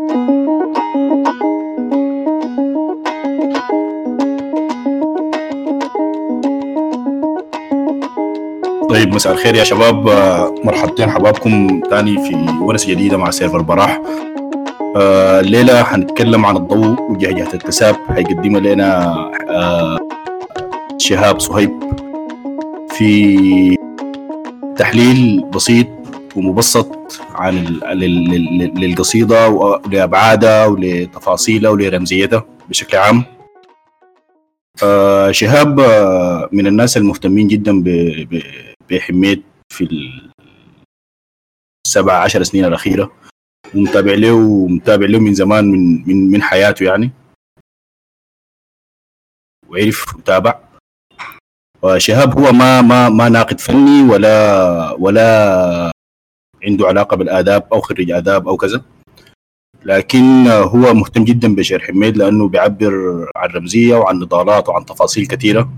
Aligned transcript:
طيب 0.00 0.08
مساء 9.14 9.32
الخير 9.32 9.54
يا 9.54 9.64
شباب. 9.64 10.08
آه، 10.08 10.54
مرحبتين. 10.64 11.10
حبابكم 11.10 11.80
تاني 11.80 12.24
في 12.24 12.46
ورثة 12.60 12.90
جديدة 12.90 13.16
مع 13.16 13.30
سيرفر 13.30 13.62
براح. 13.62 14.00
آه، 14.96 15.40
الليلة 15.40 15.82
حنتكلم 15.82 16.46
عن 16.46 16.56
الضوء 16.56 17.10
وجهجهة 17.10 17.48
التساب 17.54 17.96
حيقدمها 18.08 18.60
لنا 18.60 19.14
آه، 19.48 19.98
شهاب 20.98 21.40
صهيب 21.40 21.70
في 22.88 23.76
تحليل 24.76 25.44
بسيط 25.54 25.86
ومبسط 26.36 27.20
عن 27.34 27.54
للقصيدة 28.76 29.48
ولأبعادها 29.48 30.66
ولتفاصيلها 30.66 31.70
ولرمزيتها 31.70 32.44
بشكل 32.68 32.96
عام. 32.96 33.24
شهاب 35.30 35.80
من 36.52 36.66
الناس 36.66 36.96
المهتمين 36.96 37.48
جدا 37.48 37.84
بحميت 38.90 39.42
في 39.72 39.88
السبع 41.86 42.12
عشر 42.22 42.42
سنين 42.42 42.64
الأخيرة. 42.64 43.12
ومتابع 43.74 44.14
له 44.14 44.34
ومتابع 44.34 45.06
له 45.06 45.18
من 45.18 45.34
زمان 45.34 45.64
من 45.64 46.08
من 46.08 46.30
من 46.30 46.42
حياته 46.42 46.84
يعني. 46.84 47.10
وعرف 49.68 50.16
وتابع 50.16 50.60
وشهاب 51.82 52.38
هو 52.38 52.52
ما 52.52 52.82
ما 52.82 53.08
ما 53.08 53.28
ناقد 53.28 53.60
فني 53.60 54.02
ولا 54.02 54.90
ولا 54.98 55.90
عنده 56.64 56.86
علاقة 56.86 57.16
بالآداب 57.16 57.66
أو 57.72 57.80
خريج 57.80 58.10
آداب 58.10 58.48
أو 58.48 58.56
كذا. 58.56 58.82
لكن 59.84 60.46
هو 60.46 60.94
مهتم 60.94 61.24
جدا 61.24 61.54
بشعر 61.54 61.80
حميد 61.80 62.16
لأنه 62.16 62.48
بيعبر 62.48 62.92
عن 63.36 63.48
رمزية 63.48 63.94
وعن 63.96 64.16
نضالات 64.18 64.68
وعن 64.68 64.86
تفاصيل 64.86 65.26
كثيرة. 65.26 65.72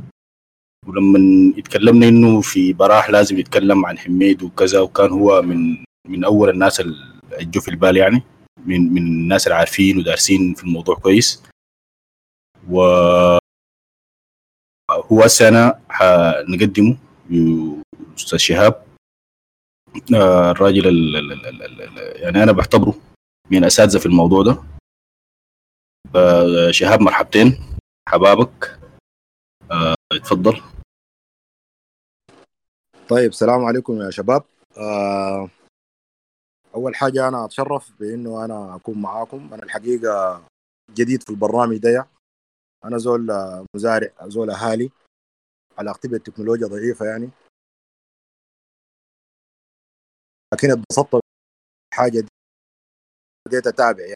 ولما 0.87 1.19
يتكلمنا 1.57 2.09
إنه 2.09 2.41
في 2.41 2.73
براح 2.73 3.11
لازم 3.11 3.39
يتكلم 3.39 3.87
عن 3.87 3.99
حميد 3.99 4.43
وكذا 4.43 4.81
وكان 4.81 5.11
هو 5.11 5.43
من 5.43 5.85
من 6.09 6.25
أول 6.25 6.49
الناس 6.49 6.81
اللي 6.81 7.61
في 7.61 7.69
البال 7.69 7.97
يعني 7.97 8.23
من 8.67 8.93
من 8.93 9.03
الناس 9.03 9.47
اللي 9.47 9.57
عارفين 9.57 9.99
ودارسين 9.99 10.55
في 10.55 10.65
الموضوع 10.65 10.95
كويس. 10.95 11.43
و 12.71 12.81
هو 14.91 15.23
هسه 15.23 15.49
أنا 15.49 15.81
حنقدمه 15.89 16.97
أستاذ 18.17 18.39
شهاب. 18.39 18.83
الراجل 20.13 20.89
ال 20.89 21.17
ال 21.17 21.33
ال 21.33 21.83
ال 21.83 22.23
يعني 22.23 22.43
أنا 22.43 22.53
بعتبره 22.53 22.95
من 23.51 23.65
أساتذة 23.65 23.99
في 23.99 24.07
الموضوع 24.07 24.43
ده. 24.43 24.63
شهاب 26.71 27.01
مرحبتين. 27.01 27.77
حبابك. 28.09 28.79
آه، 29.71 29.95
اتفضل. 30.13 30.63
طيب 33.09 33.31
السلام 33.31 33.65
عليكم 33.65 34.01
يا 34.01 34.11
شباب. 34.11 34.45
آه، 34.79 35.51
أول 36.75 36.95
حاجة 36.95 37.29
أنا 37.29 37.45
أتشرف 37.45 37.93
بإنه 38.01 38.45
أنا 38.45 38.77
أكون 38.77 39.03
معاكم. 39.03 39.55
أنا 39.55 39.63
الحقيقة 39.63 40.43
جديد 40.91 41.23
في 41.23 41.31
البرنامج 41.31 41.77
ده. 41.77 42.09
أنا 42.85 42.99
زول 42.99 43.27
مزارع 43.77 44.11
زول 44.23 44.51
أهالي. 44.51 44.91
علاقتي 45.79 46.09
بالتكنولوجيا 46.09 46.67
ضعيفة 46.67 47.07
يعني. 47.07 47.31
لكن 50.53 50.71
اتبسطت 50.71 51.21
بالحاجة 51.91 52.21
دي. 52.21 52.29
بديت 53.49 53.67
أتابع 53.67 54.05
يعني. 54.05 54.15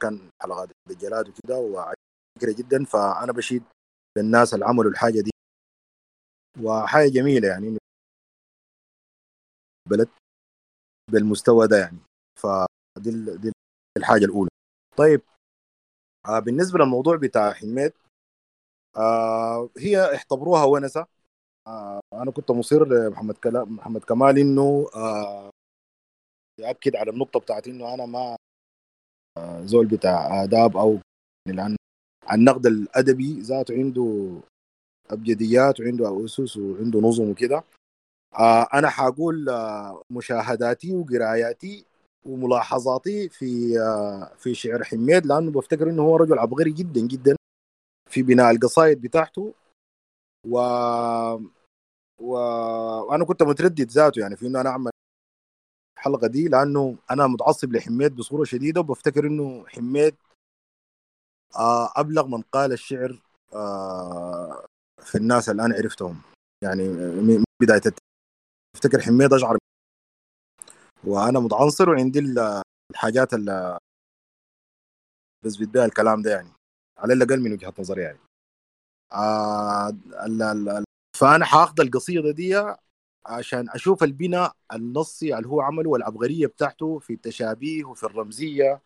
كان 0.00 0.30
حلقات 0.42 0.68
الدجالات 0.90 1.28
وكده 1.28 1.58
وفكره 1.58 2.52
جدا 2.58 2.84
فأنا 2.84 3.32
بشيد 3.32 3.62
للناس 4.18 4.54
اللي 4.54 4.64
عملوا 4.64 4.90
الحاجة 4.90 5.20
دي. 5.20 5.30
وحاجة 6.62 7.08
جميلة 7.08 7.48
يعني 7.48 7.78
بلد 9.90 10.08
بالمستوى 11.12 11.66
ده 11.68 11.76
يعني. 11.78 11.98
فدي 12.38 13.36
دي 13.36 13.52
الحاجة 13.98 14.24
الأولى. 14.24 14.50
طيب 14.96 15.22
آه 16.28 16.38
بالنسبة 16.38 16.78
للموضوع 16.78 17.16
بتاع 17.16 17.52
حميد 17.52 17.92
آه 18.96 19.70
هي 19.78 19.98
اعتبروها 19.98 20.64
ونسه 20.64 21.06
أنا 22.14 22.30
كنت 22.30 22.50
مصر 22.50 22.88
لمحمد 22.88 23.34
كلام 23.34 23.76
محمد 23.76 24.04
كمال 24.04 24.38
إنه 24.38 24.86
آه 24.94 25.50
يأكد 26.60 26.96
على 26.96 27.10
النقطة 27.10 27.40
بتاعت 27.40 27.68
إنه 27.68 27.94
أنا 27.94 28.06
ما 28.06 28.36
آه 29.38 29.66
زول 29.66 29.86
بتاع 29.86 30.42
آداب 30.44 30.76
أو 30.76 30.98
لأن 31.48 31.76
النقد 32.32 32.66
الأدبي 32.66 33.40
ذاته 33.40 33.74
عنده 33.74 34.40
أبجديات 35.10 35.80
وعنده 35.80 36.24
أسس 36.24 36.56
وعنده 36.56 37.00
نظم 37.00 37.30
وكده. 37.30 37.64
آه 38.38 38.66
أنا 38.74 38.88
حقول 38.88 39.48
آه 39.48 40.02
مشاهداتي 40.12 40.94
وقراياتي 40.94 41.84
وملاحظاتي 42.26 43.28
في 43.28 43.80
آه 43.80 44.34
في 44.36 44.54
شعر 44.54 44.84
حميد 44.84 45.26
لأنه 45.26 45.50
بفتكر 45.50 45.90
إنه 45.90 46.02
هو 46.02 46.16
رجل 46.16 46.38
عبقري 46.38 46.72
جدا 46.72 47.00
جدا 47.00 47.36
في 48.10 48.22
بناء 48.22 48.50
القصائد 48.50 49.00
بتاعته. 49.00 49.54
و... 50.46 50.58
و... 52.20 52.32
وأنا 53.08 53.24
كنت 53.24 53.42
متردد 53.42 53.90
ذاته 53.90 54.20
يعني 54.20 54.36
في 54.36 54.46
إنه 54.46 54.60
أنا 54.60 54.70
أعمل 54.70 54.90
الحلقة 55.98 56.26
دي 56.26 56.48
لأنه 56.48 56.96
أنا 57.10 57.26
متعصب 57.26 57.72
لحميد 57.72 58.16
بصورة 58.16 58.44
شديدة 58.44 58.80
وبفتكر 58.80 59.26
إنه 59.26 59.66
حميد 59.66 60.16
آه 61.56 61.92
أبلغ 61.96 62.26
من 62.26 62.42
قال 62.42 62.72
الشعر 62.72 63.22
آه 63.54 64.66
في 65.02 65.14
الناس 65.18 65.48
اللي 65.48 65.64
أنا 65.64 65.74
عرفتهم. 65.74 66.22
يعني 66.64 66.88
من 66.88 67.44
بداية 67.62 67.82
افتكر 68.76 69.00
حميد 69.00 69.32
أشعر 69.32 69.58
وأنا 71.04 71.40
متعنصر 71.40 71.90
وعندي 71.90 72.20
الحاجات 72.90 73.34
اللي 73.34 73.78
بثبت 75.44 75.68
بها 75.68 75.84
الكلام 75.84 76.22
ده 76.22 76.30
يعني 76.30 76.52
على 76.98 77.12
الأقل 77.12 77.40
من 77.40 77.52
وجهة 77.52 77.74
نظري 77.78 78.02
يعني. 78.02 78.18
آه 79.12 79.96
فأنا 81.20 81.44
حاخذ 81.44 81.80
القصيدة 81.80 82.30
دي 82.30 82.74
عشان 83.26 83.68
أشوف 83.70 84.02
البناء 84.02 84.52
النصي 84.72 85.36
اللي 85.36 85.48
هو 85.48 85.60
عمله 85.60 85.90
والعبقرية 85.90 86.46
بتاعته 86.46 86.98
في 86.98 87.12
التشابيه 87.12 87.84
وفي 87.84 88.04
الرمزية 88.04 88.82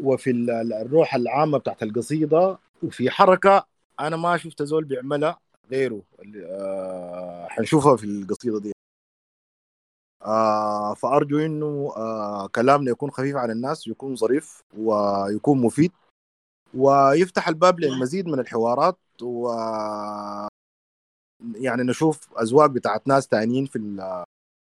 وفي 0.00 0.30
الروح 0.30 1.14
العامة 1.14 1.58
بتاعت 1.58 1.82
القصيدة. 1.82 2.58
وفي 2.82 3.10
حركة 3.10 3.66
أنا 4.00 4.16
ما 4.16 4.36
شفت 4.36 4.62
زول 4.62 4.84
بيعملها 4.84 5.40
غيره 5.70 6.02
آه 6.46 7.46
حنشوفها 7.48 7.96
في 7.96 8.04
القصيدة 8.04 8.60
دي. 8.60 8.72
آه 10.22 10.94
فأرجو 10.94 11.38
إنه 11.38 11.92
آه 11.96 12.46
كلامنا 12.46 12.90
يكون 12.90 13.10
خفيف 13.10 13.36
على 13.36 13.52
الناس 13.52 13.86
يكون 13.86 14.16
ظريف 14.16 14.62
ويكون 14.78 15.60
مفيد 15.60 15.92
ويفتح 16.74 17.48
الباب 17.48 17.80
للمزيد 17.80 18.26
من 18.26 18.40
الحوارات 18.40 18.98
و 19.22 19.50
يعني 21.54 21.82
نشوف 21.82 22.38
أذواق 22.40 22.66
بتاعت 22.66 23.08
ناس 23.08 23.28
تانيين 23.28 23.66
في 23.66 23.78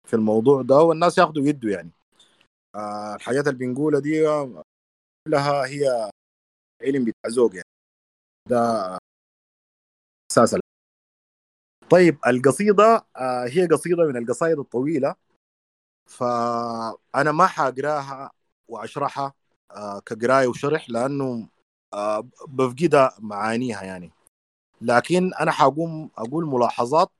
في 0.08 0.14
الموضوع 0.16 0.62
ده 0.62 0.76
والناس 0.76 1.18
ياخذوا 1.18 1.44
يدوا 1.44 1.70
يعني. 1.70 1.90
آه 2.74 3.14
الحاجات 3.14 3.48
اللي 3.48 3.58
بنقولها 3.58 4.00
دي 4.00 4.24
كلها 5.28 5.66
هي 5.66 6.10
علم 6.82 7.04
بتاع 7.04 7.30
ذوق 7.30 7.54
يعني. 7.54 7.68
ده 8.50 8.98
أساس 10.32 10.56
طيب 11.90 12.18
القصيدة 12.26 13.06
آه 13.16 13.46
هي 13.48 13.66
قصيدة 13.66 14.04
من 14.06 14.16
القصائد 14.16 14.58
الطويلة. 14.58 15.14
فأنا 16.06 17.32
ما 17.32 17.46
حاقراها 17.46 18.30
وأشرحها 18.68 19.34
آه 19.70 20.00
كقراية 20.00 20.46
وشرح 20.46 20.90
لأنه 20.90 21.48
آه 21.94 22.28
بفقدها 22.48 23.16
معانيها 23.18 23.82
يعني. 23.82 24.10
لكن 24.80 25.34
أنا 25.34 25.50
حقوم 25.50 26.10
أقول 26.18 26.46
ملاحظات 26.46 27.10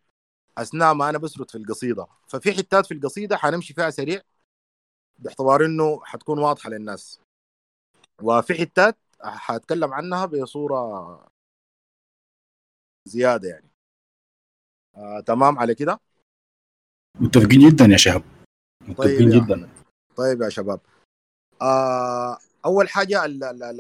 أثناء 0.59 0.95
ما 0.95 1.09
أنا 1.09 1.19
بسرد 1.19 1.51
في 1.51 1.59
القصيدة. 1.59 2.07
ففي 2.29 2.53
حتات 2.53 2.87
في 2.87 2.95
القصيدة 2.95 3.37
حنمشي 3.37 3.75
فيها 3.75 3.91
سريع 3.91 4.21
باعتبار 5.19 5.65
إنه 5.65 6.05
حتكون 6.05 6.39
واضحة 6.39 6.71
للناس. 6.71 7.21
وفي 8.23 8.55
حتات 8.55 8.97
حأتكلم 9.21 9.95
عنها 9.95 10.27
بصورة 10.27 11.27
زيادة 13.09 13.49
يعني. 13.49 13.71
آه، 14.97 15.21
تمام 15.21 15.59
على 15.59 15.75
كده؟ 15.75 16.01
متفقين 17.21 17.69
جدا 17.69 17.85
يا 17.85 17.97
شباب 17.97 18.23
متفقين 18.81 19.31
طيب 19.31 19.45
جدا. 19.45 19.69
طيب 20.17 20.43
يا 20.43 20.49
شباب. 20.49 20.81
آه 21.63 22.39
أول 22.65 22.89
حاجة 22.89 23.25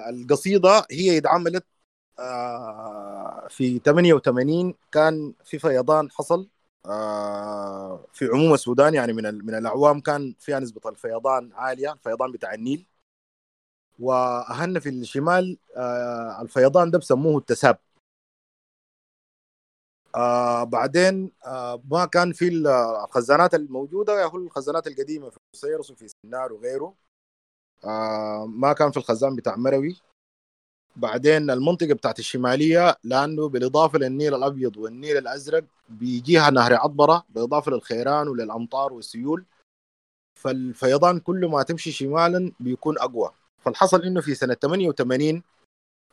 القصيدة 0.09 0.87
هي 0.91 1.19
اتعملت 1.19 1.67
في 3.49 3.79
88 3.79 4.75
كان 4.93 5.35
في 5.45 5.59
فيضان 5.59 6.11
حصل. 6.11 6.49
آه 6.87 8.07
في 8.13 8.27
عموم 8.27 8.55
السودان 8.55 8.95
يعني 8.95 9.13
من 9.13 9.23
من 9.47 9.55
الأعوام 9.55 10.01
كان 10.01 10.35
فيها 10.41 10.61
نسبة 10.61 10.91
الفيضان 10.91 11.53
عالية 11.55 11.93
الفيضان 11.93 12.33
بتاع 12.33 12.55
النيل. 12.55 12.87
وأهلنا 13.99 14.81
في 14.81 14.89
الشمال 14.89 15.59
آه، 15.77 16.43
الفيضان 16.43 16.91
ده 16.91 16.99
بسموه 16.99 17.39
التساب. 17.39 17.79
آه 20.17 20.65
بعدين 20.65 21.33
آه 21.47 21.83
ما 21.91 22.05
كان 22.07 22.33
في 22.33 22.49
الخزانات 22.49 23.55
الموجودة 23.55 24.25
هو 24.25 24.37
الخزانات 24.37 24.87
القديمة 24.87 25.31
في 25.31 25.39
سيرس 25.53 25.91
وفي 25.91 26.09
سنار 26.09 26.53
وغيره. 26.53 26.95
آه 27.85 28.47
ما 28.47 28.73
كان 28.73 28.91
في 28.91 28.97
الخزان 28.97 29.37
بتاع 29.37 29.57
مروي. 29.57 29.97
بعدين 30.97 31.51
المنطقة 31.51 31.95
بتاعت 31.95 32.19
الشمالية 32.19 32.97
لأنه 33.05 33.49
بالإضافة 33.49 33.99
للنيل 33.99 34.35
الأبيض 34.35 34.77
والنيل 34.77 35.17
الأزرق 35.17 35.65
بيجيها 35.89 36.51
نهر 36.51 36.75
عطبرة 36.75 37.25
بالإضافة 37.29 37.73
للخيران 37.73 38.29
وللأمطار 38.29 38.93
والسيول. 38.93 39.45
فالفيضان 40.41 41.21
كل 41.21 41.47
ما 41.47 41.63
تمشي 41.63 41.93
شمالا 41.93 42.53
بيكون 42.61 42.99
أقوى. 42.99 43.31
فالحصل 43.59 44.03
إنه 44.03 44.21
في 44.21 44.35
سنة 44.35 44.55
88 44.55 45.43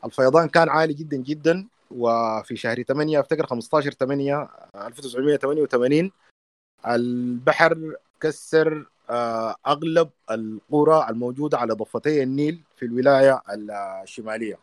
الفيضان 0.05 0.49
كان 0.49 0.69
عالي 0.69 0.93
جدا 0.93 1.17
جدا 1.17 1.67
وفي 1.91 2.55
شهر 2.55 2.81
8 2.83 3.19
أفتكر 3.19 3.45
15 3.45 3.91
8 3.91 4.49
1988 4.75 6.11
البحر 6.87 7.95
كسر 8.21 8.85
آه، 9.09 9.55
أغلب 9.67 10.09
القرى 10.31 11.07
الموجودة 11.09 11.57
على 11.57 11.73
ضفتي 11.73 12.23
النيل 12.23 12.61
في 12.77 12.85
الولاية 12.85 13.41
الشمالية. 13.49 14.59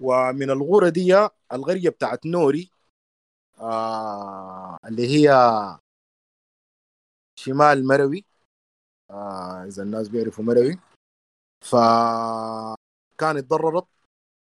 ومن 0.00 0.50
الغورة 0.50 0.88
دي 0.88 1.28
القرية 1.52 1.88
بتاعت 1.90 2.26
نوري 2.26 2.70
آه 3.60 4.76
اللي 4.84 5.08
هي 5.08 5.28
شمال 7.38 7.86
مروي 7.86 8.24
آه 9.10 9.64
إذا 9.64 9.82
الناس 9.82 10.08
بيعرفوا 10.08 10.44
مروي. 10.44 10.78
فكانت 11.64 13.50
ضررت 13.50 13.86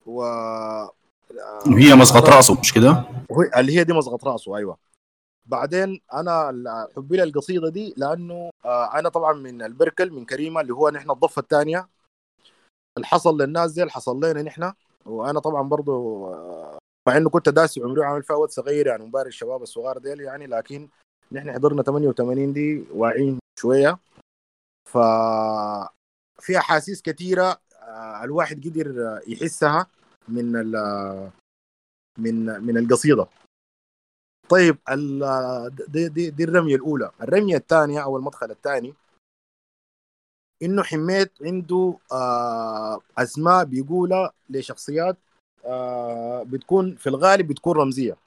و 0.05 0.23
هي 1.65 1.95
مسقط 1.95 2.29
رأسه 2.29 2.59
مش 2.59 2.73
كده؟ 2.73 3.03
اللي 3.57 3.77
هي 3.77 3.83
دي 3.83 3.93
مسقط 3.93 4.23
رأسه 4.25 4.57
أيوه. 4.57 4.77
بعدين 5.45 6.01
أنا 6.13 6.87
حبي 6.95 7.17
للقصيده 7.17 7.69
دي 7.69 7.93
لأنه 7.97 8.49
آه 8.65 8.99
أنا 8.99 9.09
طبعا 9.09 9.33
من 9.33 9.61
البركل 9.61 10.11
من 10.11 10.25
كريمة 10.25 10.61
اللي 10.61 10.73
هو 10.73 10.89
نحن 10.89 11.11
الضفة 11.11 11.39
الثانية. 11.39 11.89
الحصل 12.97 13.41
للناس 13.41 13.71
دي 13.71 13.83
الحصل 13.83 14.17
لنا 14.17 14.41
نحن. 14.41 14.73
وأنا 15.07 15.39
طبعا 15.39 15.69
برضو 15.69 16.25
مع 17.07 17.17
إنه 17.17 17.29
كنت 17.29 17.49
داسي 17.49 17.81
عمري 17.81 18.03
عامل 18.03 18.23
فيها 18.23 18.35
وقت 18.35 18.51
صغير 18.51 18.87
يعني 18.87 19.05
مبارك 19.05 19.27
الشباب 19.27 19.61
الصغار 19.61 19.97
ديل 19.97 20.21
يعني 20.21 20.47
لكن 20.47 20.89
نحن 21.31 21.51
حضرنا 21.53 21.83
88 21.83 22.53
دي 22.53 22.85
واعيين 22.93 23.39
شوية. 23.59 23.97
ف 24.89 24.97
في 26.39 26.57
أحاسيس 26.57 27.01
كثيره 27.01 27.57
آه، 27.81 28.23
الواحد 28.23 28.67
قدر 28.67 29.19
يحسها 29.27 29.87
من 30.27 30.51
من 32.17 32.45
من 32.45 32.77
القصيدة. 32.77 33.27
طيب 34.49 34.77
دي, 35.87 36.09
دي, 36.09 36.29
دي 36.29 36.43
الرمية 36.43 36.75
الأولى. 36.75 37.11
الرمية 37.21 37.57
الثانية 37.57 38.03
أو 38.03 38.17
المدخل 38.17 38.51
الثاني 38.51 38.93
إنه 40.63 40.83
حميت 40.83 41.31
عنده 41.41 41.97
آه 42.11 42.99
أسماء 43.17 43.65
بيقولها 43.65 44.31
لشخصيات 44.49 45.17
آه 45.65 46.43
بتكون 46.43 46.95
في 46.95 47.07
الغالب 47.07 47.47
بتكون 47.47 47.77
رمزية. 47.77 48.17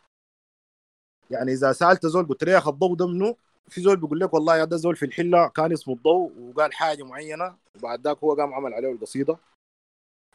يعني 1.30 1.52
إذا 1.52 1.72
سألت 1.72 2.06
زول 2.06 2.26
قلت 2.28 2.44
له 2.44 2.52
يا 2.52 2.58
أخي 2.58 2.70
الضوء 2.70 2.94
ده 2.94 3.06
منه 3.06 3.36
في 3.68 3.80
زول 3.80 3.96
بيقول 3.96 4.20
لك 4.20 4.34
والله 4.34 4.64
ده 4.64 4.76
زول 4.76 4.96
في 4.96 5.04
الحلة 5.04 5.48
كان 5.48 5.72
اسمه 5.72 5.94
الضوء 5.94 6.32
وقال 6.38 6.72
حاجة 6.72 7.02
معينة 7.04 7.56
وبعد 7.76 8.00
ذاك 8.00 8.18
هو 8.24 8.34
قام 8.34 8.54
عمل 8.54 8.74
عليه 8.74 8.92
القصيدة. 8.92 9.36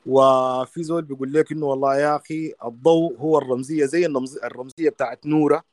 وفي 0.05 0.83
زول 0.83 1.01
بيقول 1.03 1.33
لك 1.33 1.51
إنه 1.51 1.65
والله 1.65 1.95
يا 1.97 2.15
أخي 2.15 2.53
الضوء 2.65 3.17
هو 3.17 3.37
الرمزية 3.37 3.85
زي 3.85 4.05
الرمزية 4.43 4.89
بتاعت 4.89 5.25
نورة 5.25 5.63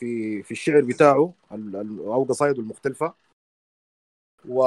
في 0.00 0.42
في 0.42 0.50
الشعر 0.50 0.80
بتاعه 0.80 1.32
أو 1.52 2.24
قصايده 2.24 2.60
المختلفة. 2.62 3.14
و 4.48 4.62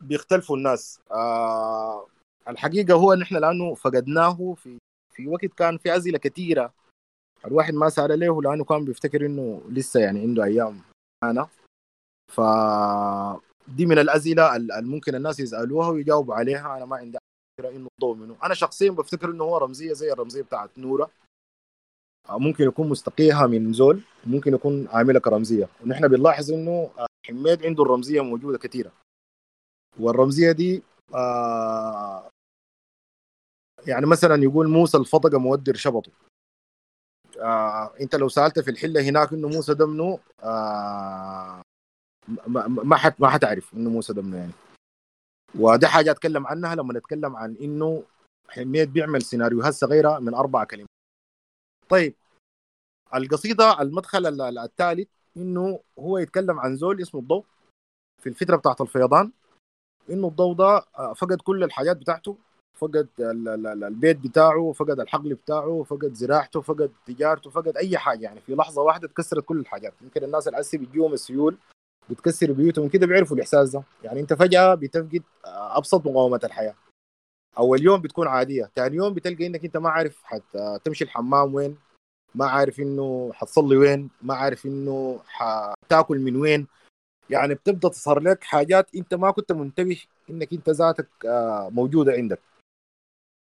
بيختلفوا 0.00 0.56
الناس. 0.56 1.00
آه 1.10 2.06
الحقيقة 2.48 2.94
هو 2.94 3.14
نحن 3.14 3.36
لأنه 3.36 3.74
فقدناه 3.74 4.54
في 4.54 4.78
في 5.14 5.28
وقت 5.28 5.44
كان 5.44 5.78
في 5.78 5.96
اسئله 5.96 6.18
كثيره 6.18 6.72
الواحد 7.46 7.74
ما 7.74 7.88
سأل 7.88 8.20
له 8.20 8.42
لأنه 8.42 8.64
كان 8.64 8.84
بيفتكر 8.84 9.26
إنه 9.26 9.62
لسه 9.68 10.00
يعني 10.00 10.20
عنده 10.20 10.44
أيام 10.44 10.80
أنا 11.24 11.48
ف 12.32 12.40
دي 13.68 13.86
من 13.86 13.98
الاسئله 13.98 14.56
اللي 14.56 14.82
ممكن 14.82 15.14
الناس 15.14 15.40
يسألوها 15.40 15.88
ويجاوبوا 15.88 16.34
عليها. 16.34 16.76
أنا 16.76 16.84
ما 16.84 16.96
عندي 16.96 17.18
فكره 17.58 17.70
إنه 17.70 17.88
الضوء 17.98 18.16
منه. 18.16 18.36
أنا 18.42 18.54
شخصيا 18.54 18.90
بفتكر 18.90 19.30
إنه 19.30 19.44
هو 19.44 19.56
رمزية 19.58 19.92
زي 19.92 20.12
الرمزية 20.12 20.42
بتاعت 20.42 20.70
نورة. 20.78 21.10
ممكن 22.30 22.64
يكون 22.64 22.88
مستقيها 22.88 23.46
من 23.46 23.72
زول 23.72 24.00
ممكن 24.26 24.54
يكون 24.54 24.88
عاملها 24.88 25.20
كرمزية. 25.20 25.68
ونحن 25.84 26.08
بنلاحظ 26.08 26.52
إنه 26.52 26.90
حميد 27.28 27.66
عنده 27.66 27.82
الرمزية 27.82 28.20
موجودة 28.20 28.58
كثيره 28.58 28.92
والرمزية 30.00 30.52
دي 30.52 30.82
آه 31.14 32.30
يعني 33.86 34.06
مثلا 34.06 34.42
يقول 34.42 34.68
موسى 34.68 34.96
الفطقه 34.96 35.38
مودر 35.38 35.74
شبطه. 35.74 36.12
آه 37.40 37.94
أنت 38.00 38.14
لو 38.14 38.28
سألت 38.28 38.58
في 38.58 38.70
الحلة 38.70 39.00
هناك 39.08 39.32
إنه 39.32 39.48
موسى 39.48 39.74
ده 39.74 39.86
منه 39.86 40.18
آه 40.42 41.62
ما 42.68 42.96
حت 42.96 43.20
ما 43.20 43.28
حتعرف 43.28 43.74
إنه 43.74 43.90
موسى 43.90 44.12
ده 44.12 44.22
منه 44.22 44.36
يعني. 44.36 44.52
وده 45.54 45.88
حاجة 45.88 46.10
أتكلم 46.10 46.46
عنها 46.46 46.74
لما 46.74 46.94
نتكلم 46.94 47.36
عن 47.36 47.56
إنه 47.56 48.04
حميد 48.48 48.92
بيعمل 48.92 49.22
سيناريوهات 49.22 49.74
صغيره 49.74 50.18
من 50.18 50.34
أربع 50.34 50.64
كلمات. 50.64 50.88
طيب 51.88 52.14
القصيدة 53.14 53.82
المدخل 53.82 54.40
الثالث 54.58 55.08
إنه 55.36 55.80
هو 55.98 56.18
يتكلم 56.18 56.60
عن 56.60 56.76
زول 56.76 57.02
اسمه 57.02 57.20
الضوء 57.20 57.44
في 58.22 58.28
الفترة 58.28 58.56
بتاعت 58.56 58.80
الفيضان. 58.80 59.32
إنه 60.10 60.28
الضوء 60.28 60.54
ده 60.54 60.84
آه، 60.98 61.12
فقد 61.12 61.40
كل 61.40 61.64
الحاجات 61.64 61.96
بتاعته 61.96 62.36
فقد 62.74 63.08
البيت 63.20 64.16
بتاعه 64.16 64.72
فقد 64.72 65.00
الحقل 65.00 65.34
بتاعه 65.34 65.82
فقد 65.82 66.14
زراعته 66.14 66.60
فقد 66.60 66.92
تجارته 67.06 67.50
فقد 67.50 67.76
أي 67.76 67.98
حاجة 67.98 68.22
يعني. 68.22 68.40
في 68.40 68.54
لحظة 68.54 68.82
واحدة 68.82 69.08
تكسرت 69.08 69.44
كل 69.44 69.58
الحاجات. 69.60 69.94
يمكن 70.02 70.24
الناس 70.24 70.48
العسي 70.48 70.78
بيجيهم 70.78 71.12
السيول 71.12 71.58
بتكسر 72.10 72.52
بيوتهم 72.52 72.88
كده 72.88 73.06
بيعرفوا 73.06 73.36
الإحساس 73.36 73.70
ده. 73.70 73.82
يعني 74.04 74.20
أنت 74.20 74.32
فجأة 74.32 74.74
بتفقد 74.74 75.22
آه، 75.44 75.78
أبسط 75.78 76.06
مقاومة 76.06 76.40
الحياة. 76.44 76.74
أول 77.58 77.82
يوم 77.82 78.00
بتكون 78.00 78.28
عادية 78.28 78.70
ثاني 78.76 78.96
يوم 78.96 79.14
بتلقى 79.14 79.46
إنك 79.46 79.64
أنت 79.64 79.76
ما 79.76 79.90
عارف 79.90 80.22
حتى 80.24 80.78
تمشي 80.84 81.04
الحمام 81.04 81.54
وين 81.54 81.78
ما 82.34 82.46
عارف 82.46 82.80
إنه 82.80 83.30
حتصلي 83.34 83.76
وين 83.76 84.10
ما 84.22 84.34
عارف 84.34 84.66
إنه 84.66 85.20
حتاكل 85.26 86.18
من 86.18 86.36
وين. 86.36 86.66
يعني 87.30 87.54
بتبدأ 87.54 87.88
تظهر 87.88 88.20
لك 88.20 88.44
حاجات 88.44 88.94
أنت 88.94 89.14
ما 89.14 89.30
كنت 89.30 89.52
منتبه 89.52 90.02
إنك 90.30 90.52
أنت 90.52 90.70
ذاتك 90.70 91.08
آه، 91.26 91.68
موجودة 91.68 92.12
عندك. 92.12 92.40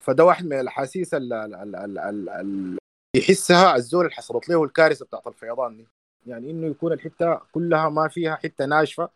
فده 0.04 0.24
واحد 0.24 0.44
من 0.44 0.60
الأحاسيس 0.60 1.14
اللي 1.14 2.78
يحسها 3.16 3.76
الزول 3.76 4.04
اللي 4.04 4.14
حصلت 4.16 4.48
له 4.48 4.64
الكارثة 4.64 5.04
بتاعت 5.04 5.26
الفيضان 5.26 5.76
دي. 5.76 5.86
يعني 6.26 6.50
إنه 6.50 6.66
يكون 6.66 6.92
الحتة 6.92 7.40
كلها 7.52 7.88
ما 7.88 8.08
فيها 8.08 8.36
حتة 8.36 8.66
ناشفة 8.66 9.10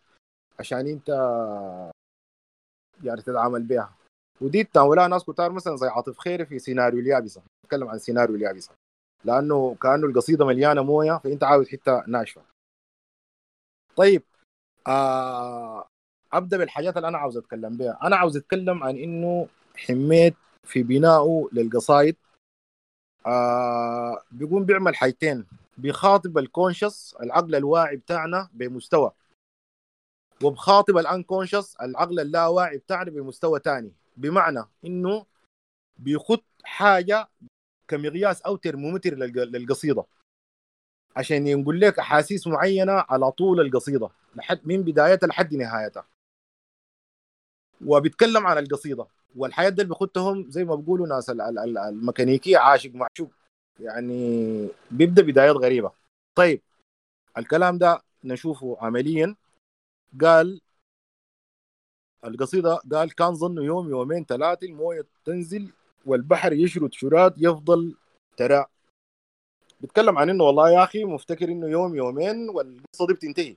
عشان 0.59 0.87
أنت 0.87 1.09
يعني 3.03 3.21
تتعامل 3.21 3.63
بها 3.63 3.93
ودي 4.41 4.63
تناولها 4.63 5.07
ناس 5.07 5.23
كتار 5.23 5.51
مثلا 5.51 5.75
زي 5.75 5.87
عاطف 5.87 6.17
خيري 6.17 6.45
في 6.45 6.59
سيناريو 6.59 6.99
اليابسة. 6.99 7.41
نتكلم 7.65 7.87
عن 7.87 7.99
سيناريو 7.99 8.35
اليابسة. 8.35 8.71
لأنه 9.25 9.75
كأنه 9.75 10.07
القصيدة 10.07 10.45
مليانة 10.45 10.81
موية 10.81 11.17
فأنت 11.17 11.43
عاوز 11.43 11.69
حتة 11.69 12.03
ناشفة. 12.07 12.41
طيب 13.95 14.23
آه 14.87 15.87
أبدأ 16.33 16.57
بالحاجات 16.57 16.97
اللي 16.97 17.07
أنا 17.07 17.17
عاوز 17.17 17.37
أتكلم 17.37 17.77
بها 17.77 17.99
أنا 18.03 18.15
عاوز 18.15 18.37
أتكلم 18.37 18.83
عن 18.83 18.97
إنه 18.97 19.47
حميت 19.75 20.35
في 20.63 20.83
بنائه 20.83 21.49
للقصايد. 21.53 22.15
آه 23.25 24.23
بيقوم 24.31 24.65
بيعمل 24.65 24.95
حاجتين. 24.95 25.45
بيخاطب 25.77 26.37
الكونشس 26.37 27.15
العقل 27.21 27.55
الواعي 27.55 27.95
بتاعنا 27.97 28.49
بمستوى. 28.53 29.11
وبخاطب 30.43 30.97
الانكونشس 30.97 31.75
العقل 31.75 32.19
اللاواعي 32.19 32.77
بتاعنا 32.77 33.11
بمستوى 33.11 33.59
تاني. 33.59 33.93
بمعنى 34.17 34.63
إنه 34.85 35.25
بيخط 35.97 36.43
حاجة 36.63 37.29
كمقياس 37.87 38.41
أو 38.41 38.55
ترمومتر 38.55 39.15
للقصيدة. 39.15 40.05
عشان 41.15 41.47
يقول 41.47 41.79
لك 41.81 41.99
أحاسيس 41.99 42.47
معينة 42.47 42.91
على 42.91 43.31
طول 43.31 43.59
القصيدة 43.59 44.09
لحد 44.35 44.59
من 44.67 44.81
بدايتها 44.81 45.27
لحد 45.27 45.55
نهايتها. 45.55 46.05
وبيتكلم 47.85 48.47
عن 48.47 48.57
القصيدة. 48.57 49.07
والحياة 49.35 49.69
دي 49.69 49.83
بيخدهم 49.83 50.51
زي 50.51 50.63
ما 50.63 50.75
بيقولوا 50.75 51.07
ناس 51.07 51.29
الميكانيكية 51.29 52.57
عاشق 52.57 52.91
معشوق. 52.95 53.31
يعني 53.79 54.69
بيبدأ 54.91 55.21
بدايات 55.21 55.55
غريبة. 55.55 55.91
طيب 56.35 56.61
الكلام 57.37 57.77
ده 57.77 58.01
نشوفه 58.23 58.77
عمليا. 58.81 59.35
قال 60.21 60.61
القصيدة 62.25 62.75
قال 62.91 63.15
كان 63.15 63.35
ظنه 63.35 63.63
يوم 63.63 63.89
يومين 63.89 64.25
ثلاثة 64.25 64.67
الموية 64.67 65.05
تنزل 65.25 65.71
والبحر 66.05 66.53
يشرد 66.53 66.93
شراد 66.93 67.33
يفضل 67.37 67.95
ترى. 68.37 68.65
بيتكلم 69.81 70.17
عن 70.17 70.29
إنه 70.29 70.43
والله 70.43 70.69
يا 70.69 70.83
أخي 70.83 71.03
مفتكر 71.03 71.49
إنه 71.49 71.67
يوم 71.67 71.95
يومين 71.95 72.49
والقصة 72.49 73.07
دي 73.07 73.13
بتنتهي. 73.13 73.55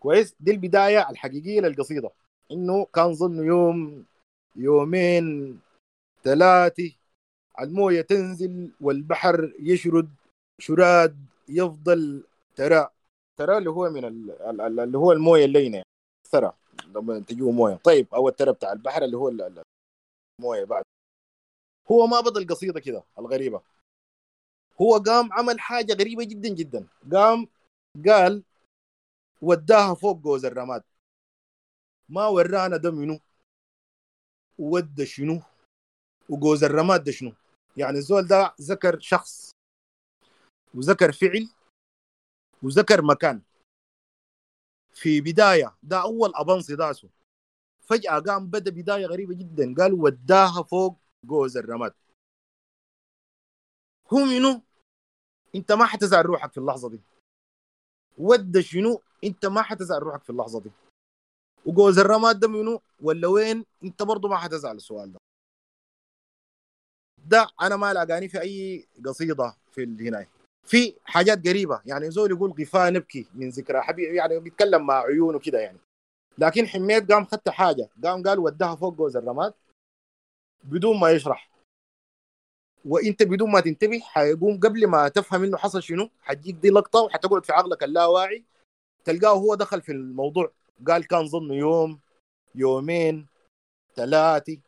كويس؟ 0.00 0.34
دي 0.40 0.50
البداية 0.50 1.10
الحقيقية 1.10 1.60
للقصيدة. 1.60 2.10
إنه 2.52 2.84
كان 2.84 3.14
ظنه 3.14 3.44
يوم 3.44 4.04
يومين 4.56 5.58
ثلاثة 6.22 6.92
الموية 7.60 8.00
تنزل 8.00 8.72
والبحر 8.80 9.52
يشرد 9.60 10.10
شراد 10.60 11.16
يفضل 11.48 12.24
ترى. 12.56 12.88
ترى 13.38 13.58
اللي 13.58 13.70
هو 13.70 13.90
من 13.90 14.04
اللي 14.04 14.98
هو 14.98 15.12
الموية 15.12 15.44
اللينة. 15.44 15.76
يعني 15.76 15.86
ثرى 16.30 16.52
لما 16.94 17.20
تجيه 17.20 17.50
موية. 17.50 17.74
طيب 17.74 18.06
أو 18.14 18.28
الترى 18.28 18.52
بتاع 18.52 18.72
البحر 18.72 19.04
اللي 19.04 19.16
هو 19.16 19.28
المويه 20.38 20.64
بعد. 20.64 20.84
هو 21.90 22.06
ما 22.06 22.20
بدا 22.20 22.40
القصيده 22.40 22.80
كده 22.80 23.04
الغريبة. 23.18 23.62
هو 24.80 24.96
قام 24.96 25.32
عمل 25.32 25.60
حاجة 25.60 25.92
غريبة 25.92 26.24
جدا 26.24 26.48
جدا. 26.48 26.88
قام 27.12 27.48
قال 28.06 28.42
وداها 29.42 29.94
فوق 29.94 30.16
جوز 30.16 30.44
الرماد. 30.44 30.82
ما 32.08 32.26
ورانا 32.26 32.76
ده 32.76 32.90
منو 32.90 33.20
ودى 34.58 35.06
شنو؟ 35.06 35.42
وجوز 36.28 36.64
الرماد 36.64 37.04
ده 37.04 37.12
شنو؟ 37.12 37.32
يعني 37.76 37.98
الزول 37.98 38.26
ده 38.26 38.54
ذكر 38.60 38.98
شخص 39.00 39.50
وذكر 40.74 41.12
فعل 41.12 41.48
وذكر 42.62 43.02
مكان. 43.02 43.42
في 44.94 45.20
بداية 45.20 45.76
ده 45.82 46.02
أول 46.02 46.32
أبنصي 46.34 46.76
داسه 46.76 47.08
فجأة 47.86 48.18
قام 48.18 48.46
بدأ 48.46 48.70
بداية 48.70 49.06
غريبة 49.06 49.34
جدا. 49.34 49.74
قال 49.74 49.92
وداها 49.92 50.62
فوق 50.62 50.98
جوز 51.24 51.56
الرماد. 51.56 51.94
هو 54.12 54.24
منو؟ 54.24 54.62
أنت 55.54 55.72
ما 55.72 55.86
حتزعل 55.86 56.26
روحك 56.26 56.52
في 56.52 56.58
اللحظة 56.58 56.90
دي. 56.90 57.00
ود 58.18 58.60
شنو؟ 58.60 59.02
أنت 59.24 59.46
ما 59.46 59.62
حتزعل 59.62 60.02
روحك 60.02 60.22
في 60.24 60.30
اللحظة 60.30 60.60
دي. 60.60 60.70
وجوز 61.66 61.98
الرماد 61.98 62.40
ده 62.40 62.48
منو؟ 62.48 62.80
ولا 63.00 63.28
وين؟ 63.28 63.64
أنت 63.84 64.02
برضه 64.02 64.28
ما 64.28 64.36
حتزعل 64.36 64.76
السؤال 64.76 65.12
ده. 65.12 65.18
ده 67.24 67.48
أنا 67.60 67.76
ما 67.76 67.92
لاقاني 67.92 68.28
في 68.28 68.40
أي 68.40 68.88
قصيدة 69.04 69.56
في 69.72 69.84
هنا. 69.84 70.26
في 70.64 70.94
حاجات 71.04 71.48
قريبة. 71.48 71.82
يعني 71.86 72.10
زول 72.10 72.30
يقول 72.30 72.50
غفاء 72.50 72.92
نبكي 72.92 73.26
من 73.34 73.48
ذكرى. 73.48 73.80
حبيب 73.82 74.14
يعني 74.14 74.40
بيتكلم 74.40 74.86
مع 74.86 74.94
عيونه 74.94 75.38
كده 75.38 75.58
يعني. 75.58 75.78
لكن 76.38 76.66
حميد 76.66 77.12
قام 77.12 77.24
خدت 77.24 77.48
حاجة. 77.48 77.88
قام 78.04 78.22
قال 78.22 78.38
ودها 78.38 78.74
فوق 78.74 78.94
جوز 78.94 79.16
الرماد. 79.16 79.54
بدون 80.64 81.00
ما 81.00 81.10
يشرح. 81.10 81.50
وإنت 82.84 83.22
بدون 83.22 83.50
ما 83.50 83.60
تنتبه 83.60 84.00
حيقوم 84.00 84.60
قبل 84.60 84.86
ما 84.86 85.08
تفهم 85.08 85.44
إنه 85.44 85.56
حصل 85.56 85.82
شنو 85.82 86.10
حتجيك 86.22 86.54
دي 86.54 86.70
لقطة 86.70 87.00
وحتقعد 87.00 87.44
في 87.44 87.52
عقلك 87.52 87.82
اللاواعي. 87.84 88.44
تلقاه 89.04 89.34
هو 89.34 89.54
دخل 89.54 89.82
في 89.82 89.92
الموضوع. 89.92 90.52
قال 90.88 91.06
كان 91.06 91.28
ظنه 91.28 91.54
يوم 91.54 91.98
يومين 92.54 93.26
ثلاثة. 93.96 94.58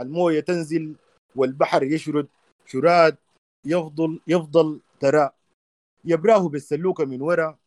الموية 0.00 0.40
تنزل 0.40 0.96
والبحر 1.36 1.82
يشرد. 1.82 2.28
شراد 2.66 3.16
يفضل 3.64 4.20
يفضل 4.26 4.80
ترى. 5.00 5.30
يبراه 6.04 6.48
بالسلوكة 6.48 7.04
من 7.04 7.22
ورا. 7.22 7.58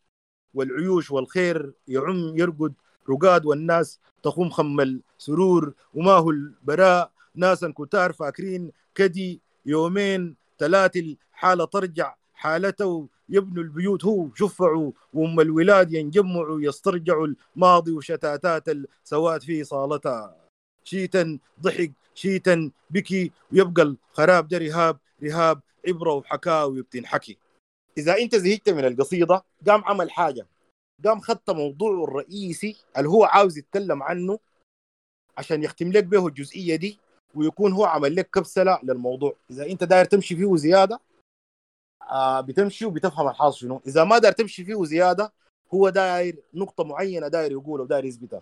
والعيوش 0.54 1.12
والخير 1.12 1.74
يعم 1.88 2.38
يرقد. 2.38 2.74
رقاد 3.10 3.46
والناس 3.46 4.00
تخم 4.24 4.50
خم 4.50 4.80
السرور 4.82 5.74
وما 5.94 6.12
هو 6.12 6.30
البراء. 6.30 7.12
ناسا 7.36 7.74
كتار 7.78 8.14
فاكرين 8.14 8.72
كدي 8.96 9.42
يومين 9.66 10.36
ثلاثة 10.60 11.00
الحالة 11.00 11.66
ترجع 11.66 12.16
حالته. 12.34 13.08
يبنوا 13.30 13.64
البيوت 13.64 14.06
هو 14.06 14.28
شفعوا 14.36 14.92
وأم 15.14 15.40
الولاد 15.40 15.94
ينجمعوا 15.94 16.62
يسترجعوا 16.62 17.28
الماضي 17.56 17.92
وشتاتات 17.92 18.70
السواد 18.70 19.44
في 19.44 19.64
صالتها 19.64 20.36
شيتا 20.84 21.40
ضحك 21.62 21.92
شيتا 22.16 22.72
بكي 22.90 23.32
ويبقى 23.52 23.84
الخراب 23.84 24.48
ده 24.48 24.58
رهاب 24.58 24.98
رهاب 25.24 25.60
عبرة 25.88 26.14
وحكاوي 26.14 26.82
بتنحكي 26.82 27.38
إذا 27.98 28.18
أنت 28.18 28.36
زهقت 28.36 28.70
من 28.70 28.86
القصيدة 28.86 29.44
قام 29.68 29.84
عمل 29.86 30.12
حاجة. 30.12 30.48
قام 31.06 31.20
خدت 31.20 31.50
موضوعه 31.50 32.04
الرئيسي 32.04 32.78
اللي 32.98 33.10
هو 33.10 33.24
عاوز 33.24 33.58
يتكلم 33.58 34.04
عنه 34.04 34.40
عشان 35.38 35.64
يختم 35.64 35.92
لك 35.92 36.04
به 36.04 36.28
الجزئية 36.28 36.76
دي 36.76 37.00
ويكون 37.36 37.74
هو 37.74 37.86
عمل 37.86 38.16
لك 38.16 38.30
كبسلة 38.30 38.80
للموضوع. 38.84 39.36
إذا 39.52 39.66
أنت 39.66 39.84
داير 39.84 40.06
تمشي 40.06 40.36
فيه 40.36 40.56
زيادة 40.56 41.00
آه 42.12 42.42
بتمشي 42.42 42.86
وبتفهم 42.86 43.28
الحاصل 43.28 43.58
شنو. 43.58 43.82
إذا 43.88 44.04
ما 44.04 44.18
داير 44.18 44.34
تمشي 44.34 44.66
فيه 44.66 44.84
زيادة 44.84 45.34
هو 45.74 45.90
داير 45.90 46.44
نقطة 46.54 46.84
معينة 46.84 47.28
داير 47.28 47.52
يقولها 47.52 47.84
وداير 47.84 48.06
يثبتها. 48.06 48.42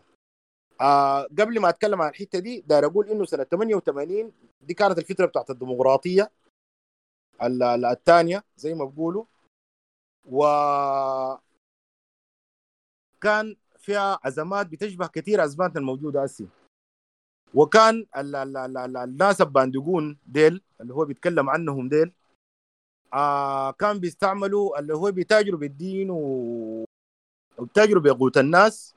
آه 0.82 1.22
قبل 1.24 1.60
ما 1.60 1.70
أتكلم 1.70 2.02
عن 2.02 2.10
الحتة 2.10 2.40
دي 2.40 2.62
داير 2.68 2.86
أقول 2.86 3.10
إنه 3.10 3.26
سنة 3.26 3.44
88 3.44 4.32
دي 4.62 4.74
كانت 4.74 4.98
الفترة 4.98 5.26
بتاعت 5.26 5.50
الديمقراطية 5.50 6.32
الثانية 7.92 8.44
زي 8.58 8.74
ما 8.74 8.86
بقولوا 8.86 9.26
و 10.26 10.44
كان 13.22 13.56
فيها 13.80 14.20
ازمات 14.24 14.68
بتشبه 14.68 15.08
كثير 15.08 15.44
ازماتنا 15.44 15.80
الموجودة 15.80 16.24
هسه 16.24 16.48
وكان 17.54 18.06
ال 18.18 18.36
ال 18.36 18.58
ال 18.58 18.78
ال 18.78 18.98
الناس 18.98 19.42
الباندقون 19.42 20.18
ديل 20.26 20.62
اللي 20.82 20.94
هو 20.94 21.06
بيتكلم 21.06 21.50
عنهم 21.50 21.90
ديل 21.90 22.12
آه 23.14 23.72
كان 23.72 24.00
بيستعملوا 24.00 24.80
اللي 24.80 24.94
هو 24.94 25.12
بيتاجروا 25.12 25.60
بالدين 25.60 26.12
و 26.12 26.86
بقوت 28.00 28.38
الناس 28.38 28.96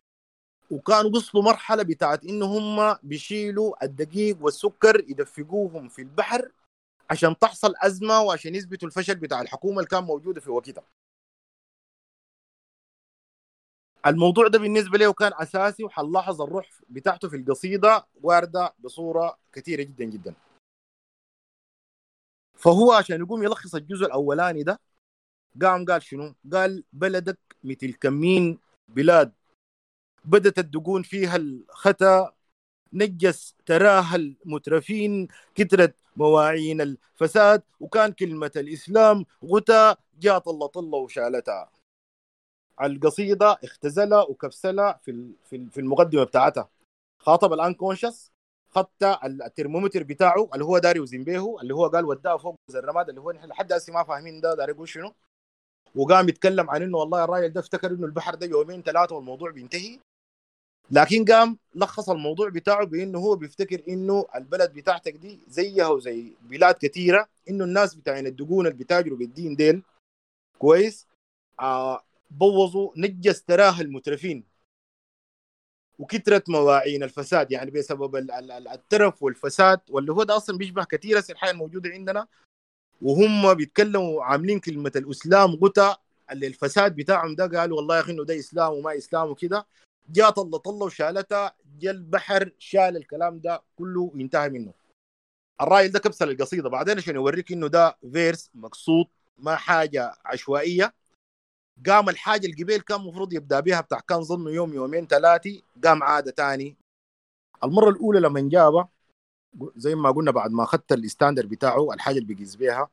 وكانوا 0.71 1.11
وصلوا 1.11 1.45
مرحلة 1.45 1.83
بتاعت 1.83 2.25
إن 2.25 2.43
هم 2.43 2.97
بيشيلوا 3.03 3.85
الدقيق 3.85 4.37
والسكر 4.41 5.01
يدفقوهم 5.09 5.89
في 5.89 6.03
البحر 6.03 6.53
عشان 7.11 7.39
تحصل 7.39 7.75
أزمة 7.83 8.21
وعشان 8.23 8.55
يثبتوا 8.55 8.89
الفشل 8.89 9.15
بتاع 9.15 9.41
الحكومة 9.41 9.77
اللي 9.77 9.89
كان 9.89 10.05
موجودة 10.05 10.41
في 10.41 10.51
وقتها. 10.51 10.85
الموضوع 14.07 14.49
ده 14.49 14.59
بالنسبة 14.59 14.99
له 14.99 15.13
كان 15.13 15.33
أساسي 15.35 15.85
وحنلاحظ 15.85 16.43
الروح 16.43 16.69
بتاعته 16.89 17.29
في 17.29 17.37
القصيدة 17.37 18.07
واردة 18.23 18.75
بصورة 18.79 19.39
كثيرة 19.53 19.83
جدا 19.83 20.05
جدا. 20.05 20.35
فهو 22.55 22.93
عشان 22.93 23.21
يقوم 23.21 23.43
يلخص 23.43 23.75
الجزء 23.75 24.07
الأولاني 24.07 24.63
ده 24.63 24.81
قام 25.63 25.85
قال 25.85 26.03
شنو؟ 26.03 26.35
قال 26.53 26.85
بلدك 26.93 27.39
مثل 27.65 27.93
كمين 27.93 28.59
بلاد. 28.89 29.33
بدت 30.25 30.59
الدقون 30.59 31.03
فيها 31.03 31.37
الختا 31.37 32.33
نجس 32.93 33.55
تراها 33.67 34.17
المترفين 34.17 35.29
كترت 35.55 35.95
مواعين 36.17 36.81
الفساد. 36.81 37.63
وكان 37.81 38.13
كلمة 38.13 38.53
الإسلام 38.57 39.25
غتا 39.45 39.97
جاء 40.21 40.39
طلة 40.39 40.67
طلة 40.67 40.99
وشالتها. 40.99 41.82
القصيدة 42.83 43.59
اختزلها 43.65 44.23
وكبسلها 44.23 45.01
في 45.03 45.33
في 45.45 45.81
المقدمة 45.81 46.25
بتاعتها. 46.25 46.69
خاطب 47.19 47.53
الانكونشس 47.53 48.33
خدت 48.71 49.03
الترمومتر 49.25 50.03
بتاعه 50.03 50.49
اللي 50.55 50.65
هو 50.65 50.79
داري 50.79 50.99
يوزن 50.99 51.25
به 51.25 51.61
اللي 51.61 51.75
هو 51.75 51.87
قال 51.87 52.05
وداه 52.05 52.37
فوق 52.37 52.57
الرماد 52.75 53.09
اللي 53.09 53.21
هو 53.21 53.33
نحن 53.33 53.47
لحد 53.47 53.73
هسه 53.73 53.93
ما 53.93 54.05
فاهمين 54.05 54.41
ده 54.41 54.55
داري 54.55 54.73
يقول 54.73 54.89
شنو؟ 54.89 55.15
وقام 55.95 56.29
يتكلم 56.29 56.71
عن 56.71 56.83
إنه 56.83 56.99
والله 56.99 57.25
الراجل 57.25 57.53
ده 57.53 57.61
افتكر 57.61 57.91
إنه 57.91 58.07
البحر 58.07 58.35
ده 58.35 58.47
يومين 58.47 58.83
ثلاثة 58.83 59.17
والموضوع 59.17 59.51
بينتهي. 59.51 59.99
لكن 60.91 61.25
قام 61.25 61.59
لخص 61.75 62.11
الموضوع 62.11 62.49
بتاعه 62.49 62.87
بإنه 62.87 63.19
هو 63.19 63.37
بيفتكر 63.37 63.83
إنه 63.89 64.27
البلد 64.35 64.73
بتاعتك 64.73 65.13
دي 65.17 65.41
زيها 65.49 65.89
وزي 65.89 66.33
بلاد 66.43 66.75
كثيره 66.75 67.29
إنه 67.49 67.65
الناس 67.65 67.95
بتاعين 67.95 68.27
الدقون 68.27 68.67
اللي 68.67 68.79
بيتاجروا 68.79 69.19
بالدين 69.19 69.57
ديل 69.57 69.83
كويس. 70.59 71.07
آه 71.61 72.03
بوظوا 72.39 72.93
نجس 72.97 73.43
تراه 73.45 73.81
المترفين 73.81 74.45
وكثرت 75.99 76.51
مواعين 76.51 77.03
الفساد 77.03 77.53
يعني 77.53 77.71
بسبب 77.71 78.17
الترف 78.73 79.23
والفساد 79.23 79.81
واللي 79.91 80.13
هو 80.13 80.23
ده 80.23 80.37
أصلا 80.37 80.59
بيشبه 80.59 80.85
كثير 80.85 81.19
الحياة 81.31 81.51
الموجودة 81.51 81.91
عندنا. 81.91 82.27
وهم 83.03 83.55
بيتكلموا 83.55 84.25
عاملين 84.25 84.61
كلمة 84.61 84.93
الإسلام 84.97 85.51
غتا 85.55 85.97
اللي 86.31 86.47
الفساد 86.47 86.97
بتاعهم 86.97 87.35
ده 87.35 87.61
قالوا 87.61 87.77
والله 87.77 87.97
يا 87.97 88.01
أخي 88.01 88.13
إنه 88.13 88.25
ده 88.25 88.39
إسلام 88.39 88.73
وما 88.73 88.97
إسلام 88.97 89.31
وكده. 89.31 89.67
جاء 90.11 90.31
طلة 90.31 90.59
طلة 90.59 90.85
وشالتها 90.85 91.55
جاء 91.81 91.93
البحر 91.93 92.51
شال 92.59 92.97
الكلام 92.97 93.39
ده 93.41 93.63
كله 93.77 94.13
ينتهي 94.15 94.49
منه. 94.49 94.75
الراجل 95.61 95.93
ده 95.93 95.99
كبسل 95.99 96.31
القصيده 96.31 96.69
بعدين 96.69 96.97
عشان 96.97 97.15
يوريك 97.15 97.53
إنه 97.53 97.69
ده 97.69 97.99
فيرس 98.13 98.51
مقصود 98.55 99.07
ما 99.39 99.57
حاجة 99.57 100.15
عشوائية. 100.25 100.95
قام 101.87 102.09
الحاجة 102.09 102.47
اللي 102.47 102.63
قبل 102.63 102.81
كان 102.81 103.01
المفروض 103.01 103.33
يبدأ 103.33 103.61
بها 103.61 103.81
بتاع 103.81 104.01
كان 104.01 104.23
ظنه 104.23 104.51
يوم 104.51 104.75
يومين 104.75 105.07
ثلاثة 105.07 105.63
قام 105.85 106.03
عادة 106.03 106.31
ثاني 106.31 106.77
المرة 107.65 107.91
الأولى 107.91 108.21
لما 108.21 108.41
جابها 108.41 108.89
زي 109.77 109.95
ما 109.95 110.11
قلنا 110.11 110.31
بعد 110.31 110.51
ما 110.51 110.63
اخذت 110.63 110.93
الستاندر 110.93 111.47
بتاعه 111.47 111.93
الحاجة 111.93 112.15
اللي 112.15 112.27
بيقيس 112.27 112.57
بيها 112.57 112.89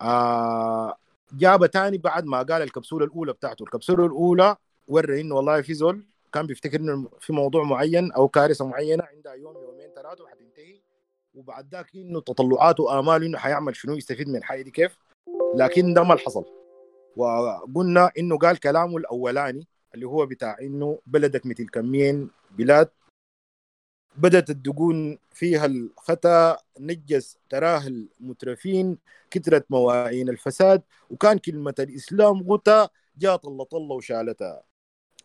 آه 0.00 0.96
جابها 1.32 1.68
تاني 1.68 1.98
بعد 1.98 2.24
ما 2.24 2.42
قال 2.42 2.62
الكبسولة 2.62 3.04
الأولى 3.04 3.32
بتاعته. 3.32 3.62
الكبسولة 3.62 4.06
الأولى 4.06 4.56
ورى 4.88 5.20
إنه 5.20 5.34
والله 5.34 5.62
في 5.62 5.74
زول 5.74 6.04
كان 6.32 6.46
بيفتكر 6.46 6.80
إنه 6.80 7.08
في 7.20 7.32
موضوع 7.32 7.64
معين 7.64 8.12
أو 8.12 8.28
كارثة 8.28 8.66
معينة 8.66 9.04
عندها 9.04 9.34
يوم 9.34 9.56
يومين 9.56 9.90
ثلاثة 9.94 10.24
وحتنتهي. 10.24 10.80
وبعد 11.34 11.68
ذاك 11.72 11.94
إنه 11.94 12.20
تطلعاته 12.20 12.82
وآماله 12.82 13.26
إنه 13.26 13.38
حيعمل 13.38 13.76
شنو 13.76 13.94
يستفيد 13.94 14.28
من 14.28 14.36
الحاجة 14.36 14.62
دي 14.62 14.70
كيف؟ 14.70 14.98
لكن 15.54 15.94
ده 15.94 16.02
ما 16.02 16.16
حصل. 16.16 16.44
وقلنا 17.16 18.10
إنه 18.18 18.38
قال 18.38 18.60
كلامه 18.60 18.96
الأولاني 18.96 19.66
اللي 19.94 20.06
هو 20.06 20.26
بتاع 20.26 20.56
إنه 20.60 20.98
بلدك 21.06 21.46
مثل 21.46 21.68
كمين 21.68 22.30
بلاد 22.50 22.88
بدأت 24.16 24.50
الدقون 24.50 25.18
فيها 25.32 25.66
الخطأ 25.66 26.56
نجس 26.80 27.38
تراه 27.50 27.86
المترفين 27.86 28.98
كثرت 29.30 29.66
مواعين 29.70 30.28
الفساد 30.28 30.82
وكان 31.10 31.38
كلمة 31.38 31.74
الإسلام 31.78 32.42
غتا 32.50 32.88
جاء 33.18 33.36
طلة 33.36 33.64
طلة 33.64 33.94
وشالتها 33.94 34.62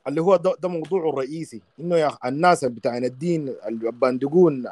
اللي 0.08 0.22
هو 0.22 0.36
ده, 0.36 0.56
ده 0.60 0.70
موضوعه 0.70 1.10
الرئيسي 1.10 1.62
إنه 1.80 1.96
يا 1.98 2.18
الناس 2.26 2.66
بتاعين 2.66 3.06
الدين 3.06 3.56
الباندقون 3.68 4.68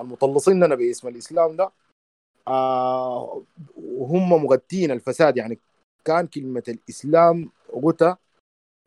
المطلصين 0.00 0.64
لنا 0.64 0.74
باسم 0.74 1.08
الإسلام 1.08 1.56
ده 1.56 1.70
آه 2.48 3.42
وهم 3.76 4.44
مغتين 4.44 4.90
الفساد. 4.90 5.36
يعني 5.36 5.58
كان 6.04 6.26
كلمة 6.26 6.62
الإسلام 6.68 7.50
غتا 7.84 8.16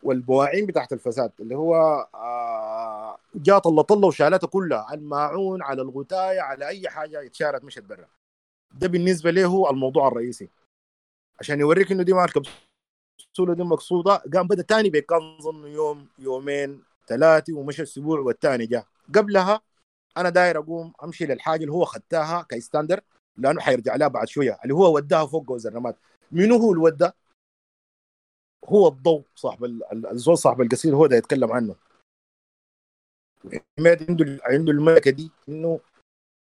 والبواعين 0.03 0.65
بتاعت 0.65 0.93
الفساد 0.93 1.31
اللي 1.39 1.55
هو 1.55 1.75
آه 2.15 3.17
جاء 3.35 3.59
طلة 3.59 3.81
طلة 3.81 4.07
وشالتها 4.07 4.47
كلها 4.47 4.79
على 4.79 4.99
الماعون 4.99 5.61
على 5.61 5.81
الغتاية 5.81 6.41
على 6.41 6.67
أي 6.67 6.89
حاجة 6.89 7.25
اتشارت 7.25 7.63
مشت 7.63 7.83
برا. 7.83 8.07
ده 8.71 8.87
بالنسبة 8.87 9.31
له 9.31 9.45
هو 9.45 9.69
الموضوع 9.69 10.07
الرئيسي. 10.07 10.49
عشان 11.39 11.59
يوريك 11.59 11.91
إنه 11.91 12.03
دي 12.03 12.13
ما 12.13 12.25
الكبسولة 12.25 13.53
دي 13.53 13.63
مقصودة. 13.63 14.15
قام 14.33 14.47
بدأ 14.47 14.61
تاني 14.61 14.89
بيك 14.89 15.05
كان 15.05 15.37
ظن 15.41 15.67
يوم 15.67 16.07
يومين 16.19 16.83
ثلاثة 17.07 17.53
ومشى 17.53 17.83
أسبوع 17.83 18.19
والتاني 18.19 18.65
جاء. 18.65 18.85
قبلها 19.15 19.61
أنا 20.17 20.29
داير 20.29 20.57
أقوم 20.57 20.93
أمشي 21.03 21.25
للحاجة 21.25 21.61
اللي 21.61 21.71
هو 21.71 21.85
خدتها 21.85 22.45
كستاندر. 22.49 23.01
لأنه 23.37 23.61
حيرجع 23.61 23.95
لها 23.95 24.07
بعد 24.07 24.27
شوية. 24.27 24.59
اللي 24.63 24.73
هو 24.73 24.95
وداها 24.95 25.25
فوق 25.25 25.43
جوز 25.45 25.67
الرماد. 25.67 25.95
منو 26.31 26.55
هو 26.55 26.71
اللي 26.71 26.83
ودا 26.83 27.13
هو 28.65 28.87
الضوء 28.87 29.23
صاحب 29.35 29.63
الزول 29.93 30.37
صاحب 30.37 30.61
القصير 30.61 30.95
هو 30.95 31.07
ده 31.07 31.15
يتكلم 31.15 31.51
عنه. 31.51 31.75
حماد 33.79 34.09
عنده 34.09 34.39
عنده 34.43 34.71
الملكة 34.71 35.11
دي 35.11 35.31
إنه 35.49 35.79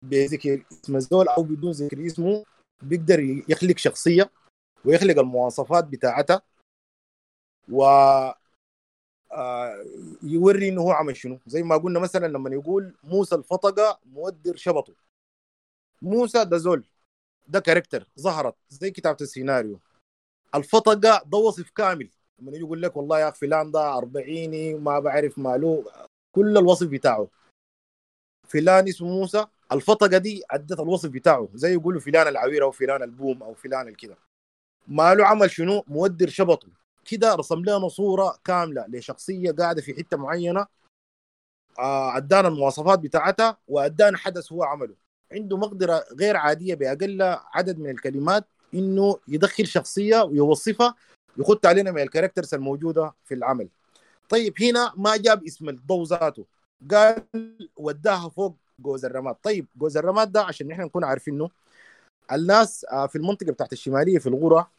بذكر 0.05 0.65
اسم 0.71 0.95
الزول 0.95 1.27
أو 1.27 1.43
بدون 1.43 1.71
ذكر 1.71 2.05
اسمه 2.05 2.45
بيقدر 2.83 3.19
يخلق 3.49 3.77
شخصية 3.77 4.31
ويخلق 4.85 5.19
المواصفات 5.19 5.83
بتاعتها 5.83 6.41
و 7.71 7.83
يوري 10.23 10.69
إنه 10.69 10.81
هو 10.81 10.91
عمل 10.91 11.15
شنو. 11.15 11.39
زي 11.47 11.63
ما 11.63 11.77
قلنا 11.77 11.99
مثلا 11.99 12.27
لما 12.27 12.49
يقول 12.49 12.93
موسى 13.03 13.35
الفطقة 13.35 13.99
مودر 14.05 14.55
شبطه. 14.55 14.93
موسى 16.01 16.45
ده 16.45 16.57
زول 16.57 16.85
ده 17.47 17.59
character 17.59 18.07
ظهرت 18.19 18.55
زي 18.69 18.91
كتابة 18.91 19.17
السيناريو. 19.21 19.79
الفطقة 20.55 20.93
ده 20.93 21.37
وصف 21.37 21.69
كامل. 21.69 22.09
لما 22.39 22.51
يجي 22.51 22.59
يقول 22.59 22.81
لك 22.81 22.97
والله 22.97 23.19
يا 23.19 23.31
فلان 23.31 23.71
ده 23.71 23.97
أربعيني 23.97 24.73
ما 24.73 24.99
بعرف 24.99 25.37
ماله 25.37 25.85
كل 26.35 26.57
الوصف 26.57 26.87
بتاعه. 26.87 27.27
فلان 28.47 28.87
اسمه 28.87 29.07
موسى 29.07 29.45
الفطقة 29.71 30.17
دي 30.17 30.43
عدت 30.51 30.79
الوصف 30.79 31.09
بتاعه. 31.09 31.49
زي 31.53 31.73
يقولوا 31.73 32.01
فلان 32.01 32.27
العوير 32.27 32.63
أو 32.63 32.71
فلان 32.71 33.03
البوم 33.03 33.43
أو 33.43 33.53
فلان 33.53 33.87
الكده. 33.87 34.17
ماله 34.87 35.25
عمل 35.25 35.51
شنو؟ 35.51 35.83
مودر 35.87 36.29
شبطه. 36.29 36.67
كده 37.05 37.35
رسم 37.35 37.59
لنا 37.59 37.87
صورة 37.87 38.39
كاملة 38.43 38.85
لشخصية 38.87 39.51
قاعدة 39.51 39.81
في 39.81 39.93
حتة 39.93 40.17
معينة 40.17 40.67
آه 41.79 42.17
ادانا 42.17 42.47
المواصفات 42.47 42.99
بتاعتها 42.99 43.57
وادانا 43.67 44.17
حدث 44.17 44.51
هو 44.51 44.63
عمله. 44.63 44.95
عنده 45.33 45.57
مقدرة 45.57 46.05
غير 46.19 46.37
عادية 46.37 46.75
بأقل 46.75 47.21
عدد 47.53 47.79
من 47.79 47.89
الكلمات 47.89 48.45
إنه 48.73 49.19
يدخل 49.27 49.67
شخصية 49.67 50.21
ويوصفها 50.23 50.95
يخط 51.37 51.65
علينا 51.65 51.91
من 51.91 52.01
ال 52.01 52.06
characters 52.06 52.53
الموجودة 52.53 53.13
في 53.25 53.33
العمل. 53.33 53.69
طيب 54.29 54.53
هنا 54.61 54.93
ما 54.97 55.17
جاب 55.17 55.43
اسم 55.43 55.69
الضو 55.69 56.03
ذاته. 56.05 56.45
قال 56.91 57.23
وداها 57.77 58.29
فوق 58.29 58.55
جوز 58.79 59.05
الرماد. 59.05 59.35
طيب 59.43 59.67
جوز 59.77 59.97
الرماد 59.97 60.31
ده 60.31 60.41
عشان 60.41 60.67
نحن 60.67 60.81
نكون 60.81 61.03
عارفينه 61.03 61.49
الناس 62.31 62.85
في 63.09 63.15
المنطقة 63.15 63.51
بتاعت 63.51 63.73
الشمالية 63.73 64.19
في 64.19 64.27
الغرة 64.27 64.71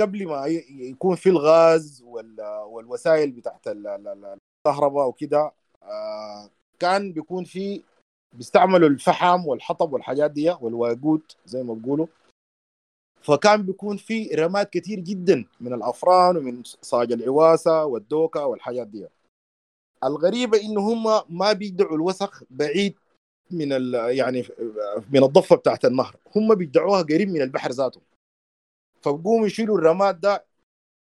قبل 0.00 0.26
ما 0.28 0.46
يكون 0.70 1.16
في 1.16 1.28
الغاز 1.28 2.02
والوسائل 2.66 3.30
بتاعت 3.30 3.60
الكهرباء 3.66 5.08
وكده 5.08 5.52
كان 6.78 7.12
بيكون 7.12 7.44
في 7.44 7.82
بيستعملوا 8.32 8.88
الفحم 8.88 9.46
والحطب 9.46 9.92
والحاجات 9.92 10.30
دي 10.30 10.50
والواقود 10.50 11.22
زي 11.46 11.62
ما 11.62 11.74
بيقولوا. 11.74 12.06
فكان 13.22 13.62
بيكون 13.62 13.96
في 13.96 14.28
رماد 14.34 14.66
كتير 14.66 15.00
جدا 15.00 15.44
من 15.60 15.72
الأفران 15.72 16.36
ومن 16.36 16.62
صاج 16.64 17.12
العواسة 17.12 17.84
والدوكة 17.84 18.46
والحاجات 18.46 18.86
دي. 18.86 19.06
الغريبة 20.04 20.60
إنه 20.60 20.80
هم 20.80 21.36
ما 21.38 21.52
بيدعوا 21.52 21.96
الوسخ 21.96 22.42
بعيد 22.50 22.94
من 23.50 23.70
يعني 23.94 24.44
من 25.10 25.24
الضفة 25.24 25.56
بتاعت 25.56 25.84
النهر. 25.84 26.16
هم 26.36 26.54
بيدعوها 26.54 27.02
قريب 27.02 27.28
من 27.28 27.42
البحر 27.42 27.70
ذاته. 27.70 28.00
فبقوموا 29.02 29.46
يشيلوا 29.46 29.78
الرماد 29.78 30.20
ده 30.20 30.44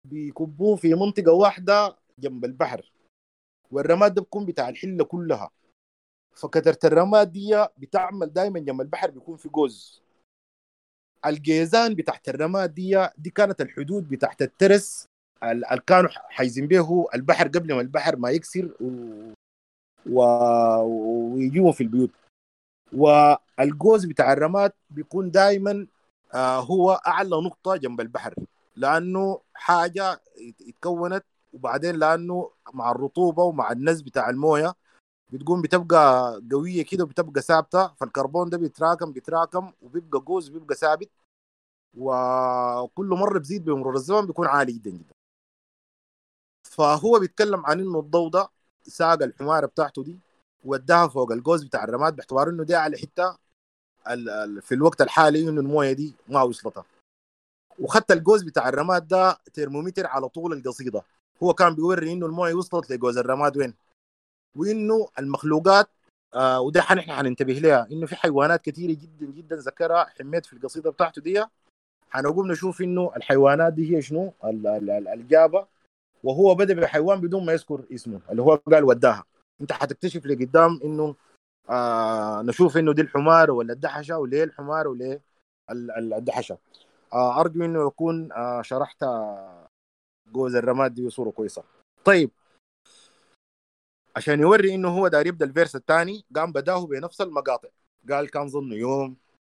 بيكبوه 0.04 0.76
في 0.76 0.94
منطقة 0.94 1.32
واحدة 1.32 1.96
جنب 2.18 2.44
البحر. 2.44 2.92
والرماد 3.70 4.14
ده 4.14 4.22
بيكون 4.22 4.46
بتاع 4.46 4.68
الحلة 4.68 5.04
كلها. 5.04 5.50
فكترة 6.36 6.78
الرماد 6.84 7.32
دي 7.32 7.66
بتعمل 7.78 8.32
دائما 8.32 8.58
جنب 8.60 8.80
البحر 8.80 9.10
بيكون 9.10 9.36
في 9.36 9.48
جوز. 9.48 10.02
الجيزان 11.26 11.94
بتاعت 11.94 12.28
الرماد 12.28 12.74
دي 12.74 13.08
دي 13.18 13.30
كانت 13.30 13.60
الحدود 13.60 14.08
بتاعت 14.08 14.42
الترس. 14.42 15.06
اللي 15.42 15.82
كانوا 15.86 16.10
حايزين 16.10 16.66
به 16.66 17.06
البحر 17.14 17.48
قبل 17.48 17.74
ما 17.74 17.80
البحر 17.80 18.16
ما 18.16 18.30
يكسر 18.30 18.74
و... 18.80 18.90
و... 20.10 20.22
ويجيهم 21.34 21.72
في 21.72 21.80
البيوت. 21.80 22.10
والجوز 22.92 24.04
بتاع 24.04 24.32
الرماد 24.32 24.72
بيكون 24.90 25.30
دائما 25.30 25.86
آه 26.34 26.60
هو 26.60 26.92
أعلى 26.92 27.36
نقطة 27.36 27.76
جنب 27.76 28.00
البحر. 28.00 28.34
لأنه 28.76 29.40
حاجة 29.54 30.20
اتكونت 30.68 31.24
وبعدين 31.52 31.94
لأنه 31.96 32.50
مع 32.74 32.90
الرطوبة 32.90 33.42
ومع 33.42 33.72
النز 33.72 34.00
بتاع 34.00 34.30
الموية 34.30 34.74
بتقوم 35.32 35.62
بتبقى 35.62 36.40
قوية 36.52 36.84
كده 36.84 37.04
وبتبقى 37.04 37.42
ثابتة 37.42 37.88
فالكربون 37.88 38.50
ده 38.50 38.58
بيتراكم 38.58 39.12
بيتراكم 39.12 39.72
وبيبقى 39.82 40.20
جوز 40.20 40.48
بيبقى 40.48 40.74
ثابت 40.74 41.10
وكل 41.94 43.06
مرة 43.06 43.38
بزيد 43.38 43.64
بمرور 43.64 43.94
الزمن 43.96 44.26
بيكون 44.26 44.46
عالي 44.46 44.72
جدا 44.72 44.90
جدا. 44.90 45.14
فهو 46.70 47.18
بيتكلم 47.18 47.66
عن 47.66 47.80
إنه 47.80 47.98
الضوء 48.00 48.30
ده 48.30 48.48
ساق 48.82 49.22
الحماره 49.22 49.66
بتاعته 49.66 50.02
دي 50.04 50.18
وداها 50.64 51.08
فوق 51.08 51.32
الجوز 51.32 51.64
بتاع 51.64 51.84
الرماد 51.84 52.16
باعتبار 52.16 52.48
إنه 52.48 52.64
دي 52.64 52.74
على 52.74 52.96
حتة 52.98 53.36
في 54.60 54.72
الوقت 54.72 55.00
الحالي 55.00 55.48
إنه 55.48 55.60
الموية 55.60 55.92
دي 55.92 56.14
ما 56.28 56.42
وصلتها. 56.42 56.84
وخدت 57.78 58.10
الجوز 58.12 58.42
بتاع 58.42 58.68
الرماد 58.68 59.08
ده 59.08 59.38
ترمومتر 59.54 60.06
على 60.06 60.28
طول 60.28 60.52
القصيدة. 60.52 61.02
هو 61.42 61.54
كان 61.54 61.74
بيوري 61.74 62.12
إنه 62.12 62.26
الموية 62.26 62.54
وصلت 62.54 62.90
لجوز 62.90 63.18
الرماد 63.18 63.56
وين؟ 63.56 63.74
وإنه 64.56 65.08
المخلوقات 65.18 65.88
آه 66.34 66.60
وده 66.60 66.80
نحن 66.80 67.00
حننتبه 67.00 67.52
لها 67.52 67.88
إنه 67.92 68.06
في 68.06 68.16
حيوانات 68.16 68.64
كثيره 68.64 68.92
جدا 69.00 69.26
جدا 69.26 69.56
ذكرها 69.56 70.04
حميت 70.04 70.46
في 70.46 70.52
القصيدة 70.52 70.90
بتاعته 70.90 71.22
دي 71.22 71.44
حنقوم 72.10 72.52
نشوف 72.52 72.80
إنه 72.80 73.12
الحيوانات 73.16 73.72
دي 73.72 73.96
هي 73.96 74.02
شنو؟ 74.02 74.32
الجابه 74.44 75.66
وهو 76.24 76.54
بدأ 76.54 76.74
بحيوان 76.74 77.20
بدون 77.20 77.46
ما 77.46 77.52
يذكر 77.52 77.84
اسمه 77.94 78.20
اللي 78.30 78.42
هو 78.42 78.54
قال 78.54 78.84
وداها. 78.84 79.24
أنت 79.60 79.72
حتكتشف 79.72 80.26
لقدام 80.26 80.80
إنه 80.84 81.14
آه 81.70 82.42
نشوف 82.42 82.76
إنه 82.76 82.92
دي 82.92 83.02
الحمار 83.02 83.50
ولا 83.50 83.72
الدحشة 83.72 84.18
وليه 84.18 84.44
الحمار 84.44 84.88
وليه 84.88 85.20
الدحشة. 85.70 86.58
آه 87.12 87.40
أرجو 87.40 87.64
إنه 87.64 87.86
يكون 87.86 88.32
آه 88.32 88.62
شرحت 88.62 89.04
جوز 90.32 90.54
الرماد 90.54 90.94
دي 90.94 91.06
بصورة 91.06 91.30
كويسة. 91.30 91.62
طيب 92.04 92.30
عشان 94.16 94.40
يوري 94.40 94.74
إنه 94.74 94.88
هو 94.88 95.08
داير 95.08 95.26
يبدأ 95.26 95.46
الفيرس 95.46 95.76
الثاني 95.76 96.24
قام 96.36 96.52
بدأه 96.52 96.86
بنفس 96.86 97.20
المقاطع. 97.20 97.68
قال 98.10 98.30
كان 98.30 98.48
ظنه 98.48 98.74
يوم 98.74 99.16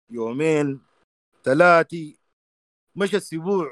يومين 0.09 0.81
ثلاثة 1.43 2.13
مشى 2.95 3.17
السبوع 3.17 3.71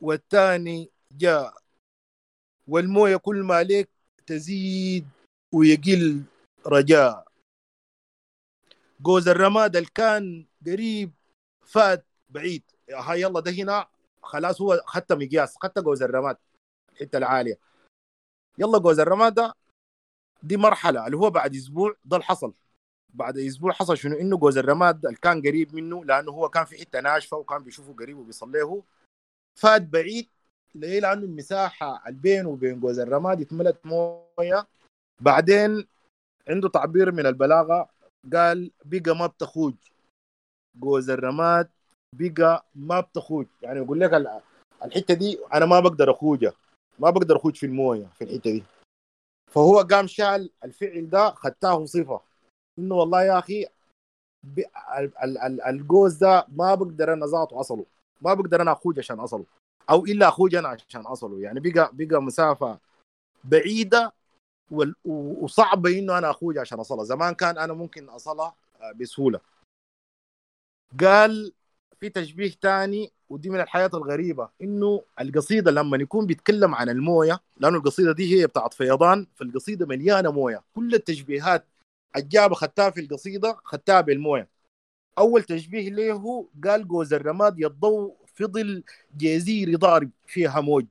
والثاني 0.00 0.90
جاء. 1.12 1.54
والموية 2.68 3.16
كل 3.16 3.42
ما 3.42 3.54
عليك 3.54 3.90
تزيد 4.26 5.08
ويقل 5.52 6.22
رجاء. 6.66 7.28
جوز 9.00 9.28
الرماد 9.28 9.76
اللي 9.76 9.88
كان 9.94 10.46
قريب 10.66 11.12
فات 11.66 12.06
بعيد. 12.28 12.62
هاي 12.90 13.20
يلا 13.20 13.40
ده 13.40 13.50
هنا 13.50 13.88
خلاص 14.22 14.60
هو 14.60 14.82
خدت 14.86 15.12
مقياس 15.12 15.56
خدت 15.62 15.78
جوز 15.78 16.02
الرماد 16.02 16.36
الحتة 16.92 17.18
العالية. 17.18 17.58
يلا 18.58 18.78
جوز 18.78 19.00
الرماد 19.00 19.34
ده 19.34 19.54
دي 20.42 20.56
مرحلة 20.56 21.06
اللي 21.06 21.16
هو 21.16 21.30
بعد 21.30 21.54
أسبوع 21.54 21.94
ده 22.04 22.16
اللي 22.16 22.26
حصل. 22.26 22.52
بعد 23.14 23.38
أسبوع 23.38 23.72
حصل 23.72 23.96
شنو؟ 23.96 24.16
إنه 24.16 24.36
جوز 24.36 24.58
الرماد 24.58 25.06
اللي 25.06 25.18
كان 25.22 25.42
قريب 25.42 25.74
منه 25.74 26.04
لأنه 26.04 26.32
هو 26.32 26.48
كان 26.48 26.64
في 26.64 26.78
حتة 26.78 27.00
ناشفة 27.00 27.36
وكان 27.36 27.62
بيشوفه 27.62 27.92
قريب 27.92 28.18
وبيصليه 28.18 28.82
فات 29.60 29.82
بعيد 29.82 30.28
ليه؟ 30.74 31.00
لأنه 31.00 31.24
المساحة 31.24 32.08
اللي 32.08 32.20
بينه 32.20 32.48
وبين 32.48 32.80
جوز 32.80 32.98
الرماد 32.98 33.40
اتملت 33.40 33.86
موية. 33.86 34.66
بعدين 35.20 35.86
عنده 36.48 36.68
تعبير 36.68 37.12
من 37.12 37.26
البلاغة 37.26 37.88
قال 38.34 38.70
بقى 38.84 39.16
ما 39.16 39.26
بتخوج. 39.26 39.74
جوز 40.76 41.10
الرماد 41.10 41.68
بقى 42.14 42.64
ما 42.74 43.00
بتخوج. 43.00 43.46
يعني 43.62 43.78
يقول 43.80 44.00
لك 44.00 44.14
ال- 44.14 44.40
الحتة 44.84 45.14
دي 45.14 45.38
أنا 45.54 45.66
ما 45.66 45.80
بقدر 45.80 46.10
أخوجها. 46.10 46.52
ما 46.98 47.10
بقدر 47.10 47.36
أخوج 47.36 47.56
في 47.56 47.66
الموية 47.66 48.06
في 48.06 48.24
الحتة 48.24 48.50
دي. 48.50 48.64
فهو 49.50 49.80
قام 49.80 50.06
شال 50.06 50.50
الفعل 50.64 51.10
ده 51.10 51.30
خدتاه 51.30 51.84
صفة. 51.84 52.20
إنه 52.78 52.94
والله 52.94 53.22
يا 53.22 53.38
أخي. 53.38 53.66
الجوز 55.68 56.14
ده 56.16 56.46
ما 56.48 56.74
بقدر 56.74 57.12
أنا 57.12 57.26
ذاته 57.26 57.60
أصله. 57.60 57.86
ما 58.20 58.34
بقدر 58.34 58.62
أنا 58.62 58.72
أخوج 58.72 58.98
عشان 58.98 59.20
أصله. 59.20 59.44
أو 59.90 60.04
إلا 60.04 60.28
أخوج 60.28 60.54
أنا 60.54 60.68
عشان 60.68 61.00
أصله. 61.06 61.40
يعني 61.40 61.60
بقى 61.60 61.90
بقى 61.92 62.22
مسافة 62.22 62.78
بعيدة 63.44 64.12
وال... 64.70 64.94
و- 65.04 65.44
وصعبة 65.44 65.98
إنه 65.98 66.18
أنا 66.18 66.30
أخوج 66.30 66.58
عشان 66.58 66.80
أصلها. 66.80 67.04
زمان 67.04 67.34
كان 67.34 67.58
أنا 67.58 67.72
ممكن 67.72 68.08
أصلها 68.08 68.54
آه، 68.80 68.92
بسهولة. 68.92 69.40
قال 71.00 71.52
في 72.00 72.08
تشبيه 72.08 72.52
تاني 72.60 73.12
ودي 73.30 73.50
من 73.50 73.60
الحياة 73.60 73.90
الغريبة 73.94 74.48
إنه 74.62 75.02
القصيدة 75.20 75.70
لما 75.70 75.96
يكون 75.96 76.26
بيتكلم 76.26 76.74
عن 76.74 76.88
الموية 76.88 77.40
لأنه 77.56 77.76
القصيدة 77.78 78.12
دي 78.12 78.40
هي 78.40 78.46
بتاعت 78.46 78.74
فيضان 78.74 79.26
فالقصيدة 79.36 79.86
مليانة 79.86 80.30
موية. 80.30 80.62
كل 80.74 80.94
التشبيهات 80.94 81.64
الجابة 82.16 82.54
خدتها 82.54 82.90
في 82.90 83.00
القصيدة 83.00 83.56
خدتها 83.64 84.00
بالموية. 84.00 84.48
أول 85.18 85.42
تشبيه 85.42 85.90
له 85.90 86.46
قال 86.64 86.88
جوز 86.88 87.14
الرماد 87.14 87.58
يضو 87.58 88.16
في 88.34 88.44
ظل 88.44 88.82
جزيرة 89.16 89.76
ضارب 89.76 90.10
فيها 90.26 90.60
موج. 90.60 90.86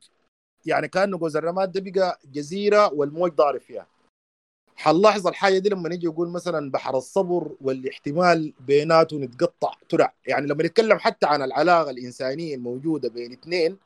يعني 0.65 0.87
كأنه 0.87 1.17
جوز 1.17 1.35
الرماد 1.35 1.71
ده 1.71 1.91
بقى 1.91 2.19
جزيرة 2.25 2.93
والموج 2.93 3.31
ضارب 3.33 3.61
فيها. 3.61 3.87
حنلاحظ 4.79 5.27
الحاجة 5.27 5.57
دي 5.57 5.69
لما 5.69 5.89
نيجي 5.89 6.07
نقول 6.07 6.29
مثلا 6.29 6.71
بحر 6.71 6.97
الصبر 6.97 7.55
والاحتمال 7.61 8.53
بيناته 8.59 9.17
نتقطع 9.17 9.73
ترع 9.89 10.13
يعني 10.25 10.47
لما 10.47 10.63
نتكلم 10.63 10.97
حتى 10.99 11.25
عن 11.25 11.41
العلاقة 11.41 11.89
الإنسانية 11.89 12.55
الموجودة 12.55 13.09
بين 13.09 13.31
اثنين 13.31 13.77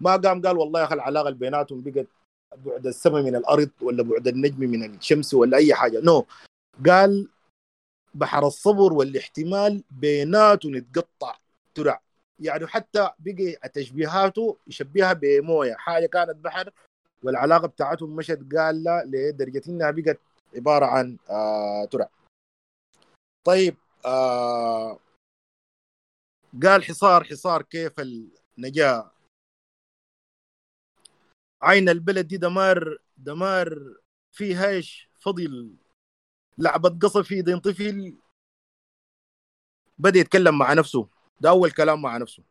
ما 0.00 0.16
قام 0.16 0.42
قال 0.42 0.58
والله 0.58 0.80
يا 0.80 0.84
أخي 0.84 0.94
العلاقة 0.94 1.28
اللي 1.28 1.38
بيناتهم 1.38 1.82
بقت 1.82 2.06
بعد 2.56 2.86
السماء 2.86 3.22
من 3.22 3.36
الأرض 3.36 3.70
ولا 3.82 4.02
بعد 4.02 4.28
النجم 4.28 4.60
من 4.60 4.94
الشمس 4.94 5.34
ولا 5.34 5.56
أي 5.56 5.74
حاجة. 5.74 6.00
نو 6.00 6.20
no. 6.20 6.24
قال 6.88 7.28
بحر 8.14 8.46
الصبر 8.46 8.92
والاحتمال 8.92 9.84
بيناته 9.90 10.68
نتقطع 10.70 11.36
ترع 11.74 12.00
يعني 12.40 12.66
حتى 12.66 13.10
بقي 13.18 13.70
تشبيهاته 13.74 14.56
يشبهها 14.66 15.12
بموية. 15.12 15.74
حاجة 15.74 16.06
كانت 16.06 16.36
بحر 16.36 16.70
والعلاقة 17.22 17.66
بتاعتهم 17.66 18.16
مشت 18.16 18.40
قال 18.56 18.82
لا 18.82 19.04
لدرجة 19.06 19.62
إنها 19.68 19.90
بقت 19.90 20.18
عبارة 20.54 20.86
عن 20.86 21.18
آه 21.30 21.84
ترع. 21.84 22.08
طيب 23.44 23.76
آه 24.06 24.98
قال 26.62 26.84
حصار 26.84 27.24
حصار 27.24 27.62
كيف 27.62 28.00
النجاة 28.00 29.10
عين 31.62 31.88
البلد 31.88 32.26
دي 32.28 32.36
دمار 32.36 32.98
دمار 33.16 33.96
فيها 34.32 34.68
إيش 34.68 35.08
فضل 35.20 35.76
لعبة 36.58 36.98
قصب 37.02 37.22
في 37.22 37.42
دين 37.42 37.58
طفل 37.60 38.16
بدأ 39.98 40.18
يتكلم 40.18 40.58
مع 40.58 40.72
نفسه. 40.72 41.08
ده 41.40 41.50
أول 41.50 41.70
كلام 41.70 42.02
مع 42.02 42.16
نفسه. 42.16 42.42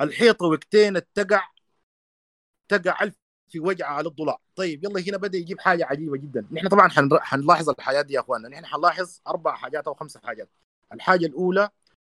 الحيطة 0.00 0.46
وقتين 0.46 0.96
اتقع 0.96 1.48
تقع 2.68 3.02
ألف 3.02 3.16
في 3.48 3.60
وجعه 3.60 3.92
على 3.92 4.08
الضلع 4.08 4.38
طيب 4.56 4.84
يلا 4.84 5.00
هنا 5.00 5.16
بدأ 5.16 5.38
يجيب 5.38 5.60
حاجة 5.60 5.86
عجيبة 5.86 6.16
جدا. 6.16 6.46
نحن 6.52 6.68
طبعا 6.68 6.88
حنلاحظ 7.20 7.70
الحاجات 7.70 8.06
دي 8.06 8.14
يا 8.14 8.20
أخواننا. 8.20 8.48
نحن 8.48 8.66
حنلاحظ 8.66 9.20
أربع 9.28 9.54
حاجات 9.54 9.86
أو 9.86 9.94
خمس 9.94 10.16
حاجات. 10.18 10.48
الحاجة 10.92 11.26
الأولى 11.26 11.68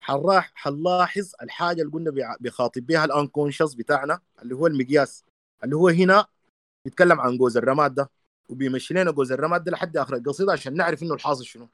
حنراح 0.00 0.52
حنلاحظ 0.54 1.32
الحاجة 1.42 1.82
اللي 1.82 1.92
قلنا 1.92 2.36
بيخاطب 2.40 2.86
بها 2.86 3.04
الأنكونشس 3.04 3.74
بتاعنا 3.74 4.20
اللي 4.42 4.54
هو 4.54 4.66
المقياس. 4.66 5.24
اللي 5.64 5.76
هو 5.76 5.88
هنا 5.88 6.26
بيتكلم 6.84 7.20
عن 7.20 7.38
جوز 7.38 7.56
الرماد 7.56 7.94
ده 7.94 8.10
وبيمشي 8.48 8.94
لنا 8.94 9.10
جوز 9.10 9.32
الرماد 9.32 9.64
ده 9.64 9.72
لحد 9.72 9.96
آخر 9.96 10.16
القصيدة 10.16 10.52
عشان 10.52 10.74
نعرف 10.74 11.02
إنه 11.02 11.14
الحاصل 11.14 11.44
شنو. 11.44 11.68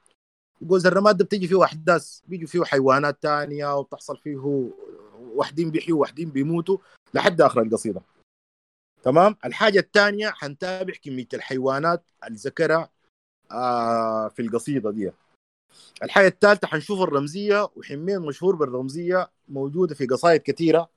جوز 0.61 0.85
الرماد 0.87 1.17
ده 1.17 1.25
بتيجي 1.25 1.47
فيه 1.47 1.63
أحداث 1.63 2.19
بيجي 2.27 2.47
فيه 2.47 2.63
حيوانات 2.63 3.23
تانية 3.23 3.77
وبتحصل 3.77 4.17
فيه 4.17 4.69
واحدين 5.35 5.71
بيحيوا 5.71 6.01
واحدين 6.01 6.29
بيموتوا 6.29 6.77
لحد 7.13 7.41
آخر 7.41 7.61
القصيدة. 7.61 8.01
تمام؟ 9.05 9.35
الحاجة 9.45 9.79
الثانية 9.79 10.29
حنتابع 10.29 10.93
كمية 11.03 11.27
الحيوانات 11.33 12.03
اللي 12.27 12.37
ذكرها 12.37 12.89
آه 13.51 14.27
في 14.27 14.41
القصيدة 14.41 14.91
دي. 14.91 15.11
الحاجة 16.03 16.27
الثالثة 16.27 16.67
حنشوف 16.67 17.01
الرمزية 17.01 17.69
وحمين 17.75 18.19
مشهور 18.19 18.55
بالرمزية 18.55 19.29
موجودة 19.49 19.95
في 19.95 20.05
قصائد 20.05 20.41
كثيرة. 20.41 20.89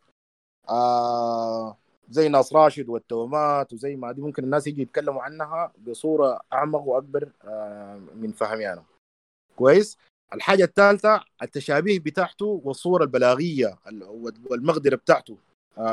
آه 0.68 1.76
زي 2.10 2.28
ناس 2.28 2.52
راشد 2.52 2.88
والتومات 2.88 3.72
وزي 3.72 3.96
ما 3.96 4.12
دي 4.12 4.20
ممكن 4.20 4.44
الناس 4.44 4.66
يجي 4.66 4.82
يتكلموا 4.82 5.22
عنها 5.22 5.72
بصورة 5.86 6.40
أعمق 6.52 6.80
وأكبر 6.80 7.30
آه 7.44 8.00
من 8.14 8.32
فهمي 8.32 8.72
أنا. 8.72 8.84
كويس؟ 9.56 9.98
الحاجة 10.34 10.64
الثالثة 10.64 11.24
التشابيه 11.42 11.98
بتاعته 12.00 12.60
والصورة 12.64 13.02
البلاغية 13.02 13.78
والمقدرة 14.50 14.96
بتاعته. 14.96 15.36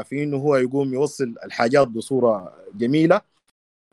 في 0.03 0.23
إنه 0.23 0.38
هو 0.38 0.55
يقوم 0.55 0.93
يوصل 0.93 1.35
الحاجات 1.43 1.88
بصورة 1.88 2.53
جميلة. 2.73 3.21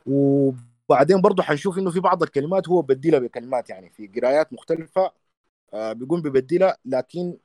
وبعدين 0.06 1.20
برضه 1.20 1.42
حنشوف 1.42 1.78
إنه 1.78 1.90
في 1.90 2.00
بعض 2.00 2.22
الكلمات 2.22 2.68
هو 2.68 2.82
بدلها 2.82 3.18
بكلمات 3.18 3.70
يعني 3.70 3.90
في 3.90 4.06
قرايات 4.06 4.52
مختلفة 4.52 5.12
آه، 5.74 5.92
بيقوم 5.92 6.22
ببدلها 6.22 6.76
لكن 6.84 7.36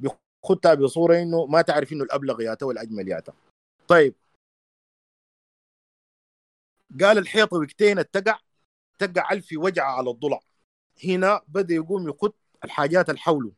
بيخدها 0.00 0.74
بصورة 0.74 1.16
إنه 1.22 1.46
ما 1.46 1.62
تعرف 1.62 1.92
إنه 1.92 2.04
الأبلغ 2.04 2.42
ياتا 2.42 2.66
والأجمل 2.66 3.08
ياتا 3.08 3.32
طيب. 3.88 4.14
قال 7.00 7.18
الحيطه 7.18 7.56
وقتين 7.56 7.98
اتقع 7.98 8.38
تقع 8.98 9.32
ألف 9.32 9.48
وجعه 9.56 9.92
على 9.92 10.10
الضلع. 10.10 10.40
هنا 11.04 11.40
بدأ 11.48 11.74
يقوم 11.74 12.08
يخط 12.08 12.34
الحاجات 12.64 13.08
اللي 13.08 13.20
حوله. 13.20 13.52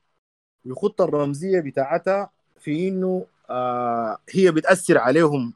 ويخط 0.64 1.00
الرمزية 1.00 1.60
بتاعتها 1.60 2.30
في 2.58 2.88
إنه 2.88 3.26
آه 3.26 3.39
هي 4.30 4.52
بتأثر 4.52 4.98
عليهم 4.98 5.52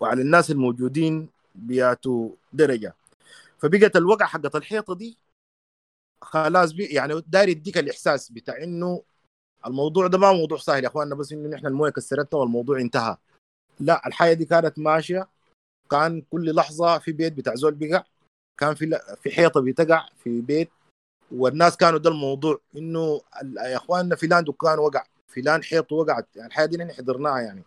وعلى 0.00 0.22
الناس 0.22 0.50
الموجودين 0.50 1.28
بياتوا 1.54 2.30
درجة. 2.52 2.94
فبقت 3.58 3.96
الوقع 3.96 4.26
حقت 4.26 4.56
الحيطة 4.56 4.94
دي 4.94 5.18
خلاص 6.22 6.72
بي 6.72 6.84
يعني 6.84 7.22
داير 7.26 7.48
يديك 7.48 7.78
الإحساس 7.78 8.32
بتاع 8.32 8.62
إنه 8.62 9.02
الموضوع 9.66 10.06
ده 10.06 10.18
ما 10.18 10.32
موضوع 10.32 10.58
سهل 10.58 10.82
يا 10.84 10.88
اخواننا 10.88 11.14
بس 11.14 11.32
إنه 11.32 11.48
نحن 11.48 11.66
الموية 11.66 11.90
كسرتنا 11.90 12.40
والموضوع 12.40 12.80
انتهى. 12.80 13.16
لا 13.80 14.06
الحياة 14.06 14.32
دي 14.34 14.44
كانت 14.44 14.78
ماشية. 14.78 15.28
كان 15.90 16.22
كل 16.30 16.54
لحظة 16.54 16.98
في 16.98 17.12
بيت 17.12 17.32
بتاع 17.32 17.54
زول 17.54 17.74
بقع 17.74 18.04
كان 18.60 18.74
في 18.74 19.00
في 19.22 19.30
حيطة 19.30 19.60
بتقع 19.60 20.08
في 20.24 20.40
بيت 20.40 20.70
والناس 21.32 21.76
كانوا 21.76 21.98
ده 21.98 22.10
الموضوع 22.10 22.58
إنه 22.76 23.20
يا 23.44 23.76
اخواننا 23.76 24.16
فلان 24.16 24.44
دكان 24.44 24.78
وقع. 24.78 25.04
فلان 25.28 25.62
حيط 25.62 25.92
وقعت 25.92 26.36
يعني 26.36 26.48
الحياة 26.48 26.66
دي 26.66 26.76
نحن 26.76 26.92
حضرناها 26.92 27.40
يعني. 27.40 27.62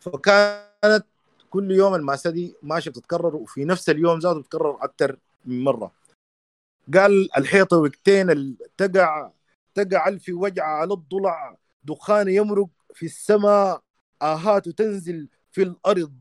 فكانت 0.00 1.06
كل 1.50 1.70
يوم 1.70 1.94
المأساة 1.94 2.30
دي 2.30 2.54
ماشية 2.62 2.90
بتتكرر 2.90 3.36
وفي 3.36 3.64
نفس 3.64 3.90
اليوم 3.90 4.18
ذاته 4.18 4.40
بتتكرر 4.40 4.84
أكثر 4.84 5.16
من 5.44 5.64
مرة. 5.64 5.92
قال 6.94 7.36
الحيطه 7.38 7.76
وقتين 7.76 8.56
تقع 8.76 9.30
تقع 9.74 10.08
ألف 10.08 10.24
وجعة 10.28 10.76
على 10.76 10.92
الضلع 10.94 11.56
دخان 11.84 12.28
يمرق 12.28 12.68
في 12.94 13.06
السماء 13.06 13.82
آهات 14.22 14.68
تنزل 14.68 15.28
في 15.50 15.62
الأرض 15.62 16.14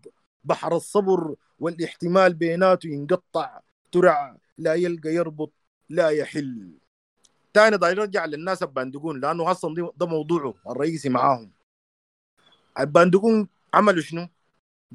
بحر 0.43 0.75
الصبر 0.75 1.35
والاحتمال 1.59 2.33
بيناته 2.33 2.87
ينقطع 2.87 3.59
ترع 3.91 4.37
لا 4.57 4.73
يلقى 4.73 5.09
يربط 5.09 5.51
لا 5.89 6.09
يحل. 6.09 6.77
تاني 7.53 7.75
ضايل 7.75 7.99
يرجع 7.99 8.25
للناس 8.25 8.63
الباندقون 8.63 9.19
لأنه 9.19 9.51
أصلا 9.51 9.91
ده 9.97 10.05
موضوعه 10.05 10.53
الرئيسي 10.69 11.09
معاهم. 11.09 11.51
الباندقون 12.79 13.47
عملوا 13.73 14.01
شنو؟ 14.01 14.27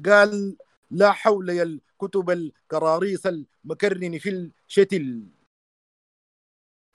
قال 0.05 0.57
لا 0.91 1.11
حول 1.11 1.49
يا 1.49 1.63
الكتب 1.63 2.29
الكراريس 2.29 3.27
المكرن 3.27 4.17
في 4.17 4.51
الشتل. 4.67 5.27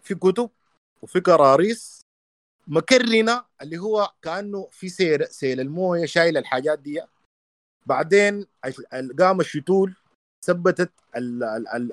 في 0.02 0.14
كتب 0.14 0.50
وفي 1.02 1.20
كراريس 1.20 2.00
مكرنة 2.66 3.44
اللي 3.62 3.78
هو 3.78 4.12
كأنه 4.22 4.68
في 4.70 4.88
سير 4.88 5.24
سيل 5.24 5.60
الموية 5.60 6.06
شايل 6.06 6.36
الحاجات 6.36 6.78
دي. 6.78 7.02
بعدين 7.86 8.46
قام 9.18 9.40
الشتول 9.40 9.94
ثبتت 10.44 10.92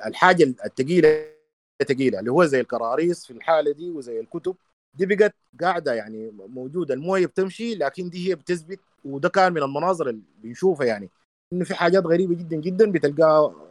الحاجة 0.05 0.43
الثقيله 0.43 1.40
ثقيله 1.83 2.19
اللي 2.19 2.31
هو 2.31 2.45
زي 2.45 2.59
الكراريس 2.59 3.25
في 3.25 3.33
الحالة 3.33 3.71
دي 3.71 3.91
وزي 3.91 4.19
الكتب. 4.19 4.55
دي 4.93 5.05
بقت 5.05 5.35
قاعدة 5.61 5.93
يعني 5.93 6.31
موجودة 6.31 6.93
الموية 6.93 7.25
بتمشي 7.25 7.75
لكن 7.75 8.09
دي 8.09 8.29
هي 8.29 8.35
بتثبت 8.35 8.79
وده 9.05 9.29
كان 9.29 9.53
من 9.53 9.63
المناظر 9.63 10.09
اللي 10.09 10.21
بنشوفها 10.37 10.85
يعني 10.85 11.09
إنه 11.53 11.65
في 11.65 11.75
حاجات 11.75 12.05
غريبة 12.05 12.35
جدا 12.35 12.57
جدا 12.57 12.91
بتلقاها 12.91 13.69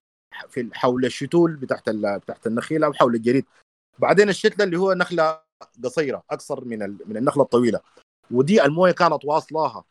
في 0.49 0.71
حول 0.73 1.05
الشتول 1.05 1.57
بتاعت 1.57 1.91
بتاعت 1.91 2.47
النخيل 2.47 2.85
أو 2.85 2.93
حول 2.93 3.15
الجريد. 3.15 3.45
بعدين 3.99 4.29
الشتلة 4.29 4.65
اللي 4.65 4.77
هو 4.77 4.93
نخلة 4.93 5.41
قصيرة 5.85 6.23
أكثر 6.31 6.65
من 6.65 6.79
من 7.07 7.17
النخلة 7.17 7.43
الطويلة. 7.43 7.81
ودي 8.31 8.65
الموية 8.65 8.93
كانت 8.93 9.25
واصلاها. 9.25 9.85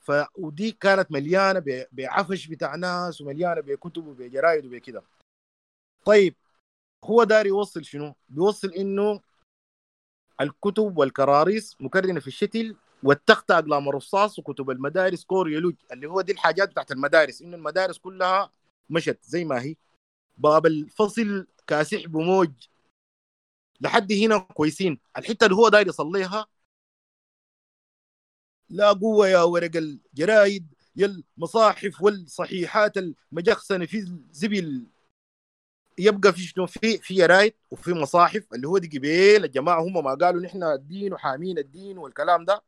ف 0.00 0.12
ودي 0.38 0.72
كانت 0.72 1.12
مليانة 1.12 1.86
بعفش 1.92 2.46
بتاع 2.46 2.74
ناس 2.74 3.20
ومليانة 3.20 3.60
بكتب 3.60 4.06
وبجرايد 4.06 4.66
وبكده 4.66 5.02
طيب 6.04 6.34
هو 7.04 7.24
داري 7.24 7.48
يوصل 7.48 7.84
شنو؟ 7.84 8.14
بيوصل 8.28 8.68
إنه 8.68 9.20
الكتب 10.40 10.98
والكراريس 10.98 11.76
مكرنة 11.80 12.20
في 12.20 12.26
الشتل 12.26 12.76
والتختة 13.02 13.58
اقلام 13.58 13.88
الرصاص 13.88 14.38
وكتب 14.38 14.70
المدارس 14.70 15.24
كوريولوج 15.24 15.74
اللي 15.92 16.06
هو 16.06 16.20
دي 16.20 16.32
الحاجات 16.32 16.70
بتاعت 16.70 16.92
المدارس 16.92 17.42
إنه 17.42 17.56
المدارس 17.56 17.98
كلها 17.98 18.50
مشت 18.90 19.18
زي 19.22 19.44
ما 19.44 19.62
هي. 19.62 19.76
باب 20.38 20.66
الفصل 20.66 21.46
كاسح 21.66 22.06
بموج. 22.06 22.50
لحد 23.80 24.12
هنا 24.12 24.38
كويسين. 24.38 24.98
الحتة 25.18 25.44
اللي 25.44 25.56
هو 25.56 25.68
داير 25.68 25.88
يصليها 25.88 26.46
لا 28.70 28.92
قوة 28.92 29.28
يا 29.28 29.42
ورق 29.42 29.76
الجرايد. 29.76 30.74
يا 30.96 31.06
المصاحف 31.38 32.02
والصحيحات 32.02 32.96
المجخسنة 32.96 33.86
في 33.86 33.98
الزبل 33.98 34.86
يبقى 35.98 36.32
في 36.32 36.40
شنو؟ 36.42 36.66
في 36.66 36.98
في 36.98 37.14
جرايد 37.14 37.54
وفي 37.70 37.92
مصاحف 37.92 38.44
اللي 38.54 38.68
هو 38.68 38.78
دي 38.78 38.98
قبيل 38.98 39.44
الجماعه 39.44 39.80
هم 39.82 40.04
ما 40.04 40.14
قالوا 40.14 40.42
نحن 40.42 40.62
الدين 40.62 41.12
وحامين 41.12 41.58
الدين 41.58 41.98
والكلام 41.98 42.44
ده. 42.44 42.64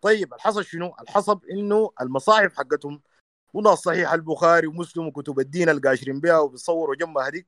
طيب 0.00 0.34
الحصل 0.34 0.64
شنو؟ 0.64 0.94
الحصل 1.00 1.40
إنه 1.52 1.90
المصاحف 2.00 2.56
حقتهم 2.56 3.02
وناس 3.54 3.78
صحيح 3.78 4.12
البخاري 4.12 4.66
ومسلم 4.66 5.06
وكتب 5.06 5.40
الدين 5.40 5.68
القاشرين 5.68 6.20
بها 6.20 6.38
وبيصوروا 6.38 6.94
جنبها 6.96 7.28
هذيك 7.28 7.46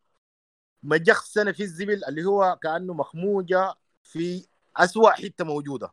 مجخسنه 0.82 1.52
في 1.52 1.62
الزبل 1.62 2.04
اللي 2.04 2.24
هو 2.24 2.58
كأنه 2.62 2.94
مخموجة 2.94 3.74
في 4.02 4.46
أسوأ 4.76 5.10
حتة 5.10 5.44
موجودة. 5.44 5.92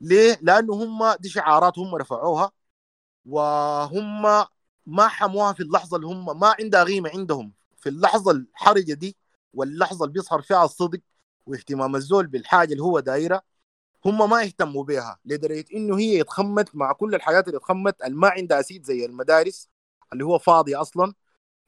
ليه؟ 0.00 0.38
لأنه 0.42 0.74
هم 0.74 1.14
دي 1.20 1.28
شعارات 1.28 1.78
هم 1.78 1.94
رفعوها 1.94 2.52
وهم 3.26 4.22
ما 4.86 5.08
حموها 5.08 5.52
في 5.52 5.60
اللحظة 5.62 5.96
اللي 5.96 6.06
هم 6.06 6.40
ما 6.40 6.56
عندها 6.60 6.84
قيمة 6.84 7.10
عندهم. 7.14 7.54
في 7.84 7.90
اللحظة 7.90 8.30
الحرجة 8.32 8.94
دي 8.94 9.16
واللحظة 9.54 10.04
اللي 10.04 10.12
بيظهر 10.12 10.42
فيها 10.42 10.64
الصدق 10.64 11.00
واهتمام 11.46 11.96
الزول 11.96 12.26
بالحاجة 12.26 12.72
اللي 12.72 12.82
هو 12.82 13.00
دايره 13.00 13.42
هم 14.04 14.30
ما 14.30 14.42
يهتموا 14.42 14.84
بها 14.84 15.18
لدرجة 15.24 15.64
إنه 15.74 15.98
هي 15.98 16.18
يتخمت 16.18 16.76
مع 16.76 16.92
كل 16.92 17.14
الحاجات 17.14 17.48
اللي 17.48 17.60
اللي 18.04 18.16
ما 18.16 18.28
عندها 18.28 18.62
سيد 18.62 18.84
زي 18.84 19.04
المدارس 19.04 19.68
اللي 20.12 20.24
هو 20.24 20.38
فاضي 20.38 20.76
أصلا 20.76 21.14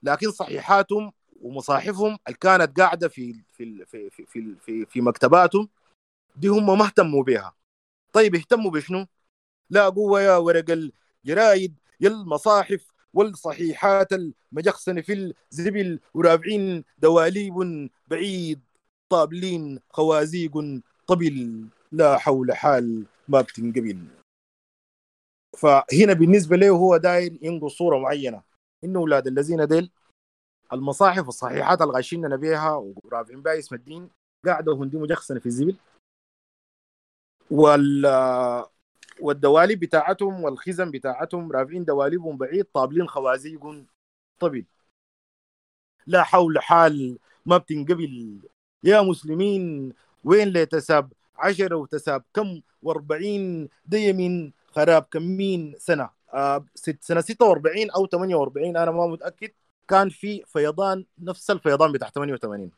لكن 0.02 0.30
صحيحاتهم 0.30 1.12
ومصاحفهم 1.40 2.18
اللي 2.26 2.38
كانت 2.40 2.80
قاعدة 2.80 3.08
في 3.08 3.44
في 3.52 3.84
في 3.84 4.10
في 4.10 4.26
في, 4.26 4.56
في, 4.60 4.86
في 4.86 5.00
مكتباتهم 5.00 5.68
دي 6.36 6.48
هم 6.48 6.78
ما 6.78 6.84
اهتموا 6.84 7.22
بها 7.24 7.54
طيب 8.12 8.34
اهتموا 8.34 8.70
بشنو؟ 8.70 9.06
لا 9.70 9.88
قوة 9.88 10.20
يا 10.20 10.36
ورق 10.36 10.64
الجرايد 11.24 11.74
يا 12.00 12.08
المصاحف 12.08 12.95
والصحيحات 13.16 14.08
المجخسنة 14.12 15.00
في 15.00 15.34
الزبل 15.52 16.00
ورافعين 16.14 16.84
دواليب 16.98 17.88
بعيد 18.08 18.60
طابلين 19.08 19.80
خوازيق 19.90 20.52
طبل 21.06 21.66
لا 21.92 22.18
حول 22.18 22.52
حال 22.52 23.06
ما 23.28 23.40
بتنقبل 23.40 24.06
فهنا 25.56 26.12
بالنسبة 26.12 26.56
له 26.56 26.70
هو 26.70 26.96
داير 26.96 27.38
ينقل 27.42 27.70
صورة 27.70 27.98
معينة. 27.98 28.42
إنه 28.84 29.00
أولاد 29.00 29.26
الذين 29.26 29.66
ديل 29.66 29.90
المصاحف 30.72 31.28
الصحيحات 31.28 31.82
اللي 31.82 31.92
غاشيننا 31.92 32.36
بيها 32.36 32.74
ورافعين 32.74 33.42
بها 33.42 33.58
اسم 33.58 33.74
الدين 33.74 34.10
قاعدة 34.46 34.72
هندي 34.72 34.96
مجخسنة 34.96 35.40
في 35.40 35.46
الزبل. 35.46 35.76
وال 37.50 38.06
والدواليب 39.20 39.80
بتاعتهم 39.80 40.44
والخزن 40.44 40.90
بتاعتهم 40.90 41.52
رافعين 41.52 41.84
دواليبهم 41.84 42.36
بعيد 42.36 42.64
طابلين 42.64 43.08
خوازيق 43.08 43.84
طبيل 44.40 44.66
لا 46.06 46.22
حول 46.22 46.58
حال 46.58 47.18
ما 47.46 47.56
بتنقبل. 47.58 48.38
يا 48.84 49.00
مسلمين 49.02 49.92
وين 50.24 50.48
ليتساب 50.48 51.12
عشرة 51.36 51.76
وتساب. 51.76 52.24
كم؟ 52.34 52.60
وأربعين 52.82 53.68
دي 53.86 54.12
من 54.12 54.52
خراب 54.66 55.02
كمين 55.02 55.74
سنة؟ 55.78 56.10
آه 56.34 56.64
ست 56.74 56.98
سنة 57.04 57.20
ستة 57.20 57.46
وأربعين 57.46 57.90
أو 57.90 58.06
ثمانية 58.06 58.34
وأربعين 58.36 58.76
أنا 58.76 58.90
ما 58.90 59.06
متأكد. 59.06 59.50
كان 59.88 60.08
في 60.08 60.44
فيضان 60.46 61.06
نفس 61.18 61.50
الفيضان 61.50 61.92
بتاع 61.92 62.08
88 62.08 62.70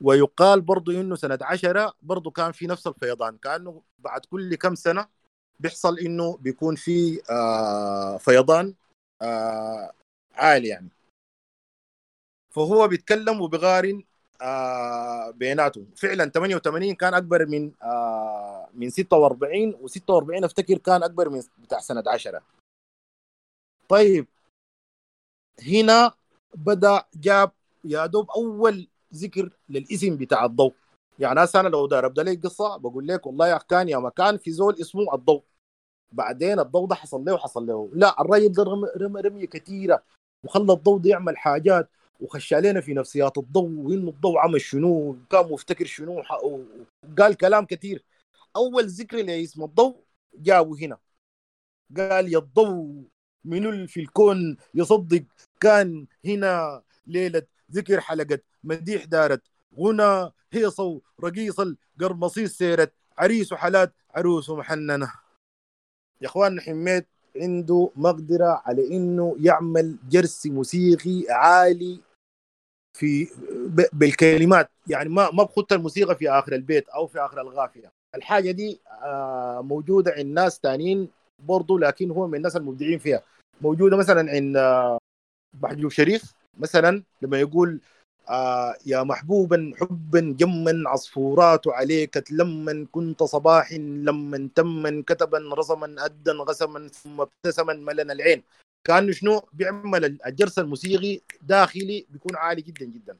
ويقال 0.00 0.60
برضو 0.60 0.90
إنه 0.92 1.14
سنة 1.14 1.38
10 1.42 1.94
برضو 2.02 2.30
كان 2.30 2.52
في 2.52 2.66
نفس 2.66 2.86
الفيضان 2.86 3.38
كأنه 3.38 3.82
بعد 3.98 4.24
كل 4.24 4.54
كم 4.54 4.74
سنة 4.74 5.08
بيحصل 5.60 5.98
إنه 5.98 6.36
بيكون 6.36 6.74
في 6.76 7.20
آه 7.30 8.16
فيضان 8.16 8.74
آه 9.22 9.92
عالي 10.34 10.68
يعني. 10.68 10.88
فهو 12.50 12.88
بيتكلم 12.88 13.40
وبيقارن 13.40 14.04
آه 14.42 15.30
بيناتهم. 15.30 15.90
فعلا 15.96 16.30
88 16.30 16.94
كان 16.94 17.14
أكبر 17.14 17.46
من 17.46 17.72
آه 17.82 18.68
من 18.74 18.90
46 18.90 19.72
و46 19.72 20.44
أفتكر 20.44 20.78
كان 20.78 21.02
أكبر 21.02 21.28
من 21.28 21.42
بتاع 21.58 21.78
سنة 21.78 22.04
10 22.06 22.42
طيب 23.88 24.26
هنا 25.62 26.12
بدأ 26.54 27.04
جاب 27.14 27.52
يا 27.84 28.06
دوب 28.06 28.30
أول 28.30 28.88
ذكر 29.14 29.50
للاسم 29.68 30.16
بتاع 30.16 30.44
الضوء. 30.44 30.72
يعني 31.18 31.44
هسه 31.44 31.60
أنا 31.60 31.68
لو 31.68 31.84
ابدا 31.86 32.22
لك 32.22 32.46
قصة 32.46 32.76
بقول 32.76 33.08
لك 33.08 33.26
والله 33.26 33.48
يا 33.48 33.58
كان 33.58 33.88
يا 33.88 33.98
مكان 33.98 34.36
في 34.36 34.52
زول 34.52 34.74
اسمه 34.80 35.14
الضوء. 35.14 35.42
بعدين 36.12 36.60
الضوء 36.60 36.86
ده 36.86 36.94
حصل 36.94 37.24
له 37.24 37.34
وحصل 37.34 37.66
له. 37.66 37.90
لا 37.94 38.20
الراجل 38.20 38.52
ده 38.52 38.62
رمى 38.96 39.20
رمية 39.20 39.46
كثيره 39.46 40.02
وخلى 40.44 40.72
الضوء 40.72 40.98
ده 40.98 41.10
يعمل 41.10 41.38
حاجات 41.38 41.88
وخش 42.20 42.54
علينا 42.54 42.80
في 42.80 42.94
نفسيات 42.94 43.38
الضوء 43.38 43.70
وإنه 43.70 44.10
الضوء 44.10 44.38
عمل 44.38 44.60
شنو 44.60 45.16
كان 45.30 45.50
مفتكر 45.50 45.84
شنو 45.84 46.22
وقال 47.02 47.34
كلام 47.34 47.64
كثير 47.66 48.04
أول 48.56 48.86
ذكر 48.86 49.16
لاسم 49.16 49.64
الضوء 49.64 49.96
جابه 50.34 50.86
هنا. 50.86 50.98
قال 51.96 52.32
يا 52.32 52.38
الضوء 52.38 53.04
من 53.44 53.86
في 53.86 54.00
الكون 54.00 54.56
يصدق. 54.74 55.24
كان 55.60 56.06
هنا 56.24 56.82
ليلة 57.06 57.42
ذكر 57.72 58.00
حلقة 58.00 58.38
مديح 58.66 59.04
دارت. 59.04 59.42
غنى 59.78 60.30
هيصو 60.52 61.00
رقيص 61.24 61.60
القرمصيص 61.60 62.56
سيرت. 62.58 62.92
عريس 63.18 63.52
وحلات 63.52 63.92
عروس 64.14 64.50
محننة 64.50 65.12
يا 66.20 66.26
إخوان 66.26 66.60
حميت 66.60 67.06
عنده 67.36 67.90
مقدرة 67.96 68.62
على 68.64 68.96
إنه 68.96 69.36
يعمل 69.40 69.96
جرس 70.08 70.46
موسيقي 70.46 71.24
عالي 71.30 72.00
في 72.96 73.28
بالكلمات. 73.92 74.70
يعني 74.86 75.08
ما 75.08 75.30
ما 75.30 75.42
بخط 75.42 75.72
الموسيقى 75.72 76.16
في 76.16 76.30
آخر 76.30 76.52
البيت 76.52 76.88
أو 76.88 77.06
في 77.06 77.20
آخر 77.20 77.40
الغافية. 77.40 77.92
الحاجة 78.14 78.50
دي 78.50 78.80
آه، 79.02 79.60
موجودة 79.60 80.12
عند 80.12 80.26
ناس 80.26 80.60
ثانيين 80.62 81.08
برضه 81.38 81.78
لكن 81.78 82.10
هو 82.10 82.26
من 82.26 82.34
الناس 82.34 82.56
المبدعين 82.56 82.98
فيها. 82.98 83.22
موجودة 83.60 83.96
مثلا 83.96 84.30
عند 84.30 84.56
محجوب 85.62 85.90
شريف. 85.90 86.32
مثلا 86.58 87.02
لما 87.22 87.40
يقول 87.40 87.80
آه 88.28 88.76
يا 88.86 89.02
محبوبا 89.02 89.72
حبا 89.80 90.34
جما 90.38 90.90
عصفورات 90.90 91.68
عليك 91.68 92.14
تلما 92.14 92.86
كنت 92.92 93.22
صباح 93.22 93.72
لما 93.72 94.48
تما 94.54 95.02
كتبا 95.06 95.38
رسما 95.52 96.04
أدا 96.04 96.32
غسما 96.32 96.88
ثم 96.88 97.20
ابتسما 97.20 97.72
ملنا 97.72 98.12
العين. 98.12 98.42
كأنه 98.84 99.12
شنو؟ 99.12 99.42
بيعمل 99.52 100.04
الجرس 100.26 100.58
الموسيقي 100.58 101.20
داخلي 101.42 102.06
بيكون 102.10 102.36
عالي 102.36 102.62
جدا 102.62 102.84
جدا. 102.84 103.18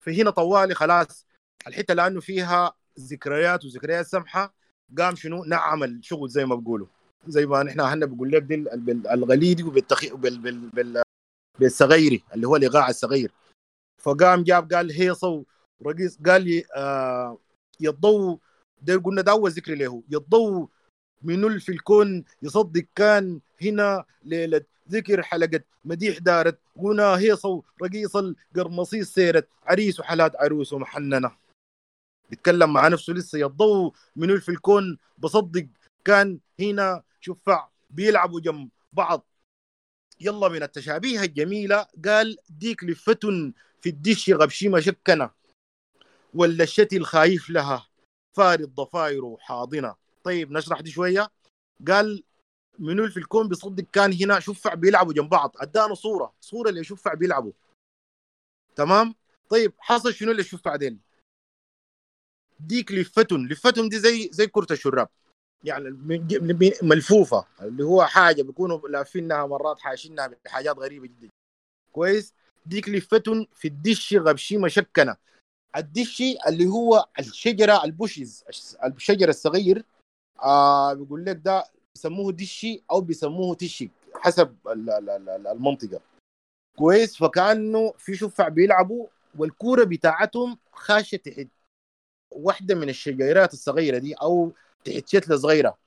فهنا 0.00 0.30
طوالي 0.30 0.74
خلاص. 0.74 1.26
الحتة 1.66 1.94
لأنه 1.94 2.20
فيها 2.20 2.72
ذكريات 3.00 3.64
وذكريات 3.64 4.06
سمحة 4.06 4.54
قام 4.98 5.16
شنو؟ 5.16 5.44
نعم 5.44 5.84
الشغل 5.84 6.28
زي 6.28 6.44
ما 6.46 6.54
بقولوا. 6.54 6.86
زي 7.26 7.46
ما 7.46 7.62
نحن 7.62 7.80
هنا 7.80 8.06
بقول 8.06 8.32
لك 8.32 8.42
دي 8.42 8.54
الغليدي 9.12 9.62
وبالتخي 9.62 10.08
بال 10.08 10.38
بال 10.38 10.68
بال 10.70 11.02
بالصغيري 11.58 12.22
اللي 12.34 12.46
هو 12.46 12.56
الايقاع 12.56 12.88
الصغير. 12.88 13.32
فقام 14.04 14.42
جاب 14.42 14.72
قال 14.72 14.92
هيصه 14.92 15.44
ورقيص 15.80 16.18
قال 16.26 16.42
لي 16.42 16.64
آه 16.76 17.38
يضو 17.80 18.40
ده 18.82 18.96
قلنا 18.96 19.22
ده 19.22 19.32
أول 19.32 19.50
ذكر 19.50 19.74
له. 19.74 20.02
يضو 20.10 20.70
من 21.22 21.58
في 21.58 21.72
الكون 21.72 22.24
يصدق 22.42 22.84
كان 22.94 23.40
هنا 23.62 24.04
ليلة. 24.24 24.64
ذكر 24.90 25.22
حلقة 25.22 25.60
مديح 25.84 26.18
دارت. 26.18 26.58
هنا 26.76 27.18
هيصة 27.18 27.62
رقيص 27.82 28.16
القرمصيص 28.16 29.12
سيرت. 29.14 29.48
عريس 29.62 30.00
وحلات 30.00 30.36
عروس 30.36 30.72
ومحننة. 30.72 31.30
بيتكلم 32.30 32.72
مع 32.72 32.88
نفسه 32.88 33.12
لسه. 33.12 33.38
يضو 33.38 33.94
من 34.16 34.40
في 34.40 34.48
الكون 34.48 34.98
بصدق 35.18 35.66
كان 36.04 36.38
هنا 36.60 37.02
شفع 37.20 37.68
بيلعبوا 37.90 38.40
جنب 38.40 38.68
بعض. 38.92 39.26
يلا 40.20 40.48
من 40.48 40.62
التشابيه 40.62 41.20
الجميلة. 41.20 41.86
قال 42.04 42.36
ديك 42.50 42.84
لفة 42.84 43.52
في 43.84 43.90
الدش 43.90 44.30
غبشي 44.30 44.68
مشكنة 44.68 45.30
ولا 46.34 46.64
الشتي 46.64 46.96
الخايف 46.96 47.50
لها. 47.50 47.88
فارد 48.36 48.74
ضفاير 48.74 49.36
حاضنة 49.36 49.96
طيب 50.24 50.52
نشرح 50.52 50.80
دي 50.80 50.90
شوية. 50.90 51.30
قال 51.88 52.22
منو 52.78 53.08
في 53.08 53.16
الكون 53.16 53.48
بيصدق 53.48 53.84
كان 53.92 54.12
هنا 54.12 54.40
شفع 54.40 54.74
بيلعبوا 54.74 55.12
جنب 55.12 55.28
بعض. 55.28 55.52
أدانا 55.56 55.94
صورة 55.94 56.34
صورة 56.40 56.68
اللي 56.68 56.84
شفع 56.84 57.14
بيلعبوا. 57.14 57.52
تمام؟ 58.76 59.14
طيب 59.48 59.72
حصل 59.78 60.14
شنو 60.14 60.30
اللي 60.30 60.44
شفع 60.44 60.76
ديل؟ 60.76 60.98
ديك 62.60 62.92
لفتن. 62.92 63.46
لفتن 63.46 63.88
دي 63.88 63.98
زي 63.98 64.28
زي 64.32 64.46
كرة 64.46 64.66
الشراب. 64.70 65.08
يعني 65.64 65.90
ملفوفة. 66.82 67.46
اللي 67.60 67.84
هو 67.84 68.04
حاجة 68.06 68.42
بيكونوا 68.42 68.88
لافينها 68.88 69.46
مرات 69.46 69.80
حاشينها 69.80 70.26
بحاجات 70.26 70.78
غريبة 70.78 71.06
جدا. 71.06 71.28
كويس؟ 71.92 72.34
ديك 72.66 72.88
لفتن 72.88 73.46
في 73.54 73.68
الدش 73.68 74.14
غبشي 74.14 74.58
مشكنة 74.58 75.16
الدشي 75.76 76.36
اللي 76.48 76.66
هو 76.66 77.08
الشجرة 77.18 77.84
البوشيز 77.84 78.44
الشجر 78.84 79.28
الصغير 79.28 79.84
آه 80.42 80.92
بيقول 80.94 81.24
لك 81.24 81.36
ده 81.36 81.64
بيسموه 81.94 82.32
دشي 82.32 82.82
أو 82.90 83.00
بيسموه 83.00 83.54
تشي 83.54 83.90
حسب 84.14 84.56
المنطقة. 84.66 86.00
كويس 86.76 87.16
فكأنه 87.16 87.92
في 87.98 88.16
شفع 88.16 88.48
بيلعبوا 88.48 89.06
والكورة 89.38 89.84
بتاعتهم 89.84 90.58
خاشة 90.72 91.16
تحت. 91.16 91.46
واحدة 92.30 92.74
من 92.74 92.88
الشجيرات 92.88 93.52
الصغيرة 93.52 93.98
دي 93.98 94.14
أو 94.14 94.52
تحت 94.84 95.08
شتلة 95.08 95.36
صغيرة. 95.36 95.78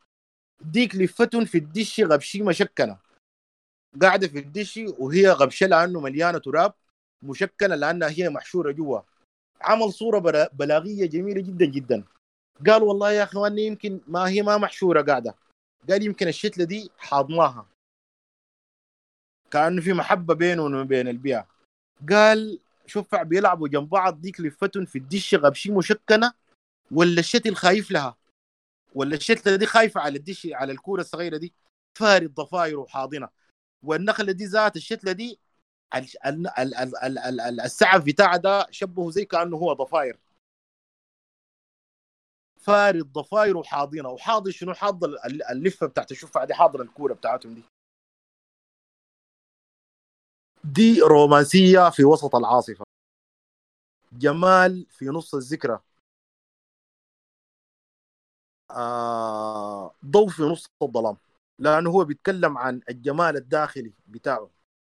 ديك 0.61 0.95
لفتن 0.95 1.45
في 1.45 1.57
الدش 1.57 1.99
غبشي 2.01 2.41
مشكنة 2.41 2.97
قاعدة 4.01 4.27
في 4.27 4.39
الدش 4.39 4.79
وهي 4.99 5.29
غبشة 5.29 5.67
لأنه 5.67 5.99
مليانة 5.99 6.38
تراب 6.38 6.73
مشكلة 7.23 7.75
لأنها 7.75 8.10
هي 8.10 8.29
محشورة 8.29 8.71
جوا. 8.71 8.99
عمل 9.62 9.93
صورة 9.93 10.47
بلاغية 10.53 11.05
جميلة 11.05 11.41
جدا 11.41 11.65
جدا. 11.65 12.03
قال 12.67 12.83
والله 12.83 13.12
يا 13.12 13.23
اخواني 13.23 13.65
يمكن 13.65 13.99
ما 14.07 14.29
هي 14.29 14.41
ما 14.41 14.57
محشورة 14.57 15.01
قاعدة. 15.01 15.36
قال 15.89 16.03
يمكن 16.05 16.27
الشتلة 16.27 16.65
دي 16.65 16.91
حاضناها. 16.97 17.65
كأنه 19.51 19.81
في 19.81 19.93
محبة 19.93 20.33
بينه 20.33 20.63
وبين 20.63 21.07
البيئة. 21.07 21.47
قال 22.10 22.60
شفع 22.86 23.23
بيلعبوا 23.23 23.67
جنب 23.67 23.89
بعض 23.89 24.21
ديك 24.21 24.41
لفتن 24.41 24.86
في 24.86 24.97
الدش 24.97 25.36
غبشي 25.36 25.71
مشكنة 25.71 26.33
ولا 26.91 27.19
الشتل 27.19 27.55
خايف 27.55 27.91
لها؟ 27.91 28.17
ولا 28.95 29.15
الشتلة 29.15 29.55
دي 29.55 29.65
خايفة 29.65 30.01
على 30.01 30.17
الدش 30.17 30.47
على 30.51 30.71
الكورة 30.71 31.01
الصغيرة 31.01 31.38
دي؟ 31.38 31.53
فارد 31.99 32.33
ضفاير 32.33 32.79
وحاضنة. 32.79 33.29
والنخلة 33.88 34.32
دي 34.32 34.45
ذات 34.45 34.76
الشتلة 34.76 35.12
دي 35.12 35.39
السعف 37.65 38.04
بتاعها 38.06 38.38
ده 38.38 38.67
شبهه 38.71 39.12
زي 39.12 39.26
كأنه 39.26 39.58
هو 39.58 39.73
ضفاير. 39.73 40.19
فارد 42.60 43.13
ضفاير 43.13 43.58
وحاضنة. 43.58 44.10
وحاضر 44.10 44.52
شنو؟ 44.52 44.73
حاضر 44.73 45.15
اللفة 45.52 45.88
بتاعت 45.88 46.12
الشفعة 46.12 46.45
دي 46.45 46.54
حاضر 46.54 46.82
الكورة 46.82 47.13
بتاعتهم 47.13 47.54
دي. 47.56 47.63
دي 50.63 51.02
رومانسية 51.02 51.89
في 51.89 52.04
وسط 52.04 52.36
العاصفة. 52.36 52.86
جمال 54.12 54.86
في 54.89 55.06
نص 55.06 55.36
الذكرى. 55.36 55.80
آه 58.71 59.91
ضوء 60.06 60.30
في 60.30 60.43
نص 60.43 60.65
الظلام. 60.82 61.17
لأنه 61.60 61.89
هو 61.89 62.04
بيتكلم 62.06 62.58
عن 62.58 62.82
الجمال 62.89 63.38
الداخلي 63.38 63.93
بتاعه 64.08 64.50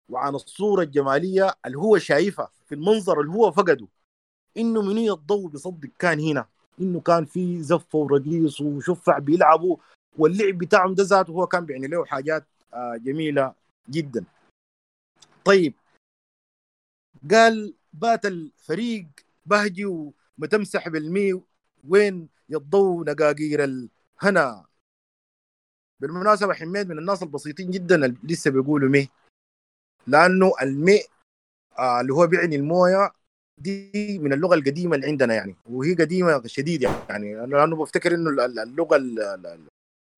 وعن 0.09 0.35
الصورة 0.35 0.83
الجمالية 0.83 1.55
اللي 1.67 1.79
هو 1.79 1.99
شايفها 1.99 2.51
في 2.67 2.75
المنظر 2.75 3.21
اللي 3.21 3.33
هو 3.33 3.53
فقده. 3.53 3.89
إنه 4.57 4.83
منو 4.83 5.15
الضوء 5.15 5.49
بيصدق 5.49 5.89
كان 5.99 6.21
هنا؟ 6.21 6.47
إنه 6.81 7.01
كان 7.01 7.25
في 7.25 7.63
زفه 7.63 7.99
ورقيص 7.99 8.61
وشفع 8.61 9.19
بيلعبوا 9.19 9.77
واللعب 10.19 10.59
بتاعهم 10.59 10.95
ده 10.95 11.05
ذاته 11.05 11.31
هو 11.31 11.47
كان 11.47 11.67
بيعني 11.67 11.87
له 11.87 12.05
حاجات 12.05 12.47
آه 12.75 12.97
جميلة 12.97 13.55
جدا. 13.91 14.25
طيب. 15.45 15.75
قال 17.31 17.75
بات 17.93 18.27
الفريق 18.27 19.07
بهجي 19.47 19.85
ومتمسح 19.85 20.89
بالمي 20.89 21.43
وين 21.89 22.29
يضو 22.49 23.05
نقاقير 23.05 23.65
الهنا؟ 23.65 24.68
بالمناسبة 26.01 26.55
حميد 26.55 26.89
من 26.89 26.99
الناس 26.99 27.23
البسيطين 27.23 27.71
جدا 27.71 27.95
اللي 27.95 28.17
لسه 28.25 28.51
بيقولوا 28.51 28.89
مي. 28.89 29.09
لأنه 30.07 30.53
المي 30.63 31.01
آه 31.79 32.01
اللي 32.01 32.13
هو 32.13 32.27
بيعني 32.27 32.57
الموية 32.57 33.13
دي 33.61 34.19
من 34.19 34.33
اللغة 34.33 34.55
القديمة 34.55 34.97
اللي 34.97 35.07
عندنا 35.07 35.35
يعني 35.35 35.57
وهي 35.71 35.95
قديمة 35.95 36.43
شديد 36.47 36.83
يعني. 36.83 37.35
لأنه 37.35 37.77
بفتكر 37.77 38.15
إنه 38.15 38.31
اللغة 38.63 38.97
اللي 38.97 39.57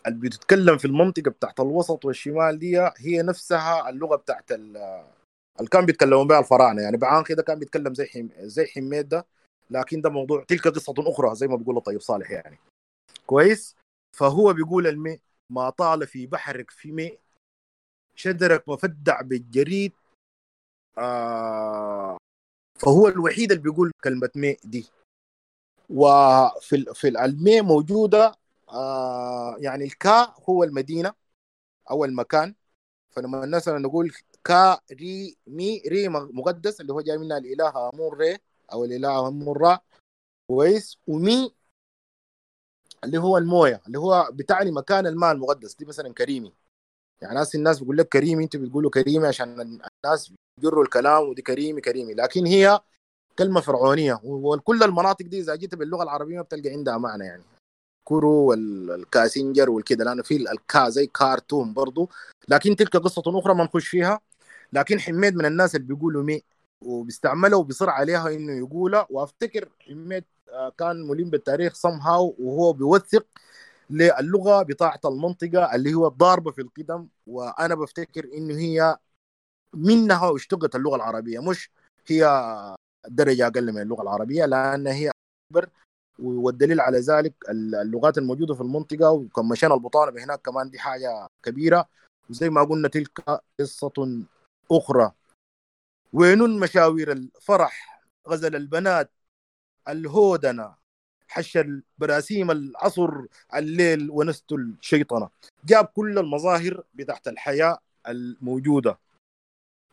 بتتكلم 0.09 0.79
في 0.79 0.85
المنطقة 0.85 1.31
بتاعت 1.31 1.61
الوسط 1.61 2.05
والشمال 2.05 2.59
دي 2.59 2.81
هي 2.99 3.23
نفسها 3.23 3.91
اللغة 3.91 4.17
بتاعت 4.17 4.53
اللي 4.53 5.05
كان 5.71 5.87
بيتكلمون 5.87 6.27
بها 6.27 6.39
الفراعنة 6.39 6.83
يعني. 6.83 6.97
بعان 6.97 7.25
كده 7.25 7.43
كان 7.43 7.59
بيتكلم 7.59 7.95
زي 7.95 8.07
حم... 8.07 8.29
زي 8.39 8.67
حميد 8.67 9.09
ده 9.09 9.27
لكن 9.71 10.01
ده 10.01 10.11
موضوع 10.11 10.45
تلك 10.45 10.69
قصة 10.69 10.95
أخرى 10.99 11.35
زي 11.35 11.47
ما 11.47 11.57
بيقول 11.57 11.81
الطيب 11.81 12.01
صالح 12.01 12.31
يعني. 12.31 12.59
كويس؟ 13.27 13.77
فهو 14.17 14.53
بيقول 14.53 14.87
المي 14.87 15.21
ما 15.51 15.71
طال 15.71 16.07
في 16.07 16.27
بحرك 16.27 16.71
في 16.71 16.93
مي. 16.93 17.19
شدرك 18.15 18.69
مفدع 18.69 19.21
بالجريد. 19.21 19.93
آه 20.99 22.17
فهو 22.79 23.09
الوحيد 23.09 23.53
اللي 23.53 23.63
بيقول 23.63 23.93
كلمة 24.05 24.31
مي 24.37 24.57
دي. 24.65 24.87
وفي 25.91 26.85
في 26.95 27.09
المي 27.09 27.61
موجودة. 27.61 28.35
آه 28.69 29.57
يعني 29.59 29.85
الكا 29.85 30.35
هو 30.49 30.65
المدينة 30.65 31.15
أو 31.91 32.05
المكان. 32.05 32.55
فلما 33.11 33.45
الناس 33.45 33.69
نقول 33.69 34.13
كا 34.45 34.81
ري 34.93 35.37
مي 35.47 35.83
ري 35.87 36.09
مقدس 36.09 36.81
اللي 36.81 36.93
هو 36.93 37.01
جاي 37.01 37.19
منها 37.19 37.39
الإله 37.39 37.89
أمون 37.89 38.19
ري 38.19 38.39
أو 38.73 38.85
الإله 38.85 39.31
مرة 39.31 39.81
كويس. 40.51 40.99
ومي 41.07 41.55
اللي 43.05 43.19
هو 43.19 43.39
الموية 43.39 43.81
اللي 43.87 43.99
هو 43.99 44.31
بتعني 44.33 44.71
مكان 44.71 45.07
الماء 45.07 45.33
المقدس 45.33 45.75
دي 45.75 45.85
مثلا 45.85 46.13
كريمي. 46.15 46.53
يعني 47.23 47.35
ناس 47.35 47.55
الناس 47.55 47.81
بيقول 47.81 47.97
لك 47.97 48.09
كريمي 48.09 48.45
انت 48.45 48.57
بتقولوا 48.57 48.91
كريمي 48.91 49.27
عشان 49.27 49.61
الناس 50.05 50.33
بيجروا 50.57 50.85
الكلام 50.85 51.29
ودي 51.29 51.43
كريمي 51.43 51.81
كريمي. 51.81 52.15
لكن 52.15 52.47
هي 52.47 52.81
كلمة 53.39 53.61
فرعونية 53.61 54.21
وكل 54.25 54.83
المناطق 54.83 55.27
دي 55.27 55.41
إذا 55.41 55.55
جيت 55.55 55.75
باللغة 55.75 56.03
العربية 56.03 56.41
بتلقى 56.41 56.71
عندها 56.71 56.99
معنى 56.99 57.25
يعني. 57.25 57.43
كورو 58.05 58.49
والكاسنجر 58.51 59.71
والكده 59.71 60.05
لأنه 60.05 60.23
في 60.23 60.37
الكا 60.37 60.89
زي 60.89 61.07
كارتون 61.07 61.75
برضو. 61.75 62.11
لكن 62.49 62.77
تلك 62.77 62.97
قصة 62.97 63.23
أخرى 63.27 63.55
ما 63.55 63.65
نخش 63.65 63.89
فيها. 63.89 64.21
لكن 64.73 65.01
حميد 65.01 65.37
من 65.37 65.47
الناس 65.47 65.77
اللي 65.77 65.87
بيقولوا 65.87 66.23
مي 66.23 66.43
وبيستعملها 66.85 67.59
وبيصر 67.59 67.91
عليها 67.91 68.29
إنه 68.29 68.53
يقولها. 68.53 69.07
وأفتكر 69.11 69.69
حميد 69.81 70.25
كان 70.79 71.09
ملم 71.09 71.31
بالتاريخ 71.31 71.75
somehow 71.87 72.41
وهو 72.41 72.73
بيوثق 72.73 73.27
للغة 73.91 74.63
بتاعه 74.63 75.01
المنطقة 75.05 75.75
اللي 75.75 75.95
هو 75.95 76.07
الضاربه 76.07 76.51
في 76.51 76.61
القدم. 76.61 77.07
وأنا 77.27 77.75
بفتكر 77.75 78.25
إنه 78.35 78.55
هي 78.55 78.97
منها 79.75 80.37
اشتقت 80.37 80.77
اللغة 80.77 80.97
العربية. 80.97 81.41
مش 81.41 81.71
هي 82.07 82.27
درجة 83.09 83.47
أقل 83.47 83.73
من 83.73 83.83
اللغة 83.83 84.03
العربية 84.03 84.45
لأن 84.45 84.87
هي 84.87 85.11
أكبر. 85.51 85.71
والدليل 86.19 86.81
على 86.81 86.99
ذلك 86.99 87.35
اللغات 87.51 88.19
الموجودة 88.19 88.55
في 88.55 88.61
المنطقة. 88.61 89.11
وكم 89.11 89.49
مشينا 89.49 89.75
البطانه 89.75 90.25
هناك 90.25 90.41
كمان 90.43 90.71
دي 90.71 90.79
حاجة 90.79 91.27
كبيرة. 91.43 91.89
وزي 92.31 92.51
ما 92.51 92.65
قلنا 92.65 92.89
تلك 92.89 93.41
قصة 93.61 94.23
أخرى. 94.73 95.13
وينون 96.13 96.61
مشاوير 96.61 97.13
الفرح؟ 97.13 98.03
غزل 98.29 98.57
البنات 98.57 99.11
الهودنة. 99.89 100.75
حش 101.29 101.57
البراسيم 101.57 102.51
العصر 102.51 103.11
الليل 103.55 104.11
ونست 104.11 104.53
الشيطنة. 104.53 105.29
جاب 105.65 105.85
كل 105.85 106.19
المظاهر 106.19 106.83
بتاعت 106.95 107.29
الحياة 107.29 107.79
الموجودة. 108.09 108.99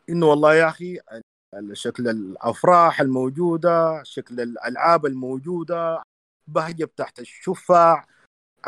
إنه 0.09 0.25
والله 0.25 0.55
يا 0.55 0.67
أخي 0.67 0.99
شكل 1.73 2.07
الأفراح 2.07 3.01
الموجودة 3.01 4.03
شكل 4.03 4.41
الألعاب 4.41 5.05
الموجودة 5.05 6.03
بهجة 6.47 6.85
بتاعت 6.85 7.19
الشفع 7.19 8.05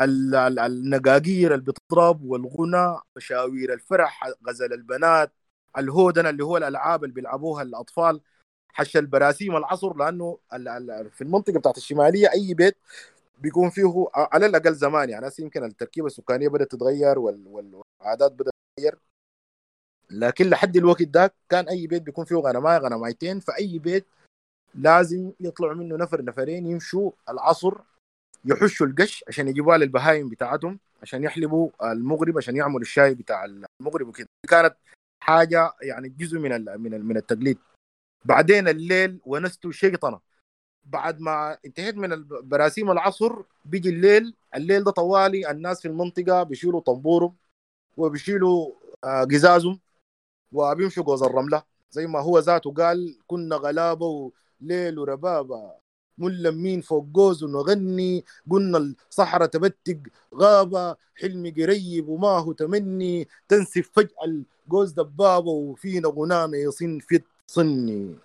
النقاقير 0.00 1.54
اللي 1.54 1.64
بتضرب 1.64 2.24
والغنى 2.24 3.00
مشاوير 3.16 3.72
الفرح 3.72 4.28
غزل 4.48 4.72
البنات 4.72 5.32
الهودن 5.78 6.26
اللي 6.26 6.44
هو 6.44 6.56
الألعاب 6.56 7.04
اللي 7.04 7.14
بيلعبوها 7.14 7.62
الأطفال 7.62 8.20
حش 8.72 8.96
البراسيم 8.96 9.56
العصر 9.56 9.96
لأنه 9.96 10.38
في 11.10 11.20
المنطقة 11.22 11.58
بتاعت 11.58 11.76
الشمالية 11.76 12.32
أي 12.32 12.54
بيت 12.54 12.76
بيكون 13.38 13.70
فيه 13.70 14.06
على 14.14 14.46
الأقل 14.46 14.74
زمان 14.74 15.10
يعني 15.10 15.30
يمكن 15.38 15.64
التركيبة 15.64 16.06
السكانية 16.06 16.48
بدأت 16.48 16.70
تتغير 16.72 17.18
والعادات 17.18 18.32
بدأت 18.32 18.54
تتغير. 18.76 18.98
لكن 20.10 20.50
لحد 20.50 20.76
الوقت 20.76 21.02
ده 21.02 21.34
كان 21.48 21.68
أي 21.68 21.86
بيت 21.86 22.02
بيكون 22.02 22.24
فيه 22.24 22.36
غنمايه 22.36 22.78
غنمايتين 22.78 23.40
فأي 23.40 23.78
بيت 23.78 24.06
لازم 24.74 25.32
يطلعوا 25.40 25.74
منه 25.74 25.96
نفر 25.96 26.24
نفرين 26.24 26.66
يمشوا 26.66 27.10
العصر 27.28 27.74
يحشوا 28.44 28.86
القش 28.86 29.24
عشان 29.28 29.48
يجيبوها 29.48 29.78
للبهايم 29.78 30.28
بتاعتهم 30.28 30.78
عشان 31.02 31.24
يحلبوا 31.24 31.70
المغرب 31.92 32.36
عشان 32.36 32.56
يعملوا 32.56 32.80
الشاي 32.80 33.14
بتاع 33.14 33.44
المغرب 33.44 34.08
وكده. 34.08 34.26
كانت 34.48 34.76
حاجة 35.20 35.72
يعني 35.82 36.08
جزء 36.08 36.38
من 36.38 36.64
من 36.80 37.04
من 37.06 37.16
التقليد. 37.16 37.58
بعدين 38.24 38.68
الليل 38.68 39.20
ونستوا 39.26 39.72
شيطنه 39.72 40.20
بعد 40.84 41.20
ما 41.20 41.58
انتهيت 41.64 41.96
من 41.96 42.28
براسيم 42.28 42.90
العصر 42.90 43.42
بيجي 43.64 43.88
الليل. 43.88 44.34
الليل 44.54 44.84
ده 44.84 44.90
طوالي. 44.90 45.50
الناس 45.50 45.82
في 45.82 45.88
المنطقة 45.88 46.42
بيشيلوا 46.42 46.80
طنبورهم 46.80 47.36
وبيشيلوا 47.96 48.72
آه، 49.04 49.24
قزازهم 49.24 49.80
وبيمشوا 50.52 51.04
جوز 51.04 51.22
الرملة. 51.22 51.62
زي 51.90 52.06
ما 52.06 52.20
هو 52.20 52.38
ذاته 52.38 52.72
قال 52.72 53.18
كنا 53.26 53.56
غلابة 53.56 54.06
وليل 54.60 54.98
وربابة. 54.98 55.79
ملمين 56.20 56.80
فوق 56.80 57.04
جوز 57.04 57.44
ونغني. 57.44 58.24
قلنا 58.50 58.94
الصحراء 59.10 59.48
تبتق 59.48 59.98
غابة 60.34 60.96
حلمي 61.16 61.50
قريب 61.50 62.08
وما 62.08 62.28
هو 62.28 62.52
تمني. 62.52 63.28
تنسف 63.48 63.90
فجأة 63.92 64.24
الجوز 64.24 64.92
دبابة 64.92 65.50
وفينا 65.50 66.08
غنانة 66.08 66.56
يصن 66.56 66.98
في 66.98 67.22
صني. 67.46 68.16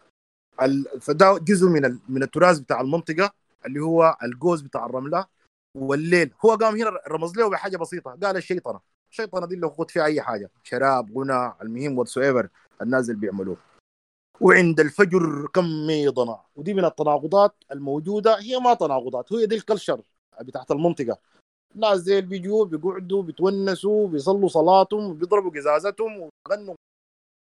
فده 1.02 1.38
جزء 1.38 1.68
من 1.68 2.00
من 2.10 2.24
التراث 2.24 2.60
بتاع 2.60 2.82
المنطقة 2.82 3.34
اللي 3.66 3.80
هو 3.80 4.18
الجوز 4.24 4.62
بتاع 4.62 4.86
الرملة. 4.86 5.26
والليل 5.78 6.32
هو 6.46 6.56
قام 6.56 6.76
هنا 6.76 6.92
رمز 7.08 7.38
له 7.38 7.50
بحاجة 7.50 7.78
بسيطة. 7.78 8.18
قال 8.24 8.38
الشيطنة. 8.38 8.80
الشيطنة 9.12 9.48
دي 9.48 9.56
اللي 9.56 9.70
خد 9.70 9.92
فيها 9.92 10.04
أي 10.04 10.22
حاجة. 10.22 10.50
شراب 10.64 11.18
غنى 11.18 11.54
المهم 11.62 11.98
واتس 11.98 12.20
الناس 12.82 13.10
اللي 13.10 13.22
بيعملوه. 13.22 13.58
وعند 14.42 14.80
الفجر 14.80 15.48
كم 15.54 15.88
ميضنا. 15.88 16.40
ودي 16.56 16.74
من 16.74 16.86
التناقضات 16.86 17.56
الموجودة. 17.72 18.40
هي 18.40 18.60
ما 18.60 18.74
تناقضات 18.74 19.34
هي 19.34 19.46
دي 19.46 19.56
الكلشر 19.56 20.02
بتاعت 20.42 20.72
المنطقة. 20.72 21.18
الناس 21.76 22.00
زي 22.00 22.20
اللي 22.20 22.30
بيجوا 22.30 22.66
بيقعدوا 22.66 23.24
بيتونسوا 23.24 24.08
بيصلوا 24.08 24.50
صلاتهم 24.50 25.14
بيضربوا 25.14 25.52
قزازتهم 25.52 26.30
ويغنوا 26.48 26.76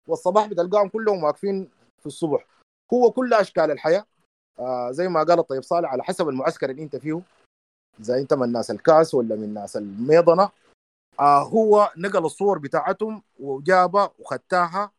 والصباح 0.08 0.46
بتلقاهم 0.46 0.88
كلهم 0.88 1.24
واقفين 1.24 1.68
في 2.00 2.06
الصبح. 2.06 2.46
هو 2.92 3.10
كل 3.10 3.34
أشكال 3.34 3.70
الحياة. 3.70 4.04
آه 4.58 4.90
زي 4.90 5.08
ما 5.08 5.22
قال 5.22 5.38
الطيب 5.38 5.62
صالح 5.62 5.92
على 5.92 6.02
حسب 6.04 6.28
المعسكر 6.28 6.70
اللي 6.70 6.82
أنت 6.82 6.96
فيه. 6.96 7.20
إذا 8.00 8.18
أنت 8.18 8.34
من 8.34 8.42
الناس 8.42 8.70
الكاس 8.70 9.14
ولا 9.14 9.36
من 9.36 9.44
الناس 9.44 9.76
الميضنة. 9.76 10.50
آه 11.20 11.42
هو 11.42 11.92
نقل 11.96 12.24
الصور 12.24 12.58
بتاعتهم 12.58 13.22
وجابها 13.40 14.10
وختاها 14.18 14.90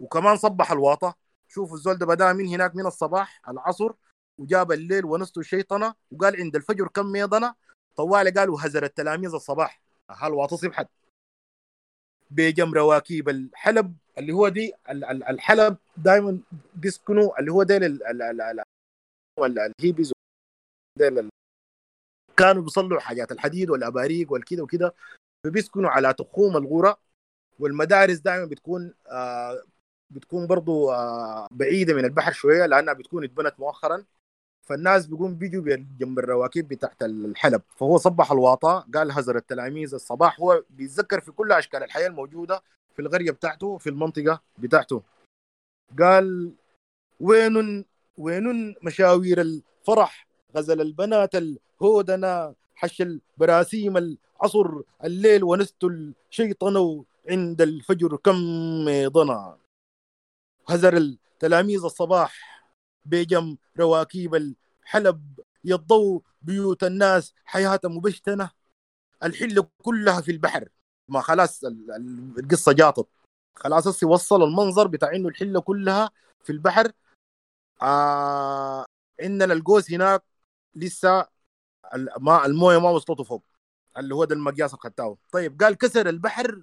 وكمان 0.00 0.36
صبح 0.36 0.72
الواطة. 0.72 1.14
شوفوا 1.48 1.76
الزول 1.76 1.98
ده 1.98 2.06
بدأ 2.06 2.32
من 2.32 2.46
هناك 2.46 2.76
من 2.76 2.86
الصباح 2.86 3.48
العصر 3.48 3.92
وجاب 4.38 4.72
الليل 4.72 5.04
ونسته 5.04 5.38
الشيطنه 5.38 5.94
وقال 6.12 6.36
عند 6.36 6.56
الفجر 6.56 6.88
كم 6.88 7.06
ميضنة؟ 7.06 7.54
طوالي 7.96 8.30
قالوا 8.30 8.66
هزر 8.66 8.84
التلاميذ 8.84 9.34
الصباح. 9.34 9.82
هل 10.10 10.48
صبحت؟ 10.50 10.88
بجم 12.30 12.74
رواكيب 12.74 13.28
الحلب 13.28 13.96
اللي 14.18 14.32
هو 14.32 14.48
دي 14.48 14.72
الحلب 15.30 15.76
دائما 15.96 16.38
بيسكنوا 16.74 17.38
اللي 17.40 17.52
هو 17.52 17.62
ديل 17.62 18.00
الهيبيز. 19.40 20.12
ديل 20.98 21.30
كانوا 22.36 22.62
بيصلوا 22.62 23.00
حاجات 23.00 23.32
الحديد 23.32 23.70
والأباريق 23.70 24.32
والكذا 24.32 24.62
وكذا 24.62 24.92
فبيسكنوا 25.46 25.90
على 25.90 26.14
تخوم 26.14 26.56
الغورة 26.56 26.98
والمدارس 27.58 28.18
دائما 28.18 28.44
بتكون 28.44 28.94
آه 29.06 29.62
بتكون 30.10 30.46
برضو 30.46 30.90
آه، 30.92 31.48
بعيدة 31.50 31.94
من 31.94 32.04
البحر 32.04 32.32
شوية 32.32 32.66
لأنها 32.66 32.94
بتكون 32.94 33.24
اتبنت 33.24 33.54
مؤخرا. 33.58 34.04
فالناس 34.62 35.06
بيقوم 35.06 35.34
بيجوا 35.34 35.76
جنب 35.98 36.18
الرواكب 36.18 36.68
بتاعت 36.68 37.02
الحلب. 37.02 37.62
فهو 37.76 37.98
صبح 37.98 38.32
الواطة 38.32 38.86
قال 38.94 39.12
هزر 39.12 39.36
التلاميذ 39.36 39.94
الصباح. 39.94 40.40
هو 40.40 40.62
بيتذكر 40.70 41.20
في 41.20 41.32
كل 41.32 41.52
أشكال 41.52 41.82
الحياة 41.82 42.06
الموجودة 42.06 42.62
في 42.94 43.02
القرية 43.02 43.30
بتاعته 43.30 43.78
في 43.78 43.90
المنطقة 43.90 44.40
بتاعته. 44.58 45.02
قال 45.98 46.52
وين 47.20 47.84
وين 48.18 48.74
مشاوير 48.82 49.40
الفرح؟ 49.40 50.26
غزل 50.56 50.80
البنات 50.80 51.34
الهودنا 51.34 52.54
حش 52.74 53.02
البراسيم 53.02 53.96
العصر 53.96 54.80
الليل 55.04 55.44
ونست 55.44 55.84
الشيطان 55.84 57.04
عند 57.30 57.62
الفجر 57.62 58.16
كم 58.16 58.36
ضنا 59.08 59.56
هزر 60.70 60.96
التلاميذ 60.96 61.84
الصباح 61.84 62.62
بجم 63.04 63.56
رواكيب 63.78 64.34
الحلب 64.34 65.40
يضو 65.64 66.24
بيوت 66.42 66.84
الناس 66.84 67.34
حياة 67.44 67.80
مبشتنة. 67.84 68.50
الحلة 69.22 69.68
كلها 69.82 70.20
في 70.20 70.30
البحر. 70.30 70.68
ما 71.08 71.20
خلاص 71.20 71.64
القصة 72.38 72.72
جاطت. 72.72 73.08
خلاص 73.56 74.02
وصل 74.04 74.42
المنظر 74.42 74.86
بتاع 74.86 75.14
إنه 75.14 75.28
الحلة 75.28 75.60
كلها 75.60 76.10
في 76.44 76.52
البحر. 76.52 76.92
آه 77.82 78.84
عندنا 79.20 79.54
القوس 79.54 79.90
هناك 79.92 80.24
لسه 80.74 81.26
ما 82.20 82.46
الموية 82.46 82.78
ما 82.80 82.90
وصلته 82.90 83.24
فوق. 83.24 83.44
اللي 83.98 84.14
هو 84.14 84.24
ده 84.24 84.34
المقياس 84.34 84.74
الختاوي 84.74 85.16
طيب 85.32 85.62
قال 85.62 85.74
كسر 85.74 86.08
البحر 86.08 86.62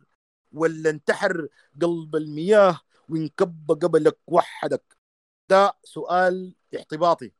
ولا 0.53 0.89
انتحر 0.89 1.47
قلب 1.81 2.15
المياه. 2.15 2.81
وينكب 3.09 3.71
قبلك 3.71 4.17
وحدك. 4.27 4.97
ده 5.49 5.73
سؤال 5.83 6.55
احتباطي 6.75 7.31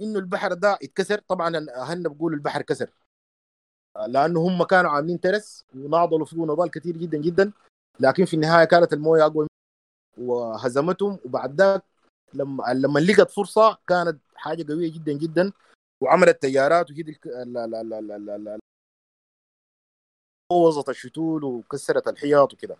إنه 0.00 0.18
البحر 0.18 0.52
ده 0.54 0.78
يتكسر؟ 0.82 1.18
طبعا 1.18 1.66
اهلنا 1.76 2.08
بقول 2.08 2.34
البحر 2.34 2.62
كسر. 2.62 2.90
لأنه 4.06 4.40
هم 4.40 4.62
كانوا 4.62 4.90
عاملين 4.90 5.20
ترس 5.20 5.64
وناضلوا 5.74 6.26
فيه 6.26 6.36
نضال 6.36 6.70
كثير 6.70 6.96
جدا 6.96 7.18
جدا. 7.18 7.52
لكن 8.00 8.24
في 8.24 8.34
النهاية 8.34 8.64
كانت 8.64 8.92
الموية 8.92 9.26
أقوى 9.26 9.46
وهزمتهم. 10.18 11.18
وبعد 11.24 11.60
ذاك 11.60 11.84
لما 12.34 12.64
لما 12.74 12.98
لقت 12.98 13.30
فرصة 13.30 13.78
كانت 13.86 14.20
حاجة 14.34 14.72
قوية 14.72 14.92
جدا 14.92 15.12
جدا. 15.12 15.52
وعملت 16.00 16.42
تيارات 16.42 16.90
وهي 16.90 18.58
بوظت 20.50 20.88
الشتول 20.88 21.44
وكسرت 21.44 22.08
الحياط 22.08 22.54
وكده. 22.54 22.76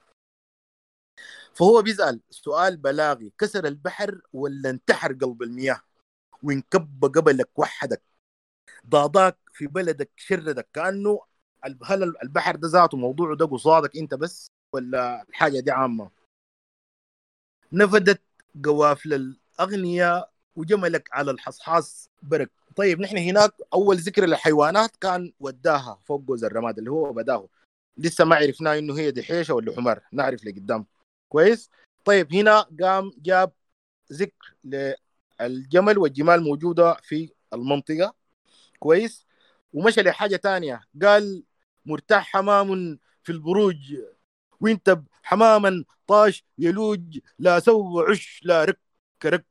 فهو 1.55 1.83
بيسأل 1.83 2.21
سؤال 2.31 2.77
بلاغي 2.77 3.33
كسر 3.39 3.67
البحر 3.67 4.21
ولا 4.33 4.71
انتحر 4.71 5.13
قلب 5.13 5.43
المياه؟ 5.43 5.81
وانكب 6.43 7.05
قبلك 7.05 7.59
وحدك؟ 7.59 8.03
ضاضاك 8.89 9.39
في 9.53 9.67
بلدك 9.67 10.11
شردك 10.17 10.69
كأنه 10.73 11.21
هل 11.85 12.15
البحر 12.23 12.57
ده 12.57 12.69
ذاته 12.69 12.97
موضوعه 12.97 13.37
ده 13.37 13.47
قصادك 13.47 13.97
أنت 13.97 14.15
بس 14.15 14.51
ولا 14.73 15.23
الحاجة 15.29 15.61
دي 15.61 15.71
عامة؟ 15.71 16.11
نفدت 17.73 18.21
قوافل 18.65 19.13
الأغنياء 19.61 20.31
وجملك 20.57 21.09
على 21.13 21.31
الحصحاص 21.31 22.11
برك 22.23 22.51
طيب 22.77 23.01
نحن 23.01 23.17
هناك 23.19 23.55
أول 23.73 23.97
ذكر 23.97 24.25
للحيوانات 24.27 24.97
كان 24.97 25.33
وداها 25.41 26.01
فوق 26.05 26.21
جوز 26.21 26.45
الرماد 26.45 26.79
اللي 26.79 26.91
هو 26.91 27.13
بداه. 27.13 27.49
لسه 27.97 28.25
ما 28.25 28.37
عرفنا 28.37 28.79
إنه 28.79 28.99
هي 28.99 29.11
دحيشة 29.11 29.55
ولا 29.55 29.77
حمار 29.77 30.01
نعرف 30.13 30.45
لقدام. 30.45 30.87
كويس. 31.31 31.71
طيب 32.05 32.35
هنا 32.35 32.61
قام 32.83 33.13
جاب 33.19 33.53
ذكر 34.13 34.55
للجمل 35.41 35.99
والجمال 35.99 36.43
موجودة 36.43 36.95
في 37.03 37.33
المنطقة. 37.53 38.15
كويس. 38.79 39.27
ومشى 39.73 40.03
لحاجة 40.03 40.37
تانية. 40.37 40.81
قال 41.03 41.45
مرتاح 41.87 42.25
حمام 42.33 42.99
في 43.23 43.33
البروج 43.33 43.97
وانت 44.61 45.01
حماما 45.23 45.85
طاش 46.07 46.45
يلوج 46.59 47.19
لا 47.39 47.61
سو 47.61 48.01
عش 48.01 48.41
لا 48.45 48.65
رك 48.65 48.81
رك 49.27 49.47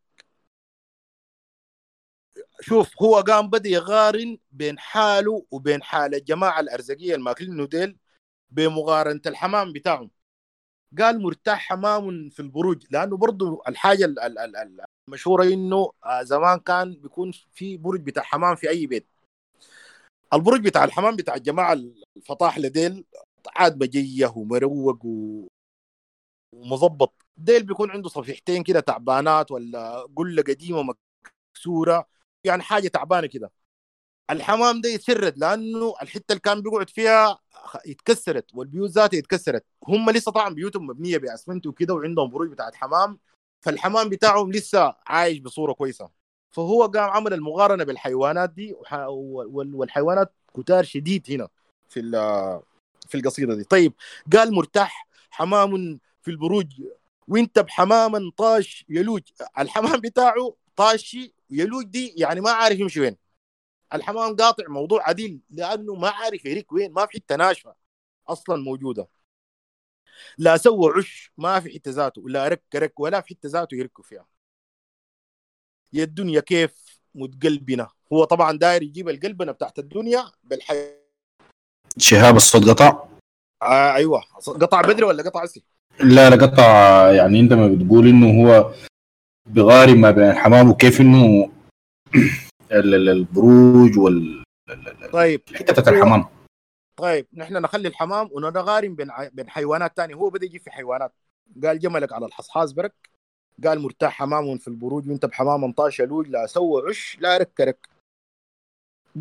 شوف 2.61 3.01
هو 3.01 3.15
قام 3.21 3.49
بدأ 3.49 3.69
يقارن 3.69 4.37
بين 4.51 4.79
حاله 4.79 5.45
وبين 5.51 5.83
حال 5.83 6.15
الجماعه 6.15 6.59
الأرزقية 6.59 7.15
الماكلين 7.15 7.67
ديل 7.67 7.97
بمقارنه 8.51 9.21
الحمام 9.27 9.73
بتاعهم. 9.73 10.11
قال 10.99 11.21
مرتاح 11.21 11.59
حمام 11.59 12.29
في 12.29 12.39
البروج 12.39 12.85
لأنه 12.91 13.17
برضه 13.17 13.61
الحاجة 13.67 14.05
ال- 14.05 14.19
ال- 14.19 14.39
ال- 14.39 14.85
المشهورة 15.07 15.43
إنه 15.43 15.91
آه، 16.05 16.23
زمان 16.23 16.59
كان 16.59 16.93
بيكون 16.95 17.31
في 17.53 17.77
برج 17.77 18.01
بتاع 18.01 18.23
حمام 18.23 18.55
في 18.55 18.69
أي 18.69 18.87
بيت 18.87 19.07
البرج 20.33 20.63
بتاع 20.65 20.83
الحمام 20.83 21.15
بتاع 21.15 21.35
الجماعة 21.35 21.73
الفطاحله 22.17 22.67
ديل 22.67 23.05
عاد 23.55 23.83
مجيه 23.83 24.33
ومروق. 24.35 25.05
ومظبط 26.55 27.13
ديل 27.37 27.63
بيكون 27.63 27.91
عنده 27.91 28.09
صفيحتين 28.09 28.63
كده 28.63 28.79
تعبانات 28.79 29.51
ولا 29.51 29.99
قلة 30.15 30.41
قديمة 30.41 30.83
مكسوره 31.55 32.07
يعني 32.43 32.61
حاجة 32.63 32.87
تعبانة 32.87 33.27
كده 33.27 33.51
الحمام 34.29 34.81
ده 34.81 34.89
يتشرد 34.89 35.37
لأنه 35.37 35.93
الحتة 36.01 36.31
اللي 36.31 36.39
كان 36.39 36.61
بيقعد 36.61 36.89
فيها 36.89 37.39
اتكسرت 37.75 38.45
والبيوت 38.53 38.89
ذاتها 38.89 39.19
اتكسرت 39.19 39.65
هم 39.87 40.09
لسه 40.09 40.31
طبعا 40.31 40.53
بيوتهم 40.53 40.87
مبنية 40.87 41.17
بأسمنت 41.17 41.67
وكده 41.67 41.93
وعندهم 41.93 42.29
بروج 42.29 42.49
بتاعت 42.49 42.75
حمام 42.75 43.19
فالحمام 43.61 44.09
بتاعهم 44.09 44.51
لسه 44.51 44.95
عايش 45.07 45.39
بصورة 45.39 45.73
كويسة. 45.73 46.09
فهو 46.51 46.85
قام 46.85 47.09
عمل 47.09 47.33
المقارنة 47.33 47.83
بالحيوانات 47.83 48.49
دي 48.49 48.75
والحيوانات 49.73 50.33
كتار 50.57 50.83
شديد 50.83 51.25
هنا 51.29 51.47
في 51.89 52.01
في 53.09 53.15
القصيدة 53.17 53.55
دي. 53.55 53.63
طيب 53.63 53.93
قال 54.33 54.53
مرتاح 54.53 55.07
حمام 55.29 55.99
في 56.21 56.31
البروج. 56.31 56.67
وانت 57.27 57.59
بحماما 57.59 58.31
طاش 58.37 58.85
يلوج. 58.89 59.21
الحمام 59.59 59.99
بتاعه 59.99 60.55
طاشي 60.75 61.33
يلوج 61.49 61.85
دي 61.85 62.13
يعني 62.17 62.41
ما 62.41 62.51
عارف 62.51 62.79
يمشي 62.79 62.99
وين. 62.99 63.15
الحمام 63.93 64.35
قاطع 64.35 64.63
موضوع 64.67 65.09
عديل 65.09 65.39
لأنه 65.49 65.95
ما 65.95 66.09
عارف 66.09 66.45
يرك 66.45 66.71
وين 66.71 66.91
ما 66.91 67.05
في 67.05 67.11
حتة 67.13 67.35
ناشفة 67.35 67.75
أصلا 68.27 68.63
موجودة. 68.63 69.07
لا 70.37 70.57
سوى 70.57 70.93
عش 70.97 71.31
ما 71.37 71.59
في 71.59 71.73
حتة 71.73 71.91
ذاته 71.91 72.29
لا 72.29 72.47
رك 72.47 72.63
رك 72.75 72.99
ولا 72.99 73.21
في 73.21 73.27
حتة 73.27 73.49
ذاته 73.49 73.75
يركوا 73.75 74.03
فيها. 74.03 74.25
يا 75.93 76.03
الدنيا 76.03 76.39
كيف 76.39 77.01
متقلبنة. 77.15 77.87
هو 78.13 78.23
طبعا 78.23 78.57
داير 78.57 78.83
يجيب 78.83 79.09
القلبنة 79.09 79.51
بتاعت 79.51 79.79
الدنيا 79.79 80.31
بالحي. 80.43 80.95
شهاب 81.97 82.35
الصوت 82.35 82.69
قطع؟ 82.69 83.07
آه 83.61 83.93
أيوه. 83.95 84.21
قطع 84.47 84.81
بدري 84.81 85.03
ولا 85.03 85.23
قطع 85.23 85.43
أسي؟ 85.43 85.63
لا 85.99 86.29
لا 86.29 86.45
قطع 86.45 87.11
يعني 87.11 87.39
أنت 87.39 87.53
ما 87.53 87.67
بتقول 87.67 88.07
إنه 88.07 88.43
هو 88.43 88.73
بغارم 89.45 90.01
ما 90.01 90.11
بين 90.11 90.29
الحمام 90.29 90.69
وكيف 90.69 91.01
إنه 91.01 91.51
البروج 92.71 93.97
وال 93.97 94.43
طيب. 95.13 95.41
حتة 95.55 95.89
الحمام. 95.89 96.25
طيب 96.95 97.27
نحن 97.33 97.53
نخلي 97.53 97.87
الحمام 97.87 98.29
ونغارم 98.31 98.95
بين 98.95 99.09
بين 99.31 99.49
حيوانات 99.49 99.97
تانية 99.97 100.15
هو 100.15 100.29
بدأ 100.29 100.45
يجيب 100.45 100.61
في 100.61 100.71
حيوانات. 100.71 101.13
قال 101.63 101.79
جملك 101.79 102.13
على 102.13 102.25
الحصحاص 102.25 102.71
برك. 102.71 103.09
قال 103.65 103.79
مرتاح 103.79 104.13
حمام 104.13 104.57
في 104.57 104.67
البروج 104.67 105.09
وانت 105.09 105.25
بحمام 105.25 105.71
طاش 105.71 106.01
لوج 106.01 106.27
لا 106.27 106.45
سوى 106.45 106.89
عش 106.89 107.17
لا 107.19 107.37
رك 107.37 107.61
رك. 107.61 107.89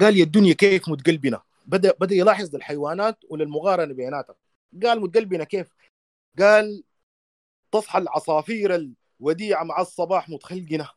قال 0.00 0.16
يا 0.16 0.24
الدنيا 0.24 0.52
كيف 0.52 0.88
متقلبنا؟ 0.88 1.42
بدا 1.66 1.94
بدأ 2.00 2.14
يلاحظ 2.14 2.54
الحيوانات 2.54 3.18
وللمقارنة 3.28 3.94
بيناتها 3.94 4.34
قال 4.82 5.00
متقلبنا 5.00 5.44
كيف؟ 5.44 5.74
قال 6.38 6.84
تصحى 7.72 7.98
العصافير 7.98 8.94
الوديعة 9.20 9.64
مع 9.64 9.80
الصباح 9.80 10.28
متخلقنه 10.28 10.90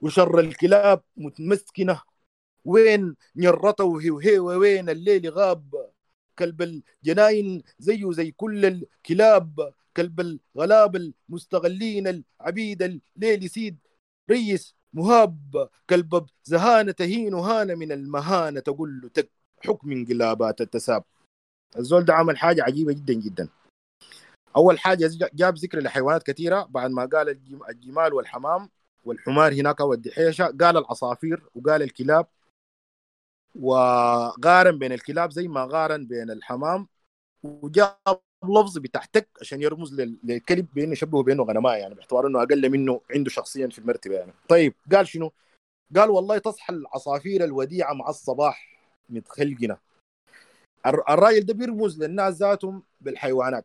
وشر 0.00 0.40
الكلاب 0.40 1.02
متمسكنة. 1.16 2.00
وين 2.64 3.16
نرته 3.36 3.84
وهي 3.84 4.38
وين 4.38 4.90
الليل 4.90 5.30
غاب؟ 5.30 5.90
كلب 6.38 6.62
الجناين 6.62 7.62
زيه 7.78 8.12
زي 8.12 8.30
كل 8.30 8.64
الكلاب. 8.64 9.74
كلب 9.96 10.20
الغلاب 10.56 10.96
المستغلين 10.96 12.24
العبيد 12.40 13.00
الليل 13.16 13.50
سيد 13.50 13.78
ريس 14.30 14.74
مهاب. 14.92 15.68
كلب 15.90 16.26
زهانة 16.44 16.92
تهين 16.92 17.34
هان 17.34 17.78
من 17.78 17.92
المهانة 17.92 18.60
تقول 18.60 19.00
له 19.00 19.08
تك 19.08 19.30
حكم 19.64 19.92
انقلابات 19.92 20.60
التساب. 20.60 21.04
الزول 21.78 22.04
ده 22.04 22.14
عمل 22.14 22.38
حاجة 22.38 22.62
عجيبة 22.62 22.92
جدا 22.92 23.14
جدا. 23.14 23.48
أول 24.56 24.78
حاجة 24.78 25.10
جاب 25.34 25.54
ذكر 25.54 25.80
لحيوانات 25.80 26.22
كثيرة 26.22 26.62
بعد 26.62 26.90
ما 26.90 27.04
قال 27.04 27.28
الجم- 27.28 27.64
الجمال 27.68 28.14
والحمام. 28.14 28.70
والحمار 29.08 29.52
هناك 29.52 29.80
والدحيشة 29.80 30.44
قال 30.44 30.76
العصافير 30.76 31.42
وقال 31.54 31.82
الكلاب. 31.82 32.26
وقارن 33.60 34.78
بين 34.78 34.92
الكلاب 34.92 35.30
زي 35.30 35.48
ما 35.48 35.64
قارن 35.64 36.06
بين 36.06 36.30
الحمام. 36.30 36.88
وجاب 37.42 38.20
لفظ 38.44 38.78
بتحتك 38.78 39.28
عشان 39.40 39.62
يرمز 39.62 39.94
لل- 40.00 40.18
للكلب 40.24 40.66
بأنه 40.74 40.92
يشبهه 40.92 41.22
بأنه 41.22 41.42
غنماء 41.42 41.78
يعني 41.78 41.94
باعتبار 41.94 42.26
إنه 42.26 42.42
أقل 42.42 42.70
منه 42.70 43.00
عنده 43.10 43.30
شخصيا 43.30 43.66
في 43.68 43.78
المرتبة 43.78 44.14
يعني. 44.14 44.32
طيب 44.48 44.74
قال 44.92 45.08
شنو؟ 45.08 45.32
قال 45.96 46.10
والله 46.10 46.38
تصحى 46.38 46.72
العصافير 46.74 47.44
الوديعة 47.44 47.92
مع 47.92 48.08
الصباح 48.08 48.80
متخلقنا 49.08 49.78
الر- 50.86 51.04
الراجل 51.08 51.46
ده 51.46 51.54
بيرمز 51.54 52.02
للناس 52.02 52.34
ذاتهم 52.34 52.82
بالحيوانات. 53.00 53.64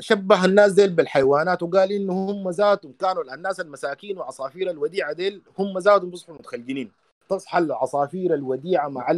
شبه 0.00 0.44
الناس 0.44 0.72
ديل 0.72 0.92
بالحيوانات 0.92 1.62
وقال 1.62 1.92
إنه 1.92 2.12
هم 2.30 2.50
ذاتهم 2.50 2.92
كانوا 2.92 3.34
الناس 3.34 3.60
المساكين 3.60 4.18
وعصافير 4.18 4.70
الوديعة 4.70 5.12
ديل 5.12 5.42
هم 5.58 5.78
ذاتهم 5.78 6.10
بيصحوا 6.10 6.34
متخلقين 6.34 6.92
تصحى 7.28 7.58
العصافير 7.58 8.34
الوديعة 8.34 8.88
مع 8.88 9.10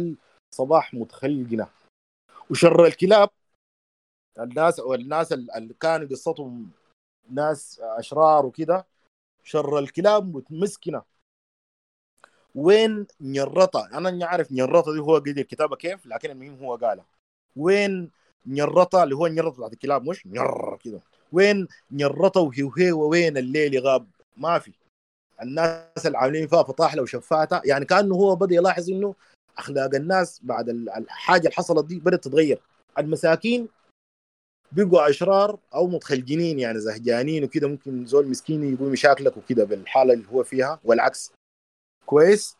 الصباح 0.53 0.93
متخلقنا 0.93 1.67
وشر 2.49 2.85
الكلاب 2.85 3.29
الناس 4.39 4.79
والناس 4.79 5.33
اللي 5.33 5.73
كانوا 5.79 6.07
قصتهم 6.07 6.71
ناس 7.29 7.79
أشرار 7.79 8.45
وكده 8.45 8.85
شر 9.43 9.79
الكلاب 9.79 10.35
متمسكنة. 10.35 11.01
وين 12.55 13.07
نيرطة؟ 13.21 13.97
أنا 13.97 14.09
اني 14.09 14.23
عارف 14.23 14.51
نيرطة 14.51 14.93
دي 14.93 14.99
هو 14.99 15.15
قد 15.15 15.27
الكتابه 15.27 15.75
كيف؟ 15.75 16.05
لكن 16.05 16.31
المهم 16.31 16.63
هو 16.63 16.75
قالها 16.75 17.05
وين 17.55 18.11
نيرطة 18.45 19.03
اللي 19.03 19.15
هو 19.15 19.27
نيرطة 19.27 19.57
بتاعت 19.57 19.73
الكلاب 19.73 20.09
مش 20.09 20.27
نير 20.27 20.77
كده. 20.83 21.01
وين 21.31 21.67
نيرطة 21.91 22.41
وهي 22.41 22.91
وين 22.91 23.37
الليل 23.37 23.79
غاب؟ 23.79 24.07
ما 24.37 24.59
في. 24.59 24.73
الناس 25.41 26.05
اللي 26.05 26.17
عاملين 26.17 26.47
فيها 26.47 26.63
فطاحله 26.63 27.01
وشفاته 27.01 27.61
يعني 27.65 27.85
كأنه 27.85 28.15
هو 28.15 28.35
بدأ 28.35 28.55
يلاحظ 28.55 28.89
إنه 28.89 29.15
أخلاق 29.57 29.95
الناس 29.95 30.39
بعد 30.43 30.69
ال- 30.69 30.89
الحاجة 30.89 31.39
اللي 31.39 31.51
حصلت 31.51 31.85
دي 31.85 31.99
بدأت 31.99 32.23
تتغير. 32.23 32.61
المساكين 32.99 33.67
بيقوا 34.71 35.09
أشرار 35.09 35.59
أو 35.73 35.87
متخلجنين 35.87 36.59
يعني 36.59 36.79
زهجانين 36.79 37.43
وكده 37.43 37.67
ممكن 37.67 38.05
زول 38.05 38.27
مسكين 38.27 38.73
يقول 38.73 38.89
مشاكلك 38.89 39.37
وكده 39.37 39.63
بالحالة 39.63 40.13
اللي 40.13 40.27
هو 40.27 40.43
فيها 40.43 40.79
والعكس. 40.83 41.31
كويس؟ 42.05 42.57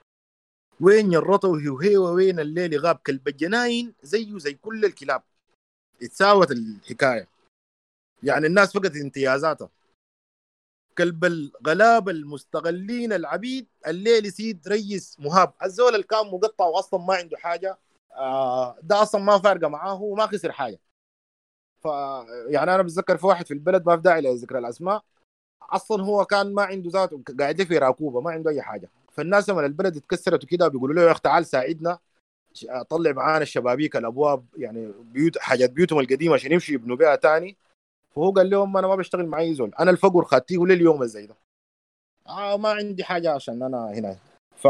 وين 0.82 1.14
يرطه 1.14 1.48
وهي 1.48 1.98
وين 1.98 2.40
الليل 2.40 2.80
غاب؟ 2.80 2.96
كلب 2.96 3.28
الجناين 3.28 3.94
زيه 4.04 4.38
زي 4.38 4.54
كل 4.54 4.86
الكلاب. 4.86 5.22
اتساوت 6.04 6.52
الحكاية. 6.52 7.28
يعني 8.24 8.48
الناس 8.48 8.74
فقدت 8.74 8.96
امتيازاتها 8.96 9.70
كلب 10.98 11.26
الغلاب 11.26 12.10
المستغلين 12.10 13.14
العبيد 13.14 13.68
الليل 13.88 14.26
يسيد 14.26 14.68
ريس 14.68 15.20
مهاب. 15.20 15.54
الزول 15.64 15.94
اللي 15.96 16.04
كان 16.04 16.26
مقطع 16.26 16.66
واصلا 16.66 17.00
ما 17.00 17.16
عنده 17.16 17.38
حاجة 17.38 17.78
آه 18.12 18.80
ده 18.84 19.02
أصلا 19.02 19.22
ما 19.22 19.40
فارقة 19.40 19.68
معاه 19.68 20.02
وما 20.02 20.28
خسر 20.28 20.52
حاجة. 20.52 20.80
ف 21.82 21.86
يعني 22.48 22.76
أنا 22.76 22.82
بتذكر 22.84 23.18
في 23.18 23.26
واحد 23.28 23.46
في 23.46 23.54
البلد 23.54 23.86
ما 23.88 23.96
في 23.96 24.02
داعي 24.02 24.22
لذكر 24.22 24.58
الأسماء. 24.58 25.04
أصلا 25.62 26.04
هو 26.04 26.26
كان 26.26 26.54
ما 26.54 26.64
عنده 26.64 26.90
ذاته 26.90 27.24
قاعد 27.40 27.64
في 27.64 27.78
راكوبه 27.78 28.22
ما 28.22 28.32
عنده 28.32 28.52
أي 28.52 28.62
حاجة. 28.62 28.90
فالناس 29.12 29.50
لما 29.50 29.66
البلد 29.66 29.98
اتكسرت 29.98 30.44
وكده 30.44 30.68
بيقولوا 30.68 30.96
له 30.96 31.02
يا 31.02 31.12
أخي 31.12 31.22
تعال 31.22 31.46
ساعدنا. 31.46 32.00
طلع 32.90 33.12
معانا 33.12 33.44
الشبابيك 33.44 33.96
الأبواب 33.96 34.46
يعني 34.58 34.94
بيوت 35.02 35.38
حاجات 35.38 35.70
بيوتهم 35.72 36.00
القديمة 36.00 36.34
عشان 36.34 36.52
يمشوا 36.52 36.74
يبنوا 36.74 36.96
بها 36.96 37.16
تاني. 37.16 37.58
فهو 38.16 38.32
قال 38.32 38.50
لهم 38.50 38.78
أنا 38.78 38.88
ما 38.88 38.96
بشتغل 38.96 39.28
مع 39.28 39.40
اي 39.40 39.54
زول 39.54 39.72
أنا 39.80 39.92
الفقر 39.92 40.26
خدتيه 40.26 40.66
لليوم 40.66 41.06
زي 41.06 41.26
ده. 41.26 41.36
آه 42.28 42.58
ما 42.58 42.70
عندي 42.70 43.04
حاجة 43.04 43.32
عشان 43.32 43.64
أنا 43.64 43.90
هنا. 43.90 44.18
ف 44.56 44.68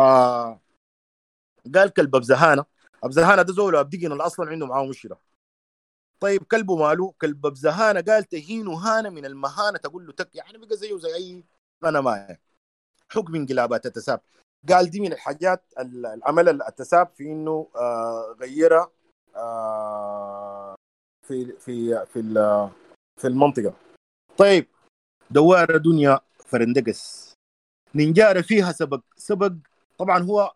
قال 1.76 1.90
كلب 1.96 2.16
ابزهانه 2.16 2.66
ابزهانه 3.04 3.42
ده 3.42 3.54
زول 3.54 3.76
أصلا 4.22 4.50
عنده 4.50 4.66
معاه 4.66 4.86
مشكلة. 4.86 5.18
طيب 6.20 6.44
كلبه 6.44 6.76
ماله؟ 6.76 7.14
كلب 7.22 7.46
ابزهانه 7.46 8.02
قال 8.02 8.24
تهين 8.24 8.68
هانه 8.68 9.10
من 9.10 9.26
المهانة 9.26 9.78
تقول 9.78 10.06
له 10.06 10.14
تك 10.14 10.36
يعني 10.36 10.58
بقى 10.58 10.78
زيه 10.78 10.98
زي 10.98 11.16
أي 11.16 11.44
أنا 11.84 12.02
ما 12.02 12.38
حكم 13.10 13.36
انقلابات 13.36 13.86
التساب 13.86 14.22
قال 14.70 14.90
دي 14.90 15.00
من 15.00 15.14
الحاجات 15.14 15.64
ال- 15.80 16.06
العمل 16.06 16.62
التساب 16.62 17.08
في 17.16 17.24
إنه 17.24 17.68
آه 17.76 18.36
غيرها 18.42 18.92
آه 19.36 20.76
في 21.28 21.46
في 21.60 22.06
في 22.06 22.22
في 23.18 23.28
المنطقة. 23.28 23.74
طيب 24.38 24.68
دوار 25.32 25.78
دنيا 25.78 26.20
فرندقس. 26.46 27.34
ننجار 27.96 28.44
فيها 28.44 28.72
سبق. 28.72 29.02
سبق 29.18 29.54
طبعا 29.98 30.24
هو 30.24 30.54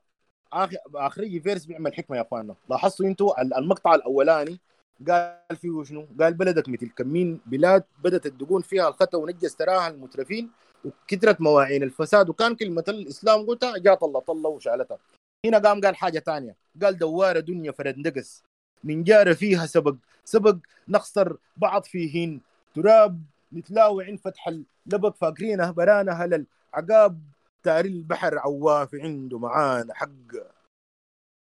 آخر 0.53 0.77
آخري 0.95 1.39
فيرس 1.39 1.65
بيعمل 1.65 1.93
حكمة 1.93 2.17
يا 2.17 2.21
اخواننا 2.21 2.55
لاحظتوا 2.69 3.05
أنتوا 3.05 3.41
المقطع 3.41 3.95
الأولاني 3.95 4.59
قال 5.07 5.57
فيه 5.57 5.83
شنو؟ 5.83 6.07
قال 6.19 6.33
بلدك 6.33 6.69
مثل 6.69 6.89
كمين 6.89 7.39
بلاد 7.45 7.83
بدأت 8.03 8.25
الدقون 8.25 8.61
فيها 8.61 8.87
الخطأ 8.87 9.17
ونجس 9.17 9.55
تراها 9.55 9.87
المترفين. 9.87 10.51
وكثرت 10.85 11.41
مواعين 11.41 11.83
الفساد. 11.83 12.29
وكان 12.29 12.55
كلمه 12.55 12.83
الإسلام 12.87 13.45
قلتها 13.45 13.77
جاء 13.77 13.95
طلع 13.95 14.19
طلع 14.19 14.49
وشالتها 14.49 14.97
هنا 15.45 15.57
قام 15.57 15.81
قال 15.81 15.95
حاجة 15.95 16.19
ثانية 16.19 16.55
قال 16.81 16.97
دوارة 16.97 17.39
دنيا 17.39 17.71
فرندقس 17.71 18.43
من 18.83 19.03
جار 19.03 19.35
فيها 19.35 19.65
سبق. 19.65 19.95
سبق 20.25 20.57
نخسر 20.87 21.37
بعض 21.57 21.83
فيهن. 21.83 22.39
تراب 22.75 23.21
نتلاوي 23.53 24.05
عند 24.05 24.19
فتح 24.19 24.47
اللبق. 24.47 25.15
فاكرينه 25.15 25.71
برانا 25.71 26.11
هلل 26.11 26.45
عقاب 26.73 27.21
تاري 27.63 27.89
البحر 27.89 28.37
عواف 28.37 28.95
عنده 28.95 29.39
معانا 29.39 29.93
حق. 29.93 30.35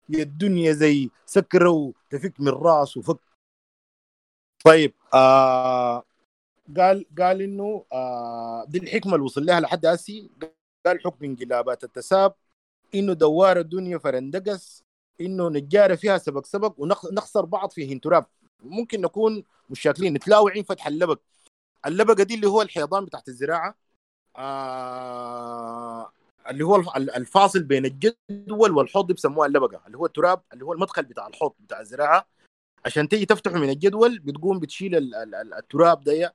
يا 0.10 0.24
الدنيا 0.24 0.72
زي 0.74 1.10
سكرة 1.26 1.70
وتفك 1.70 2.40
من 2.40 2.50
راس 2.50 2.98
وفك. 2.98 3.20
طيب 4.66 4.94
آه 5.14 6.04
قال 6.78 7.06
قال 7.20 7.42
إنه 7.42 7.86
آه 7.94 8.66
دي 8.66 8.78
الحكمة 8.78 9.14
اللي 9.16 9.26
وصل 9.26 9.46
لها 9.46 9.60
لحد 9.60 9.86
هسي. 9.86 10.30
قال 10.86 11.02
حكم 11.04 11.26
انقلابات 11.26 11.84
التساب 11.84 12.34
إنه 12.96 13.14
دوار 13.14 13.60
الدنيا 13.60 13.98
فرندقس 13.98 14.84
إنه 15.22 15.50
نجارة 15.50 15.96
فيها 15.96 16.18
سبق 16.18 16.46
سبق 16.46 16.74
ونخسر 16.78 17.46
بعض 17.46 17.72
فيه 17.72 18.02
تراب. 18.02 18.26
ممكن 18.64 19.02
نكون 19.02 19.44
مش 19.70 19.82
شاكلين 19.82 20.14
نتلاوعين 20.14 20.64
فتح 20.64 20.88
اللبق. 20.88 21.20
اللبقة 21.86 22.24
دي 22.24 22.36
اللي 22.36 22.48
هو 22.48 22.62
الحيطان 22.62 23.06
بتاعت 23.06 23.28
الزراعة 23.28 23.76
آه 24.38 26.12
اللي 26.50 26.64
هو 26.66 26.76
الفاصل 26.98 27.64
بين 27.64 27.86
الجدول 27.86 28.72
والحوض 28.72 29.08
بيسموها 29.08 29.48
اللبقة 29.48 29.82
اللي 29.88 29.98
هو 29.98 30.06
التراب 30.06 30.42
اللي 30.54 30.66
هو 30.66 30.74
المدخل 30.74 31.04
بتاع 31.04 31.28
الحوض 31.28 31.54
بتاع 31.60 31.80
الزراعة. 31.80 32.28
عشان 32.86 33.10
تيجي 33.10 33.26
تفتحه 33.26 33.56
من 33.56 33.70
الجدول 33.70 34.20
بتقوم 34.20 34.60
بتشيل 34.60 35.14
التراب 35.58 36.04
ده 36.04 36.34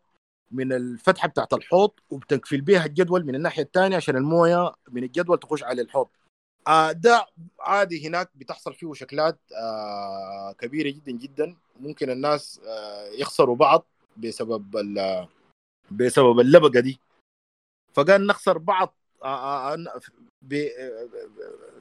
من 0.51 0.73
الفتحة 0.73 1.29
بتاعت 1.29 1.53
الحوض 1.53 1.91
وبتقفل 2.11 2.61
بيها 2.61 2.87
الجدول 2.87 3.27
من 3.27 3.35
الناحية 3.35 3.63
الثانية 3.63 3.97
عشان 3.97 4.17
الموية 4.17 4.73
من 4.91 5.05
الجدول 5.05 5.39
تخش 5.39 5.63
على 5.63 5.83
الحوض. 5.83 6.09
آه 6.69 6.93
ده 6.93 7.27
عادي 7.61 8.09
هناك 8.09 8.31
بتحصل 8.35 8.75
فيه 8.75 8.93
شكلات 8.93 9.39
آه 9.53 10.53
كبيرة 10.53 10.91
جدا 10.91 11.13
جدا. 11.13 11.57
ممكن 11.81 12.11
الناس 12.11 12.61
آه 12.67 13.09
يخسروا 13.09 13.57
بعض 13.57 13.87
بسبب 14.17 14.71
بسبب 15.91 16.41
اللبقة 16.41 16.81
دي. 16.81 17.01
فقال 17.95 18.27
نخسر 18.27 18.59
بعض 18.59 18.95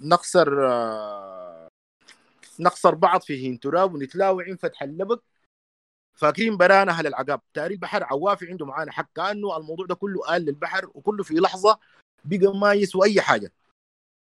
نخسر 0.01 0.49
نخسر 2.59 2.95
بعض 2.95 3.21
في 3.21 3.57
تراب 3.57 3.93
ونتلاوع 3.93 4.55
فتح 4.55 4.83
اللبق. 4.83 5.21
فاكرين 6.13 6.57
برانا 6.57 6.91
أهل 6.91 7.07
العقاب؟ 7.07 7.41
تاري 7.53 7.73
البحر 7.73 8.03
عوافي 8.03 8.47
عنده 8.47 8.65
معانا 8.65 8.91
حق. 8.91 9.09
كأنه 9.15 9.57
الموضوع 9.57 9.85
ده 9.85 9.95
كله 9.95 10.21
قال 10.21 10.41
للبحر 10.41 10.89
وكله 10.93 11.23
في 11.23 11.33
لحظة 11.33 11.79
بقى 12.25 12.57
ما 12.57 12.73
يسوى 12.73 13.07
أي 13.07 13.21
حاجة. 13.21 13.51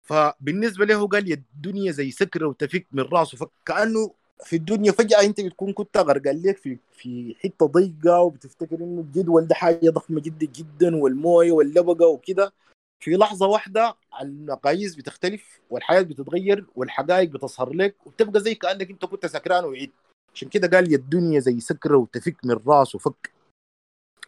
فبالنسبة 0.03 0.85
له 0.85 1.07
قال 1.09 1.31
يا 1.31 1.35
الدنيا 1.35 1.93
زي 1.93 2.11
سكره 2.11 2.47
وتفك 2.47 2.87
من 2.93 3.03
راسه. 3.03 3.39
فكأنه 3.39 4.15
في 4.45 4.57
الدنيا 4.57 4.93
فجأة 4.93 5.21
أنت 5.21 5.41
بتكون 5.41 5.73
كنت 5.73 5.97
غرقان 5.97 6.43
لك 6.43 6.57
في 6.57 6.79
في 6.93 7.35
حتة 7.41 7.67
ضيقة 7.67 8.21
وبتفتكر 8.21 8.77
إنه 8.77 9.01
الجدول 9.01 9.47
ده 9.47 9.55
حاجة 9.55 9.91
ضخمة 9.91 10.21
جدا 10.21 10.47
جدا 10.47 10.97
والموية 10.97 11.53
واللبقة 11.53 12.07
وكده. 12.07 12.53
في 13.01 13.17
لحظة 13.17 13.47
واحدة 13.47 13.97
المقاييس 14.21 14.95
بتختلف 14.95 15.61
والحياة 15.71 16.03
بتتغير 16.03 16.67
والحقائق 16.77 17.31
بتظهر 17.31 17.73
لك 17.73 18.07
وبتبقى 18.07 18.41
زي 18.41 18.55
كأنك 18.55 18.91
أنت 18.91 19.05
كنت 19.05 19.27
سكران 19.27 19.65
وعيد 19.65 19.91
عشان 20.37 20.49
كده 20.49 20.69
قال 20.69 20.93
يا 20.93 20.97
الدنيا 20.97 21.41
زي 21.41 21.61
سكرة 21.61 21.97
وتفك 21.97 22.37
من 22.45 22.61
راس 22.67 22.95
وفك. 22.95 23.33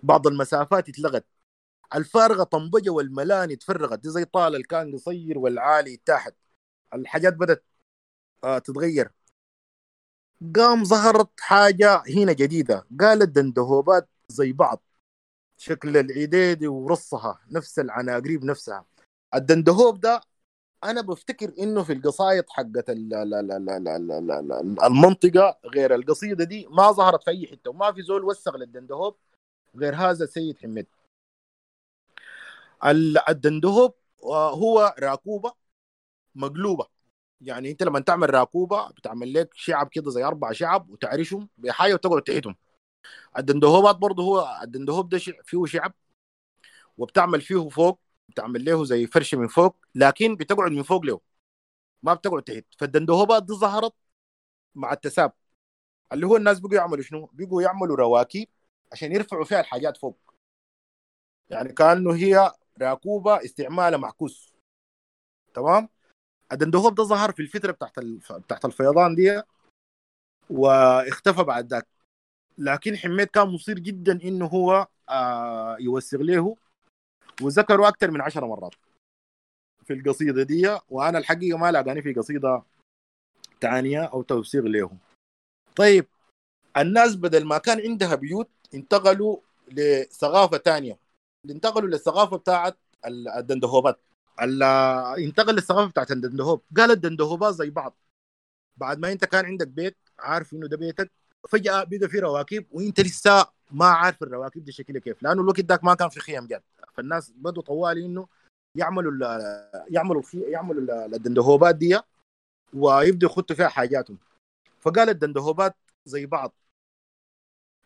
بعض 0.03 0.27
المسافات 0.27 0.89
اتلغت. 0.89 1.25
الفارغة 1.95 2.43
طنبجة 2.43 2.91
والملاني 2.91 3.57
تفرغت 3.57 3.99
دي 3.99 4.11
زي 4.11 4.25
طال 4.25 4.67
كان 4.67 4.93
قصير 4.95 5.39
والعالي 5.39 5.97
تحت. 5.97 6.35
الحاجات 6.95 7.35
بدت 7.35 7.65
آه 8.45 8.59
تتغير. 8.59 9.11
قام 10.57 10.85
ظهرت 10.85 11.41
حاجة 11.41 12.03
هنا 12.17 12.33
جديدة. 12.33 12.87
قالت 13.01 13.29
دندهوبات 13.29 14.09
زي 14.29 14.53
بعض. 14.53 14.83
شكل 15.57 15.97
العديدي 15.97 16.69
ورصها. 16.69 17.41
نفس 17.51 17.79
العناقريب 17.79 18.45
نفسها. 18.45 18.85
الدندهوب 19.35 20.01
ده 20.01 20.21
أنا 20.85 21.01
بفتكر 21.01 21.53
إنه 21.59 21.83
في 21.83 21.93
القصايد 21.93 22.45
حقت 22.51 22.91
المنطقة 24.87 25.59
غير 25.65 25.95
القصيدة 25.95 26.45
دي 26.45 26.67
ما 26.71 26.93
ظهرت 26.93 27.23
في 27.23 27.31
أي 27.31 27.47
حتة 27.47 27.71
وما 27.71 27.93
في 27.93 28.03
زول 28.03 28.25
وسخ 28.25 28.57
للدندهوب 28.57 29.17
غير 29.77 29.95
هذا 29.95 30.25
السيد 30.25 30.59
حميد. 30.59 30.87
الدندهوب 33.29 33.95
هو 34.33 34.95
راكوبة 34.99 35.53
مقلوبة. 36.35 36.87
يعني 37.41 37.71
أنت 37.71 37.83
لما 37.83 38.01
تعمل 38.01 38.35
راكوبة 38.35 38.91
بتعمل 38.91 39.35
لك 39.35 39.55
شعب 39.55 39.89
كده 39.89 40.11
زي 40.11 40.25
أربع 40.25 40.53
شعب 40.53 40.91
وتعرشهم 40.91 41.49
بحاجة 41.59 41.95
وتقعد 41.95 42.23
تحتهم. 42.23 42.57
الدندهوبات 43.39 43.97
برضه 43.97 44.23
هو 44.23 44.61
الدندهوب 44.63 45.09
ده 45.09 45.19
فيه 45.19 45.65
شعب 45.65 45.95
وبتعمل 46.99 47.41
فيه 47.41 47.69
فوق 47.69 48.01
بتعمل 48.29 48.65
له 48.65 48.85
زي 48.85 49.07
فرشه 49.07 49.39
من 49.39 49.49
فوق 49.49 49.77
لكن 49.95 50.37
بتقعد 50.37 50.73
من 50.73 50.83
فوق 50.83 51.05
له. 51.05 51.21
ما 52.03 52.15
بتقعد 52.15 52.43
تحت. 52.43 52.65
فالدندهوبات 52.79 53.43
دي 53.43 53.53
ظهرت 53.53 53.95
مع 54.75 54.93
التساب. 54.93 55.33
اللي 56.13 56.27
هو 56.27 56.37
الناس 56.37 56.61
بقوا 56.61 56.75
يعملوا 56.75 57.03
شنو؟ 57.03 57.31
بقوا 57.33 57.63
يعملوا 57.63 57.97
رواكيب 57.97 58.49
عشان 58.93 59.13
يرفعوا 59.13 59.45
فيها 59.45 59.61
الحاجات 59.61 59.97
فوق. 59.97 60.35
يعني 61.51 61.73
كأنه 61.73 62.15
هي 62.15 62.53
راكوبه 62.83 63.45
استعمالها 63.45 63.99
معكوس 63.99 64.55
تمام؟ 65.55 65.89
الدندهوب 66.53 66.95
ده 66.95 67.05
ظهر 67.05 67.33
في 67.33 67.43
الفترة 67.43 67.73
بتاعت. 67.73 67.99
بتاعت 68.31 68.65
الفيضان 68.65 69.15
دي 69.15 69.43
واختفى 70.51 71.43
بعد 71.43 71.67
ذاك. 71.67 71.89
لكن 72.59 72.97
حميد 72.97 73.27
كان 73.27 73.49
مصير 73.49 73.79
جدا 73.79 74.23
إنه 74.25 74.47
هو 74.47 74.87
آه 75.09 75.77
يوثق 75.81 76.21
له 76.21 76.57
وذكروا 77.43 77.89
أكثر 77.89 78.11
من 78.11 78.21
عشر 78.21 78.47
مرات 78.47 78.75
في 79.85 79.93
القصيدة 79.93 80.43
دي 80.43 80.79
وأنا 80.91 81.19
الحقيقة 81.19 81.59
ما 81.59 81.73
لاقاني 81.73 82.03
في 82.03 82.13
قصيدة 82.13 82.63
ثانية 83.61 84.05
أو 84.05 84.23
توثيق 84.23 84.65
له 84.65 84.91
طيب 85.77 86.07
الناس 86.77 87.17
بدل 87.17 87.45
ما 87.45 87.59
كان 87.59 87.81
عندها 87.81 88.15
بيوت 88.15 88.49
انتقلوا 88.75 89.37
لثقافة 89.69 90.59
ثانية 90.59 90.99
انتقلوا 91.51 91.89
للثقافة 91.89 92.37
بتاعت 92.37 92.79
الدندهوبات. 93.07 94.01
انتقل 95.19 95.55
للثقافة 95.55 95.91
بتاعت 95.91 96.11
الدندهوب. 96.11 96.63
قال 96.77 96.91
الدندهوبات 96.91 97.55
زي 97.55 97.71
بعض. 97.71 97.97
بعد 98.77 98.99
ما 98.99 99.13
أنت 99.13 99.25
كان 99.25 99.45
عندك 99.45 99.69
بيت 99.69 99.97
عارف 100.19 100.53
إنه 100.53 100.67
ده 100.69 100.77
بيتك 100.77 101.11
فجأة 101.49 101.85
بقى 101.85 102.09
في 102.09 102.19
رواكب 102.19 102.67
وأنت 102.71 103.01
لسه 103.01 103.47
ما 103.71 103.87
عارف 103.87 104.23
الرواكب 104.23 104.65
دي 104.65 104.73
شكلها 104.73 105.01
كيف. 105.01 105.23
لأنه 105.23 105.43
الوقت 105.43 105.61
ذاك 105.61 105.85
ما 105.85 105.95
كان 105.95 106.09
في 106.09 106.21
خيام 106.21 106.47
جد. 106.47 106.63
فالناس 106.99 107.31
بدوا 107.31 107.63
طوالي 107.63 108.07
إنه 108.07 108.29
يعملوا 108.75 109.13
ال 109.13 109.23
يعملوا 109.95 110.23
في 110.23 110.41
يعملوا 110.41 111.07
الدندهوبات 111.07 111.75
دي 111.77 112.01
ويبدوا 112.73 113.29
يخطوا 113.29 113.57
فيها 113.57 113.69
حاجاتهم. 113.69 114.19
فقال 114.81 115.09
الدندهوبات 115.09 115.77
زي 116.05 116.27
بعض. 116.27 116.53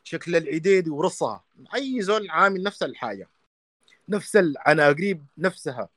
شكل 0.04 0.36
العديد 0.36 0.88
ورصها. 0.88 1.44
أي 1.74 2.02
زول 2.02 2.30
عامل 2.30 2.62
نفس 2.62 2.82
الحاجة. 2.82 3.28
نفس 4.08 4.36
العناقريب 4.36 5.24
نفسها. 5.38 5.88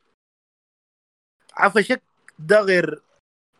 عفشك 1.54 2.02
ده 2.40 2.60
غير 2.62 3.02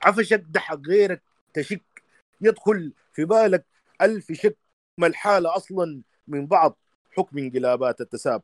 عفشك 0.04 0.46
ده 0.50 0.60
حق 0.60 0.80
غيرك 0.88 1.22
تشك. 1.54 2.04
يدخل 2.42 2.94
في 3.14 3.26
بالك 3.26 3.66
ألف 4.02 4.32
شك. 4.32 4.58
ما 4.98 5.08
الحالة 5.08 5.56
أصلا 5.56 6.02
من 6.28 6.48
بعض. 6.48 6.78
حكم 7.12 7.38
انقلابات 7.38 8.02
التساب 8.02 8.44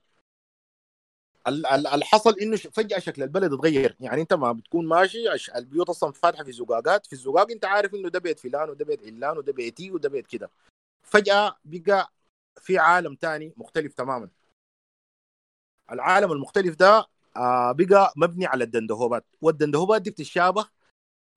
الحصل 1.47 2.39
إنه 2.39 2.57
فجأة 2.57 2.99
شكل 2.99 3.23
البلد 3.23 3.53
اتغير 3.53 3.95
يعني 3.99 4.21
أنت 4.21 4.33
ما 4.33 4.51
بتكون 4.51 4.87
ماشي 4.87 5.33
البيوت 5.55 5.89
أصلا 5.89 6.11
فاتحة 6.11 6.43
في 6.43 6.51
زقاقات. 6.51 7.05
في 7.05 7.13
الزقاق 7.13 7.51
أنت 7.51 7.65
عارف 7.65 7.95
إنه 7.95 8.09
ده 8.09 8.19
بيت 8.19 8.39
فلان 8.39 8.69
وده 8.69 8.85
بيت 8.85 9.05
علان 9.05 9.37
وده 9.37 9.53
بيتي 9.53 9.91
وده 9.91 10.09
بيت 10.09 10.27
كده. 10.27 10.49
فجأة 11.03 11.55
بقى 11.65 12.11
في 12.61 12.77
عالم 12.77 13.15
تاني 13.15 13.53
مختلف 13.57 13.93
تماما. 13.93 14.29
العالم 15.91 16.31
المختلف 16.31 16.75
ده 16.75 17.05
آه 17.37 17.71
بقى 17.71 18.13
مبني 18.15 18.45
على 18.45 18.63
الدندهوبات. 18.63 19.25
والدندهوبات 19.41 20.01
دي 20.01 20.11
بتتشابه 20.11 20.69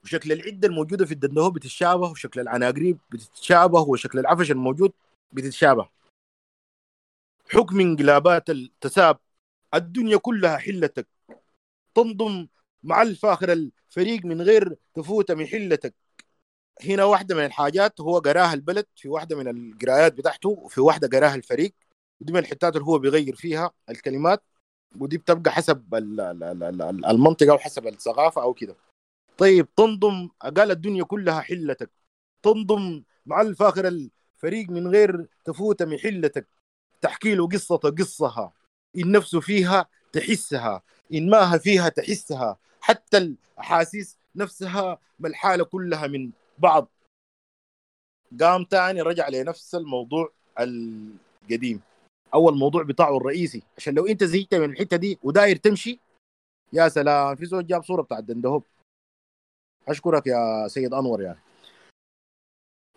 وشكل 0.04 0.32
العدة 0.32 0.68
الموجودة 0.68 1.06
في 1.06 1.12
الدندهوب 1.12 1.54
بتتشابه 1.54 2.10
وشكل 2.10 2.40
العناقريب 2.40 2.98
بتتشابه 3.10 3.80
وشكل 3.80 4.18
العفش 4.18 4.50
الموجود 4.50 4.92
بتتشابه. 5.32 5.88
حكم 7.50 7.80
انقلابات 7.80 8.50
التساب 8.50 9.18
الدنيا 9.76 10.16
كلها 10.16 10.56
حلتك. 10.56 11.08
تنضم 11.94 12.48
مع 12.82 13.02
الفاخر 13.02 13.52
الفريق 13.52 14.24
من 14.24 14.42
غير 14.42 14.76
تفوت 14.94 15.32
محلتك 15.32 15.94
هنا 16.82 17.04
واحدة 17.04 17.34
من 17.34 17.44
الحاجات 17.44 18.00
هو 18.00 18.18
قراها 18.18 18.54
البلد 18.54 18.86
في 18.96 19.08
واحدة 19.08 19.36
من 19.36 19.48
القرايات 19.48 20.12
بتاعته 20.14 20.48
وفي 20.48 20.80
واحدة 20.80 21.18
قراها 21.18 21.34
الفريق. 21.34 21.74
ودي 22.20 22.32
من 22.32 22.38
الحتات 22.38 22.76
اللي 22.76 22.86
هو 22.86 22.98
بيغير 22.98 23.34
فيها 23.36 23.70
الكلمات 23.90 24.42
ودي 25.00 25.18
بتبقى 25.18 25.52
حسب 25.52 25.94
المنطقة 27.10 27.50
أو 27.50 27.58
حسب 27.58 27.86
الثقافة 27.86 28.42
أو 28.42 28.54
كده. 28.54 28.76
طيب 29.38 29.74
تنضم 29.74 30.28
قال 30.56 30.70
الدنيا 30.70 31.04
كلها 31.04 31.40
حلتك. 31.40 31.90
تنضم 32.42 33.02
مع 33.26 33.40
الفاخر 33.40 33.88
الفريق 33.88 34.70
من 34.70 34.88
غير 34.88 35.26
تفوت 35.44 35.82
محلتك 35.82 36.48
تحكي 37.00 37.34
له 37.34 37.48
قصة 37.48 37.76
قصها 37.76 38.52
إن 38.98 39.12
نفسه 39.12 39.40
فيها 39.40 39.88
تحسها 40.12 40.82
إن 41.14 41.30
ماها 41.30 41.58
فيها 41.58 41.88
تحسها. 41.88 42.58
حتى 42.80 43.18
الأحاسيس 43.18 44.18
نفسها 44.36 44.98
الحالة 45.24 45.64
كلها 45.64 46.06
من 46.06 46.30
بعض. 46.58 46.88
قام 48.40 48.64
تاني 48.64 49.02
رجع 49.02 49.28
لنفس 49.28 49.74
الموضوع 49.74 50.32
القديم. 50.60 51.80
أول 52.34 52.58
موضوع 52.58 52.82
بتاعه 52.82 53.16
الرئيسي. 53.16 53.62
عشان 53.76 53.94
لو 53.94 54.06
أنت 54.06 54.24
زهقت 54.24 54.54
من 54.54 54.70
الحتة 54.70 54.96
دي 54.96 55.18
وداير 55.22 55.56
تمشي 55.56 56.00
يا 56.72 56.88
سلام 56.88 57.36
في 57.36 57.46
زول 57.46 57.66
جاب 57.66 57.82
صورة 57.82 58.02
بتاع 58.02 58.18
الدندهوب 58.18 58.64
أشكرك 59.88 60.26
يا 60.26 60.68
سيد 60.68 60.94
أنور 60.94 61.22
يعني. 61.22 61.38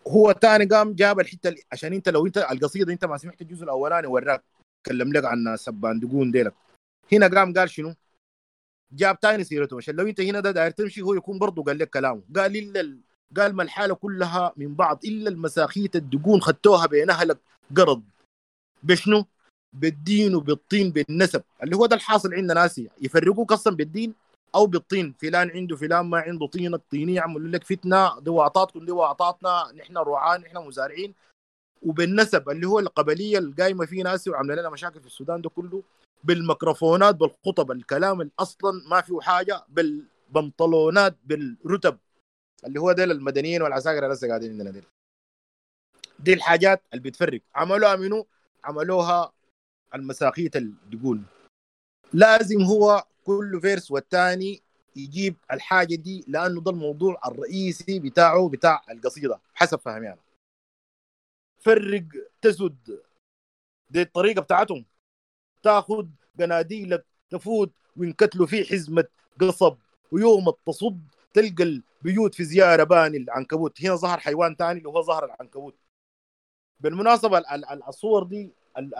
هو 0.08 0.32
تاني 0.32 0.66
قام 0.66 0.94
جاب 0.94 1.20
الحتة 1.20 1.56
عشان 1.72 1.94
أنت 1.94 2.10
لو 2.10 2.26
أنت 2.26 2.38
القصيدة 2.38 2.94
أنت 2.94 3.06
ما 3.06 3.18
سمعت 3.18 3.42
الجزء 3.42 3.64
الأولاني 3.64 4.08
وراك. 4.08 4.44
كلم 4.86 5.14
لك 5.14 5.26
عن 5.26 5.58
سباندقون 5.58 6.32
ديلك. 6.32 6.54
هنا 7.12 7.28
قام 7.28 7.54
قال 7.54 7.70
شنو؟ 7.70 7.94
جاب 8.92 9.20
تاني 9.20 9.44
سيرته 9.44 9.78
عشان 9.78 9.96
لو 9.96 10.08
انت 10.08 10.22
هنا 10.22 10.40
ده 10.40 10.52
داير 10.52 10.72
تمشي 10.72 11.02
هو 11.02 11.14
يكون 11.14 11.40
برضه 11.40 11.64
قال 11.64 11.78
لك 11.78 11.90
كلامه. 11.90 12.22
قال 12.36 12.58
إلا 12.58 12.98
قال 13.38 13.56
ما 13.56 13.64
الحالة 13.64 13.96
كلها 13.96 14.54
من 14.58 14.76
بعض. 14.76 15.00
إلا 15.06 15.30
المساخيت 15.30 15.96
الدقون 15.96 16.42
خدتوها 16.42 16.86
بين 16.86 17.10
أهلك 17.10 17.40
قرض. 17.78 18.04
بشنو؟ 18.84 19.26
بالدين 19.74 20.36
وبالطين 20.36 20.92
بالنسب. 20.92 21.44
اللي 21.64 21.76
هو 21.76 21.86
ده 21.86 21.96
الحاصل 21.96 22.34
عندنا 22.34 22.54
ناسي 22.54 22.90
يفرقوك 23.02 23.52
أصلا 23.52 23.76
بالدين 23.76 24.14
أو 24.56 24.66
بالطين. 24.66 25.14
فلان 25.22 25.50
عنده 25.50 25.76
فلان 25.76 26.06
ما 26.06 26.20
عنده 26.20 26.48
طينك 26.48 26.82
طيني 26.92 27.14
يعملوا 27.14 27.48
لك 27.50 27.64
فتنة 27.64 28.20
دي 28.20 28.30
واعطاتكم 28.30 28.86
دي 28.86 28.92
واعطاتنا 28.92 29.72
نحن 29.76 29.98
رعاة 29.98 30.38
نحن 30.38 30.58
مزارعين. 30.58 31.14
وبالنسب 31.84 32.50
اللي 32.50 32.68
هو 32.68 32.80
القبلية 32.80 33.38
القايمه 33.38 33.86
فيه 33.86 34.04
ناسي 34.04 34.30
وعاملة 34.30 34.56
لنا 34.56 34.70
مشاكل 34.70 35.00
في 35.00 35.06
السودان 35.08 35.42
ده 35.42 35.50
كله 35.50 35.84
بالميكروفونات 36.24 37.16
بالخطب 37.16 37.72
الكلام 37.72 38.22
اللي 38.22 38.32
أصلا 38.40 38.82
ما 38.90 39.02
فيه 39.02 39.20
حاجة 39.20 39.66
بالبنطلونات 39.70 41.16
بالرتب. 41.26 41.98
اللي 42.66 42.80
هو 42.80 42.92
ديل 42.92 43.12
المدنيين 43.12 43.62
والعساكر 43.62 44.04
اللي 44.04 44.14
لسه 44.14 44.28
قاعدين 44.28 44.52
عندنا 44.52 44.72
ديل. 44.72 44.84
دي 46.20 46.34
الحاجات 46.34 46.82
اللي 46.94 47.04
بتفرق. 47.04 47.42
عملوها 47.56 47.96
منو؟ 47.96 48.28
عملوها 48.64 49.34
المساخيت 49.96 50.56
الدقون 50.56 51.26
لازم 52.14 52.62
هو 52.62 53.06
كل 53.26 53.62
فيرس 53.62 53.92
والثاني 53.92 54.62
يجيب 54.96 55.36
الحاجة 55.52 55.96
دي 55.96 56.26
لأنه 56.28 56.62
ده 56.62 56.72
الموضوع 56.72 57.22
الرئيسي 57.28 58.00
بتاعه 58.00 58.50
بتاع 58.50 58.82
القصيدة 58.92 59.40
حسب 59.54 59.80
فهمي 59.80 60.08
أنا 60.08 60.18
فرق 61.68 62.04
تسد 62.42 63.00
دي 63.90 64.02
الطريقة 64.02 64.42
بتاعتهم. 64.42 64.86
تاخذ 65.64 66.06
قناديلك 66.40 67.06
تفوت 67.30 67.72
وينكتلوا 67.98 68.46
في 68.48 68.66
حزمة 68.66 69.06
قصب. 69.42 69.78
ويوم 70.12 70.46
تصد 70.66 71.02
تلقى 71.34 71.64
البيوت 71.64 72.36
في 72.36 72.44
زيارة 72.44 72.84
باني 72.84 73.18
العنكبوت. 73.18 73.82
هنا 73.86 73.96
ظهر 73.96 74.20
حيوان 74.20 74.56
ثاني 74.56 74.78
اللي 74.78 74.90
هو 74.90 75.02
ظهر 75.02 75.26
العنكبوت. 75.26 75.76
بالمناسبة 76.80 77.44
الصور 77.88 78.24
دي 78.24 78.50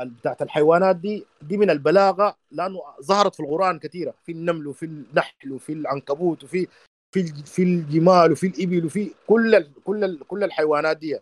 بتاعت 0.02 0.42
الحيوانات 0.42 0.96
دي 0.96 1.26
دي 1.42 1.58
من 1.58 1.70
البلاغة 1.70 2.38
لأنه 2.52 2.80
ظهرت 3.02 3.36
في 3.36 3.40
القرآن 3.40 3.80
كثيرة. 3.80 4.14
في 4.26 4.32
النمل 4.32 4.68
وفي 4.68 4.86
النحل 4.86 5.52
وفي 5.52 5.74
العنكبوت 5.74 6.44
وفي 6.44 6.68
في 7.12 7.24
في 7.46 7.64
الجمال 7.64 8.32
وفي 8.32 8.48
الإبل 8.48 8.86
وفي 8.86 9.12
كل 9.28 9.72
كل 9.84 10.20
كل 10.20 10.44
الحيوانات 10.44 10.98
دي. 10.98 11.20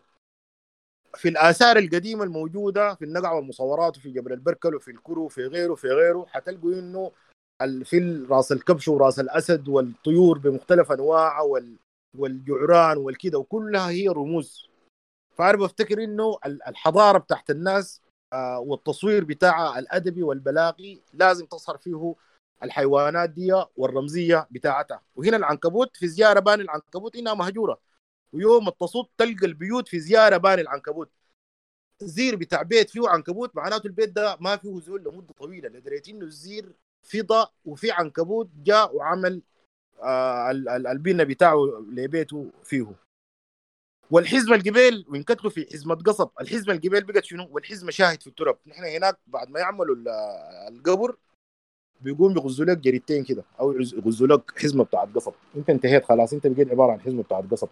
في 1.15 1.29
الآثار 1.29 1.77
القديمة 1.77 2.23
الموجودة 2.23 2.95
في 2.95 3.05
النقع 3.05 3.31
والمصورات 3.31 3.97
وفي 3.97 4.11
جبل 4.11 4.33
البركل 4.33 4.75
وفي 4.75 4.91
الكرو 4.91 5.25
وفي 5.25 5.45
غيره 5.45 5.71
وفي 5.71 5.87
غيره 5.87 6.25
حتلقوا 6.29 6.73
إنه 6.73 7.11
في 7.83 8.25
راس 8.29 8.51
الكبش 8.51 8.87
وراس 8.87 9.19
الأسد 9.19 9.67
والطيور 9.67 10.37
بمختلف 10.37 10.91
أنواعها 10.91 11.41
وال 11.41 11.77
والجعران 12.17 12.97
والكده 12.97 13.37
وكلها 13.39 13.89
هي 13.89 14.07
رموز. 14.07 14.69
فأنا 15.37 15.57
بفتكر 15.57 16.03
إنه 16.03 16.37
الحضارة 16.45 17.17
بتاعت 17.17 17.49
الناس 17.49 18.01
آه، 18.33 18.59
والتصوير 18.59 19.23
بتاعها 19.23 19.79
الأدبي 19.79 20.23
والبلاغي 20.23 21.01
لازم 21.13 21.45
تظهر 21.45 21.77
فيه 21.77 22.15
الحيوانات 22.63 23.29
دي 23.29 23.63
والرمزية 23.77 24.47
بتاعتها. 24.51 25.01
وهنا 25.15 25.37
العنكبوت 25.37 25.97
في 25.97 26.07
زيارة 26.07 26.39
باني 26.39 26.61
العنكبوت 26.61 27.15
إنها 27.15 27.33
مهجورة. 27.33 27.79
ويوم 28.35 28.67
التصوت 28.67 29.09
تلقى 29.17 29.45
البيوت 29.45 29.87
في 29.87 29.99
زيارة 29.99 30.37
باني 30.37 30.61
العنكبوت. 30.61 31.09
الزير 32.01 32.35
بتاع 32.35 32.61
بيت 32.61 32.89
فيه 32.89 33.09
عنكبوت 33.09 33.55
معناته 33.55 33.87
البيت 33.87 34.09
ده 34.09 34.37
ما 34.39 34.57
فيه 34.57 34.79
زول 34.79 35.03
لمدة 35.03 35.33
طويلة. 35.33 35.69
لدرجة 35.69 36.11
إنه 36.11 36.25
الزير 36.25 36.73
فضى 37.03 37.47
وفي 37.65 37.91
عنكبوت 37.91 38.49
جاء 38.63 38.95
وعمل 38.95 39.41
آه 40.03 40.51
البنه 40.91 41.23
بتاعه 41.23 41.85
لبيته 41.89 42.51
فيه. 42.63 42.95
والحزمة 44.11 44.55
القبيل 44.55 45.05
وينكتلوا 45.09 45.51
في 45.51 45.67
حزمة 45.73 45.95
قصب. 45.95 46.29
الحزمة 46.41 46.73
القبيل 46.73 47.03
بقت 47.03 47.23
شنو؟ 47.23 47.47
والحزمة 47.51 47.91
شاهد 47.91 48.21
في 48.21 48.27
التراب. 48.27 48.57
نحن 48.65 48.83
هناك 48.83 49.19
بعد 49.27 49.49
ما 49.49 49.59
يعملوا 49.59 49.95
القبر 50.67 51.15
بيقوم 52.01 52.33
بيغزوا 52.33 52.65
لك 52.65 52.77
جريدتين 52.77 53.23
كده 53.23 53.43
أو 53.59 53.71
يغزوا 53.71 54.27
لك 54.27 54.59
حزمة 54.59 54.83
بتاعت 54.83 55.07
قصب. 55.15 55.33
أنت 55.55 55.69
انتهيت 55.69 56.03
خلاص. 56.03 56.33
أنت 56.33 56.47
بقيت 56.47 56.71
عبارة 56.71 56.91
عن 56.91 57.01
حزمة 57.01 57.23
بتاعت 57.23 57.43
قصب. 57.51 57.67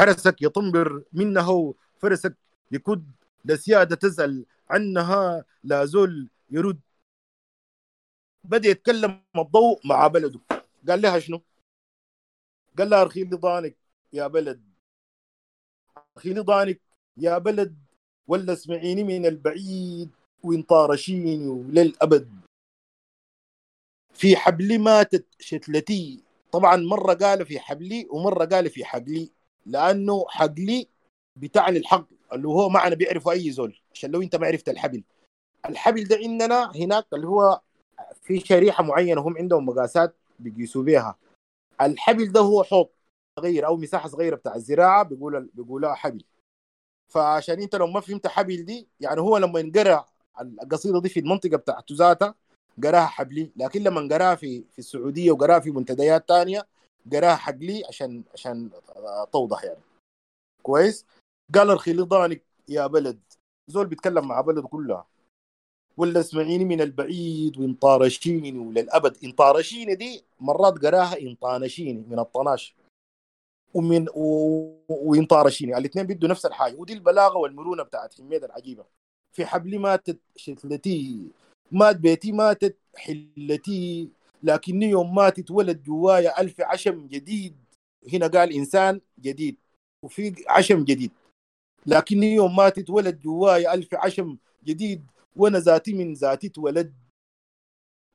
حرسك 0.00 0.42
يطنبر 0.42 1.04
منه 1.12 1.74
فرسك 1.98 2.36
يكد 2.72 3.04
لسيادة 3.44 3.96
تسأل 3.96 4.46
عنها 4.70 5.44
لا 5.64 5.84
زول 5.84 6.28
يرد. 6.50 6.80
بدأ 8.44 8.68
يتكلم 8.68 9.22
الضوء 9.36 9.80
مع 9.84 10.06
بلده. 10.06 10.40
قال 10.88 11.02
لها 11.02 11.18
شنو؟ 11.18 11.42
قال 12.78 12.90
لها 12.90 13.02
أرخي 13.02 13.24
لي 13.24 13.36
ضانك 13.36 13.76
يا 14.12 14.26
بلد. 14.26 14.62
أرخي 16.16 16.32
لي 16.32 16.40
ضانك 16.40 16.80
يا 17.16 17.38
بلد 17.38 17.76
ولا 18.26 18.52
اسمعيني 18.52 19.04
من 19.04 19.26
البعيد 19.26 20.10
وين 20.42 20.62
طارشيني 20.62 21.48
وللأبد 21.48 22.40
في 24.14 24.36
حبلي 24.36 24.78
ماتت 24.78 25.26
شتلتي. 25.38 26.24
طبعا 26.52 26.76
مرة 26.76 27.14
قال 27.14 27.46
في 27.46 27.60
حبلي 27.60 28.06
ومرة 28.10 28.44
قال 28.44 28.70
في 28.70 28.84
حقلي. 28.84 29.39
لأنه 29.70 30.24
حقلي 30.28 30.88
بتعني 31.36 31.78
الحق 31.78 32.06
اللي 32.32 32.48
هو 32.48 32.68
معنى 32.68 32.94
بيعرفوا 32.94 33.32
أي 33.32 33.50
زول 33.50 33.80
عشان 33.92 34.10
لو 34.10 34.22
أنت 34.22 34.36
ما 34.36 34.46
عرفت 34.46 34.68
الحبل. 34.68 35.02
الحبل 35.68 36.04
ده 36.04 36.16
عندنا 36.16 36.72
هناك 36.76 37.06
اللي 37.12 37.26
هو 37.26 37.60
في 38.22 38.40
شريحة 38.40 38.84
معينة 38.84 39.20
هم 39.20 39.36
عندهم 39.38 39.66
مقاسات 39.66 40.16
بيقيسوا 40.38 40.82
بيها. 40.82 41.18
الحبل 41.80 42.32
ده 42.32 42.40
هو 42.40 42.62
حوض 42.62 42.88
صغير 43.40 43.66
أو 43.66 43.76
مساحة 43.76 44.08
صغيرة 44.08 44.36
بتاع 44.36 44.54
الزراعة 44.54 45.02
بيقول 45.02 45.50
بيقولها 45.54 45.94
حبل. 45.94 46.24
فعشان 47.08 47.60
أنت 47.62 47.76
لو 47.76 47.86
ما 47.86 48.00
فهمت 48.00 48.26
حبل 48.26 48.64
دي 48.64 48.88
يعني 49.00 49.20
هو 49.20 49.38
لما 49.38 49.60
ينقرا 49.60 50.06
القصيدة 50.40 51.00
دي 51.00 51.08
في 51.08 51.20
المنطقة 51.20 51.56
بتاعته 51.56 51.94
ذاتها 51.94 52.34
قراها 52.84 53.06
حبلي. 53.06 53.52
لكن 53.56 53.82
لما 53.82 54.14
قراها 54.14 54.34
في 54.34 54.64
في 54.72 54.78
السعودية 54.78 55.30
وقراها 55.30 55.60
في 55.60 55.70
منتديات 55.70 56.28
تانية 56.28 56.66
قراها 57.12 57.36
حقلي 57.36 57.84
عشان 57.88 58.22
عشان 58.34 58.70
توضح 59.32 59.64
يعني. 59.64 59.80
كويس؟ 60.62 61.06
قال 61.54 61.70
ارخي 61.70 61.92
لضانك 61.92 62.42
يا 62.68 62.86
بلد 62.86 63.20
زول 63.68 63.86
بيتكلم 63.86 64.28
مع 64.28 64.40
بلد 64.40 64.64
كلها. 64.64 65.06
ولا 65.96 66.20
اسمعيني 66.20 66.64
من 66.64 66.80
البعيد 66.80 67.58
وانطارشيني 67.58 68.58
وللأبد. 68.58 69.16
انطارشيني 69.24 69.94
دي 69.94 70.24
مرات 70.40 70.78
قراها 70.78 71.20
انطانشيني 71.20 72.04
من 72.08 72.18
الطناش. 72.18 72.74
ومن 73.74 74.06
و... 74.14 74.24
وينطارشيني 74.88 75.78
الاثنين 75.78 76.06
بيدوا 76.06 76.28
نفس 76.28 76.46
الحاجة. 76.46 76.76
ودي 76.76 76.92
البلاغة 76.92 77.38
والمرونة 77.38 77.82
بتاعت 77.82 78.14
حميد 78.14 78.44
العجيبة. 78.44 78.84
في 79.32 79.46
حبلي 79.46 79.78
ماتت 79.78 80.18
شتلتي. 80.36 81.30
مات 81.72 81.96
بيتي 81.96 82.32
ماتت 82.32 82.76
حلتي. 82.96 84.08
لكني 84.42 84.86
يوم 84.86 85.14
ماتت 85.14 85.50
ولد 85.50 85.82
جوايا 85.82 86.40
ألف 86.40 86.60
عشم 86.60 87.06
جديد. 87.06 87.56
هنا 88.12 88.26
قال 88.26 88.52
إنسان 88.52 89.00
جديد 89.20 89.56
وفي 90.02 90.44
عشم 90.48 90.84
جديد. 90.84 91.10
لكني 91.86 92.34
يوم 92.34 92.56
ماتت 92.56 92.90
ولد 92.90 93.20
جوايا 93.20 93.74
ألف 93.74 93.94
عشم 93.94 94.38
جديد 94.64 95.04
وأنا 95.36 95.58
ذاتي 95.58 95.92
من 95.92 96.12
ذاتي 96.12 96.46
اتولد. 96.46 96.94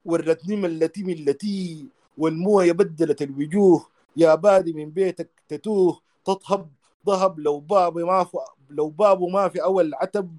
ورتني 0.06 0.66
التي 0.66 1.02
التي 1.02 1.88
والموية 2.18 2.72
بدلت 2.72 3.22
الوجوه. 3.22 3.90
يا 4.18 4.36
بادي 4.36 4.74
من 4.74 4.92
بيتك 4.92 5.30
تتوه 5.48 6.02
تطهب 6.26 6.72
ذهب 7.08 7.40
لو 7.40 7.60
باب 7.60 7.98
ما 7.98 8.24
في 8.24 8.38
لو 8.70 8.90
بابه 8.90 9.28
ما 9.28 9.50
في 9.50 9.64
أول 9.64 9.94
عتب. 9.94 10.38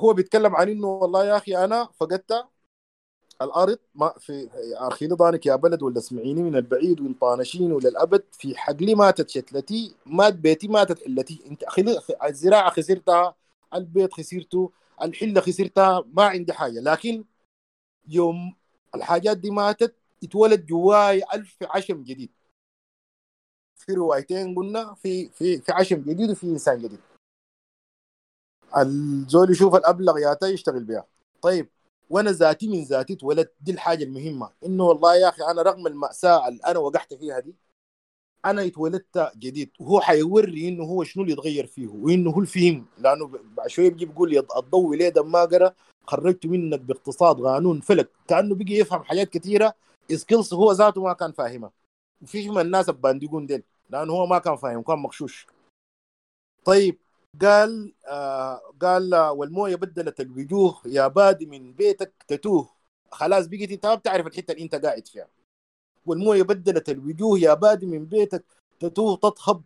هو 0.00 0.12
بيتكلم 0.12 0.56
عن 0.56 0.68
إنه 0.68 0.86
والله 0.86 1.24
يا 1.24 1.36
أخي 1.36 1.64
أنا 1.64 1.88
فقدت 2.00 2.48
الأرض 3.42 3.78
ما 3.94 4.14
في 4.18 4.48
ارخي 4.80 5.06
ضانك 5.06 5.46
يا 5.46 5.56
بلد 5.56 5.82
ولا 5.82 5.98
اسمعيني 5.98 6.42
من 6.42 6.56
البعيد 6.56 7.00
وان 7.00 7.14
طانشين 7.14 7.72
ولا 7.72 7.88
الأبد 7.88 8.24
في 8.32 8.56
حقلي 8.56 8.94
ماتت 8.94 9.30
شتلتي 9.30 9.94
مات 10.06 10.34
بيتي 10.34 10.68
ماتت 10.68 11.04
حلتي 11.04 11.42
أنت. 11.46 11.64
الزراعة 12.24 12.70
خسرتها 12.70 13.34
البيت 13.74 14.12
خسرته 14.14 14.72
الحلة 15.02 15.40
خسرتها 15.40 16.04
ما 16.12 16.24
عندي 16.24 16.52
حاجة. 16.52 16.80
لكن 16.80 17.24
يوم 18.08 18.54
الحاجات 18.94 19.36
دي 19.38 19.50
ماتت 19.50 19.94
اتولد 20.24 20.66
جواي 20.66 21.22
ألف 21.34 21.56
عشم 21.62 22.02
جديد. 22.02 22.30
في 23.76 23.92
روايتين 23.92 24.54
قلنا 24.54 24.94
في 24.94 25.28
في 25.28 25.60
في 25.60 25.72
عشم 25.72 25.96
جديد 26.02 26.30
وفي 26.30 26.46
إنسان 26.46 26.78
جديد. 26.82 27.00
الزول 28.76 29.50
يشوف 29.50 29.74
الأبلغ 29.74 30.18
ياتا 30.18 30.46
يشتغل 30.48 30.84
بها 30.84 31.06
طيب 31.42 31.68
وأنا 32.10 32.30
ذاتي 32.32 32.68
من 32.68 32.82
ذاتي 32.82 33.12
اتولدت. 33.12 33.52
دي 33.60 33.72
الحاجة 33.72 34.04
المهمة. 34.04 34.50
إنه 34.66 34.84
والله 34.84 35.16
يا 35.16 35.28
أخي 35.28 35.42
أنا 35.50 35.62
رغم 35.62 35.86
المأساة 35.86 36.48
اللي 36.48 36.60
أنا 36.66 36.78
وقعت 36.78 37.14
فيها 37.14 37.40
دي 37.40 37.54
أنا 38.44 38.66
اتولدت 38.66 39.32
جديد. 39.36 39.70
وهو 39.80 40.00
حيوري 40.00 40.68
إنه 40.68 40.84
هو 40.84 41.04
شنو 41.04 41.22
اللي 41.22 41.32
يتغير 41.32 41.66
فيه 41.66 41.88
وإنه 41.88 42.30
هو 42.30 42.40
الفهم. 42.40 42.86
لأنه 42.98 43.30
بعد 43.56 43.68
شوية 43.68 43.90
بيجي 43.90 44.06
بيقول 44.06 44.46
الضوء 44.56 44.96
ليه 44.96 45.12
ما 45.16 45.44
قرأ 45.44 45.74
خرجت 46.06 46.46
منك 46.46 46.80
باقتصاد 46.80 47.40
قانون 47.40 47.80
فلك. 47.80 48.10
كأنه 48.28 48.54
بيجي 48.54 48.78
يفهم 48.78 49.02
حاجات 49.02 49.30
كثيرة 49.30 49.74
skills 50.12 50.54
هو 50.54 50.72
ذاته 50.72 51.02
ما 51.02 51.12
كان 51.12 51.32
فاهمها. 51.32 51.72
وفي 52.22 52.50
من 52.50 52.60
الناس 52.60 52.88
البانديقون 52.88 53.46
ديل 53.46 53.62
لأنه 53.90 54.12
هو 54.12 54.26
ما 54.26 54.38
كان 54.38 54.56
فاهم 54.56 54.82
كان 54.82 54.98
مغشوش. 54.98 55.46
طيب 56.64 56.98
قال 57.42 57.94
آه 58.06 58.60
قال 58.80 59.14
والموية 59.14 59.76
بدلت 59.76 60.20
الوجوه 60.20 60.80
يا 60.86 61.08
بادي 61.08 61.46
من 61.46 61.72
بيتك 61.72 62.12
تتوه. 62.28 62.68
خلاص 63.10 63.46
بقيت 63.46 63.72
أنت 63.72 63.86
ما 63.86 63.94
بتعرف 63.94 64.26
الحتة 64.26 64.52
اللي 64.52 64.62
أنت 64.62 64.74
قاعد 64.74 65.08
فيها. 65.08 65.28
والموية 66.06 66.42
بدلت 66.42 66.88
الوجوه 66.88 67.38
يا 67.38 67.54
بادي 67.54 67.86
من 67.86 68.06
بيتك 68.06 68.44
تتوه 68.80 69.16
تطهب 69.16 69.62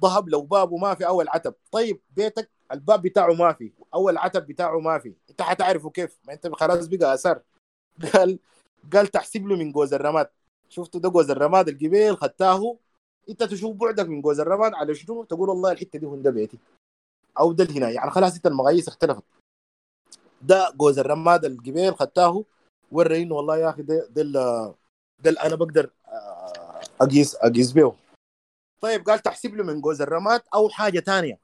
ضهب 0.00 0.28
لو 0.28 0.42
بابه 0.42 0.76
ما 0.76 0.94
في 0.94 1.06
أول 1.06 1.28
عتب. 1.28 1.54
طيب 1.72 2.00
بيتك 2.16 2.50
الباب 2.72 3.02
بتاعه 3.02 3.32
ما 3.32 3.52
في 3.52 3.72
أول 3.94 4.18
عتب 4.18 4.46
بتاعه 4.46 4.78
ما 4.78 4.98
في. 4.98 5.14
أنت 5.30 5.42
حتعرفه 5.42 5.90
كيف؟ 5.90 6.18
ما 6.26 6.32
أنت 6.32 6.46
خلاص 6.54 6.86
بقى 6.86 7.14
أثر. 7.14 7.42
قال 8.14 8.38
قال 8.92 9.06
تحسب 9.06 9.46
له 9.46 9.56
من 9.56 9.72
جوز 9.72 9.94
الرماد. 9.94 10.28
شفتوا 10.68 11.00
ده 11.00 11.08
جوز 11.08 11.30
الرماد 11.30 11.68
القبيل 11.68 12.16
خدتاه. 12.16 12.76
أنت 13.28 13.42
تشوف 13.42 13.76
بعدك 13.76 14.06
من 14.06 14.22
جوز 14.22 14.40
الرماد 14.40 14.74
على 14.74 14.94
شنو؟ 14.94 15.24
تقول 15.24 15.48
والله 15.48 15.72
الحتة 15.72 15.98
دي 15.98 16.06
هون 16.06 16.22
بيتي. 16.22 16.58
أو 17.38 17.52
ده 17.52 17.64
هنا. 17.70 17.90
يعني 17.90 18.10
خلاص 18.10 18.34
إنت 18.34 18.46
المقاييس 18.46 18.88
اختلفت. 18.88 19.22
ده 20.42 20.70
جوز 20.76 20.98
الرماد 20.98 21.44
القبيل 21.44 21.94
خدتاه 21.94 22.44
ورى 22.92 23.22
إنه 23.22 23.34
والله 23.34 23.56
يا 23.56 23.70
أخي 23.70 23.82
ده 23.82 24.08
ده 25.18 25.30
أنا 25.46 25.54
بقدر 25.54 25.90
آه، 26.08 26.80
أقيس 27.00 27.34
أقيس 27.34 27.72
به. 27.72 27.94
طيب 28.80 29.04
قال 29.04 29.18
تحسب 29.18 29.54
له 29.54 29.64
من 29.64 29.80
جوز 29.80 30.02
الرماد 30.02 30.42
أو 30.54 30.68
حاجة 30.68 31.00
ثانية 31.00 31.38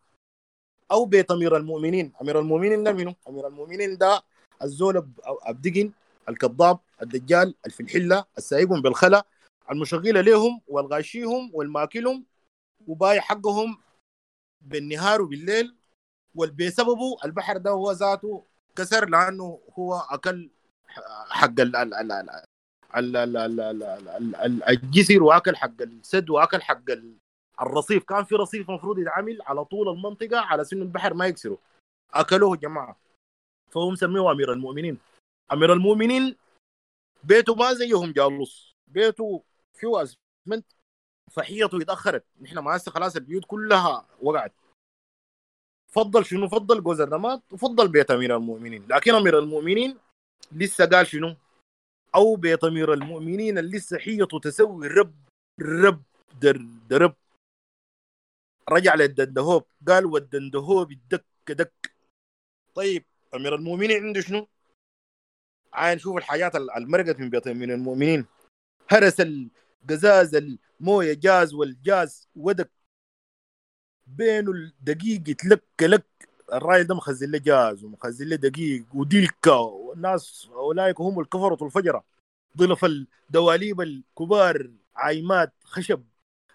أو 0.90 1.04
بيت 1.04 1.30
أمير 1.30 1.56
المؤمنين. 1.56 2.12
أمير 2.22 2.38
المؤمنين 2.38 2.84
ده 2.84 2.92
منو؟ 2.92 3.14
أمير 3.28 3.46
المؤمنين 3.46 3.96
ده 3.98 4.22
الزول 4.62 5.08
أبدقن 5.26 5.92
الكذاب 6.28 6.78
الدجال 7.02 7.54
في 7.68 7.80
الحله 7.80 8.24
السايقهم 8.38 8.82
بالخلا 8.82 9.26
المشغله 9.70 10.20
لهم 10.20 10.60
والغاشيهم 10.68 11.50
والماكلهم 11.54 12.24
وباي 12.86 13.20
حقهم 13.20 13.78
بالنهار 14.60 15.22
وبالليل 15.22 15.76
وبسببه 16.34 17.16
البحر 17.24 17.56
ده 17.56 17.70
هو 17.70 17.92
ذاته 17.92 18.44
كسر 18.76 19.08
لأنه 19.08 19.60
هو 19.78 19.94
اكل 20.10 20.50
حق 21.30 21.60
ال 21.60 21.76
ال 21.76 21.94
ال 21.94 22.22
ال 24.34 24.64
الجسر 24.64 25.22
واكل 25.22 25.56
حق 25.56 25.82
السد 25.82 26.30
واكل 26.30 26.62
حق 26.62 26.82
الرصيف 27.60 28.04
كان 28.04 28.24
في 28.24 28.34
رصيف 28.34 28.70
المفروض 28.70 28.98
يتعمل 28.98 29.38
على 29.42 29.64
طول 29.64 29.88
المنطقة 29.88 30.38
على 30.40 30.64
سن 30.64 30.82
البحر 30.82 31.14
ما 31.14 31.26
يكسره 31.26 31.58
اكلوه 32.14 32.56
جماعة 32.56 32.96
فهم 33.70 33.94
سموه 33.94 34.32
امير 34.32 34.52
المؤمنين 34.52 34.98
امير 35.52 35.72
المؤمنين 35.72 36.36
بيته 37.24 37.54
ما 37.54 37.72
زيهم 37.72 38.12
جالوس 38.12 38.76
بيته 38.88 39.42
فيه 39.74 40.02
اسمنت 40.02 40.66
فحيته 41.30 41.82
اتاخرت 41.82 42.24
نحن 42.40 42.58
ما 42.58 42.76
هسه 42.76 42.90
خلاص 42.92 43.16
البيوت 43.16 43.44
كلها 43.44 44.06
وقعت 44.22 44.52
فضل 45.90 46.24
شنو؟ 46.24 46.48
فضل 46.48 46.82
جوز 46.82 47.00
الرماد 47.00 47.42
وفضل 47.52 47.88
بيت 47.88 48.10
أمير 48.10 48.36
المؤمنين. 48.36 48.86
لكن 48.90 49.14
أمير 49.14 49.38
المؤمنين 49.38 49.98
لسه 50.52 50.86
قال 50.86 51.06
شنو؟ 51.06 51.36
أو 52.14 52.36
بيت 52.36 52.64
أمير 52.64 52.92
المؤمنين 52.92 53.58
اللي 53.58 53.76
لسه 53.76 53.98
حيته 53.98 54.38
تسوي 54.40 54.88
رب 54.88 55.14
رب 55.60 56.02
در 56.40 56.56
درب. 56.90 57.14
رجع 58.70 58.94
للدندهوب 58.94 59.64
قال 59.88 60.06
والدندهوب 60.06 60.92
الدك 60.92 61.24
دك. 61.48 61.92
طيب 62.74 63.04
أمير 63.34 63.54
المؤمنين 63.54 64.04
عنده 64.04 64.20
شنو؟ 64.20 64.46
عاين 65.72 65.98
شوف 65.98 66.16
الحاجات 66.16 66.56
المرقت 66.56 67.20
من 67.20 67.30
بيت 67.30 67.48
من 67.48 67.70
المؤمنين. 67.70 68.26
هرس 68.90 69.20
القزاز 69.20 70.34
الموية 70.34 71.14
جاز 71.14 71.54
والجاز 71.54 72.28
ودك. 72.36 72.70
بينه 74.16 74.50
الدقيق 74.50 75.28
يتلك 75.28 75.62
لك 75.82 76.04
الراجل 76.52 76.86
ده 76.86 76.94
مخزن 76.94 77.30
له 77.30 77.38
جاز 77.38 77.84
ومخزن 77.84 78.26
له 78.28 78.36
دقيق 78.36 78.84
وديلكا 78.94 79.52
والناس 79.54 80.48
أولئك 80.52 81.00
هم 81.00 81.20
الكفرة 81.20 81.64
الفجرة. 81.66 82.04
ضلف 82.56 82.84
الدواليب 82.84 83.80
الكبار 83.80 84.70
عايمات 84.96 85.52
خشب 85.64 86.02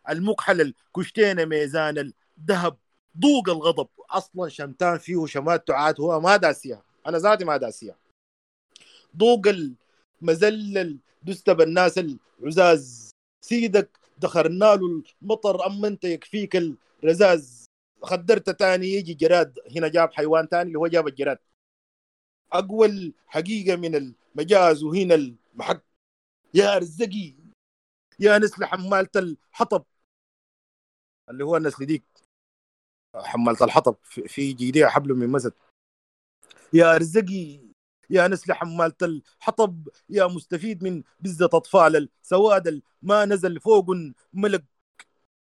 المكحل 0.09 0.61
الكشتينه 0.61 1.45
ميزان 1.45 2.13
الذهب 2.39 2.77
ضوق 3.19 3.49
الغضب. 3.49 3.87
أصلا 4.09 4.49
شمتان 4.49 4.97
فيه 4.97 5.25
شمات 5.25 5.67
تعات 5.67 5.99
هو 5.99 6.19
ما 6.19 6.37
داسيها. 6.37 6.83
أنا 7.07 7.17
ذاتي 7.17 7.45
ما 7.45 7.57
داسيها. 7.57 7.95
ضوق 9.17 9.41
المزلل 10.21 10.97
دست 11.23 11.49
بالناس 11.49 11.99
العزاز. 12.39 13.11
سيدك 13.41 13.99
دخرنا 14.17 14.75
له 14.75 15.03
المطر 15.21 15.65
أما 15.65 15.87
أنت 15.87 16.03
يكفيك 16.03 16.55
الرزاز. 17.03 17.65
خدرت 18.01 18.49
تاني 18.49 18.87
يجي 18.87 19.13
جراد. 19.13 19.59
هنا 19.75 19.87
جاب 19.87 20.13
حيوان 20.13 20.49
تاني 20.49 20.67
اللي 20.67 20.79
هو 20.79 20.87
جاب 20.87 21.07
الجراد. 21.07 21.39
أقوى 22.51 23.13
حقيقة 23.27 23.75
من 23.75 23.95
المجاز 23.95 24.83
وهنا 24.83 25.15
المحق 25.15 25.81
يا 26.53 26.77
رزقي 26.77 27.35
يا 28.19 28.37
نسل 28.37 28.65
حمالة 28.65 29.09
الحطب. 29.15 29.85
اللي 31.29 31.45
هو 31.45 31.57
النسل 31.57 31.85
ديك. 31.85 32.03
حمالة 33.15 33.65
الحطب. 33.65 33.95
في 34.03 34.53
جيديها 34.53 34.89
حبل 34.89 35.13
من 35.13 35.29
مسد. 35.29 35.53
يا 36.73 36.97
رزقي 36.97 37.64
يا 38.09 38.27
نسل 38.27 38.53
حمالة 38.53 38.93
الحطب 39.01 39.87
يا 40.09 40.27
مستفيد 40.27 40.83
من 40.83 41.03
بزة 41.19 41.45
أطفال 41.45 42.09
السواد 42.23 42.81
ما 43.01 43.25
نزل 43.25 43.59
فوق 43.59 43.85
ملك. 44.33 44.63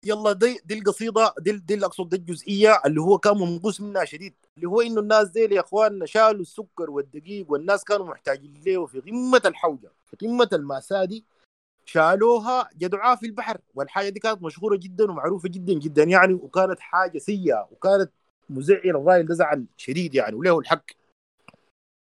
يلا 0.04 0.32
دي 0.32 0.60
دي 0.64 0.78
القصيدة 0.78 1.34
دي, 1.38 1.52
دي 1.52 1.74
اللي 1.74 1.86
أقصد 1.86 2.08
دي 2.08 2.16
الجزئية 2.16 2.82
اللي 2.86 3.00
هو 3.00 3.18
كان 3.18 3.36
منقوص 3.38 3.80
منها 3.80 4.04
شديد. 4.04 4.34
اللي 4.56 4.68
هو 4.68 4.80
إنه 4.80 5.00
الناس 5.00 5.28
دي 5.28 5.40
يا 5.40 5.60
إخواننا 5.60 6.06
شالوا 6.06 6.40
السكر 6.40 6.90
والدقيق 6.90 7.50
والناس 7.52 7.84
كانوا 7.84 8.06
محتاجين 8.06 8.62
له 8.66 8.86
في 8.86 9.00
قمة 9.00 9.42
الحوجة 9.46 9.92
في 10.06 10.16
قمة 10.16 10.48
المأساة 10.52 11.04
دي. 11.04 11.24
شالوها 11.84 12.68
جدعوها 12.78 13.16
في 13.16 13.26
البحر. 13.26 13.58
والحاجة 13.74 14.08
دي 14.08 14.20
كانت 14.20 14.42
مشهورة 14.42 14.76
جدا 14.76 15.10
ومعروفة 15.10 15.48
جدا 15.48 15.72
جدا 15.72 16.02
يعني 16.02 16.34
وكانت 16.34 16.80
حاجة 16.80 17.18
سيئة 17.18 17.68
وكانت 17.72 18.10
مزعلة 18.50 18.90
الراجل 18.90 19.26
ده 19.26 19.34
زعل 19.34 19.66
شديد 19.76 20.14
يعني 20.14 20.34
وله 20.36 20.58
الحق. 20.58 20.84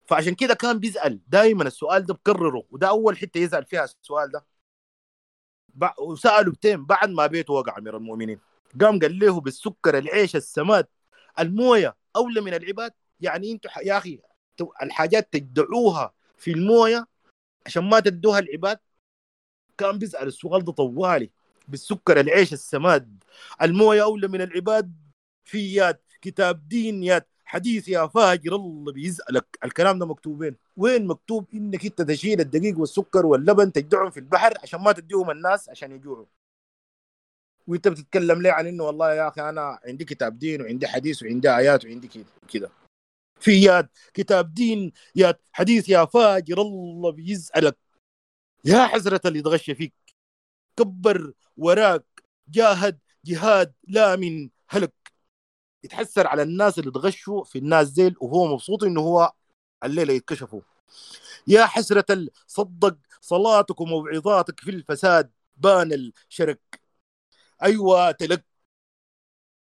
فعشان 0.06 0.34
كده 0.34 0.54
كان 0.54 0.78
بيسأل 0.78 1.20
دائما 1.28 1.62
السؤال 1.64 2.06
ده 2.06 2.14
بكرره 2.14 2.64
وده 2.70 2.88
أول 2.88 3.18
حتة 3.18 3.38
يسأل 3.38 3.64
فيها 3.64 3.84
السؤال 3.84 4.30
ده. 4.30 4.46
وسالوا 5.98 6.52
بتين 6.52 6.84
بعد 6.86 7.10
ما 7.10 7.26
بيته 7.26 7.52
وقع 7.52 7.78
أمير 7.78 7.96
المؤمنين. 7.96 8.40
قام 8.80 8.98
قال 8.98 9.18
له 9.18 9.40
بالسكر 9.40 9.98
العيش 9.98 10.36
السماد 10.36 10.86
الموية 11.38 11.96
أولى 12.16 12.40
من 12.40 12.54
العباد؟ 12.54 12.92
يعني 13.20 13.52
أنتوا 13.52 13.70
يا 13.82 13.98
أخي 13.98 14.20
الحاجات 14.82 15.32
تدعوها 15.32 16.14
في 16.36 16.50
الموية 16.50 17.06
عشان 17.66 17.84
ما 17.84 18.00
تدوها 18.00 18.38
العباد؟ 18.38 18.78
كان 19.78 19.98
بيسأل 19.98 20.28
السؤال 20.28 20.64
ده 20.64 20.72
طوالي. 20.72 21.30
بالسكر 21.68 22.20
العيش 22.20 22.52
السماد 22.52 23.24
الموية 23.62 24.02
أولى 24.02 24.28
من 24.28 24.40
العباد؟ 24.42 24.92
في 25.44 25.74
ياد 25.74 25.98
كتاب 26.20 26.68
دين 26.68 27.02
ياد. 27.02 27.24
حديث 27.46 27.88
يا 27.88 28.06
فاجر 28.06 28.56
الله 28.56 28.92
بيسألك 28.92 29.58
الكلام 29.64 29.98
ده 29.98 30.06
مكتوبين. 30.06 30.56
وين 30.76 31.06
مكتوب؟ 31.06 31.46
إنك 31.54 31.84
أنت 31.84 32.02
تشيل 32.02 32.40
الدقيق 32.40 32.78
والسكر 32.78 33.26
واللبن 33.26 33.72
تجدعهم 33.72 34.10
في 34.10 34.20
البحر 34.20 34.54
عشان 34.62 34.80
ما 34.80 34.92
تديهم 34.92 35.30
الناس 35.30 35.68
عشان 35.68 35.92
يجوعوا. 35.92 36.26
وأنت 37.66 37.88
بتتكلم 37.88 38.42
ليه 38.42 38.52
عن 38.52 38.66
إنه 38.66 38.84
والله 38.84 39.14
يا 39.14 39.28
أخي 39.28 39.48
أنا 39.48 39.80
عندي 39.84 40.04
كتاب 40.04 40.38
دين 40.38 40.62
وعندي 40.62 40.86
حديث 40.86 41.22
وعندي 41.22 41.50
آيات 41.56 41.84
وعندي 41.84 42.08
كده 42.08 42.24
كده. 42.48 42.70
في 43.40 43.62
ياد 43.62 43.88
كتاب 44.14 44.54
دين 44.54 44.92
يا 45.16 45.34
حديث 45.52 45.88
يا 45.88 46.04
فاجر 46.04 46.60
الله 46.62 47.10
بيسألك 47.10 47.76
يا 48.64 48.86
حسرة 48.86 49.28
اللي 49.28 49.42
تغشى 49.42 49.74
فيك. 49.74 49.94
كبر 50.76 51.32
وراك 51.56 52.04
جاهد 52.48 52.98
جهاد 53.24 53.72
لا 53.88 54.16
من 54.16 54.50
هلك. 54.68 55.05
يتحسر 55.86 56.26
على 56.26 56.42
الناس 56.42 56.78
اللي 56.78 56.90
تغشوا 56.90 57.44
في 57.44 57.58
الناس 57.58 57.88
زيل 57.88 58.14
وهو 58.20 58.46
مبسوط 58.54 58.84
إنه 58.84 59.00
هو 59.00 59.32
الليلة 59.84 60.12
يتكشفوا. 60.12 60.60
يا 61.48 61.66
حسرة 61.66 62.28
صدق 62.46 62.96
صلاتك 63.20 63.80
وموعظاتك 63.80 64.60
في 64.60 64.70
الفساد 64.70 65.30
بان 65.56 65.92
الشرك. 65.92 66.80
أيوه 67.62 68.10
تلك. 68.10 68.44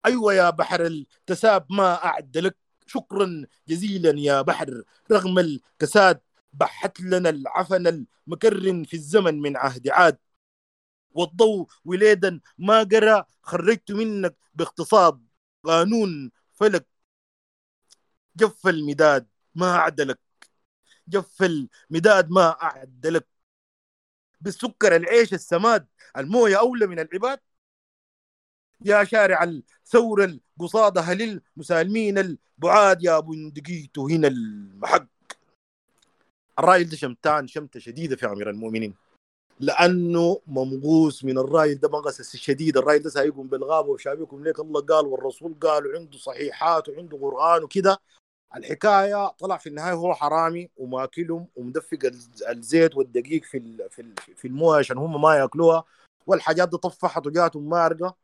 أيوه 0.06 0.34
يا 0.34 0.50
بحر 0.50 0.86
التساب 0.86 1.66
ما 1.70 2.06
أعد 2.06 2.38
لك. 2.38 2.58
شكرا 2.88 3.46
جزيلا 3.68 4.20
يا 4.20 4.42
بحر 4.42 4.84
رغم 5.12 5.40
الكساد 5.40 6.22
بحت 6.54 7.02
لنا 7.02 7.30
العفن 7.30 8.06
المكرن 8.28 8.84
في 8.84 8.94
الزمن 8.94 9.42
من 9.42 9.58
عهد 9.58 9.90
عاد. 9.90 10.18
والضوء 11.12 11.68
وليدا 11.86 12.42
ما 12.58 12.84
قرا 12.84 13.26
خرجت 13.42 13.92
منك 13.92 14.38
باقتصاد 14.54 15.27
قانون 15.68 16.32
فلك 16.54 16.88
جف 18.36 18.68
المداد 18.68 19.28
ما 19.56 19.76
عدلك. 19.76 20.20
جف 21.08 21.44
المداد 21.44 22.30
ما 22.32 22.62
أعدلك 22.64 23.28
بالسكر 24.42 24.96
العيش 24.96 25.34
السماد 25.34 25.88
الموية 26.18 26.60
أولى 26.60 26.88
من 26.88 27.00
العباد. 27.00 27.40
يا 28.86 29.04
شارع 29.04 29.44
الثورة 29.44 30.26
القصادة 30.60 31.02
هل 31.02 31.42
المسالمين 31.58 32.18
البعاد؟ 32.18 33.04
يا 33.04 33.20
بندقيت 33.20 34.00
هنا 34.00 34.28
المحق 34.28 35.08
الرايل 36.60 36.90
ده 36.90 36.98
شمتان 36.98 37.48
شمتة 37.48 37.80
شديدة 37.80 38.16
في 38.16 38.26
أمير 38.26 38.50
المؤمنين. 38.50 39.07
لأنه 39.60 40.42
ممغوس 40.48 41.24
من 41.26 41.38
الرايل 41.38 41.80
ده 41.80 41.90
مغس 41.90 42.20
الشديد. 42.20 42.78
الرايل 42.78 43.04
ده 43.04 43.10
سايقهم 43.10 43.48
بالغابة 43.48 43.90
وشابكم 43.90 44.44
ليك. 44.44 44.60
الله 44.60 44.82
قال 44.82 45.06
والرسول 45.06 45.56
قال 45.62 45.88
وعنده 45.88 46.18
صحيحات 46.18 46.90
وعنده 46.90 47.18
قرآن 47.18 47.64
وكده. 47.64 48.02
الحكاية 48.56 49.28
طلع 49.28 49.58
في 49.58 49.70
النهاية 49.70 49.94
هو 49.94 50.14
حرامي 50.14 50.70
وماكلهم 50.78 51.48
ومدفق 51.56 52.00
الزيت 52.50 52.98
والدقيق 52.98 53.44
في 53.44 53.88
في 53.90 54.14
في 54.36 54.48
الموية 54.48 54.80
عشان 54.80 54.98
هم 54.98 55.22
ما 55.22 55.36
يأكلوها. 55.36 55.84
والحاجات 56.28 56.70
دي 56.70 56.78
طفحت 56.78 57.28
وجاتهم 57.28 57.70
مارقة. 57.70 58.16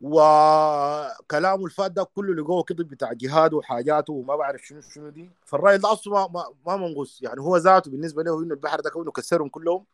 وكلامه 0.00 1.64
الفات 1.64 1.92
ده 1.92 2.04
كله 2.04 2.34
لقوه 2.34 2.62
كذب 2.62 2.88
بتاع 2.88 3.12
جهاده 3.12 3.56
وحاجاته 3.56 4.12
وما 4.12 4.36
بعرف 4.36 4.66
شنو 4.66 4.80
شنو 4.80 5.08
دي. 5.08 5.30
فالراجل 5.44 5.78
ده 5.82 5.92
أصلا 5.92 6.28
ما, 6.28 6.44
ما 6.66 7.06
يعني 7.20 7.40
هو 7.40 7.56
ذاته 7.56 7.90
بالنسبة 7.90 8.22
له 8.22 8.42
إنه 8.42 8.54
البحر 8.54 8.80
ده 8.80 8.90
كونه 8.90 9.12
كسرهم 9.12 9.48
كلهم. 9.48 9.84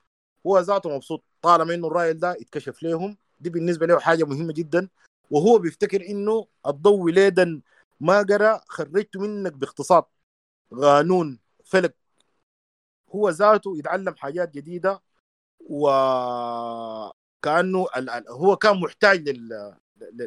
هو 0.47 0.59
ذاته 0.59 0.91
مبسوط. 0.97 1.23
طالما 1.43 1.75
إنه 1.75 1.87
الراجل 1.87 2.19
ده 2.19 2.33
يتكشف 2.41 2.83
لهم 2.83 3.17
دي 3.41 3.51
بالنسبة 3.51 3.87
له 3.87 3.99
حاجة 3.99 4.25
مهمة 4.25 4.53
جدا. 4.53 4.89
وهو 5.31 5.59
بيفتكر 5.59 6.07
إنه 6.07 6.47
الضوء 6.67 7.11
ليدا 7.11 7.61
ما 8.01 8.19
قرا 8.23 8.61
خرجت 8.69 9.17
منك 9.17 9.53
باختصاص 9.53 10.05
قانون 10.73 11.39
فلك. 11.65 11.95
هو 13.11 13.29
ذاته 13.31 13.79
يتعلم 13.79 14.15
حاجات 14.17 14.55
جديدة 14.55 15.03
وكانه 15.61 17.07
هو 18.29 18.57
كان 18.57 18.81
محتاج 18.81 19.29
لل 19.29 19.75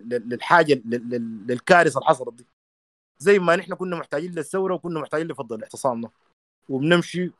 للحاجة 0.09 0.81
للكارثة 1.45 1.97
اللي 1.97 2.09
حصلت 2.09 2.33
دي. 2.33 2.47
زي 3.19 3.39
ما 3.39 3.55
نحن 3.55 3.73
كنا 3.73 3.95
محتاجين 3.95 4.31
للثورة 4.31 4.73
وكنا 4.73 4.99
محتاجين 4.99 5.27
لفضل 5.27 5.55
الاعتصامنا 5.55 6.09
وبنمشي 6.69 7.31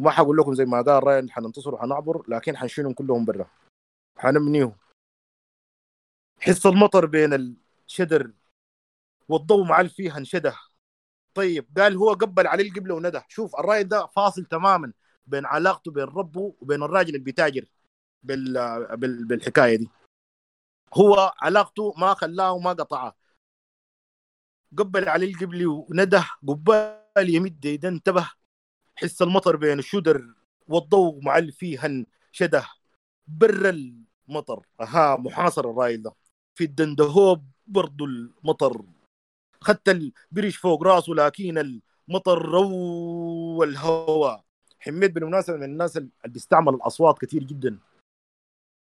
وما 0.00 0.10
حقول 0.10 0.36
لكم 0.36 0.54
زي 0.54 0.64
ما 0.64 0.82
قال 0.82 1.04
راين 1.04 1.30
حننتصر 1.30 1.74
وحنعبر 1.74 2.24
لكن 2.28 2.56
حنشيلهم 2.56 2.92
كلهم 2.92 3.24
برا. 3.24 3.50
حنبنيهم. 4.18 4.76
حس 6.40 6.66
المطر 6.66 7.06
بين 7.06 7.54
الشدر 7.86 8.32
والضوء 9.28 9.64
معل 9.64 9.88
فيها 9.88 10.18
انشده 10.18 10.54
طيب 11.34 11.78
قال 11.78 11.96
هو 11.96 12.12
قبل 12.12 12.46
عليه 12.46 12.68
القبلة 12.68 12.94
وندى. 12.94 13.20
شوف 13.28 13.56
الراجل 13.56 13.88
ده 13.88 14.06
فاصل 14.06 14.44
تماما 14.44 14.92
بين 15.26 15.46
علاقته 15.46 15.90
بين 15.90 16.04
ربه 16.04 16.54
وبين 16.60 16.82
الراجل 16.82 17.08
اللي 17.08 17.24
بيتاجر 17.24 17.66
بال... 18.22 18.52
بال... 18.96 19.24
بالحكاية 19.24 19.76
دي. 19.76 19.88
هو 20.94 21.34
علاقته 21.38 21.94
ما 21.98 22.14
خلاه 22.14 22.52
وما 22.52 22.70
قطعه. 22.70 23.16
قبل 24.78 25.08
عليه 25.08 25.34
القبلي 25.34 25.66
ونده 25.66 26.24
قبال 26.48 27.34
يمد 27.34 27.64
يده 27.64 27.88
انتبه. 27.88 28.39
حس 29.00 29.22
المطر 29.22 29.56
بين 29.56 29.78
الشدر 29.78 30.34
والضوء 30.68 31.24
معل 31.24 31.52
فيه 31.52 32.06
شده 32.32 32.64
بر 33.26 33.68
المطر. 34.28 34.66
أها 34.80 35.16
محاصر 35.16 35.70
الرايل 35.70 36.02
ده 36.02 36.14
في 36.54 36.64
الدندهوب 36.64 37.44
برضو 37.66 38.04
المطر. 38.04 38.84
خدت 39.60 39.88
البريش 39.88 40.56
فوق 40.56 40.82
رأسه 40.82 41.12
لكن 41.12 41.80
المطر 42.08 42.42
رو 42.42 43.62
الهواء 43.64 44.44
حميد 44.78 45.14
بالمناسبه 45.14 45.56
من 45.56 45.64
الناس 45.64 45.96
اللي 45.96 46.10
بيستعمل 46.26 46.74
الأصوات 46.74 47.18
كثير 47.18 47.44
جدا. 47.44 47.78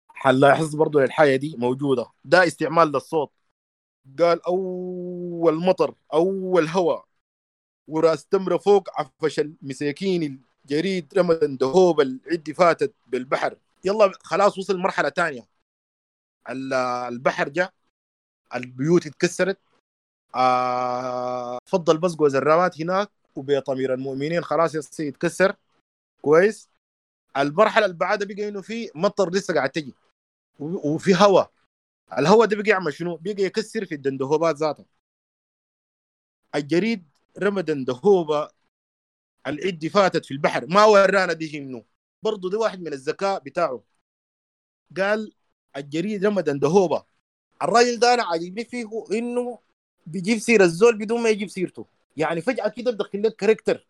حنلاحظ 0.08 0.74
برضه 0.76 1.00
للحاجه 1.00 1.36
دي 1.36 1.56
موجودة؟ 1.58 2.06
ده 2.24 2.46
استعمال 2.46 2.88
للصوت. 2.88 3.32
قال 4.18 4.46
أول 4.46 5.54
مطر 5.54 5.94
أول 6.12 6.66
هواء 6.66 7.04
وراس 7.88 8.26
تمره 8.26 8.56
فوق 8.56 9.00
عفش 9.00 9.40
المساكين 9.40 10.42
الجريد 10.64 11.18
رمى 11.18 11.34
دهوب 11.34 12.00
العدي 12.00 12.54
فاتت 12.54 12.94
بالبحر. 13.06 13.56
يلا 13.84 14.12
خلاص 14.22 14.58
وصل 14.58 14.78
مرحلة 14.78 15.08
ثانية 15.08 15.48
البحر 17.08 17.48
جاء 17.48 17.72
البيوت 18.54 19.06
اتكسرت. 19.06 19.58
آه 20.34 21.58
فضل 21.66 21.98
بس 21.98 22.16
وزرامات 22.20 22.80
هناك 22.80 23.10
وبيت 23.36 23.68
أمير 23.68 23.94
المؤمنين. 23.94 24.42
خلاص 24.42 25.00
يتكسر 25.00 25.56
كويس. 26.22 26.68
المرحلة 27.36 27.84
اللي 27.84 27.96
بعدها 27.96 28.28
بقى 28.28 28.48
إنه 28.48 28.60
في 28.60 28.90
مطر 28.94 29.30
لسه 29.30 29.54
قاعد 29.54 29.70
تجي. 29.70 29.94
وفي 30.60 31.14
هواء 31.14 31.52
الهواء 32.18 32.46
ده 32.46 32.56
بقى 32.56 32.70
يعمل 32.70 32.94
شنو؟ 32.94 33.16
بقى 33.16 33.42
يكسر 33.42 33.84
في 33.84 33.94
الدندهوبات 33.94 34.56
ذاتها. 34.56 34.84
الجريد 36.54 37.11
رمى 37.38 37.62
دندهوبه 37.62 38.50
العد 39.46 39.86
فاتت 39.86 40.24
في 40.24 40.30
البحر. 40.30 40.66
ما 40.66 40.84
ورانا 40.84 41.32
دي 41.32 41.60
منه 41.60 41.84
برضه 42.22 42.50
ده 42.50 42.58
واحد 42.58 42.80
من 42.80 42.92
الذكاء 42.92 43.40
بتاعه. 43.40 43.82
قال 44.96 45.32
الجريد 45.76 46.26
رمى 46.26 46.42
دندهوبه 46.42 47.04
الراجل 47.62 47.98
ده 47.98 48.14
أنا 48.14 48.24
عاجبني 48.24 48.64
فيه 48.64 49.04
إنه 49.12 49.58
بيجيب 50.06 50.38
سيرة 50.38 50.64
الزول 50.64 50.98
بدون 50.98 51.22
ما 51.22 51.28
يجيب 51.28 51.48
سيرته. 51.48 51.86
يعني 52.16 52.40
فجأة 52.40 52.68
كده 52.68 52.90
بدخل 52.90 53.22
لك 53.22 53.36
character. 53.36 53.86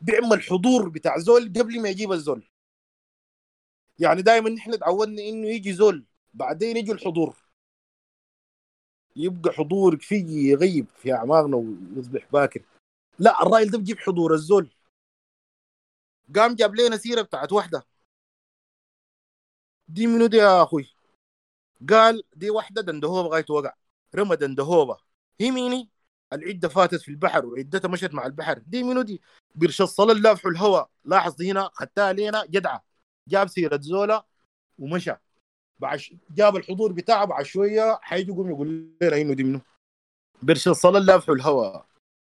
بيعمل 0.00 0.42
حضور 0.42 0.88
بتاع 0.88 1.18
زول 1.18 1.52
قبل 1.56 1.82
ما 1.82 1.88
يجيب 1.88 2.12
الزول. 2.12 2.48
يعني 3.98 4.22
دائما 4.22 4.50
نحن 4.50 4.78
تعودنا 4.78 5.22
إنه 5.22 5.48
يجي 5.48 5.72
زول. 5.72 6.04
بعدين 6.34 6.76
يجي 6.76 6.92
الحضور. 6.92 7.47
يبقى 9.18 9.52
حضور 9.52 9.96
فيه 9.96 10.50
يغيب 10.52 10.86
في 10.88 11.12
أعماقنا 11.12 11.56
ويصبح 11.56 12.26
باكر. 12.32 12.62
لا 13.18 13.42
الراجل 13.42 13.70
ده 13.70 13.78
بيجيب 13.78 13.98
حضور 13.98 14.34
الزول. 14.34 14.70
قام 16.36 16.54
جاب 16.54 16.74
لنا 16.74 16.96
سيرة 16.96 17.22
بتاعت 17.22 17.52
واحدة 17.52 17.86
دي 19.88 20.06
منو 20.06 20.26
دي 20.26 20.36
يا 20.36 20.62
أخوي؟ 20.62 20.94
قال 21.90 22.22
دي 22.36 22.50
واحدة 22.50 22.82
دندهوبة 22.82 23.28
غاية 23.28 23.44
وقع 23.50 23.74
رمى 24.14 24.36
دندهوبة. 24.36 24.96
هي 25.40 25.50
ميني؟ 25.50 25.90
العدة 26.32 26.68
فاتت 26.68 27.00
في 27.00 27.08
البحر 27.08 27.46
وعدتها 27.46 27.88
مشت 27.88 28.14
مع 28.14 28.26
البحر. 28.26 28.58
دي 28.58 28.82
منو 28.82 29.02
دي؟ 29.02 29.22
برش 29.54 29.80
الصلاة 29.80 30.14
لافحوا 30.14 30.50
الهواء 30.50 30.90
لاحظ 31.04 31.42
هنا 31.42 31.70
خدتها 31.74 32.12
لينا 32.12 32.44
جدعة. 32.46 32.84
جاب 33.28 33.48
سيرة 33.48 33.80
زولا 33.82 34.26
ومشى. 34.78 35.14
بعد 35.78 36.00
جاب 36.30 36.56
الحضور 36.56 36.92
بتاعه 36.92 37.24
بعد 37.24 37.44
شوية 37.44 37.98
حيجي 38.02 38.32
يقوم 38.32 38.50
يقول 38.50 38.68
لنا 39.02 39.16
إنه 39.16 39.34
دي 39.34 39.44
منه 39.44 39.60
برش 40.42 40.68
الصلاه 40.68 41.00
لافحوا 41.00 41.34
الهواء 41.34 41.86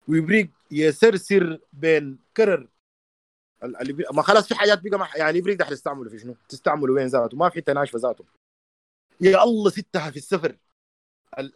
ويبريق 0.08 0.50
يسرسر 0.72 1.60
بين 1.74 2.20
كرر. 2.38 2.68
ما 4.14 4.22
خلاص 4.22 4.48
في 4.48 4.56
حاجات 4.56 4.82
بقى 4.84 5.10
يعني 5.16 5.38
يبريق 5.38 5.58
ده 5.58 5.66
حتستعمله 5.66 6.10
في 6.10 6.20
شنو؟ 6.20 6.36
تستعمله 6.50 6.94
وين 6.94 7.08
ذاته؟ 7.08 7.38
ما 7.38 7.50
في 7.50 7.56
حتة 7.56 7.74
ناشفه 7.74 8.00
ذاته. 8.00 8.26
يا 9.22 9.44
الله 9.44 9.70
ستها 9.70 10.12
في 10.12 10.18
السفر. 10.18 10.58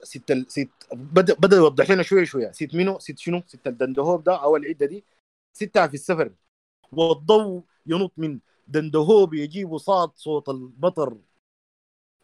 ست 0.03 0.33
ست 0.47 0.69
بدا 0.93 1.33
بدأ 1.33 1.57
يوضح 1.57 1.91
لنا 1.91 2.03
شوية 2.03 2.23
شوية. 2.23 2.51
ست 2.51 2.75
منو؟ 2.75 2.99
ست 2.99 3.17
شنو؟ 3.17 3.43
ست 3.47 3.67
الدندهوب 3.67 4.23
ده 4.23 4.43
أو 4.43 4.55
العده 4.55 4.86
دي. 4.86 5.03
ستة 5.53 5.88
في 5.88 5.93
السفر. 5.93 6.31
والضوء 6.91 7.63
ينط 7.86 8.11
من 8.17 8.39
دندهوب 8.67 9.33
يجيب 9.33 9.77
صاد 9.77 10.11
صوت 10.15 10.49
المطر 10.49 11.17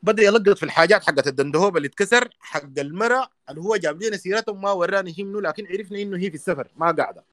بدأ 0.04 0.24
يلقط 0.24 0.58
في 0.58 0.64
الحاجات 0.64 1.04
حقت 1.04 1.28
الدندهوب 1.28 1.78
اللي 1.78 1.88
اتكسر 1.88 2.30
حق 2.40 2.80
المرأة 2.80 3.30
اللي 3.50 3.62
هو 3.62 3.76
جاب 3.76 4.04
لنا 4.04 4.18
سيرتهم 4.18 4.62
ما 4.62 4.72
ورانا 4.72 5.14
هي 5.18 5.24
منه 5.24 5.42
لكن 5.42 5.68
عرفنا 5.68 6.02
إنه 6.02 6.18
هي 6.18 6.30
في 6.30 6.36
السفر 6.36 6.72
ما 6.76 6.92
قاعدة. 6.92 7.26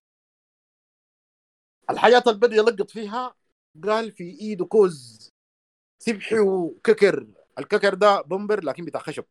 الحاجات 1.91 2.29
اللي 2.29 2.39
بدأ 2.39 2.57
يلقط 2.57 2.91
فيها 2.91 3.35
قال 3.85 4.13
في 4.13 4.25
ايده 4.41 4.65
كوز 4.65 5.29
سبحي 5.99 6.39
وككر. 6.39 7.27
الككر 7.59 7.95
ده 7.95 8.21
بمبر 8.21 8.65
لكن 8.65 8.85
بتاع 8.85 9.01
خشب. 9.01 9.25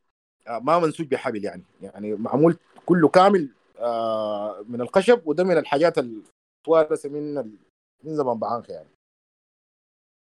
آه، 0.48 0.60
ما 0.60 0.80
منسوج 0.80 1.08
بحبل 1.08 1.46
يعني. 1.46 1.64
يعني 1.82 2.16
معمول 2.16 2.58
كله 2.86 3.08
كامل 3.10 3.50
آه، 3.80 4.66
من 4.68 4.82
الخشب 4.82 5.22
وده 5.28 5.44
من 5.44 5.58
الحاجات 5.58 5.98
التوارثه 5.98 7.10
من 7.10 7.34
من 8.04 8.16
زمان 8.16 8.40
بعانخي 8.40 8.70
يعني. 8.70 8.90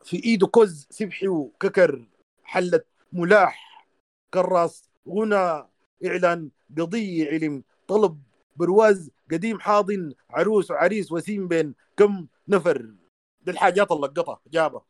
في 0.05 0.25
ايده 0.25 0.47
كوز 0.47 0.87
سبحي 0.91 1.29
وككر 1.29 2.05
حلة 2.45 2.81
ملاح 3.13 3.87
كراس 4.35 4.91
غنى 5.09 5.69
إعلان 6.07 6.51
قضية 6.79 7.31
علم 7.31 7.65
طلب 7.89 8.23
برواز 8.57 9.11
قديم 9.33 9.61
حاضن 9.61 10.15
عروس 10.31 10.71
وعريس 10.71 11.13
وسيم 11.13 11.49
بين 11.49 11.75
كم 11.97 12.27
نفر. 12.49 12.95
دي 13.43 13.51
الحاجات 13.51 13.93
اللي 13.93 14.07
لقطها 14.07 14.41
جابها. 14.47 14.85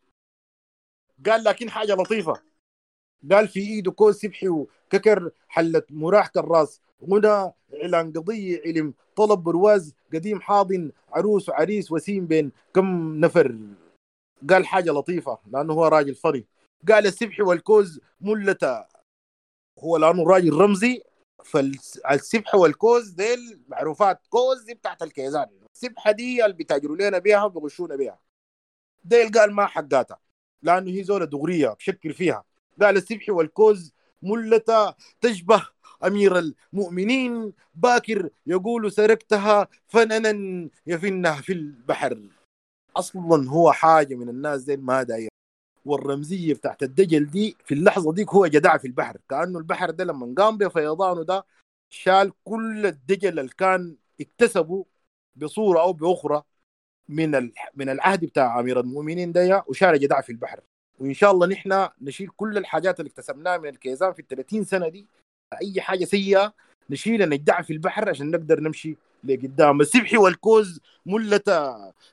قال 1.26 1.44
لكن 1.44 1.70
حاجة 1.70 1.92
لطيفة. 1.92 2.42
قال 3.32 3.48
في 3.48 3.60
ايده 3.60 3.92
كوز 3.92 4.16
سبحي 4.16 4.48
وككر 4.48 5.30
حلة 5.48 5.82
ملاح 5.90 6.28
كراس 6.28 6.80
غنى 7.04 7.52
إعلان 7.82 8.12
قضية 8.12 8.60
علم 8.66 8.94
طلب 9.16 9.38
برواز 9.38 9.94
قديم 10.14 10.40
حاضن 10.40 10.92
عروس 11.12 11.48
وعريس 11.48 11.92
وسيم 11.92 12.26
بين 12.26 12.52
كم 12.74 13.20
نفر. 13.20 13.58
قال 14.50 14.66
حاجة 14.66 14.90
لطيفة 14.90 15.38
لأنه 15.46 15.72
هو 15.72 15.86
راجل 15.86 16.14
فني. 16.14 16.46
قال 16.88 17.06
السبحي 17.06 17.42
والكوز 17.42 18.00
ملة 18.20 18.86
هو 19.78 19.96
لأنه 19.96 20.24
راجل 20.28 20.52
رمزي 20.52 21.02
فالسبحه 21.44 22.58
والكوز 22.58 23.10
ديل 23.10 23.60
معروفات 23.68 24.26
كوز 24.28 24.62
دي 24.62 24.74
بتاعت 24.74 25.02
الكيزان. 25.02 25.46
السبحة 25.74 26.10
دي 26.10 26.44
اللي 26.44 26.56
بيتاجروا 26.56 26.96
لنا 26.96 27.18
بيها 27.18 27.44
وبيغشونا 27.44 27.96
بيها. 27.96 28.18
ديل 29.04 29.32
قال 29.32 29.52
ما 29.52 29.66
حقاتها 29.66 30.20
لأنه 30.62 30.90
هي 30.90 31.04
زولة 31.04 31.24
دغرية 31.24 31.68
بشكر 31.68 32.12
فيها. 32.12 32.44
قال 32.82 32.96
السبحي 32.96 33.32
والكوز 33.32 33.92
ملة 34.22 34.94
تشبه 35.20 35.68
أمير 36.04 36.38
المؤمنين. 36.38 37.52
باكر 37.74 38.30
يقول 38.46 38.92
سرقتها 38.92 39.68
فننا 39.88 40.70
يفنها 40.86 41.40
في 41.40 41.52
البحر. 41.52 42.28
أصلا 42.96 43.50
هو 43.50 43.72
حاجة 43.72 44.14
من 44.14 44.28
الناس 44.28 44.62
دي 44.62 44.76
ما 44.76 45.02
داير. 45.02 45.31
والرمزية 45.84 46.54
بتاعت 46.54 46.82
الدجل 46.82 47.26
دي 47.30 47.56
في 47.64 47.74
اللحظة 47.74 48.12
ديك 48.12 48.30
هو 48.30 48.46
جدع 48.46 48.76
في 48.76 48.86
البحر. 48.86 49.16
كأنه 49.30 49.58
البحر 49.58 49.90
ده 49.90 50.04
لما 50.04 50.34
قام 50.38 50.58
بفيضانه 50.58 51.22
ده 51.24 51.44
شال 51.90 52.32
كل 52.44 52.86
الدجل 52.86 53.38
اللي 53.38 53.50
كان 53.58 53.96
اكتسبه 54.20 54.86
بصورة 55.36 55.80
أو 55.80 55.92
بأخرى 55.92 56.42
من 57.08 57.50
من 57.74 57.88
العهد 57.88 58.24
بتاع 58.24 58.60
أمير 58.60 58.80
المؤمنين 58.80 59.32
ده 59.32 59.64
وشال 59.68 60.00
جدع 60.00 60.20
في 60.20 60.32
البحر. 60.32 60.60
وإن 60.98 61.14
شاء 61.14 61.30
الله 61.30 61.46
نحن 61.46 61.88
نشيل 62.00 62.28
كل 62.36 62.58
الحاجات 62.58 63.00
اللي 63.00 63.08
اكتسبناها 63.08 63.58
من 63.58 63.68
الكيزان 63.68 64.12
في 64.12 64.20
ال 64.20 64.28
30 64.28 64.64
سنة 64.64 64.88
دي 64.88 65.06
أي 65.62 65.80
حاجة 65.80 66.04
سيئة 66.04 66.54
نشيلها 66.90 67.26
نجدع 67.26 67.62
في 67.62 67.72
البحر 67.72 68.08
عشان 68.08 68.30
نقدر 68.30 68.60
نمشي 68.60 68.96
لقدام. 69.24 69.80
السبحي 69.80 70.16
والكوز 70.16 70.80
ملة 71.06 71.40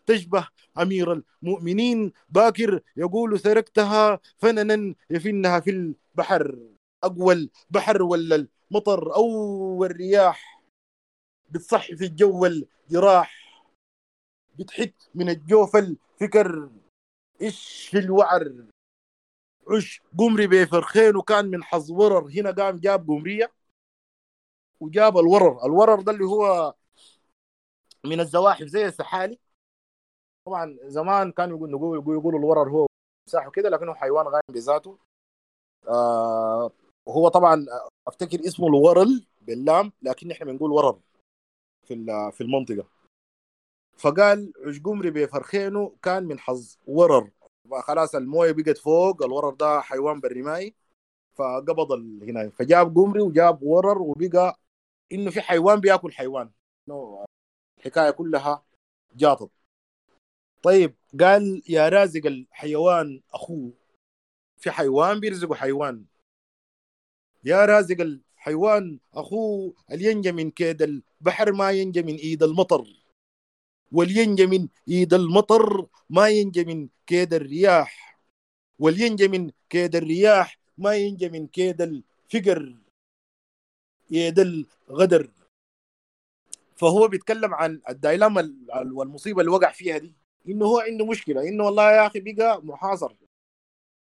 تشبه 0.06 0.48
أمير 0.78 1.24
المؤمنين. 1.44 2.12
باكر 2.30 2.82
يقول 2.98 3.40
سرقتها 3.40 4.20
فننا 4.38 4.96
يفنها 5.10 5.60
في 5.60 5.70
البحر. 5.70 6.58
أقوى 7.04 7.34
البحر 7.34 8.02
ولا 8.04 8.48
المطر 8.72 9.16
أو 9.16 9.86
الرياح؟ 9.86 10.64
بتصح 11.50 11.86
في 11.86 12.06
الجو 12.06 12.46
الجراح. 12.46 13.64
بتحت 14.60 14.94
من 15.16 15.30
الجوف 15.30 15.76
الفكر. 15.76 16.70
إيش 17.42 17.88
في 17.92 17.98
الوعر؟ 17.98 18.66
عش 19.68 20.02
قمري 20.18 20.48
بفرخين 20.48 21.16
وكان 21.16 21.46
من 21.46 21.64
حظ 21.64 21.92
ورر. 21.92 22.28
هنا 22.28 22.52
قام 22.52 22.78
جاب 22.78 23.08
قمرية 23.08 23.52
وجاب 24.80 25.18
الورر. 25.18 25.66
الورر 25.66 26.02
ده 26.02 26.12
اللي 26.12 26.26
هو 26.26 26.76
من 28.06 28.20
الزواحف 28.20 28.64
زي 28.64 28.86
السحالي. 28.86 29.40
طبعا 30.46 30.78
زمان 30.84 31.32
كانوا 31.32 31.58
يقولوا 31.58 31.96
يقول 31.98 32.16
يقولوا 32.16 32.40
الورر 32.40 32.70
هو 32.70 32.88
مساحه 33.28 33.52
كده 33.52 33.70
لكنه 33.70 33.94
حيوان 33.94 34.26
غايم 34.28 34.42
بذاته. 34.50 34.98
آه 35.88 36.72
وهو 37.06 37.28
طبعا 37.28 37.66
أفتكر 38.08 38.40
اسمه 38.48 38.68
الورل 38.68 39.26
باللام 39.42 39.92
لكن 40.02 40.32
إحنا 40.32 40.46
بنقول 40.46 40.72
ورر 40.72 41.00
في 41.88 42.06
في 42.34 42.42
المنطقة. 42.42 42.88
فقال 43.98 44.54
عشقمري 44.68 45.12
بفرخينه 45.12 45.96
كان 46.04 46.24
من 46.24 46.40
حظ 46.40 46.78
ورر. 46.88 47.32
خلاص 47.82 48.16
الموية 48.16 48.52
بقت 48.52 48.78
فوق 48.78 49.24
الورر 49.24 49.54
ده 49.54 49.82
حيوان 49.82 50.20
بري 50.20 50.76
فقبض 51.34 51.92
هنا 52.24 52.50
فجاب 52.50 52.96
قمري 52.96 53.22
وجاب 53.22 53.64
ورر 53.64 54.02
وبقى 54.02 54.60
إنه 55.12 55.32
في 55.32 55.42
حيوان 55.42 55.80
بياكل 55.80 56.12
حيوان. 56.12 56.52
الحكاية 57.80 58.12
كلها 58.12 58.64
جاطط 59.16 59.52
طيب 60.64 60.96
قال 61.20 61.62
يا 61.70 61.90
رازق 61.90 62.26
الحيوان 62.26 63.22
أخوه 63.34 63.80
في 64.60 64.72
حيوان 64.72 65.20
بيرزقه 65.20 65.56
حيوان. 65.56 66.06
يا 67.44 67.66
رازق 67.66 68.02
الحيوان 68.02 69.00
أخوه 69.14 69.74
الينجى 69.92 70.32
من 70.32 70.52
كيد 70.52 70.82
البحر؟ 70.82 71.52
ما 71.52 71.72
ينجى 71.72 72.02
من 72.04 72.16
إيد 72.16 72.44
المطر. 72.44 72.86
والينجى 73.92 74.46
من 74.48 74.68
إيد 74.88 75.14
المطر؟ 75.14 75.88
ما 76.10 76.30
ينجى 76.30 76.64
من 76.64 76.90
كيد 77.08 77.34
الرياح. 77.34 78.20
والينجى 78.80 79.28
من 79.28 79.52
كيد 79.70 79.96
الرياح؟ 79.96 80.60
ما 80.78 80.96
ينجى 80.96 81.30
من 81.30 81.48
كيد 81.48 81.82
الفقر. 81.82 82.76
يد 84.12 84.40
الغدر. 84.40 85.32
فهو 86.80 87.08
بيتكلم 87.08 87.54
عن 87.54 87.82
الدايلاما 87.90 88.54
والمصيبة 88.92 89.42
اللي 89.42 89.52
وقع 89.52 89.72
فيها 89.72 89.98
دي 89.98 90.14
إنه 90.48 90.66
هو 90.66 90.80
عنده 90.80 91.06
مشكلة 91.06 91.42
إنه 91.50 91.64
والله 91.66 91.92
يا 91.92 92.08
أخي 92.08 92.20
بقى 92.20 92.64
محاصر. 92.66 93.16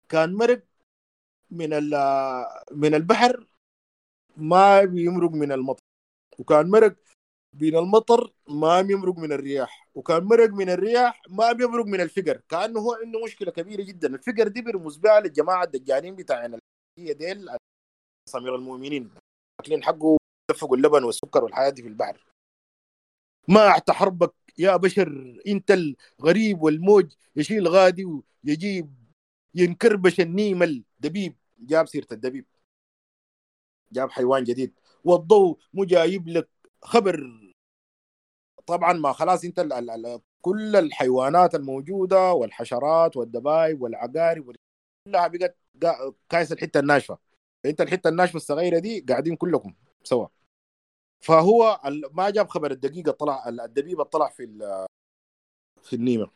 كان 0.09 0.33
مرق 0.33 0.63
من 1.51 1.69
من 2.71 2.95
البحر 2.95 3.47
ما 4.37 4.83
بيمرق 4.83 5.31
من 5.31 5.51
المطر 5.51 5.83
وكان 6.39 6.69
مرق 6.69 6.95
بين 7.53 7.75
المطر 7.75 8.33
ما 8.49 8.81
بيمرق 8.81 9.17
من 9.17 9.31
الرياح 9.31 9.89
وكان 9.95 10.23
مرق 10.23 10.49
من 10.49 10.69
الرياح 10.69 11.21
ما 11.29 11.51
بيمرق 11.51 11.85
من 11.85 12.01
الفقر 12.01 12.41
كأنه 12.49 12.79
هو 12.79 12.93
عنده 12.93 13.23
مشكلة 13.23 13.51
كبيرة 13.51 13.83
جدا. 13.83 14.07
الفقر 14.15 14.47
دي 14.47 14.61
بيرمز 14.61 14.97
بها 14.97 15.19
للجماعه 15.19 15.63
الدجالين 15.63 16.15
بتاعنا 16.15 16.59
هي 16.99 17.13
ديل 17.13 17.49
صمير 18.29 18.55
المؤمنين 18.55 19.11
أكلين 19.61 19.83
حقه 19.83 20.17
دفقوا 20.51 20.77
اللبن 20.77 21.03
والسكر 21.03 21.43
والحياة 21.43 21.69
دي 21.69 21.81
في 21.81 21.87
البحر. 21.87 22.26
ما 23.47 23.81
حربك 23.89 24.33
يا 24.57 24.75
بشر. 24.75 25.41
انت 25.47 25.71
الغريب 26.19 26.61
والموج 26.61 27.13
يشيل 27.35 27.67
غادي 27.67 28.05
ويجيب 28.45 28.93
ينكربش 29.55 30.19
النيم 30.19 30.63
الدبيب. 30.63 31.35
جاب 31.59 31.87
سيرة 31.87 32.07
الدبيب. 32.11 32.45
جاب 33.91 34.11
حيوان 34.11 34.43
جديد. 34.43 34.73
والضوء 35.03 35.57
مو 35.73 35.83
جايب 35.85 36.27
لك 36.27 36.49
خبر. 36.83 37.19
طبعا 38.65 38.93
ما 38.93 39.13
خلاص 39.13 39.43
انت 39.45 39.59
ال 39.59 39.73
ال 39.73 39.89
ال 39.89 40.21
كل 40.41 40.75
الحيوانات 40.75 41.55
الموجودة 41.55 42.33
والحشرات 42.33 43.17
والدبايب 43.17 43.81
والعقارب 43.81 44.55
كلها 45.05 45.27
بقت 45.27 45.57
كايس 46.29 46.51
الحتة 46.51 46.79
الناشفة. 46.79 47.17
انت 47.65 47.81
الحتة 47.81 48.07
الناشفة 48.09 48.37
الصغيرة 48.37 48.79
دي 48.79 48.99
قاعدين 49.09 49.35
كلكم 49.35 49.73
سوا. 50.03 50.27
فهو 51.22 51.81
ما 52.14 52.30
جاب 52.30 52.49
خبر 52.49 52.72
الدقيقة 52.72 53.11
طلع 53.11 53.49
الدبيب 53.49 54.03
طلع 54.03 54.30
في 54.30 54.45
في 55.84 55.95
النيمة. 55.95 56.30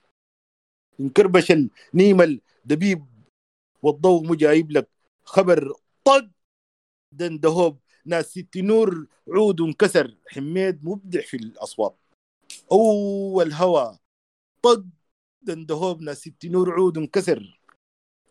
انكربش 0.99 1.51
النيمه 1.93 2.23
الدبيب 2.63 3.05
والضوء 3.83 4.23
مو 4.27 4.35
جايب 4.35 4.71
لك 4.71 4.89
خبر 5.23 5.73
طق 6.05 6.29
دندهوب 7.11 7.79
ناس 8.05 8.25
ست 8.25 8.57
نور 8.57 9.07
عود 9.27 9.61
انكسر 9.61 10.17
حميد 10.27 10.85
مبدع 10.85 11.21
في 11.21 11.37
الأصوات. 11.37 11.97
أول 12.71 13.53
هوا 13.53 13.97
طق 14.61 14.83
دندهوب 15.41 16.01
ناس 16.01 16.17
ست 16.19 16.45
نور 16.45 16.73
عود 16.73 16.97
انكسر 16.97 17.59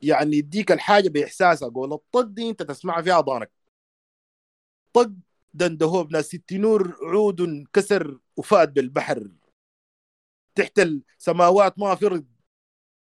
يعني 0.03 0.37
يديك 0.37 0.73
الحاجة 0.73 1.09
بإحساسها 1.09 1.69
قول 1.69 1.93
الطق 1.93 2.21
دي 2.21 2.51
أنت 2.51 2.63
تسمعها 2.63 3.03
في 3.03 3.13
أذانك. 3.13 3.51
طق 4.93 5.13
دندهوب 5.55 6.13
ناس 6.13 6.37
نور 6.53 6.97
عود 7.03 7.67
كسر 7.73 8.19
وفات 8.37 8.69
بالبحر. 8.69 9.29
تحت 10.55 10.79
السماوات 10.79 11.79
ما 11.79 11.95
في 11.95 12.07
رد. 12.07 12.27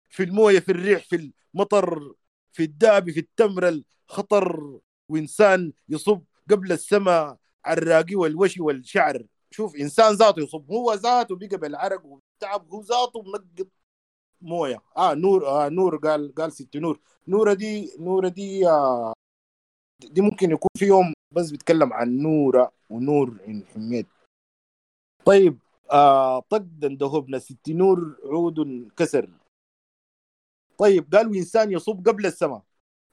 في 0.09 0.23
الموية 0.23 0.59
في 0.59 0.71
الريح 0.71 1.05
في 1.05 1.31
المطر 1.55 2.13
في 2.51 2.63
الدابي 2.63 3.13
في 3.13 3.19
التمر 3.19 3.81
الخطر. 4.09 4.79
وإنسان 5.09 5.73
يصب 5.89 6.21
قبل 6.51 6.71
السماء 6.71 7.37
الراقي 7.67 8.15
والوشي 8.15 8.61
والشعر. 8.61 9.25
شوف 9.51 9.75
إنسان 9.75 10.13
ذاته 10.13 10.41
يصب. 10.41 10.71
هو 10.71 10.93
ذاته 10.93 11.35
بقى 11.35 11.57
بالعرق 11.57 12.05
والتعب. 12.05 12.69
هو 12.69 12.81
ذاته 12.81 13.21
منقط 13.21 13.67
موية. 14.41 14.81
آه 14.97 15.13
نور 15.13 15.47
آه 15.47 15.69
نور. 15.69 15.97
قال 15.97 16.33
قال 16.35 16.51
ست 16.51 16.77
نور. 16.77 16.99
نورة 17.27 17.53
دي 17.53 17.95
نورة 17.99 18.27
دي 18.29 18.67
آه 18.67 19.13
دي 20.05 20.21
ممكن 20.21 20.51
يكون 20.51 20.69
في 20.77 20.85
يوم 20.85 21.13
بس 21.31 21.51
بيتكلم 21.51 21.93
عن 21.93 22.17
نورة 22.17 22.71
ونور 22.89 23.37
عين 23.47 23.65
حميد. 23.65 24.07
طيب 25.25 25.59
آه 25.91 26.39
طق 26.39 26.57
دهبنا 26.81 27.39
ست 27.39 27.69
نور 27.69 28.17
عود 28.23 28.87
كسر. 28.97 29.29
طيب 30.77 31.15
قالوا 31.15 31.35
انسان 31.35 31.71
يصب 31.71 32.07
قبل 32.07 32.25
السماء. 32.25 32.63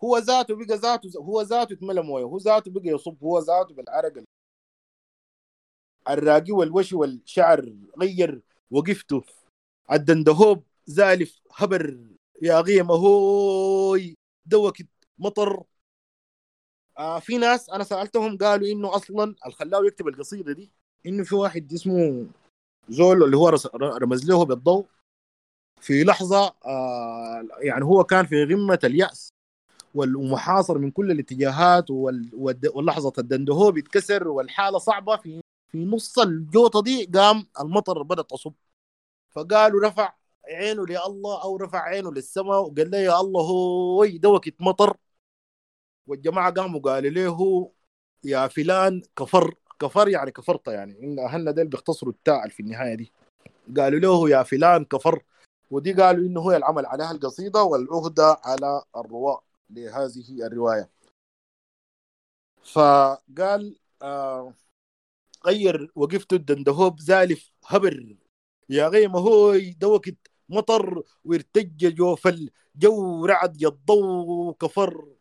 هو 0.05 0.19
ذاته 0.19 0.55
بقى 0.55 0.77
ذاته 0.77 1.21
هو 1.21 1.43
ذاته 1.43 1.73
اتملى 1.73 2.03
مويه 2.03 2.25
هو 2.25 2.39
ذاته 2.39 2.71
بقى 2.71 2.89
يصب 2.89 3.25
هو 3.25 3.39
ذاته 3.39 3.75
بالعرق 3.75 4.25
الراقي 6.09 6.53
والوشي 6.53 6.97
والشعر 6.97 7.73
غير 8.01 8.43
وقفته. 8.71 9.23
الدندهوب 9.93 10.63
زالف 10.87 11.41
هبر 11.55 11.99
يا 12.43 12.61
غيمة 12.61 12.95
هوي 12.95 14.15
دوكت 14.47 14.89
مطر. 15.19 15.65
آه 16.99 17.19
في 17.19 17.39
ناس 17.39 17.71
أنا 17.71 17.85
سألتهم 17.85 18.39
قالوا 18.39 18.69
إنه 18.69 18.97
أصلا 18.97 19.35
الخلاوي 19.47 19.87
يكتب 19.87 20.09
القصيدة 20.09 20.53
دي 20.53 20.71
إنه 21.07 21.25
في 21.25 21.35
واحد 21.35 21.73
اسمه 21.73 22.27
زول 22.89 23.23
اللي 23.23 23.37
هو 23.37 23.49
رمز 23.75 24.25
له 24.25 24.45
بالضوء. 24.45 24.87
في 25.81 26.05
لحظة 26.05 26.55
آه 26.67 27.49
يعني 27.61 27.85
هو 27.85 28.05
كان 28.05 28.27
في 28.27 28.45
قمه 28.45 28.79
اليأس 28.85 29.29
والمحاصر 29.95 30.79
من 30.79 30.91
كل 30.91 31.11
الاتجاهات 31.11 31.91
واللحظه 31.91 33.13
الدندهو 33.19 33.71
بيتكسر 33.71 34.29
والحالة 34.29 34.79
صعبة. 34.79 35.17
في 35.17 35.41
في 35.69 35.85
نص 35.85 36.19
الجوطة 36.19 36.83
دي 36.83 37.05
قام 37.05 37.47
المطر 37.61 38.03
بدات 38.03 38.31
تصب. 38.31 38.53
فقالوا 39.31 39.87
رفع 39.89 40.15
عينه 40.45 40.87
لله 40.87 41.43
أو 41.43 41.57
رفع 41.57 41.79
عينه 41.83 42.13
للسماء 42.13 42.61
وقال 42.61 42.91
له 42.91 42.99
يا 42.99 43.21
الله 43.21 43.43
هو 43.43 44.07
دوكة 44.07 44.53
مطر 44.61 44.97
والجماعة 46.09 46.53
قاموا 46.53 46.81
قالوا 46.81 47.11
له 47.11 47.71
يا 48.25 48.49
فلان 48.49 49.03
كفر 49.17 49.55
كفر 49.81 50.09
يعني 50.09 50.31
كفرت 50.31 50.69
يعني. 50.69 51.03
إن 51.03 51.19
أهلنا 51.19 51.51
ديل 51.51 51.69
بيختصروا 51.69 52.13
التاء 52.13 52.49
في 52.49 52.61
النهاية 52.61 52.95
دي. 52.95 53.13
قالوا 53.77 54.01
له 54.01 54.31
يا 54.31 54.43
فلان 54.43 54.85
كفر؟ 54.85 55.23
ودي 55.71 55.93
قالوا 55.93 56.27
إنه 56.27 56.41
هو 56.41 56.53
العمل 56.53 56.87
عليها 56.87 57.11
القصيدة 57.11 57.63
والعهدة 57.63 58.41
على 58.45 58.83
الرواء 58.97 59.43
لهذه 59.71 60.47
الرواية. 60.47 60.91
فقال 62.63 63.79
آه 64.03 64.55
غير 65.47 65.93
وقفت 65.95 66.33
الدندهوب 66.33 67.01
زالف 67.01 67.53
هبر. 67.67 68.17
يا 68.69 68.89
غيمة 68.89 69.19
هوي 69.19 69.71
دوكت 69.71 70.17
مطر 70.49 71.03
وارتج 71.25 71.95
جوف 71.95 72.27
الجو 72.27 73.25
رعد 73.27 73.63
يضو 73.63 74.53
كفر. 74.53 75.18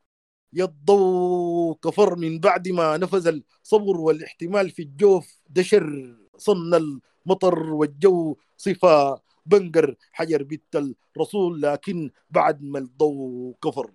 يضو 0.54 1.76
كفر 1.76 2.16
من 2.16 2.40
بعد 2.40 2.68
ما 2.68 2.98
نفذ 2.98 3.28
الصبر 3.28 3.98
والاحتمال 3.98 4.70
في 4.70 4.82
الجوف. 4.82 5.40
دشر 5.50 6.16
صن 6.38 6.74
المطر 6.74 7.74
والجو 7.74 8.38
صفة 8.58 9.22
بنقر 9.46 9.96
حجر 10.12 10.44
بيت 10.44 10.76
الرسول 11.16 11.62
لكن 11.62 12.12
بعد 12.30 12.64
ما 12.64 12.80
الضوء 12.80 13.56
كفر 13.64 13.92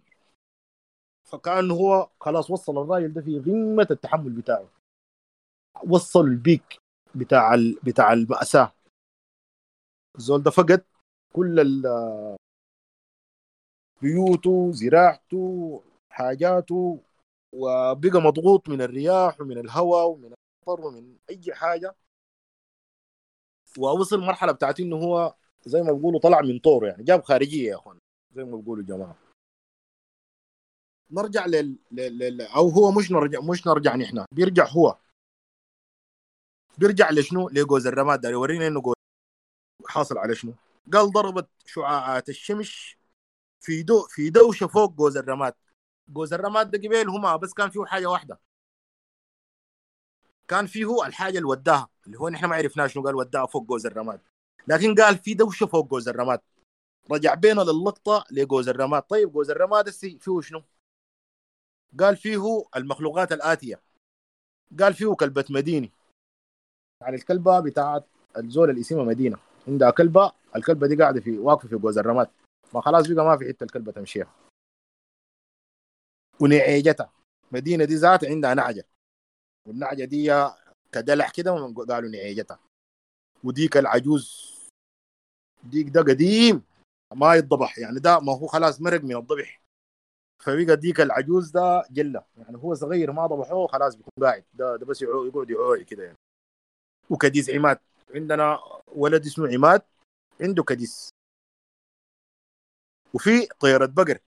فكأن 1.25 1.71
هو 1.71 2.11
خلاص 2.21 2.51
وصل 2.51 2.79
الراجل 2.83 3.13
ده 3.13 3.21
في 3.23 3.39
قمة 3.39 3.87
التحمل 3.91 4.31
بتاعه. 4.33 4.69
وصل 5.89 6.21
البيك 6.25 6.79
بتاع 7.15 7.55
ال... 7.55 7.79
بتاع 7.83 8.13
المأساة. 8.13 8.73
الزول 10.19 10.43
ده 10.43 10.51
فقد 10.51 10.85
كل 11.33 11.83
بيوته 14.03 14.73
زراعته 14.73 15.83
حاجاته 16.13 17.01
وبقى 17.53 18.21
مضغوط 18.21 18.69
من 18.69 18.83
الرياح 18.83 19.41
ومن 19.41 19.59
الهواء 19.59 20.07
ومن 20.07 20.25
المطر 20.25 20.87
ومن 20.87 21.17
أي 21.31 21.55
حاجة. 21.55 21.95
ووصل 23.79 24.21
مرحلة 24.21 24.53
بتاعت 24.53 24.81
إنه 24.81 24.97
هو 24.97 25.35
زي 25.67 25.83
ما 25.83 25.93
بيقولوا 25.93 26.21
طلع 26.21 26.41
من 26.41 26.59
طور 26.59 26.87
يعني 26.87 27.03
جاب 27.03 27.23
خارجية 27.23 27.71
يا 27.71 27.77
أخوان 27.77 27.99
زي 28.35 28.45
ما 28.45 28.57
بيقولوا 28.57 28.83
الجماعه 28.83 29.17
نرجع 31.11 31.47
لل... 31.47 31.79
لل... 31.93 32.41
أو 32.43 32.69
هو 32.69 32.93
مش 32.93 33.13
نرجع 33.13 33.41
مش 33.41 33.67
نرجع 33.67 33.97
نحن 33.97 34.25
بيرجع 34.33 34.67
هو. 34.69 34.99
بيرجع 36.79 37.11
لشنو؟ 37.11 37.49
لجوز 37.49 37.87
الرماد 37.87 38.21
ده 38.21 38.29
يورينا 38.29 38.67
إنه 38.67 38.81
جوز 38.81 38.95
حاصل 39.87 40.19
على 40.19 40.35
شنو. 40.35 40.55
قال 40.93 41.13
ضربت 41.13 41.49
شعاعات 41.67 42.29
الشمس 42.29 42.95
في 43.61 43.83
دو 43.83 44.07
في 44.09 44.31
دوشة 44.31 44.67
فوق 44.67 44.93
جوز 44.93 45.17
الرماد. 45.17 45.55
جوز 46.09 46.33
الرماد 46.33 46.71
ده 46.71 46.79
قبيل 46.79 47.09
هما 47.09 47.37
بس 47.37 47.55
كان 47.55 47.71
فيه 47.71 47.85
حاجة 47.85 48.07
واحدة. 48.07 48.41
كان 50.49 50.67
فيه 50.67 51.07
الحاجة 51.07 51.37
اللي 51.39 51.49
وداها 51.49 51.89
اللي 52.07 52.19
هو 52.19 52.29
نحن 52.29 52.47
ما 52.47 52.57
عرفناش 52.57 52.93
شنو 52.93 53.03
قال 53.03 53.15
وداها 53.15 53.47
فوق 53.47 53.63
جوز 53.63 53.87
الرماد. 53.87 54.21
لكن 54.69 54.95
قال 54.95 55.19
في 55.19 55.35
دوشه 55.35 55.67
فوق 55.67 55.87
جوز 55.87 56.09
الرماد؟ 56.09 56.41
رجع 57.11 57.35
بينا 57.35 57.61
للقطه 57.61 58.25
لجوز 58.31 58.69
الرماد. 58.69 59.03
طيب 59.03 59.33
جوز 59.33 59.51
الرماد 59.51 59.91
فيه 59.91 60.41
شنو؟ 60.41 60.63
قال 62.01 62.17
فيه 62.17 62.65
المخلوقات 62.77 63.33
الآتية. 63.33 63.81
قال 64.81 64.95
فيه 64.95 65.15
كلبة 65.15 65.45
مديني 65.51 65.93
يعني 67.03 67.17
الكلبة 67.17 67.61
بتاعت 67.61 68.07
الزول 68.37 68.71
اللي 68.71 68.81
اسمها 68.81 69.05
مدينة. 69.05 69.39
عندها 69.69 69.91
كلبة 69.91 70.33
الكلبة 70.57 70.87
دي 70.87 70.97
قاعدة 70.97 71.21
في 71.21 71.39
واقفة 71.39 71.69
في 71.69 71.77
جوز 71.77 71.99
الرماد. 71.99 72.31
ما 72.75 72.81
خلاص 72.81 73.09
بقى 73.09 73.25
ما 73.25 73.37
في 73.37 73.49
حتة 73.49 73.65
الكلبة 73.65 73.93
تمشيها. 73.93 74.35
ونعيجتها 76.43 77.13
مدينة 77.53 77.85
دي 77.85 77.95
ذات 77.95 78.25
عندها 78.25 78.55
نعجة. 78.55 78.87
والنعجة 79.69 80.05
دي 80.05 80.51
كدلع 80.93 81.29
كده 81.29 81.51
قالوا 81.89 82.11
نعيجتها 82.11 82.59
وديك 83.45 83.77
العجوز. 83.77 84.53
ديك 85.65 85.89
ده 85.89 86.01
قديم. 86.01 86.63
ما 87.15 87.35
يتضبح. 87.35 87.79
يعني 87.79 88.01
ده 88.01 88.21
ما 88.21 88.33
هو 88.33 88.47
خلاص 88.47 88.81
مرق 88.81 89.01
من 89.05 89.17
الضبح. 89.17 89.63
فبقى 90.43 90.77
ديك 90.77 91.01
العجوز 91.01 91.51
ده 91.51 91.85
جلة. 91.91 92.25
يعني 92.37 92.57
هو 92.59 92.75
صغير 92.75 93.13
ما 93.13 93.27
ضبحوه 93.27 93.67
خلاص 93.67 93.95
بيكون 93.95 94.25
قاعد. 94.25 94.45
ده, 94.55 94.77
ده 94.77 94.87
بس 94.87 95.03
يقعد 95.03 95.51
يعوي 95.51 95.85
كده 95.85 96.05
يعني. 96.05 96.19
وكديس 97.11 97.51
عماد. 97.51 97.79
عندنا 98.15 98.59
ولد 98.87 99.27
اسمه 99.27 99.55
عماد. 99.55 99.83
عنده 100.41 100.63
كديس. 100.63 101.11
وفي 103.15 103.47
طيرة 103.61 103.87
بقر. 103.87 104.19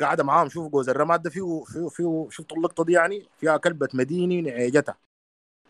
قاعدة 0.00 0.24
معاهم 0.24 0.48
شوفوا 0.48 0.70
جوز 0.70 0.88
الرماد 0.88 1.22
ده 1.22 1.30
فيه 1.30 1.64
فيه 1.64 1.88
فيه 1.88 2.28
شفتوا 2.30 2.56
اللقطة 2.56 2.84
دي 2.84 2.92
يعني 2.92 3.28
فيها 3.36 3.56
كلبة 3.56 3.88
مديني 3.94 4.40
نعيجتها. 4.42 4.96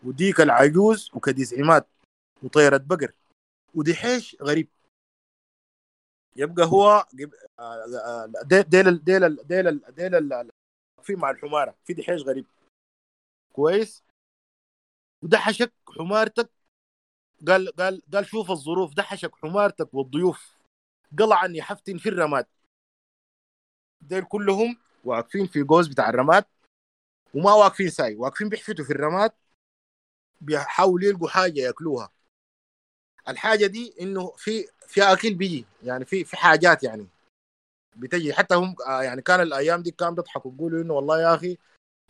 وديك 0.03 0.41
العجوز 0.41 1.11
وكديس 1.13 1.53
عماد 1.53 1.85
وطيرة 2.43 2.77
بقر. 2.77 3.13
ودي 3.75 3.95
حيش 3.95 4.37
غريب. 4.41 4.67
يبقى 6.35 6.65
هو 6.65 7.05
ديل 8.43 8.63
ديل 8.63 9.03
ديل 9.03 9.35
ديل 9.47 9.81
ديل 9.89 10.49
في 11.03 11.15
مع 11.15 11.29
الحمارة 11.29 11.75
في 11.83 11.93
دحيش 11.93 12.21
غريب. 12.21 12.45
كويس؟ 13.53 14.03
ودحشك 15.23 15.73
حمارتك. 15.97 16.49
قال 17.47 17.75
قال 17.75 18.01
قال 18.13 18.25
شوف 18.25 18.51
الظروف 18.51 18.93
دحشك 18.93 19.35
حمارتك 19.35 19.93
والضيوف. 19.93 20.57
قلعا 21.19 21.47
يحفتن 21.47 21.97
في 21.97 22.09
الرماد. 22.09 22.45
ديل 24.07 24.23
كلهم 24.23 24.77
واقفين 25.03 25.47
في 25.47 25.63
جوز 25.63 25.87
بتاع 25.87 26.09
الرماد 26.09 26.45
وما 27.33 27.53
واقفين 27.53 27.89
ساي 27.89 28.15
واقفين 28.15 28.49
بيحفتوا 28.49 28.85
في 28.85 28.93
الرماد 28.93 29.31
بيحاولوا 30.41 31.07
يلقوا 31.09 31.29
حاجة 31.29 31.59
ياكلوها. 31.59 32.11
الحاجة 33.27 33.65
دي 33.65 33.95
إنه 34.01 34.31
في 34.37 34.67
في 34.87 35.03
أكل 35.03 35.33
بيجي 35.33 35.65
يعني 35.83 36.05
في 36.05 36.23
في 36.23 36.37
حاجات 36.37 36.83
يعني 36.83 37.07
بتجي. 37.95 38.33
حتى 38.33 38.55
هم 38.55 38.75
يعني 38.87 39.21
كان 39.21 39.41
الأيام 39.41 39.81
دي 39.83 39.91
كانوا 39.91 40.13
بيضحكوا 40.13 40.51
يقولوا 40.55 40.81
إنه 40.81 40.93
والله 40.93 41.21
يا 41.21 41.35
أخي 41.35 41.57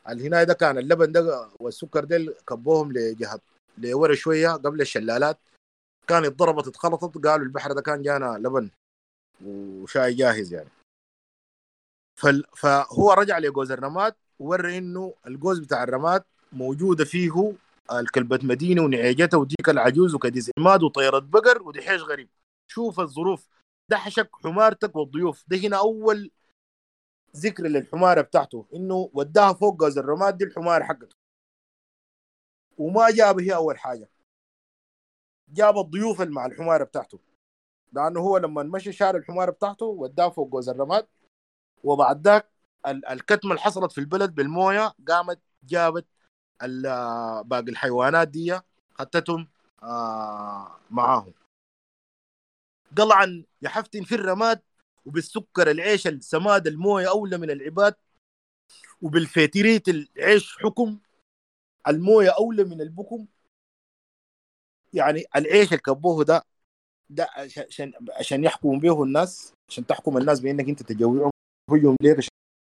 الهنا 0.09 0.43
ده 0.43 0.53
كان 0.53 0.77
اللبن 0.77 1.11
ده 1.11 1.49
والسكر 1.59 2.03
ده 2.05 2.35
كبوهم 2.47 2.91
لجهة 2.91 3.39
لورا 3.77 4.15
شوية 4.15 4.49
قبل 4.49 4.81
الشلالات. 4.81 5.37
كان 6.07 6.25
اتضربت 6.25 6.67
اتخلطت 6.67 7.17
قالوا 7.25 7.45
البحر 7.45 7.71
ده 7.73 7.81
كان 7.81 8.01
جانا 8.01 8.37
لبن 8.37 8.69
وشاي 9.45 10.13
جاهز 10.13 10.53
يعني. 10.53 10.69
فهو 12.55 13.13
رجع 13.13 13.37
لجوز 13.37 13.71
الرماد 13.71 14.15
وورى 14.39 14.77
إنه 14.77 15.13
الجوز 15.27 15.59
بتاع 15.59 15.83
الرماد 15.83 16.23
موجودة 16.51 17.05
فيه 17.05 17.53
الكلبة 17.91 18.39
مدينة 18.43 18.81
ونعيجتها 18.81 19.37
وديك 19.37 19.69
العجوز 19.69 20.15
وكديس 20.15 20.51
عماد 20.59 20.83
وطيرة 20.83 21.19
بقر 21.19 21.63
ودحيش 21.63 22.01
غريب. 22.01 22.29
شوف 22.67 22.99
الظروف 22.99 23.47
دحشك 23.91 24.29
حمارتك 24.43 24.95
والضيوف. 24.95 25.43
ده 25.47 25.57
هنا 25.57 25.77
أول 25.77 26.31
ذكر 27.35 27.63
للحمارة 27.63 28.21
بتاعته 28.21 28.65
إنه 28.75 29.09
وداها 29.13 29.53
فوق 29.53 29.83
غاز 29.83 29.97
الرماد 29.97 30.37
دي 30.37 30.43
الحمارة 30.43 30.83
حقته. 30.83 31.15
وما 32.77 33.11
جاب 33.11 33.39
هي 33.39 33.55
أول 33.55 33.77
حاجة. 33.77 34.09
جاب 35.49 35.77
الضيوف 35.77 36.21
مع 36.21 36.45
الحمارة 36.45 36.83
بتاعته. 36.83 37.19
لأنه 37.93 38.19
هو 38.19 38.37
لما 38.37 38.63
مشي 38.63 38.91
شار 38.91 39.17
الحمارة 39.17 39.51
بتاعته 39.51 39.85
وداه 39.85 40.29
فوق 40.29 40.55
غاز 40.55 40.69
الرماد. 40.69 41.07
وبعد 41.83 42.27
ذاك 42.27 42.49
الكتمة 42.87 43.51
اللي 43.51 43.61
حصلت 43.61 43.91
في 43.91 43.97
البلد 43.97 44.35
بالموية 44.35 44.93
قامت 45.07 45.39
جابت 45.63 46.05
باقي 47.45 47.69
الحيوانات 47.71 48.27
دي 48.27 48.59
خدتهم 48.93 49.47
آه 49.83 50.79
معاهم. 50.91 51.33
قلعا 52.97 53.43
يحفتن 53.61 54.03
في 54.03 54.15
الرماد 54.15 54.61
وبالسكر 55.05 55.71
العيش 55.71 56.07
السماد 56.07 56.67
الموية 56.67 57.09
أولى 57.09 57.37
من 57.37 57.51
العباد 57.51 57.95
وبالفيتريت 59.01 59.89
العيش 59.89 60.57
حكم 60.57 60.99
الموية 61.87 62.29
أولى 62.29 62.63
من 62.63 62.81
البكم. 62.81 63.27
يعني 64.93 65.25
العيش 65.35 65.73
الكبوه 65.73 66.23
ده 66.23 66.43
ده 67.09 67.27
عشان 67.37 67.93
عشان 68.19 68.43
يحكموا 68.43 68.79
به 68.79 69.03
الناس 69.03 69.53
عشان 69.69 69.85
تحكم 69.87 70.17
الناس 70.17 70.39
بأنك 70.39 70.69
أنت 70.69 70.83
تجوعهم. 70.83 71.32
هجم 71.69 71.95
ليك 72.01 72.17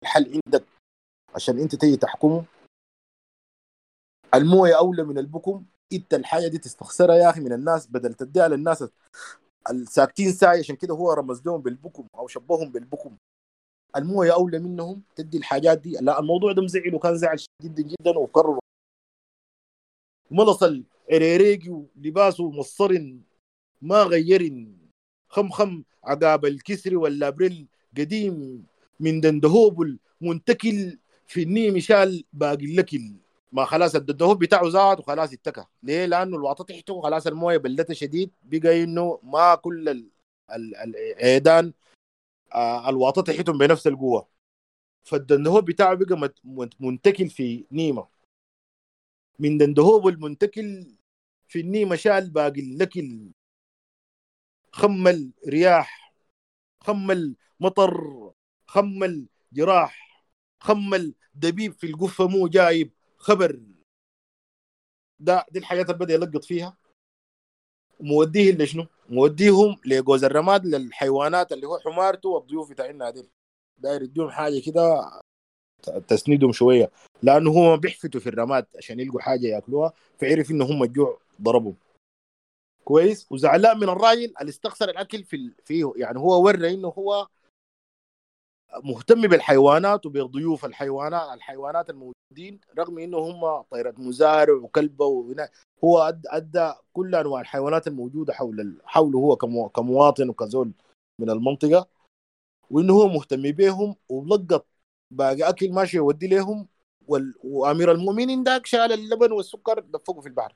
الحل 0.04 0.42
عندك؟ 0.46 0.66
عشان 1.36 1.60
انت 1.60 1.76
تيجي 1.76 1.98
تحكمه. 1.98 2.46
الموية 4.34 4.78
أولى 4.78 5.04
من 5.04 5.18
البكم. 5.18 5.66
إنت 5.94 6.14
الحاجة 6.14 6.48
دي 6.48 6.58
تستخسرها 6.58 7.16
يا 7.16 7.30
أخي 7.30 7.40
من 7.42 7.54
الناس 7.54 7.88
بدل 7.88 8.14
تديها 8.14 8.48
للناس. 8.48 8.84
الساكتين 9.70 10.32
ساعي 10.32 10.60
عشان 10.60 10.76
كده 10.76 10.94
هو 10.94 11.14
رمز 11.14 11.46
لهم 11.46 11.62
بالبكم 11.62 12.08
أو 12.16 12.28
شبههم 12.28 12.72
بالبكم. 12.72 13.18
الموية 13.96 14.34
أولى 14.34 14.60
منهم 14.60 15.04
تدي 15.16 15.38
الحاجات 15.38 15.78
دي. 15.78 15.92
لا 15.92 16.20
الموضوع 16.20 16.52
ده 16.52 16.62
مزعل 16.62 16.96
وكان 16.96 17.18
زعل 17.18 17.38
جدا 17.62 17.84
جدا 17.84 18.18
وقرر 18.18 18.60
ملص 20.32 20.64
العريريقي 20.64 21.70
ولباسه 21.70 22.52
مصر 22.52 23.14
ما 23.82 24.04
غير 24.04 24.68
خم 25.30 25.50
خم 25.50 25.84
عقاب 26.04 26.46
الكسر 26.46 26.98
ولا 26.98 27.30
بريل 27.30 27.68
قديم. 27.98 28.66
من 29.00 29.22
دندهوب 29.22 29.82
المنتكل 30.22 31.00
في 31.28 31.44
النيم 31.44 31.80
شال 31.80 32.24
باقي 32.34 32.66
الاكل 32.66 33.16
ما 33.52 33.66
خلاص 33.66 33.96
الدندهوب 33.96 34.40
بتاعه 34.44 34.70
زاد 34.70 35.00
وخلاص 35.00 35.34
اتكى. 35.34 35.66
ليه؟ 35.84 36.06
لأنه 36.06 36.38
الواطه 36.38 36.64
تحته 36.64 37.02
خلاص 37.02 37.28
الموية 37.28 37.58
بلدتها 37.58 37.94
شديد. 37.94 38.32
بقى 38.44 38.84
إنه 38.84 39.20
ما 39.24 39.56
كل 39.56 40.06
العيدان 40.52 41.74
آه 42.54 42.90
الواطه 42.90 43.22
تحتهم 43.22 43.58
بنفس 43.58 43.88
القوة. 43.88 44.28
فالدندهوب 45.04 45.66
بتاعه 45.66 45.96
بقى 45.96 46.34
منتكل 46.80 47.30
في 47.30 47.66
نيمة. 47.72 48.08
من 49.40 49.58
دندهوب 49.58 50.08
المنتكل 50.08 50.98
في 51.48 51.60
النيمة 51.60 51.96
شال 51.96 52.30
باقي 52.30 52.62
الاكل 52.62 53.32
خمل 54.72 55.32
رياح 55.48 56.16
خمل 56.80 57.36
مطر 57.60 58.32
خمل 58.68 59.26
جراح 59.54 60.24
خمل 60.60 61.14
دبيب 61.36 61.74
في 61.74 61.88
القفة 61.88 62.28
مو 62.28 62.48
جايب 62.48 62.92
خبر. 63.18 63.60
ده 65.20 65.46
دي 65.52 65.60
الحاجات 65.60 65.86
اللي 65.86 66.00
بدأ 66.00 66.14
يلقط 66.14 66.46
فيها. 66.46 66.78
موديه 68.00 68.52
لشنو؟ 68.52 68.86
موديهم 69.10 69.78
لجوز 69.86 70.24
الرماد 70.24 70.66
للحيوانات 70.66 71.52
اللي 71.52 71.68
هو 71.68 71.80
حمارته 71.80 72.30
والضيوف 72.30 72.70
بتاعنا 72.72 73.10
دي 73.10 73.30
داير 73.78 74.02
يديهم 74.02 74.30
حاجة 74.30 74.62
كده 74.66 75.12
تسندهم 76.08 76.52
شوية. 76.52 76.92
لأنه 77.24 77.52
هو 77.52 77.78
بيحفتوا 77.78 78.20
في 78.20 78.30
الرماد 78.30 78.66
عشان 78.78 79.00
يلقوا 79.00 79.22
حاجة 79.22 79.48
يأكلوها 79.48 79.94
فعرف 80.18 80.52
إنه 80.52 80.66
هم 80.66 80.84
الجوع 80.84 81.20
ضربهم. 81.42 81.76
كويس؟ 82.84 83.28
وزعلان 83.32 83.78
من 83.78 83.90
الراجل 83.90 84.34
اللي 84.42 84.50
استخسر 84.50 84.90
الأكل 84.90 85.24
في 85.24 85.52
فيه. 85.64 85.94
يعني 85.96 86.20
هو 86.20 86.46
ورى 86.46 86.74
إنه 86.74 86.88
هو 86.88 87.28
مهتم 88.84 89.22
بالحيوانات 89.22 90.06
وبضيوف 90.06 90.66
الحيوانات 90.66 91.34
الحيوانات 91.34 91.90
الموجودين 91.90 92.60
رغم 92.78 93.00
إنه 93.00 93.18
هم 93.18 93.62
طيرة 93.62 93.94
مزارع 93.98 94.54
وكلبة 94.54 95.06
وهنا 95.06 95.50
هو 95.84 96.16
أدى 96.28 96.74
كل 96.94 97.16
أنواع 97.16 97.42
الحيوانات 97.42 97.88
الموجودة 97.88 98.34
حول 98.34 98.82
حوله 98.86 99.20
هو 99.20 99.36
كمواطن 99.70 100.30
وكزول 100.30 100.72
من 101.20 101.30
المنطقة 101.30 101.88
وإنه 102.70 102.94
هو 102.94 103.08
مهتم 103.08 103.42
بهم 103.52 103.96
ولقط 104.10 104.66
باقي 105.12 105.50
أكل 105.50 105.72
ماشي 105.72 105.98
يودي 105.98 106.28
لهم 106.28 106.68
وأمير 107.44 107.92
المؤمنين 107.92 108.44
داك 108.44 108.66
شال 108.66 108.92
اللبن 108.92 109.32
والسكر 109.32 109.80
دفقه 109.80 110.22
في 110.22 110.28
البحر. 110.28 110.56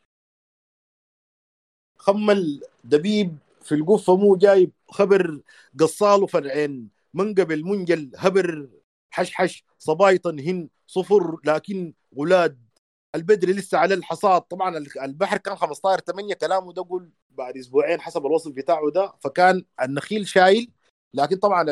خمل 1.98 2.62
دبيب 2.84 3.38
في 3.62 3.76
القفة 3.76 4.16
مو 4.16 4.36
جايب 4.36 4.72
خبر 4.90 5.42
قصاله 5.80 6.28
فرعين 6.28 6.90
منقبل 7.14 7.64
منجل 7.64 8.12
هبر 8.18 8.70
حشحش 9.12 9.64
صبايطن 9.78 10.40
هن 10.40 10.70
صفر 10.88 11.38
لكن 11.46 11.94
غلاد. 12.18 12.70
البدر 13.16 13.50
لسه 13.50 13.78
على 13.78 13.94
الحصاد. 13.94 14.42
طبعا 14.42 14.78
البحر 15.04 15.38
كان 15.38 15.56
15 15.56 16.00
8 16.02 16.34
كلامه 16.34 16.74
ده 16.74 16.86
قول 16.90 17.12
بعد 17.30 17.58
أسبوعين 17.58 18.02
حسب 18.02 18.26
الوصف 18.26 18.52
بتاعه 18.52 18.92
ده 18.92 19.14
فكان 19.20 19.66
النخيل 19.82 20.28
شايل. 20.28 20.72
لكن 21.14 21.36
طبعا 21.38 21.66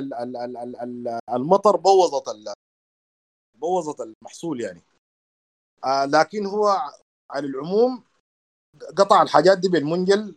المطر 1.33 1.75
بوظت 1.75 2.23
بوظت 3.55 4.01
المحصول 4.01 4.61
يعني. 4.61 4.81
آه 5.85 6.05
لكن 6.05 6.45
هو 6.45 6.77
على 7.31 7.47
العموم 7.47 8.03
قطع 8.97 9.21
الحاجات 9.21 9.57
دي 9.57 9.69
بالمنجل 9.69 10.35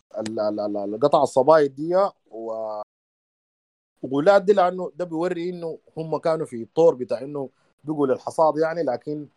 قطع 1.02 1.22
الصبايط 1.22 1.72
دي 1.72 2.10
و 2.30 2.52
وغولات 4.02 4.42
دي 4.42 4.52
لأنه 4.52 4.92
ده 4.96 5.04
بيوري 5.04 5.50
إنه 5.50 5.78
هم 5.96 6.18
كانوا 6.18 6.46
في 6.46 6.62
الطور 6.62 6.94
بتاع 6.94 7.20
إنه 7.22 7.50
بقوا 7.84 8.06
للحصاد 8.06 8.58
يعني 8.58 8.82
لكن 8.82 9.28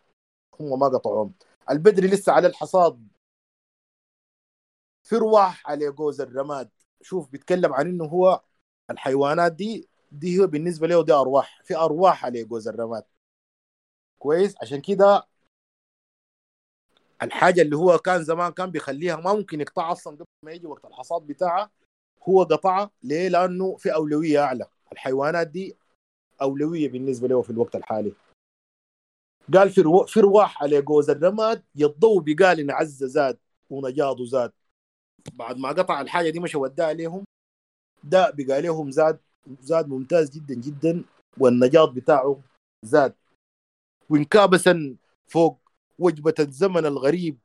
هم 0.60 0.78
ما 0.80 0.86
قطعوهم. 0.88 1.32
البدري 1.70 2.08
لسه 2.08 2.32
على 2.32 2.48
الحصاد. 2.48 3.08
في 5.02 5.16
رواح 5.16 5.70
على 5.70 5.90
جوز 5.90 6.20
الرماد. 6.20 6.70
شوف 7.02 7.28
بيتكلم 7.30 7.72
عن 7.74 7.86
إنه 7.88 8.04
هو 8.04 8.42
الحيوانات 8.90 9.52
دي 9.52 9.88
دي 10.12 10.40
هو 10.40 10.46
بالنسبة 10.46 10.86
له 10.86 11.04
دي 11.04 11.12
أرواح. 11.12 11.62
في 11.64 11.76
أرواح 11.76 12.24
على 12.24 12.44
جوز 12.44 12.68
الرماد. 12.68 13.04
كويس؟ 14.18 14.54
عشان 14.62 14.80
كده 14.80 15.26
الحاجة 17.22 17.62
اللي 17.62 17.76
هو 17.76 17.98
كان 17.98 18.24
زمان 18.24 18.52
كان 18.52 18.70
بيخليها 18.70 19.16
ما 19.16 19.34
ممكن 19.34 19.60
يقطعها 19.60 19.92
أصلا 19.92 20.16
قبل 20.16 20.24
ما 20.42 20.52
يجي 20.52 20.66
وقت 20.66 20.84
الحصاد 20.84 21.22
بتاعها 21.26 21.70
هو 22.28 22.42
قطعها 22.42 22.90
ليه؟ 23.02 23.28
لأنه 23.28 23.76
في 23.76 23.94
أولوية 23.94 24.40
أعلى. 24.44 24.66
الحيوانات 24.92 25.46
دي 25.46 25.76
أولوية 26.42 26.88
بالنسبة 26.88 27.28
له 27.28 27.42
في 27.42 27.50
الوقت 27.50 27.76
الحالي. 27.76 28.12
قال 29.54 29.70
في 29.70 29.80
رو... 29.80 30.06
في 30.06 30.20
رواح 30.20 30.62
على 30.62 30.82
جوز 30.82 31.10
الرماد 31.10 31.62
يضو 31.76 32.20
بقال 32.20 32.70
عز 32.70 33.04
زاد 33.04 33.38
ونجاض 33.70 34.22
زاد. 34.22 34.52
بعد 35.32 35.56
ما 35.56 35.68
قطع 35.68 36.00
الحاجة 36.00 36.30
دي 36.30 36.40
مشى 36.40 36.58
وداها 36.58 36.86
عليهم 36.86 37.24
ده 38.04 38.30
بقى 38.30 38.62
لهم 38.62 38.90
زاد 38.90 39.20
زاد 39.60 39.88
ممتاز 39.88 40.30
جدا 40.30 40.54
جدا 40.54 41.04
والنجاض 41.38 41.94
بتاعه 41.94 42.40
زاد. 42.82 43.14
وانكابسا 44.10 44.96
فوق 45.26 45.58
وجبة 45.98 46.34
الزمن 46.40 46.86
الغريب. 46.86 47.38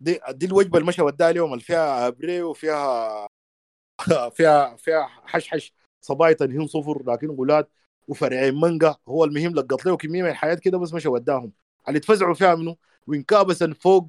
دي, 0.00 0.20
دي 0.30 0.46
الوجبة 0.46 0.78
اللي 0.78 0.88
مشى 0.88 1.02
وداها 1.02 1.32
لهم 1.32 1.52
اللي 1.52 1.64
فيها 1.64 2.06
ابري 2.06 2.42
وفيها 2.42 3.26
فيها 4.36 4.76
فيها 4.76 5.06
حشحش 5.06 5.72
صبايط 6.00 6.42
هن 6.42 6.66
صفر 6.66 7.02
لكن 7.12 7.30
غلات 7.30 7.70
وفرعين 8.08 8.54
مانجا 8.54 8.96
هو 9.08 9.24
المهم 9.24 9.54
لقط 9.54 9.86
له 9.86 9.96
كمية 9.96 10.22
من 10.22 10.28
الحياة 10.28 10.54
كده 10.54 10.78
بس 10.78 10.92
مشى 10.94 11.08
وداهم. 11.08 11.52
اللي 11.88 11.98
اتفزعوا 11.98 12.34
فيها 12.34 12.54
منه 12.54 12.76
وانكابسا 13.06 13.74
فوق 13.80 14.08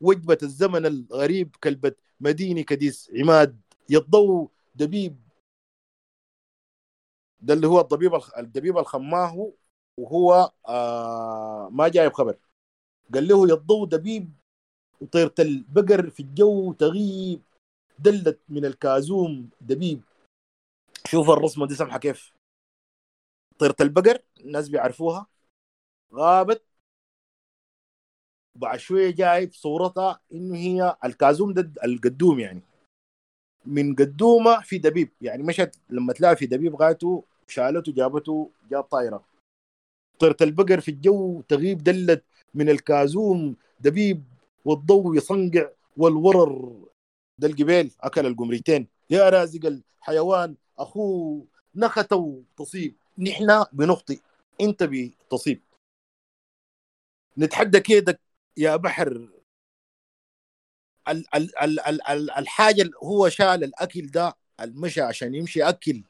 وجبة 0.00 0.38
الزمن 0.42 0.86
الغريب 0.86 1.56
كلبة 1.64 1.92
مدينة 2.20 2.62
كديس 2.62 3.10
عماد 3.20 3.60
يضو 3.90 4.50
دبيب. 4.74 5.18
ده 7.40 7.54
اللي 7.54 7.66
هو 7.66 7.80
الضبيب 7.80 8.12
الدبيب 8.38 8.78
الخماه 8.78 9.52
وهو 9.98 10.52
آه 10.68 11.68
ما 11.72 11.88
جايب 11.88 12.12
خبر 12.12 12.36
قال 13.14 13.28
له 13.28 13.48
يضو 13.50 13.84
دبيب 13.86 14.32
وطيرة 15.00 15.34
البقر 15.40 16.10
في 16.10 16.20
الجو 16.20 16.72
تغيب. 16.72 17.42
دلت 17.98 18.40
من 18.48 18.64
الكازوم 18.64 19.50
دبيب. 19.60 20.02
شوف 21.06 21.30
الرسمة 21.30 21.66
دي 21.66 21.74
سمحه 21.74 21.98
كيف. 21.98 22.32
طيرة 23.58 23.76
البقر 23.80 24.22
الناس 24.40 24.68
بيعرفوها. 24.68 25.26
غابت. 26.14 26.64
بعد 28.58 28.78
شوية 28.78 29.10
جاي 29.10 29.46
في 29.48 29.58
صورتها 29.58 30.20
إنه 30.32 30.56
هي 30.56 30.96
الكازوم 31.04 31.52
ده 31.52 31.72
القدوم 31.84 32.40
يعني. 32.40 32.62
من 33.66 33.94
قدومة 33.94 34.60
في 34.60 34.78
دبيب. 34.78 35.12
يعني 35.20 35.42
مشت 35.42 35.80
لما 35.90 36.12
تلاقي 36.12 36.36
في 36.36 36.46
دبيب 36.46 36.76
غايته 36.76 37.24
شالته 37.48 37.92
جابته 37.92 38.50
جاب 38.70 38.82
طايرة. 38.82 39.24
طيرة 40.18 40.36
البقر 40.42 40.80
في 40.80 40.90
الجو 40.90 41.40
تغيب 41.40 41.78
دلت 41.82 42.24
من 42.54 42.68
الكازوم 42.68 43.56
دبيب 43.80 44.24
والضوء 44.64 45.16
يصنقع 45.16 45.70
والورر 45.96 46.88
ده 47.38 47.48
القبيل 47.48 47.92
أكل 48.00 48.26
القمريتين. 48.26 48.88
يا 49.10 49.28
رازق 49.28 49.66
الحيوان 49.66 50.56
اخوه 50.78 51.46
نختوا 51.74 52.42
تصيب 52.56 52.96
نحن 53.18 53.64
بنخطئ 53.72 54.20
أنت 54.60 54.82
بتصيب. 54.82 55.62
نتحدى 57.38 57.80
كيدك 57.80 58.20
يا 58.56 58.76
بحر. 58.76 59.28
ال 61.08 61.34
ال 61.34 61.58
ال 61.58 61.80
ال 61.80 62.02
ال 62.08 62.30
الحاجة 62.30 62.90
هو 63.02 63.28
شال 63.28 63.64
الأكل 63.64 64.06
ده 64.06 64.36
المشى 64.60 65.00
عشان 65.00 65.34
يمشي 65.34 65.62
اكل 65.62 66.04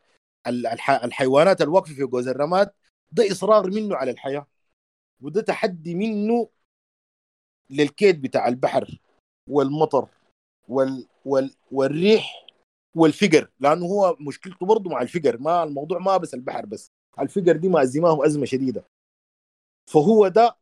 الحيوانات 1.04 1.62
الواقفه 1.62 1.94
في 1.94 2.06
جوز 2.06 2.28
الرماد 2.28 2.70
ده 3.12 3.32
إصرار 3.32 3.70
منه 3.70 3.96
على 3.96 4.10
الحياة. 4.10 4.46
وده 5.20 5.40
تحدي 5.42 5.94
منه 5.94 6.48
للكيد 7.70 8.22
بتاع 8.22 8.48
البحر 8.48 8.98
والمطر. 9.48 10.08
وال 10.68 11.06
وال 11.24 11.54
والريح 11.72 12.46
والفقر 12.94 13.50
لأنه 13.60 13.86
هو 13.86 14.16
مشكلته 14.20 14.66
برضه 14.66 14.90
مع 14.90 15.02
الفقر. 15.02 15.38
ما 15.38 15.62
الموضوع 15.64 15.98
ما 15.98 16.16
بس 16.16 16.34
البحر 16.34 16.66
بس 16.66 16.90
الفقر 17.20 17.56
دي 17.56 17.68
مأزماه 17.68 18.26
أزمة 18.26 18.44
شديدة. 18.44 18.84
فهو 19.90 20.28
ده 20.28 20.56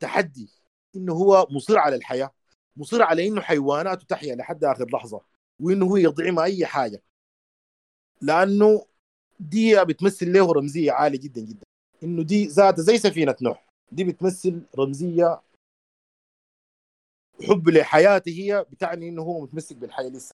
تحدي 0.00 0.50
إنه 0.96 1.12
هو 1.12 1.46
مصر 1.50 1.78
على 1.78 1.96
الحياة 1.96 2.30
مصر 2.76 3.02
على 3.02 3.28
إنه 3.28 3.40
حيواناته 3.40 4.06
تحيا 4.06 4.34
لحد 4.36 4.64
آخر 4.64 4.90
لحظة 4.90 5.20
وإنه 5.60 5.86
هو 5.86 5.96
يطعمها 5.96 6.44
أي 6.44 6.66
حاجة. 6.66 7.02
لأنه 8.20 8.86
دي 9.40 9.84
بتمثل 9.84 10.32
له 10.32 10.52
رمزية 10.52 10.92
عالية 10.92 11.18
جدا 11.18 11.40
جدا. 11.40 11.62
إنه 12.02 12.22
دي 12.22 12.46
ذات 12.46 12.80
زي 12.80 12.98
سفينة 12.98 13.36
نوح 13.42 13.66
دي 13.92 14.04
بتمثل 14.04 14.62
رمزية 14.78 15.40
حب 17.42 17.68
لحياته 17.68 18.30
هي 18.30 18.66
بتعني 18.70 19.08
إنه 19.08 19.22
هو 19.22 19.40
متمسك 19.40 19.76
بالحياة 19.76 20.08
لسه. 20.08 20.34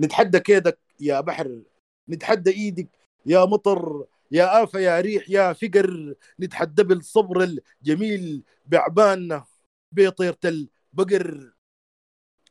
نتحدى 0.00 0.40
كيدك 0.40 0.78
يا 1.00 1.20
بحر 1.20 1.62
نتحدى 2.08 2.50
إيدك 2.50 2.88
يا 3.26 3.44
مطر 3.44 4.06
يا 4.30 4.62
آفة 4.62 4.78
يا 4.78 5.00
ريح 5.00 5.30
يا 5.30 5.52
فقر. 5.52 6.14
نتحدى 6.40 6.82
بالصبر 6.82 7.44
الجميل 7.82 8.42
بعباننا 8.66 9.46
بطيرة 9.92 10.38
البقر. 10.44 11.54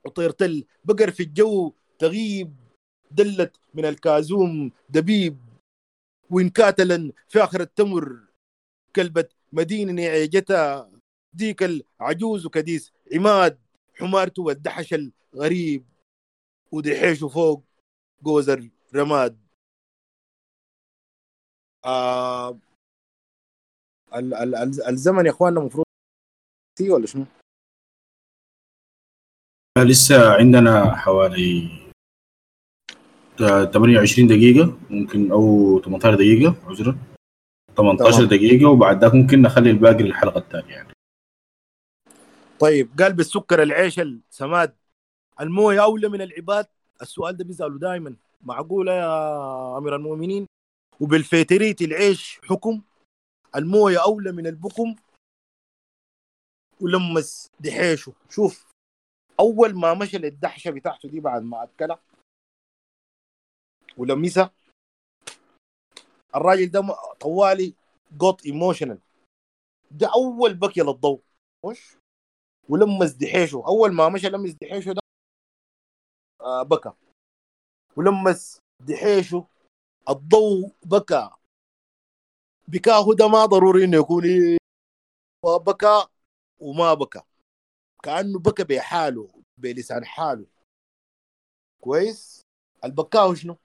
وطيرة 0.06 0.38
البقر 0.41 1.12
في 1.12 1.24
الجو 1.24 1.74
تغيب 2.00 2.56
دلت 3.12 3.60
من 3.74 3.86
الكازوم 3.86 4.72
دبيب. 4.90 5.38
وإن 6.30 6.50
كاتلا 6.50 7.12
في 7.28 7.44
آخر 7.44 7.62
التمر 7.62 8.20
كلبة 8.95 9.30
مدينة 9.52 10.02
عيجتها 10.02 10.91
ديك 11.34 11.64
العجوز 11.64 12.45
وكديس 12.45 12.94
عماد 13.14 13.60
حمارته 13.95 14.44
والدحش 14.44 14.94
الغريب 15.34 15.85
ودحيشه 16.72 17.27
فوق 17.27 17.64
جوز 18.23 18.49
الرماد 18.49 19.40
آه 21.85 22.60
ال 24.15 24.34
ال 24.34 24.56
ال 24.56 24.88
الزمن 24.88 25.26
يا 25.26 25.31
إخواننا 25.31 25.60
المفروض 25.60 25.85
ولا 26.81 27.06
شنو؟ 27.06 27.26
لسه 29.77 30.34
عندنا 30.34 30.95
حوالي 30.95 31.69
28 33.38 34.27
دقيقة 34.27 34.77
ممكن 34.90 35.31
أو 35.31 35.80
18 35.85 36.15
دقيقة 36.15 36.56
عذرا. 36.68 36.98
18 37.77 38.26
دقيقة 38.26 38.69
وبعد 38.69 39.03
ذاك 39.03 39.14
ممكن 39.14 39.41
نخلي 39.41 39.69
الباقي 39.72 40.03
للحلقة 40.03 40.38
الثانية 40.38 40.73
يعني. 40.73 40.94
طيب 42.64 42.90
قال 42.99 43.14
بالسكر 43.14 43.64
العيش 43.64 43.99
السماد. 43.99 44.76
المويه 45.41 45.84
أولى 45.84 46.10
من 46.10 46.22
العباد؟ 46.22 46.68
السؤال 47.02 47.38
ده 47.38 47.44
بيسالوا 47.44 47.80
دائما 47.80 48.15
معقولة 48.41 48.91
يا 48.91 49.77
أمير 49.77 49.95
المؤمنين؟ 49.95 50.48
وبالفيتريت 51.02 51.81
العيش 51.81 52.40
حكم؟ 52.44 52.81
المويه 53.56 54.03
أولى 54.03 54.31
من 54.31 54.48
البكم؟ 54.48 54.95
ولمس 56.81 57.52
دحيشه. 57.60 58.14
شوف 58.30 58.72
أول 59.40 59.76
ما 59.76 59.94
مشى 59.94 60.18
للدحشة 60.18 60.72
بتاعته 60.72 61.10
دي 61.10 61.19
بعد 61.19 61.41
ما 61.41 61.64
أكلها. 61.64 61.99
ولمسها. 63.98 64.52
الراجل 66.35 66.72
ده 66.72 66.81
طوالي 67.19 67.73
got 68.20 68.45
emotional 68.45 69.00
ده 69.91 70.11
أول 70.15 70.53
بكيه 70.53 70.84
للضوء. 70.84 71.22
مش 71.65 72.03
ولمس 72.69 73.11
دحيشه 73.11 73.64
أول 73.68 73.94
ما 73.94 74.10
مشى 74.10 74.30
لمس 74.30 74.52
دحيشه 74.52 74.91
ده 74.91 75.02
آه 76.41 76.64
بكى. 76.64 76.91
ولمس 77.98 78.60
دحيشه 78.80 79.48
الضوء 80.10 80.72
بكى. 80.85 81.30
بكاه 82.68 83.14
ده 83.14 83.27
ما 83.27 83.45
ضروري 83.45 83.84
إنه 83.84 83.98
يكون 83.98 84.23
بكى 85.45 86.07
وما 86.60 86.94
بكى. 86.94 87.22
كأنه 88.03 88.40
بكى 88.40 88.64
بحاله 88.64 89.30
بلسان 89.57 90.06
حاله. 90.06 90.45
كويس؟ 91.81 92.41
البكاه 92.85 93.34
شنو؟ 93.34 93.57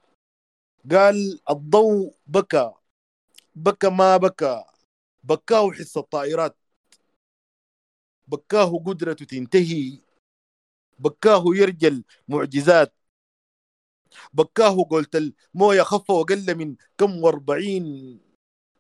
قال 0.91 1.41
الضوء 1.51 2.15
بكى. 2.27 2.75
بكى 3.55 3.89
ما 3.91 4.17
بكى. 4.17 4.65
بكاه 5.25 5.71
حس 5.71 5.97
الطائرات. 5.97 6.58
بكاه 8.29 8.79
قدرته 8.87 9.25
تنتهي. 9.25 9.99
بكاه 10.99 11.45
يرجل 11.47 12.05
معجزات 12.29 12.95
بكاه 14.33 14.83
قلت 14.85 15.17
الموية 15.17 15.83
خف 15.83 16.11
وقل 16.11 16.55
من 16.55 16.77
كم 16.99 17.25
واربعين. 17.25 18.19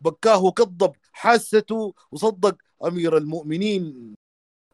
بكاه 0.00 0.50
كذب 0.50 0.92
حاسته 1.12 1.94
وصدق 2.12 2.56
أمير 2.86 3.16
المؤمنين. 3.16 4.14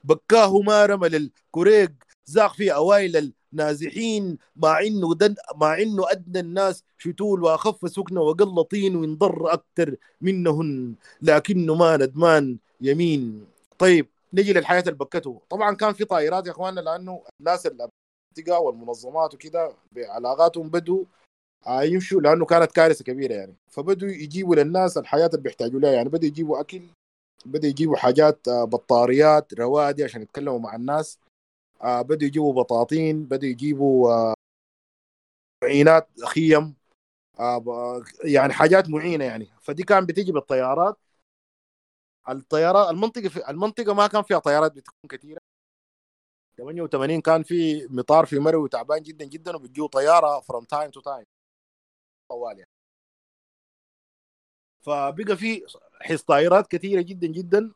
بكاه 0.05 0.59
ما 0.61 0.87
رمى 0.87 1.09
للكوريق 1.09 1.93
زاق 2.27 2.55
في 2.55 2.75
أوائل 2.75 3.33
النازحين. 3.53 4.39
مع 4.57 4.81
إنه 4.81 5.15
دن 5.15 5.35
مع 5.57 5.79
إنه 5.83 6.11
أدنى 6.11 6.41
الناس 6.41 6.85
شتول 6.99 7.43
وأخف 7.45 7.91
سكنه 7.91 8.21
وقل 8.21 8.65
طين 8.65 8.97
وينضر 8.97 9.53
أكثر 9.53 9.97
منهن. 10.21 10.95
لكنه 11.23 11.75
ما 11.75 11.97
ندمان 11.97 12.59
يمين. 12.81 13.47
طيب 13.79 14.14
نجي 14.35 14.53
للحياه 14.53 14.85
البكته 14.87 15.41
طبعا 15.51 15.75
كان 15.75 15.93
في 15.93 16.05
طائرات 16.05 16.47
يا 16.47 16.51
إخواننا 16.53 16.81
لأنه 16.81 17.23
الناس 17.41 17.67
المنطقة 17.67 18.61
والمنظمات 18.61 19.35
وكده 19.35 19.73
بعلاقاتهم 19.93 20.71
بدوا 20.71 21.05
يمشوا 21.69 22.21
لأنه 22.21 22.45
كانت 22.45 22.73
كارثة 22.73 23.05
كبيرة 23.05 23.35
يعني. 23.35 23.55
فبدوا 23.71 24.09
يجيبوا 24.09 24.57
للناس 24.57 24.99
الحياة 24.99 25.27
اللي 25.27 25.43
بيحتاجوا 25.43 25.81
لها 25.81 25.93
يعني. 25.93 26.09
بدوا 26.09 26.29
يجيبوا 26.29 26.61
أكل 26.61 26.83
بدوا 27.47 27.69
يجيبوا 27.69 27.97
حاجات 27.97 28.49
بطاريات 28.49 29.55
روادي 29.55 30.05
عشان 30.05 30.23
يتكلموا 30.23 30.59
مع 30.59 30.75
الناس 30.77 31.19
بدوا 31.85 32.27
يجيبوا 32.29 32.53
بطاطين 32.53 33.25
بدوا 33.25 33.49
يجيبوا 33.49 34.35
معينات 35.65 36.09
خيم 36.25 36.75
يعني 38.25 38.53
حاجات 38.53 38.89
معينة 38.89 39.25
يعني. 39.25 39.49
فدي 39.61 39.83
كان 39.83 40.07
بتيجي 40.07 40.33
بالطيارات 40.33 40.97
الطيارات 42.29 42.91
المنطقة 42.91 43.29
في 43.29 43.51
المنطقة 43.51 43.95
ما 43.95 44.07
كان 44.07 44.23
فيها 44.23 44.39
طيارات 44.39 44.73
بتكون 44.73 45.09
كثيرة. 45.11 45.41
88 46.59 47.21
كان 47.21 47.43
في 47.43 47.87
مطار 47.91 48.27
في 48.27 48.39
مروي 48.39 48.69
تعبان 48.69 49.03
جدا 49.03 49.25
جدا 49.25 49.57
وبتجيه 49.57 49.87
طيارة 49.87 50.41
from 50.41 50.65
time 50.65 50.91
to 50.91 51.01
time 51.01 51.27
طوال 52.29 52.59
يعني. 52.59 52.71
فبقى 54.81 55.37
في 55.37 55.63
حص 56.03 56.23
طائرات 56.23 56.67
كثيرة 56.67 57.03
جدا 57.03 57.27
جدا. 57.27 57.73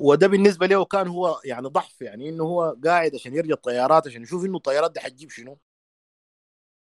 وده 0.00 0.26
بالنسبة 0.26 0.66
له 0.66 0.84
كان 0.84 1.08
هو 1.08 1.40
يعني 1.44 1.68
ضعف 1.68 2.00
يعني 2.02 2.28
إنه 2.28 2.44
هو 2.44 2.76
قاعد 2.84 3.14
عشان 3.14 3.34
يرجع 3.34 3.54
الطيارات 3.54 4.06
عشان 4.06 4.22
يشوف 4.22 4.44
إنه 4.44 4.56
الطيارات 4.56 4.92
دي 4.92 5.00
حتجيب 5.00 5.30
شنو. 5.30 5.58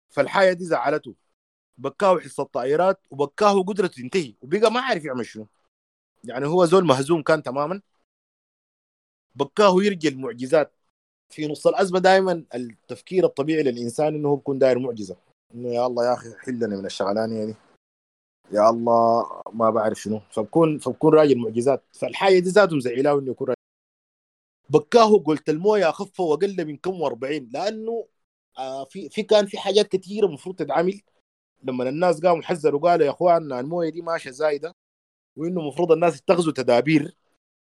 فالحاجه 0.10 0.54
دي 0.54 0.66
زعلته. 0.66 1.16
بكاه 1.78 2.20
حص 2.20 2.40
الطائرات 2.40 3.02
وبكاه 3.12 3.64
قدرته 3.64 4.02
تنتهي. 4.02 4.36
وبقى 4.42 4.72
ما 4.72 4.82
عارف 4.82 5.06
يعمل 5.06 5.26
شنو. 5.26 5.48
يعني 6.24 6.46
هو 6.48 6.66
زول 6.66 6.86
مهزوم 6.86 7.22
كان 7.24 7.44
تماما. 7.44 7.82
بكاه 9.36 9.84
يرجى 9.84 10.08
المعجزات. 10.08 10.74
في 11.30 11.48
نص 11.48 11.68
الأزمة 11.68 12.00
دائما 12.00 12.46
التفكير 12.56 13.26
الطبيعي 13.26 13.64
للإنسان 13.64 14.16
إنه 14.16 14.30
هو 14.30 14.36
بيكون 14.36 14.60
داير 14.60 14.80
معجزة. 14.80 15.18
إنه 15.54 15.70
يا 15.70 15.86
الله 15.86 16.06
يا 16.06 16.14
أخي 16.14 16.36
حلنا 16.40 16.68
من 16.68 16.86
الشغلانة 16.86 17.46
دي. 17.46 17.56
يا 18.52 18.70
الله 18.70 19.42
ما 19.54 19.70
بعرف 19.70 20.02
شنو. 20.02 20.20
فبكون 20.32 20.80
فبكون 20.80 21.14
راجل 21.14 21.38
معجزات 21.38 21.84
فالحاجة 21.94 22.40
دي 22.40 22.50
ذاته 22.50 22.76
مزعلاه 22.76 23.20
إنه 23.20 23.32
يكون 23.32 23.48
راجل 23.48 23.62
بكاه 24.70 25.18
قلت 25.18 25.50
الموية 25.50 25.90
اخف 25.90 26.20
وأقل 26.20 26.66
من 26.66 26.78
كم 26.78 27.10
و40 27.10 27.54
لأنه 27.54 28.08
آه 28.58 28.86
في 28.86 29.10
في 29.10 29.24
كان 29.24 29.46
في 29.46 29.58
حاجات 29.58 29.88
كثيره 29.88 30.26
المفروض 30.26 30.56
تتعمل. 30.56 31.02
لما 31.64 31.90
الناس 31.90 32.22
قاموا 32.22 32.42
حذروا 32.44 32.82
قالوا 32.82 33.06
يا 33.06 33.12
اخوان 33.12 33.54
الموية 33.54 33.90
دي 33.90 34.02
ماشية 34.02 34.32
زايدة. 34.32 34.76
وإنه 35.36 35.62
المفروض 35.62 35.92
الناس 35.92 36.18
يتخذوا 36.18 36.54
تدابير 36.54 37.16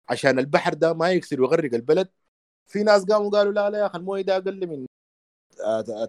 عشان 0.10 0.39
البحر 0.39 0.73
ده 0.73 0.93
ما 0.93 1.11
يكسر 1.11 1.41
ويغرق 1.41 1.73
البلد. 1.73 2.10
في 2.68 2.84
ناس 2.84 3.06
قاموا 3.06 3.30
قالوا 3.30 3.53
لا 3.53 3.69
لا 3.69 3.80
يا 3.80 3.85
أخي 3.85 3.98
المويه 3.98 4.22
ده 4.22 4.38
أقل 4.38 4.68
من 4.68 4.85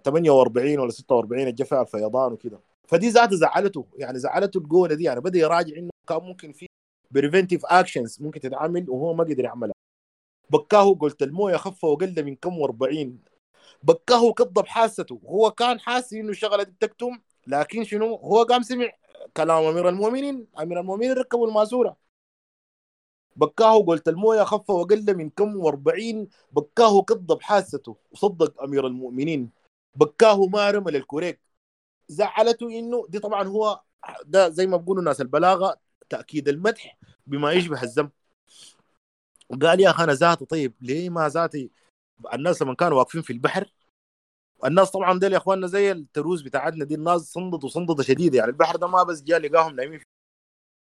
48 0.05 0.79
ولا 0.79 0.91
46 0.91 1.47
الجفاف 1.47 1.91
فيضان 1.91 2.33
وكده. 2.33 2.59
فدي 2.87 3.09
ذاته 3.09 3.35
زعلته 3.35 3.85
يعني 3.97 4.19
زعلته 4.19 4.57
القوله 4.57 4.95
دي. 4.95 5.03
يعني 5.03 5.21
بدأ 5.21 5.39
يراجع 5.39 5.77
إنه 5.77 5.89
كان 6.09 6.17
ممكن 6.17 6.51
في 6.51 6.65
preventive 7.11 7.65
actions 7.65 8.21
ممكن 8.21 8.39
تتعمل 8.39 8.89
وهو 8.89 9.13
ما 9.13 9.23
قدر 9.23 9.43
يعملها. 9.43 9.73
بكاه 10.49 10.93
قلت 10.93 11.23
المويه 11.23 11.57
خف 11.57 11.83
وقل 11.83 12.23
من 12.25 12.35
كم 12.35 12.67
و40 12.67 13.07
بكاه 13.83 14.33
كذب 14.33 14.65
حاسته. 14.65 15.21
هو 15.25 15.51
كان 15.51 15.79
حاسس 15.79 16.13
إنه 16.13 16.29
الشغله 16.29 16.63
دي 16.63 16.71
بتكتم 16.71 17.19
لكن 17.47 17.83
شنو؟ 17.83 18.15
هو 18.15 18.43
قام 18.43 18.61
سمع. 18.61 18.91
كلام 19.37 19.63
أمير 19.63 19.89
المؤمنين. 19.89 20.47
أمير 20.59 20.79
المؤمنين 20.79 21.13
ركبوا 21.13 21.47
الماسوره 21.47 21.97
بكاه 23.35 23.83
قلت 23.83 24.07
الموية 24.07 24.43
خف 24.43 24.69
وقل 24.69 25.17
من 25.17 25.29
كم 25.29 25.63
و40 25.63 26.27
بكاه 26.51 27.01
كذب 27.01 27.41
حاسته 27.41 27.97
وصدق 28.11 28.63
أمير 28.63 28.87
المؤمنين. 28.87 29.49
بكاه 29.95 30.45
ما 30.47 30.71
رمى 30.71 30.91
للكوريك. 30.91 31.41
زعلته 32.07 32.67
إنه 32.79 33.05
دي 33.09 33.19
طبعا 33.19 33.47
هو 33.47 33.81
ده 34.25 34.49
زي 34.49 34.67
ما 34.67 34.77
بيقولوا 34.77 35.03
ناس 35.03 35.21
البلاغة 35.21 35.79
تأكيد 36.09 36.47
المدح 36.47 36.97
بما 37.27 37.51
يشبه 37.51 37.83
الذم 37.83 38.09
قال 39.61 39.79
يا 39.79 39.89
أخي 39.89 40.03
أنا 40.03 40.13
ذاتي 40.13 40.45
طيب. 40.45 40.73
ليه 40.81 41.09
ما 41.09 41.29
ذاتي؟ 41.29 41.71
الناس 42.33 42.61
لما 42.61 42.75
كانوا 42.75 42.97
واقفين 42.97 43.21
في 43.21 43.33
البحر 43.33 43.73
الناس 44.65 44.91
طبعا 44.91 45.19
ديل 45.19 45.33
يا 45.33 45.37
إخواننا 45.37 45.67
زي 45.67 45.91
التروس 45.91 46.41
بتاعتنا 46.41 46.85
دي 46.85 46.95
الناس 46.95 47.21
صندت 47.21 47.63
وصندة 47.63 48.03
شديده 48.03 48.37
يعني. 48.37 48.51
البحر 48.51 48.75
ده 48.75 48.87
ما 48.87 49.03
بس 49.03 49.23
جاء 49.23 49.39
لقاهم 49.39 49.75
نايمين. 49.75 50.01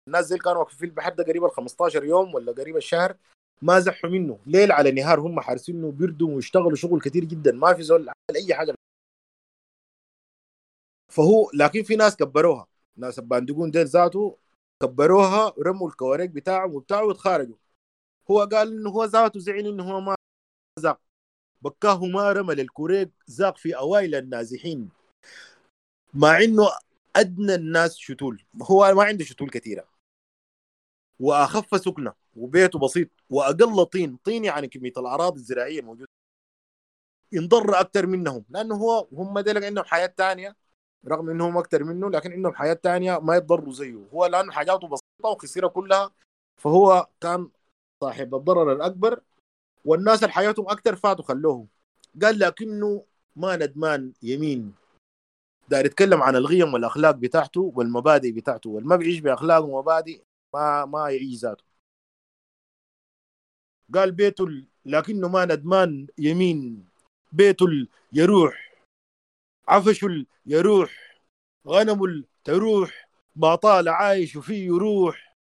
الناس 0.07 0.25
زي 0.25 0.37
كانوا 0.37 0.65
في 0.65 0.85
البحر 0.85 1.13
ده 1.13 1.23
قريب 1.23 1.45
ال 1.45 1.51
15 1.51 2.03
يوم 2.03 2.33
ولا 2.35 2.51
قريب 2.51 2.77
الشهر 2.77 3.17
ما 3.61 3.79
زحوا 3.79 4.09
منه. 4.09 4.39
ليل 4.45 4.71
على 4.71 4.91
نهار 4.91 5.19
هم 5.19 5.39
حارسينه 5.39 5.91
بيردوا 5.91 6.35
ويشتغلوا 6.35 6.75
شغل 6.75 7.01
كثير 7.01 7.25
جدا. 7.25 7.51
ما 7.51 7.73
في 7.73 7.83
زول 7.83 8.01
عمل 8.01 8.37
أي 8.47 8.55
حاجة. 8.55 8.75
فهو 11.11 11.51
لكن 11.53 11.83
في 11.83 11.95
ناس 11.95 12.15
كبروها. 12.15 12.67
ناس 12.97 13.19
الباندقون 13.19 13.71
ديل 13.71 13.85
ذاته 13.85 14.37
كبروها 14.83 15.53
ورموا 15.57 15.87
الكواريك 15.87 16.29
بتاعهم 16.29 16.75
وبتاعه 16.75 17.05
وتخارجوا 17.05 17.55
هو 18.31 18.39
قال 18.39 18.67
إنه 18.67 18.89
هو 18.89 19.05
ذاته 19.05 19.39
زعل 19.39 19.67
إنه 19.67 19.83
هو 19.83 20.01
ما 20.01 20.15
بكاه 21.61 22.05
ما 22.05 22.31
رمى 22.31 22.55
للكوريك 22.55 23.11
زاق 23.27 23.57
في 23.57 23.77
أوائل 23.77 24.15
النازحين. 24.15 24.89
مع 26.13 26.43
إنه 26.43 26.67
أدنى 27.15 27.55
الناس 27.55 27.97
شتول. 27.97 28.43
هو 28.61 28.93
ما 28.93 29.03
عنده 29.03 29.25
شتول 29.25 29.49
كثيرة. 29.49 29.89
وأخف 31.19 31.81
سكنة. 31.81 32.13
وبيته 32.35 32.79
بسيط. 32.79 33.09
وأقل 33.29 33.85
طين. 33.85 34.17
طين 34.23 34.45
يعني 34.45 34.67
كمية 34.67 34.93
الاراضي 34.97 35.39
الزراعية 35.39 35.79
الموجوده 35.79 36.07
ينضر 37.31 37.79
أكثر 37.79 38.07
منهم. 38.07 38.45
لأنه 38.49 38.75
هو 38.75 39.07
هم 39.13 39.39
ديلك 39.39 39.63
عندهم 39.63 39.85
حياة 39.85 40.13
ثانية 40.17 40.55
رغم 41.07 41.29
إنهم 41.29 41.57
أكثر 41.57 41.83
منه. 41.83 42.09
لكن 42.09 42.31
عندهم 42.31 42.55
حياة 42.55 42.73
ثانية 42.73 43.19
ما 43.19 43.35
يتضروا 43.35 43.73
زيه. 43.73 44.07
هو 44.13 44.25
لأنه 44.25 44.51
حاجاته 44.51 44.87
بسيطة 44.87 45.29
وخسيرة 45.29 45.67
كلها. 45.67 46.11
فهو 46.57 47.07
كان 47.21 47.49
صاحب 48.03 48.35
الضرر 48.35 48.73
الأكبر. 48.73 49.21
والناس 49.87 50.23
اللي 50.23 50.33
حياتهم 50.33 50.69
أكثر 50.69 50.95
فاتوا 50.95 51.25
خلوه 51.25 51.67
قال 52.21 52.39
لكنه 52.39 53.05
ما 53.35 53.55
ندمان 53.55 54.13
يمين. 54.23 54.73
داير 55.69 55.85
يتكلم 55.85 56.23
عن 56.23 56.35
القيم 56.35 56.73
والأخلاق 56.73 57.15
بتاعته 57.15 57.71
والمبادئ 57.75 58.31
بتاعته. 58.31 58.69
والما 58.69 58.95
بيعيش 58.95 59.19
بأخلاق 59.19 59.63
ومبادئ 59.63 60.21
ما 60.53 60.85
ما 60.85 61.09
يعيش 61.09 61.39
ذاته. 61.39 61.63
قال 63.93 64.11
بيته 64.11 64.47
لكنه 64.85 65.27
ما 65.27 65.45
ندمان 65.45 66.07
يمين. 66.17 66.85
بيته 67.31 67.65
يروح. 68.13 68.73
عفش 69.67 70.05
يروح. 70.45 71.21
غنم 71.67 72.25
تروح. 72.43 73.09
ما 73.35 73.55
طال 73.55 73.89
عايش 73.89 74.37
فيه 74.37 74.65
يروح 74.65 75.35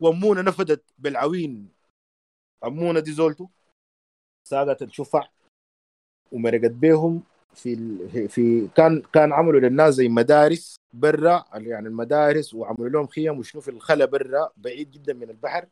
وامونه 0.00 0.42
نفدت 0.42 0.84
بالعوين. 0.98 1.79
أمونة 2.64 3.00
دي 3.00 3.12
زولته 3.12 3.48
ساقت 4.48 4.82
الشفع 4.82 5.28
ومرقت 6.32 6.70
بيهم 6.70 7.22
في 7.54 7.72
ال... 7.74 8.28
في 8.28 8.68
كان 8.68 9.02
كان 9.02 9.32
عملوا 9.32 9.60
للناس 9.60 9.94
زي 9.94 10.08
مدارس 10.08 10.76
برا 10.92 11.44
يعني 11.54 11.88
المدارس 11.88 12.54
وعملوا 12.54 12.88
لهم 12.88 13.06
خيم 13.06 13.38
وشنو 13.38 13.62
في 13.62 13.70
الخلا 13.70 14.04
برا 14.04 14.50
بعيد 14.56 14.90
جدا 14.90 15.12
من 15.14 15.30
البحر 15.30 15.68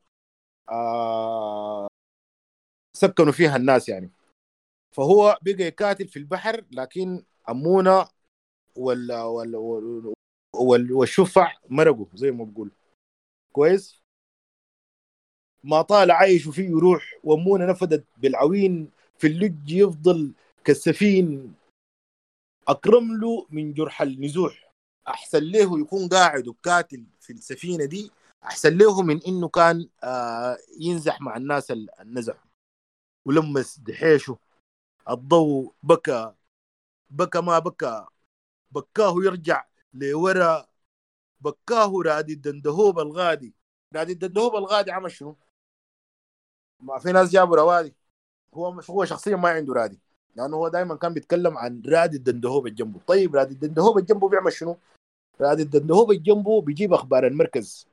آه 0.70 1.86
سكنوا 2.96 3.32
فيها 3.32 3.56
الناس 3.56 3.88
يعني. 3.88 4.10
فهو 4.96 5.38
بقى 5.42 5.64
يقاتل 5.64 6.08
في 6.08 6.18
البحر 6.18 6.64
لكن 6.72 7.24
أمونة 7.48 8.08
وال 8.76 9.12
وال 9.12 9.56
وال 9.56 10.14
وال 10.56 10.92
والشفع 10.92 11.52
مرقوا 11.68 12.06
زي 12.14 12.30
ما 12.30 12.44
بقول. 12.44 12.70
كويس؟ 13.52 14.02
ما 15.64 15.82
طال 15.82 16.10
عايش 16.10 16.48
فيه 16.48 16.68
يروح 16.68 17.14
وأمونه 17.24 17.66
نفدت 17.66 18.04
بالعوين 18.16 18.90
في 19.18 19.26
اللج 19.26 19.70
يفضل 19.72 20.32
كالسفين. 20.64 21.54
أكرم 22.68 23.20
له 23.20 23.46
من 23.50 23.72
جرح 23.74 24.02
النزوح. 24.02 24.72
أحسن 25.08 25.42
له 25.44 25.80
يكون 25.80 26.08
قاعد 26.08 26.48
وكاتل 26.48 27.06
في 27.20 27.32
السفينة 27.32 27.84
دي. 27.84 28.10
أحسن 28.44 28.78
له 28.78 29.02
من 29.02 29.22
إنه 29.22 29.48
كان 29.48 29.88
آه 30.02 30.58
ينزح 30.80 31.20
مع 31.20 31.36
الناس 31.36 31.70
ال- 31.70 32.00
النزح. 32.00 32.44
ولمس 33.24 33.78
دحيشه. 33.78 34.38
الضوء 35.10 35.72
بكى. 35.82 36.34
بكى 37.10 37.40
ما 37.40 37.58
بكى. 37.58 38.06
بكاه 38.70 39.14
يرجع 39.24 39.66
لورا. 39.94 40.66
بكاه 41.40 41.92
رادي 42.06 42.32
الدندهوب 42.32 42.98
الغادي. 42.98 43.54
رادي 43.94 44.12
الدندهوب 44.12 44.56
الغادي 44.56 44.90
عمل 44.90 45.10
شنو؟ 45.10 45.36
ما 46.80 46.98
في 46.98 47.12
ناس 47.12 47.30
جابوا 47.30 47.56
روادي. 47.56 47.94
هو 48.54 48.72
مش 48.72 48.90
هو 48.90 49.04
شخصيا 49.04 49.36
ما 49.36 49.48
عنده 49.48 49.74
رادي. 49.74 50.00
لأنه 50.36 50.56
هو 50.56 50.68
دائما 50.68 50.96
كان 50.96 51.14
بيتكلم 51.14 51.58
عن 51.58 51.82
رادي 51.86 52.16
الدندهوب 52.16 52.66
الجنبه. 52.66 53.00
طيب 53.06 53.36
رادي 53.36 53.54
الدندهوب 53.54 53.98
الجنبه 53.98 54.28
بيعمل 54.28 54.52
شنو؟ 54.52 54.76
رادي 55.40 55.62
الدندهوب 55.62 56.10
الجنبه 56.10 56.60
بيجيب 56.60 56.92
أخبار 56.92 57.26
المركز. 57.26 57.88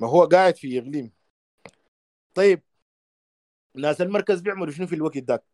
ما 0.00 0.08
هو 0.08 0.24
قاعد 0.24 0.56
في 0.56 0.78
إقليم. 0.78 1.10
طيب 2.34 2.62
ناس 3.74 4.00
المركز 4.00 4.40
بيعملوا 4.40 4.72
شنو 4.72 4.86
في 4.86 4.94
الوقت 4.94 5.18
ذاك؟ 5.18 5.44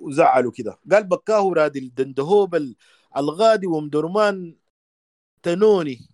وزعلوا 0.00 0.52
كده. 0.52 0.78
قال 0.92 1.04
بكاه 1.04 1.52
رادي 1.52 1.78
الدندهوب 1.78 2.54
ال- 2.54 2.76
الغادي 3.16 3.66
ومدرمان 3.66 4.56
تنوني. 5.42 6.08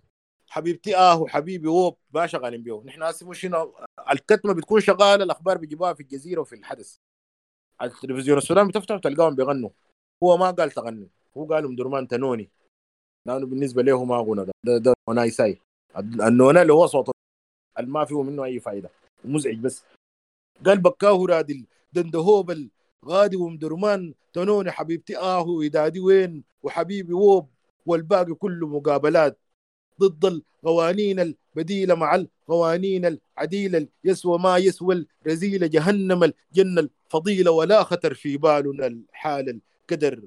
حبيبتي 0.48 0.96
آه 0.96 1.20
وحبيبي 1.20 1.68
ووب 1.68 1.96
ما 2.14 2.26
شغالين 2.26 2.62
بيه 2.62 2.82
نحن 2.84 3.02
هسه 3.02 3.28
مش 3.28 3.44
هنا 3.44 3.72
الكتمة 4.12 4.52
بتكون 4.52 4.80
شغالة 4.80 5.24
الأخبار 5.24 5.58
بيجيبوها 5.58 5.94
في 5.94 6.00
الجزيرة 6.00 6.40
وفي 6.40 6.54
الحدث. 6.54 6.96
على 7.80 7.90
التلفزيون 7.90 8.38
السودان 8.38 8.68
بتفتح 8.68 8.98
تلقاهم 8.98 9.34
بيغنوا. 9.34 9.70
هو 10.22 10.36
ما 10.36 10.50
قال 10.50 10.70
تغني 10.70 11.08
هو 11.36 11.44
قال 11.44 11.64
أم 11.64 11.76
درمان 11.76 12.08
تنوني. 12.08 12.48
لأنه 13.26 13.46
بالنسبة 13.46 13.82
له 13.82 14.04
ما 14.04 14.16
غنى 14.18 14.44
ده 14.44 14.52
ده, 14.64 14.78
ده 14.78 14.94
غناي 15.10 15.30
ساي 15.30 15.58
النونة 15.98 16.62
اللي 16.62 16.72
هو 16.72 16.86
صوت 16.86 17.10
ما 17.80 18.04
فيه 18.04 18.22
منه 18.22 18.44
أي 18.44 18.60
فائده 18.60 18.90
مزعج 19.24 19.58
بس. 19.58 19.84
قال 20.66 20.78
بكاه 20.78 21.26
رادي 21.26 21.66
دندهوب 21.92 22.68
الغادي 23.04 23.36
وأم 23.36 23.58
درمان 23.58 24.14
تنوني 24.32 24.70
حبيبتي 24.70 25.18
آه 25.18 25.42
ودادي 25.42 26.00
وين؟ 26.00 26.44
وحبيبي 26.62 27.12
ووب 27.12 27.48
والباقي 27.86 28.34
كله 28.34 28.66
مقابلات. 28.66 29.38
ضد 30.00 30.24
القوانين 30.64 31.20
البديلة 31.20 31.94
مع 31.94 32.14
القوانين 32.14 33.18
العديلة 33.38 33.88
يسوى 34.04 34.38
ما 34.38 34.56
يسوى 34.58 35.06
الرزيلة 35.22 35.66
جهنم 35.66 36.24
الجنة 36.24 36.88
الفضيلة 37.06 37.50
ولا 37.50 37.82
خطر 37.82 38.14
في 38.14 38.36
بالنا 38.36 38.86
الحال 38.86 39.60
القدر 39.90 40.22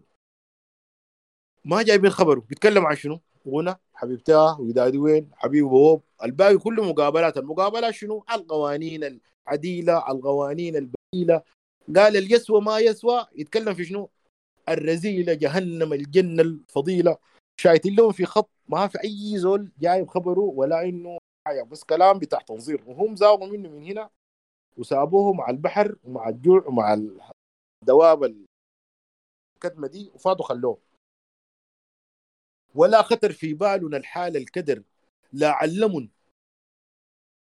ما 1.66 1.82
جايبين 1.84 2.10
خبره 2.12 2.40
بيتكلم 2.50 2.86
عن 2.86 2.96
شنو؟ 2.96 3.20
غنى 3.48 3.76
حبيبتاه 3.94 4.62
ودادي 4.62 4.98
وين 4.98 5.30
حبيبي 5.36 5.68
بوب 5.68 6.04
الباقي 6.24 6.58
كله 6.58 6.84
مقابلات 6.90 7.38
المقابلات 7.38 7.94
شنو؟ 7.94 8.26
القوانين 8.34 9.20
العديلة 9.48 10.12
القوانين 10.12 10.76
البديلة 10.76 11.42
قال 11.96 12.18
اللي 12.18 12.36
يسوى 12.36 12.62
ما 12.62 12.80
يسوى 12.80 13.26
يتكلم 13.36 13.74
في 13.74 13.86
شنو؟ 13.86 14.10
الرزيلة 14.70 15.34
جهنم 15.34 15.94
الجنة 15.94 16.42
الفضيلة 16.42 17.18
شايتين 17.62 17.96
لهم 17.96 18.12
في 18.12 18.26
خط 18.26 18.50
ما 18.68 18.88
في 18.88 18.98
أي 19.04 19.38
زول 19.38 19.72
جايب 19.80 20.08
خبره 20.08 20.40
ولا 20.40 20.82
إنه 20.82 21.18
حاجة 21.48 21.64
بس 21.64 21.84
كلام 21.84 22.20
بتاع 22.20 22.40
تنظير. 22.40 22.84
وهم 22.90 23.16
زاغوا 23.16 23.48
منه 23.48 23.70
من 23.70 23.84
هنا 23.84 24.10
وسابوه 24.78 25.34
مع 25.34 25.50
البحر 25.50 25.96
ومع 26.04 26.30
الجوع 26.30 26.66
ومع 26.68 26.94
الدواب 27.84 28.24
الكدمه 28.24 29.88
دي 29.88 30.12
وفاتوا 30.16 30.46
خلوه 30.46 30.82
ولا 32.76 33.02
خطر 33.02 33.32
في 33.32 33.54
بالنا 33.54 33.98
الحال 33.98 34.38
الكدر 34.38 34.84
لا 35.34 35.52
علم 35.52 36.10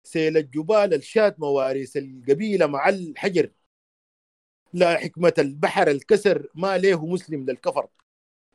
سيل 0.07 0.37
الجبال 0.37 0.95
الشات 0.95 1.41
مواريث 1.41 1.97
القبيلة 1.97 2.67
مع 2.67 2.89
الحجر. 2.89 3.51
لا 4.73 4.97
حكمة 4.97 5.35
البحر 5.39 5.89
الكسر 5.89 6.49
ما 6.55 6.79
ليه 6.79 7.07
مسلم 7.07 7.45
للكفر. 7.45 7.89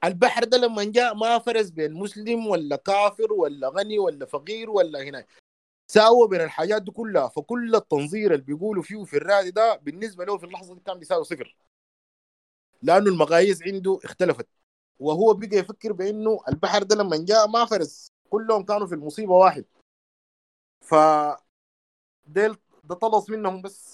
البحر 0.04 0.44
ده 0.44 0.58
لما 0.58 0.84
جاء 0.84 1.16
ما 1.16 1.40
فرز 1.40 1.70
بين 1.70 1.94
مسلم 1.94 2.48
ولا 2.48 2.76
كافر 2.76 3.34
ولا 3.34 3.70
غني 3.70 4.00
ولا 4.00 4.26
فقير 4.26 4.70
ولا 4.70 5.04
هنا. 5.04 5.26
ساوى 5.88 6.28
بين 6.28 6.42
الحاجات 6.42 6.82
دي 6.82 6.92
كلها. 6.92 7.28
فكل 7.28 7.76
التنظير 7.76 8.34
اللي 8.34 8.44
بيقولوا 8.46 8.84
فيه 8.84 9.04
في 9.04 9.18
الرادي 9.18 9.52
ده 9.52 9.76
بالنسبة 9.76 10.26
له 10.26 10.38
في 10.38 10.46
اللحظة 10.46 10.76
دي 10.76 10.82
كان 10.82 11.00
بيساوي 11.00 11.24
صفر. 11.24 11.58
لأنه 12.82 13.10
المقاييس 13.10 13.64
عنده 13.64 14.00
اختلفت. 14.04 14.48
وهو 15.00 15.34
بقى 15.34 15.58
يفكر 15.58 15.94
بأنه 15.94 16.40
البحر 16.50 16.84
ده 16.84 16.96
لما 16.96 17.26
جاء 17.26 17.48
ما 17.48 17.66
فرز. 17.66 18.12
كلهم 18.30 18.64
كانوا 18.66 18.88
في 18.88 18.96
المصيبة 18.96 19.34
واحد. 19.34 19.66
ف 20.82 20.96
ديل 22.28 22.56
ده 22.84 22.96
طلص 22.96 23.30
منهم 23.30 23.62
بس. 23.62 23.94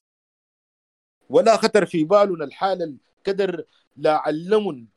ولا 1.30 1.58
خطر 1.58 1.86
في 1.86 2.04
بالنا 2.04 2.46
الحال 2.46 2.98
الكدر 3.20 3.66
لا 3.98 4.18
علم 4.18 4.88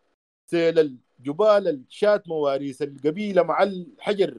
سيل 0.50 0.78
الجبال 0.78 1.68
الشات 1.68 2.28
مواريث 2.28 2.82
القبيلة 2.82 3.42
مع 3.42 3.62
الحجر. 3.62 4.38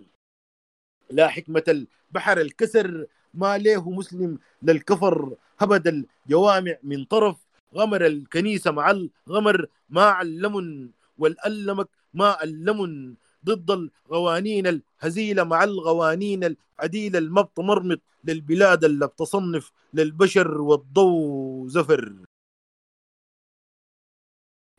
لا 1.09 1.27
حكمة 1.27 1.63
البحر 1.67 2.41
الكسر 2.41 3.05
ما 3.33 3.57
ليه 3.57 3.89
مسلم 3.89 4.39
للكفر؟ 4.63 5.35
هبد 5.59 5.87
الجوامع 5.87 6.75
من 6.83 7.03
طرف 7.03 7.37
غمر 7.75 8.05
الكنيسة 8.05 8.71
مع 8.71 8.91
الغمر 9.27 9.65
ما 9.89 10.01
علم 10.01 10.91
والألمك 11.17 11.89
ما 12.13 12.43
ألم. 12.43 13.15
ضد 13.45 13.89
الغوانين 14.09 14.67
الهزيلة 14.67 15.43
مع 15.43 15.63
الغوانين 15.63 16.55
العديلة 16.79 17.19
المبط 17.19 17.59
مرمط 17.59 17.99
للبلاد 18.23 18.83
اللي 18.83 19.07
بتصنف 19.07 19.71
للبشر 19.93 20.61
والضوء 20.61 21.67
زفر. 21.67 22.13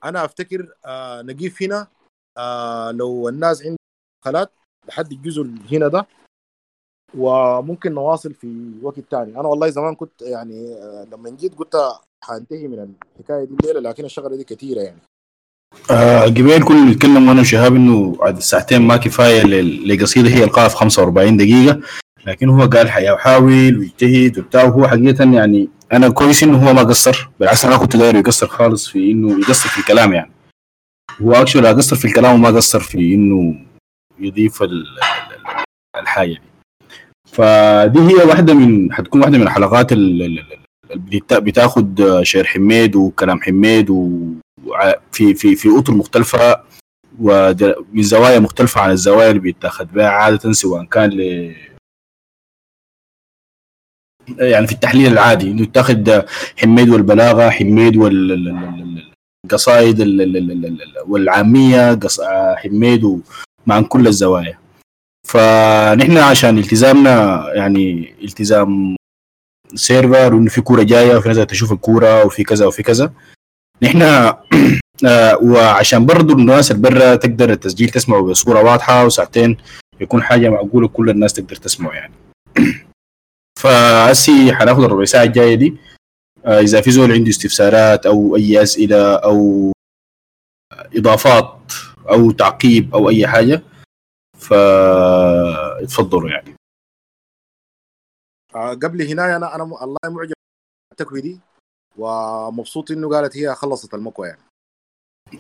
أنا 0.05 0.25
أفتكر 0.25 0.69
آه 0.87 1.23
نقيف 1.23 1.63
هنا 1.63 1.87
آه 2.39 2.91
لو 2.91 3.29
الناس 3.29 3.63
عندها 3.63 3.77
خلات 4.25 4.53
لحد 4.89 5.13
الجزء 5.13 5.43
هنا 5.73 5.89
ده 5.89 6.07
وممكن 7.19 7.93
نواصل 7.95 8.35
في 8.35 8.73
وقت 8.83 9.01
تاني. 9.01 9.41
أنا 9.41 9.49
والله 9.49 9.69
زمان 9.71 9.95
كنت 9.95 10.23
يعني 10.23 10.75
آه، 10.75 11.07
لما 11.13 11.31
جيت 11.31 11.55
قلت 11.55 11.77
حانتهي 12.25 12.69
من 12.69 12.95
الحكاية 13.19 13.45
دي 13.45 13.55
الليلة 13.61 13.81
لكن 13.81 14.05
الشغلة 14.05 14.37
دي 14.37 14.45
كثيره 14.45 14.81
يعني. 14.81 15.01
آه 15.91 16.21
قبل 16.25 16.65
كنا 16.65 16.91
نتكلم 16.91 17.29
وأنا 17.29 17.41
وشهاب 17.41 17.75
إنه 17.75 18.17
عاد 18.21 18.37
الساعتين 18.37 18.83
ما 18.83 18.97
كفاية 18.97 19.43
لقصيدة 19.63 20.29
هي 20.29 20.45
القاها 20.45 20.69
في 20.69 20.77
45 20.77 21.37
دقيقة. 21.37 21.81
لكن 22.27 22.49
هو 22.49 22.63
قال 22.67 22.91
حيحاول 22.91 23.79
ويجتهد 23.79 24.39
وبتاع 24.39 24.65
وهو 24.65 24.89
حقيقة 24.89 25.33
يعني 25.33 25.69
أنا 25.93 26.09
كويس 26.09 26.43
إنه 26.43 26.69
هو 26.69 26.73
ما 26.75 26.83
قصر 26.83 27.29
بالعكس 27.41 27.65
أنا 27.65 27.77
كنت 27.77 27.97
داير 27.97 28.17
يقصر 28.17 28.47
خالص 28.47 28.89
في 28.89 29.11
إنه 29.11 29.39
يقصر 29.41 29.69
في 29.69 29.79
الكلام 29.79 30.13
يعني. 30.13 30.31
هو 31.23 31.33
اكشولي 31.33 31.69
قصر 31.69 31.97
في 31.97 32.05
الكلام 32.05 32.35
وما 32.35 32.49
قصر 32.49 32.81
في 32.81 33.15
إنه 33.15 33.55
يضيف 34.19 34.63
ال- 34.63 34.71
ال- 34.71 36.01
الحاجة 36.01 36.29
دي. 36.33 36.41
فدي 37.33 37.99
هي 38.01 38.15
واحدة 38.25 38.55
من 38.55 38.93
حتكون 38.93 39.21
واحدة 39.21 39.39
من 39.39 39.45
الحلقات 39.45 39.93
ال- 39.93 40.23
ال- 40.23 40.39
ال- 40.39 40.59
اللي 40.91 41.19
بتا- 41.21 41.39
بتاخد 41.39 42.19
شعر 42.23 42.45
حميد 42.45 42.97
وكلام 42.97 43.41
حميد 43.41 43.91
وع- 43.91 44.95
في 45.13 45.35
في 45.35 45.57
في 45.57 45.69
اطر 45.79 45.93
مختلفة 45.95 46.61
ومن 47.21 48.03
زوايا 48.03 48.39
مختلفة 48.39 48.81
عن 48.81 48.91
الزوايا 48.91 49.29
اللي 49.31 49.41
بيتاخد 49.41 49.93
بها 49.93 50.09
عادة 50.09 50.53
سواء 50.53 50.85
كان 50.85 51.11
ل 51.11 51.53
يعني 54.39 54.67
في 54.67 54.73
التحليل 54.73 55.13
العادي 55.13 55.51
إنه 55.51 55.63
يتاخد 55.63 56.25
حميد 56.57 56.89
والبلاغة 56.89 57.51
حميد 57.51 57.97
والقصائد 57.97 60.01
والعامية 61.09 61.99
حميد 62.57 63.05
ومع 63.05 63.81
كل 63.89 64.07
الزوايا. 64.07 64.59
فنحن 65.27 66.17
عشان 66.17 66.59
التزامنا 66.59 67.45
يعني 67.55 68.15
التزام 68.25 68.97
سيرفر 69.75 70.35
وإنه 70.35 70.51
في 70.51 70.61
كورة 70.61 70.83
جاية 70.83 71.17
وفي 71.17 71.29
ناس 71.29 71.39
تشوف 71.39 71.73
الكورة 71.73 72.25
وفي 72.25 72.45
كذا 72.45 72.67
وفي 72.67 72.83
كذا. 72.83 73.13
نحن 73.83 74.03
آه، 75.07 75.39
وعشان 75.43 76.07
برضو 76.07 76.33
الناس 76.33 76.71
اللي 76.71 76.83
برا 76.83 77.15
تقدر 77.15 77.51
التسجيل 77.51 77.89
تسمعه 77.89 78.23
بصورة 78.23 78.63
واضحة 78.63 79.05
وساعتين 79.05 79.57
يكون 80.01 80.23
حاجة 80.23 80.49
معقولة 80.49 80.89
كل 80.89 81.11
الناس 81.11 81.33
تقدر 81.33 81.57
تسمعه 81.57 81.93
يعني. 81.93 82.13
فهسي 83.63 84.53
حناخد 84.53 84.83
الربع 84.83 85.05
ساعه 85.05 85.23
الجاية 85.25 85.55
دي. 85.55 85.77
آه، 86.45 86.61
إذا 86.61 86.81
في 86.81 86.91
زول 86.91 87.13
عنده 87.13 87.31
استفسارات 87.31 88.07
أو 88.07 88.37
أي 88.37 88.63
أسئلة 88.63 89.15
أو 89.15 89.73
إضافات 90.97 91.73
أو 92.11 92.31
تعقيب 92.31 92.95
أو 92.95 93.09
أي 93.09 93.27
حاجة 93.27 93.63
فاتفضلوا 94.39 96.31
يعني. 96.31 96.55
آه 98.55 98.71
قبل 98.75 99.03
هنا 99.03 99.37
أنا 99.37 99.55
أنا 99.55 99.65
م- 99.65 99.75
الله 99.75 99.97
معجب 100.05 100.33
بالتكوي 100.91 101.21
دي 101.21 101.41
ومبسوط 101.97 102.91
إنه 102.91 103.09
قالت 103.11 103.37
هي 103.37 103.55
خلصت 103.55 103.95
المكوى 103.95 104.29
يعني. 104.29 104.41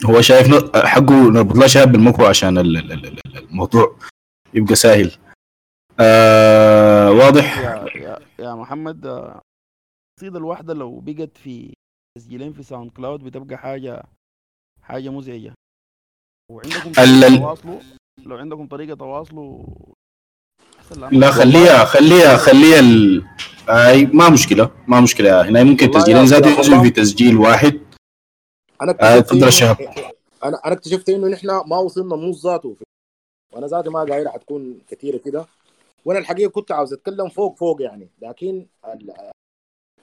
هو 0.04 0.20
شايف 0.20 0.46
حقه 0.76 1.30
نربط 1.30 1.56
له 1.56 1.66
شاب 1.66 1.92
بالمكوى 1.92 2.26
عشان 2.26 2.58
ال- 2.58 2.76
ال- 2.76 2.92
ال- 2.92 3.06
ال- 3.06 3.36
الموضوع 3.38 3.96
يبقى 4.54 4.74
سهل. 4.74 5.16
آه 6.00 7.10
واضح. 7.10 7.58
يا 8.40 8.54
محمد 8.54 9.06
آه، 9.06 9.40
القصيدة 10.18 10.38
الواحدة 10.38 10.74
لو 10.74 11.00
بقت 11.00 11.36
في 11.38 11.74
تسجيلين 12.18 12.52
في 12.52 12.62
SoundCloud 12.62 13.24
بتبقى 13.24 13.56
حاجة 13.56 14.02
حاجة 14.82 15.08
مزعجة. 15.08 15.54
وعندكم 16.52 16.92
طريقة 16.92 17.26
ال- 17.26 17.38
تواصلوا 17.38 17.80
لو 18.26 18.36
عندكم 18.36 18.66
طريقة 18.68 18.94
تواصلوا 18.96 19.64
لأ. 20.96 21.30
خليها 21.30 21.84
خليها 21.84 22.36
خليها 22.36 22.80
ال... 22.80 23.24
اي 23.68 24.06
ما 24.06 24.28
مشكلة 24.28 24.70
ما 24.88 25.00
مشكلة. 25.00 25.48
هنا 25.48 25.62
ممكن 25.64 25.90
تسجيلين 25.90 26.24
ذاته 26.24 26.60
أخي 26.60 26.72
ينزل. 26.72 26.82
في 26.82 26.90
تسجيل 26.90 27.36
واحد. 27.36 27.80
أنا 28.82 28.92
آه، 29.00 29.18
اكتشفت. 29.18 29.78
إنه- 29.82 30.12
أنا 30.44 30.60
أنا 30.64 30.72
اكتشفت 30.72 31.08
إنه 31.08 31.28
نحن 31.28 31.46
ما 31.46 31.76
وصلنا 31.78 32.16
نص 32.16 32.46
ذاته. 32.46 32.76
وأنا 33.52 33.66
ذاتي 33.66 33.88
ما 33.90 34.00
قايله 34.00 34.30
حتكون 34.30 34.80
كثيرة 34.88 35.18
كده. 35.18 35.46
وأنا 36.04 36.18
الحقيقة 36.18 36.50
كنت 36.50 36.72
عاوز 36.72 36.92
أتكلم 36.92 37.28
فوق 37.28 37.56
فوق 37.58 37.82
يعني 37.82 38.08
لكن 38.22 38.66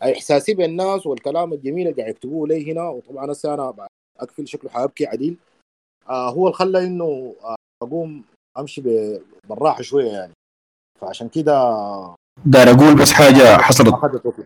إحساسي 0.03 0.53
بالناس 0.53 1.05
والكلام 1.05 1.53
الجميل 1.53 1.87
اللي 1.87 2.01
قاعد 2.01 2.13
يكتبوه 2.15 2.47
لي 2.47 2.71
هنا 2.71 2.89
وطبعا 2.89 3.31
هسه 3.31 3.53
أنا 3.53 3.87
أقفل 4.19 4.47
شكله 4.47 4.69
حابكي 4.71 5.05
عديل. 5.05 5.37
آه 6.09 6.29
هو 6.29 6.45
اللي 6.45 6.57
خلى 6.57 6.85
إنه 6.85 7.35
آه 7.43 7.55
أقوم 7.83 8.23
أمشي 8.57 8.81
بالراحة 9.49 9.81
شوية 9.81 10.11
يعني. 10.11 10.33
فعشان 11.01 11.29
كده 11.29 11.53
داير 12.45 12.71
أقول 12.71 12.95
بس 12.95 13.11
حاجة 13.11 13.57
حصلت 13.57 13.95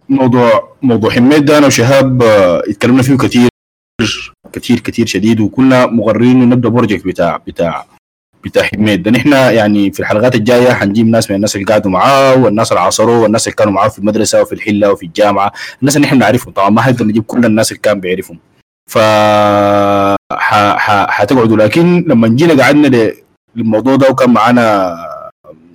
موضوع 0.09 0.77
موضوع 0.81 1.09
حميد 1.09 1.45
ده 1.45 1.57
أنا 1.57 1.67
وشهاب 1.67 2.23
آه، 2.23 2.59
اتكلمنا 2.59 3.03
فيه 3.03 3.17
كثير 3.17 3.49
كثير 4.53 4.79
كثير 4.79 5.05
شديد 5.05 5.39
وكنا 5.39 5.85
إنه 6.31 6.45
نبدأ 6.45 6.69
project 6.69 7.05
بتاع 7.07 7.37
بتاع 7.37 7.85
بتاع 8.43 8.63
حميد 8.63 9.03
ده 9.03 9.11
نحن 9.11 9.31
يعني 9.33 9.91
في 9.91 9.99
الحلقات 9.99 10.35
الجاية 10.35 10.73
حنجيب 10.73 11.07
ناس 11.07 11.29
من 11.29 11.35
الناس 11.35 11.55
اللي 11.55 11.65
قعدوا 11.65 11.91
معاه 11.91 12.35
والناس 12.35 12.71
اللي 12.71 12.81
عاصروه 12.81 13.19
والناس 13.19 13.47
اللي 13.47 13.55
كانوا 13.55 13.73
معاه 13.73 13.87
في 13.87 13.99
المدرسة 13.99 14.41
وفي 14.41 14.53
الحلة 14.53 14.91
وفي 14.91 15.05
الجامعة 15.05 15.51
الناس 15.81 15.95
اللي 15.95 16.07
نحن 16.07 16.17
نعرفهم 16.17 16.53
طبعا 16.53 16.69
ما 16.69 16.81
حنقدر 16.81 17.05
نجيب 17.05 17.23
كل 17.23 17.45
الناس 17.45 17.71
اللي 17.71 17.81
كان 17.81 17.99
بيعرفهم. 17.99 18.37
ف 18.89 18.97
حتقعدوا. 21.09 21.57
لكن 21.57 22.05
لما 22.07 22.27
جينا 22.27 22.63
قعدنا 22.63 23.11
للموضوع 23.55 23.95
ده 23.95 24.09
وكان 24.09 24.29
معانا 24.29 24.95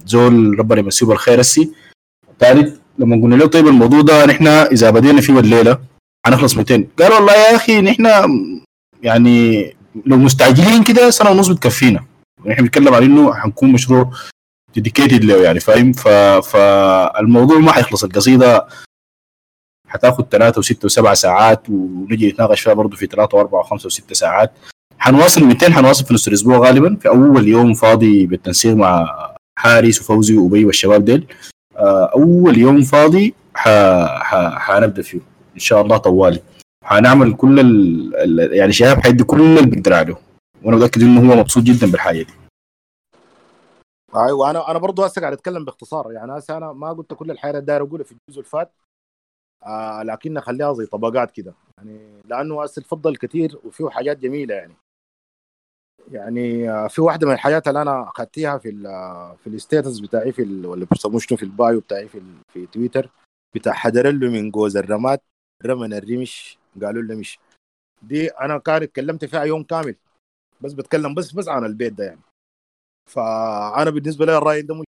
زول 0.07 0.59
ربنا 0.59 0.81
يمسيه 0.81 1.07
بالخير 1.07 1.39
السي. 1.39 1.71
ثالث 2.41 2.75
لما 2.99 3.17
قلنا 3.23 3.35
له 3.35 3.47
طيب 3.47 3.67
الموضوع 3.67 4.01
ده 4.01 4.27
نحن 4.27 4.47
إذا 4.47 4.91
بدينا 4.91 5.21
فيه 5.21 5.39
الليلة 5.39 5.79
هنخلص 6.27 6.57
200 6.57 6.85
قال 6.99 7.13
والله 7.13 7.33
يا 7.33 7.57
أخي 7.57 7.81
نحن 7.81 8.07
يعني 9.03 9.75
لو 10.07 10.17
مستعجلين 10.17 10.85
كده 10.85 11.11
سنة 11.11 11.31
ونص 11.31 11.49
بتكفينا. 11.49 12.05
ونحن 12.47 12.63
بنتكلم 12.63 12.95
عن 12.95 13.03
إنه 13.03 13.35
حنكون 13.35 13.73
مشروع 13.73 14.11
ديديكيتد 14.75 15.25
له 15.25 15.43
يعني 15.43 15.61
فاهم. 15.61 15.93
فالموضوع 16.41 17.59
ما 17.59 17.73
حيخلص 17.73 18.05
القصيدة 18.05 18.67
حتاخد 19.89 20.27
ثلاثة 20.31 20.59
وستة 20.59 20.87
وسبعة 20.87 21.15
ساعات 21.15 21.71
ونجي 21.71 22.29
نتناقش 22.29 22.61
فيها 22.61 22.73
برضه 22.73 22.97
في 22.97 23.07
ثلاثة 23.07 23.39
وأربعة 23.39 23.61
وخمسة 23.61 23.87
وستة 23.87 24.15
ساعات 24.15 24.53
حنواصل 24.99 25.45
200 25.45 25.73
حنواصل 25.73 26.05
في 26.05 26.15
نص 26.15 26.29
الأسبوع 26.29 26.59
غالبا 26.59 26.97
في 27.01 27.09
أول 27.09 27.49
يوم 27.49 27.75
فاضي 27.75 28.27
بالتنسيق 28.27 28.75
مع 28.75 29.09
حارس 29.59 30.01
وفوزي 30.01 30.37
وأبي 30.37 30.65
والشباب 30.65 31.05
ديل 31.05 31.27
آه، 31.77 32.11
أول 32.15 32.59
يوم 32.59 32.83
فاضي 32.83 33.35
ح... 33.55 33.69
ح... 34.23 34.59
حنبدأ 34.59 35.03
فيه 35.03 35.21
إن 35.55 35.61
شاء 35.61 35.83
الله 35.83 35.97
طوالي 35.97 36.41
حنعمل 36.85 37.35
كل. 37.35 37.61
ال... 37.61 38.51
يعني 38.53 38.73
شهاب 38.73 39.03
حيدي 39.03 39.25
كل 39.25 39.41
اللي 39.41 39.67
بيقدر 39.67 39.95
عليه 39.95 40.26
وأنا 40.65 40.77
متأكد 40.77 41.03
إنه 41.03 41.33
هو 41.33 41.37
مبسوط 41.37 41.63
جدا 41.63 41.91
بالحاجة 41.93 42.23
دي. 42.23 42.33
أيوه 44.17 44.51
أنا 44.51 44.71
أنا 44.71 44.79
برضه 44.79 45.05
هسه 45.05 45.21
قاعد 45.21 45.33
أتكلم 45.33 45.65
باختصار. 45.65 46.13
يعني 46.13 46.39
هسه 46.39 46.57
أنا 46.57 46.73
ما 46.73 46.93
قلت 46.93 47.15
كل 47.15 47.31
الحياة 47.31 47.53
داير 47.53 47.83
أقولها 47.83 48.05
في 48.05 48.13
الجزء 48.13 48.41
اللي 48.41 48.51
فات 48.51 48.73
آه 49.67 50.03
لكن 50.03 50.33
نخليها 50.33 50.73
زي 50.73 50.87
طبقات 50.87 51.31
كده. 51.31 51.55
يعني 51.79 52.23
لأنه 52.25 52.63
هسه 52.63 52.83
تفضل 52.83 53.17
كثير 53.17 53.61
وفيه 53.65 53.89
حاجات 53.89 54.19
جميلة 54.19 54.55
يعني. 54.55 54.75
يعني 56.11 56.71
آه 56.71 56.87
في 56.87 57.01
واحدة 57.01 57.27
من 57.27 57.33
الحاجات 57.33 57.69
اللي 57.69 57.83
أنا 57.83 58.03
أخذتيها 58.03 58.59
في 58.59 58.69
ال 58.69 58.83
في 59.39 59.47
ال 59.47 59.54
status 59.54 59.99
بتاعي 59.99 60.33
في 60.33 60.67
ولا 60.67 60.87
بيسموه 60.91 61.21
في 61.21 61.43
ال 61.43 61.52
bio 61.52 61.81
بتاعي 61.81 62.09
في 62.09 62.23
في 62.53 62.67
تويتر 62.67 63.11
بتاع 63.55 63.73
حدرلو 63.73 64.31
من 64.31 64.51
جوز 64.51 64.77
الرماد 64.77 65.21
رمن 65.67 65.93
الرمش 65.93 66.59
قالوا 66.83 67.03
له 67.03 67.15
مش 67.15 67.39
دي 68.03 68.29
أنا 68.29 68.59
كان 68.59 68.83
اتكلمت 68.83 69.25
فيها 69.25 69.45
يوم 69.45 69.63
كامل. 69.63 69.95
بس 70.61 70.73
بتكلم 70.73 71.15
بس 71.15 71.33
بس 71.33 71.49
عن 71.49 71.65
البيت 71.65 71.93
ده 71.93 72.05
يعني. 72.05 72.21
فأنا 73.11 73.91
بالنسبة 73.91 74.27
لي 74.27 74.39
الرأي 74.39 74.63
ده 74.63 74.75
مش 74.75 74.85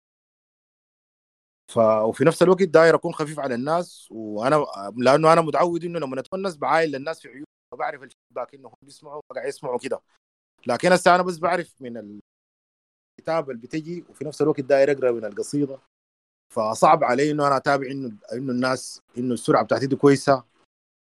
ف... 1.73 1.79
وفي 1.79 2.25
نفس 2.25 2.43
الوقت 2.43 2.63
داير 2.63 2.95
أكون 2.95 3.13
خفيف 3.13 3.41
على 3.41 3.55
الناس 3.55 4.09
وأنا 4.11 4.67
لأنه 4.97 5.33
أنا 5.33 5.41
متعود 5.41 5.85
إنه 5.85 5.99
لما 5.99 6.21
أتونس 6.21 6.57
بعاين 6.57 6.91
للناس 6.91 7.21
في 7.21 7.29
عيون 7.29 7.45
بعرف 7.79 8.03
ال 8.03 8.09
feedback 8.09 8.55
إنه 8.55 8.69
هم 8.69 8.75
بيسمعوا 8.83 9.21
قاعد 9.35 9.49
يسمعوا 9.49 9.79
كده. 9.79 10.01
لكن 10.67 10.93
هسه 10.93 11.15
أنا 11.15 11.23
بس 11.23 11.39
بعرف 11.39 11.75
من 11.81 12.21
الكتاب 13.19 13.51
اللي 13.51 13.63
بتجي 13.63 14.05
وفي 14.09 14.25
نفس 14.25 14.43
الوقت 14.43 14.61
داير 14.61 14.93
أقرأ 14.93 15.13
من 15.13 15.25
القصيدة. 15.25 15.79
فصعب 16.53 17.05
علي 17.05 17.31
إنه 17.31 17.47
أنا 17.47 17.57
أتابع 17.57 17.87
إنه 17.87 18.17
إنه 18.33 18.53
الناس 18.53 19.01
إنه 19.19 19.35
السرعة 19.35 19.65
بتاعتي 19.65 19.87
دي 19.87 19.97
كويسة 19.97 20.45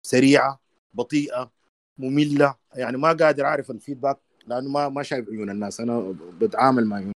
سريعة 0.07 0.61
بطيئة 0.95 1.51
مملة. 1.99 2.57
يعني 2.75 2.97
ما 2.97 3.13
قادر 3.13 3.47
أعرف 3.47 3.71
الفيدباك 3.71 4.19
لأنه 4.49 4.69
ما 4.69 4.89
ما 4.89 5.03
شايف 5.03 5.29
عيون 5.29 5.51
الناس. 5.51 5.81
أنا 5.81 6.15
بتعامل 6.41 6.87
مع 6.87 6.97
عيون. 6.97 7.13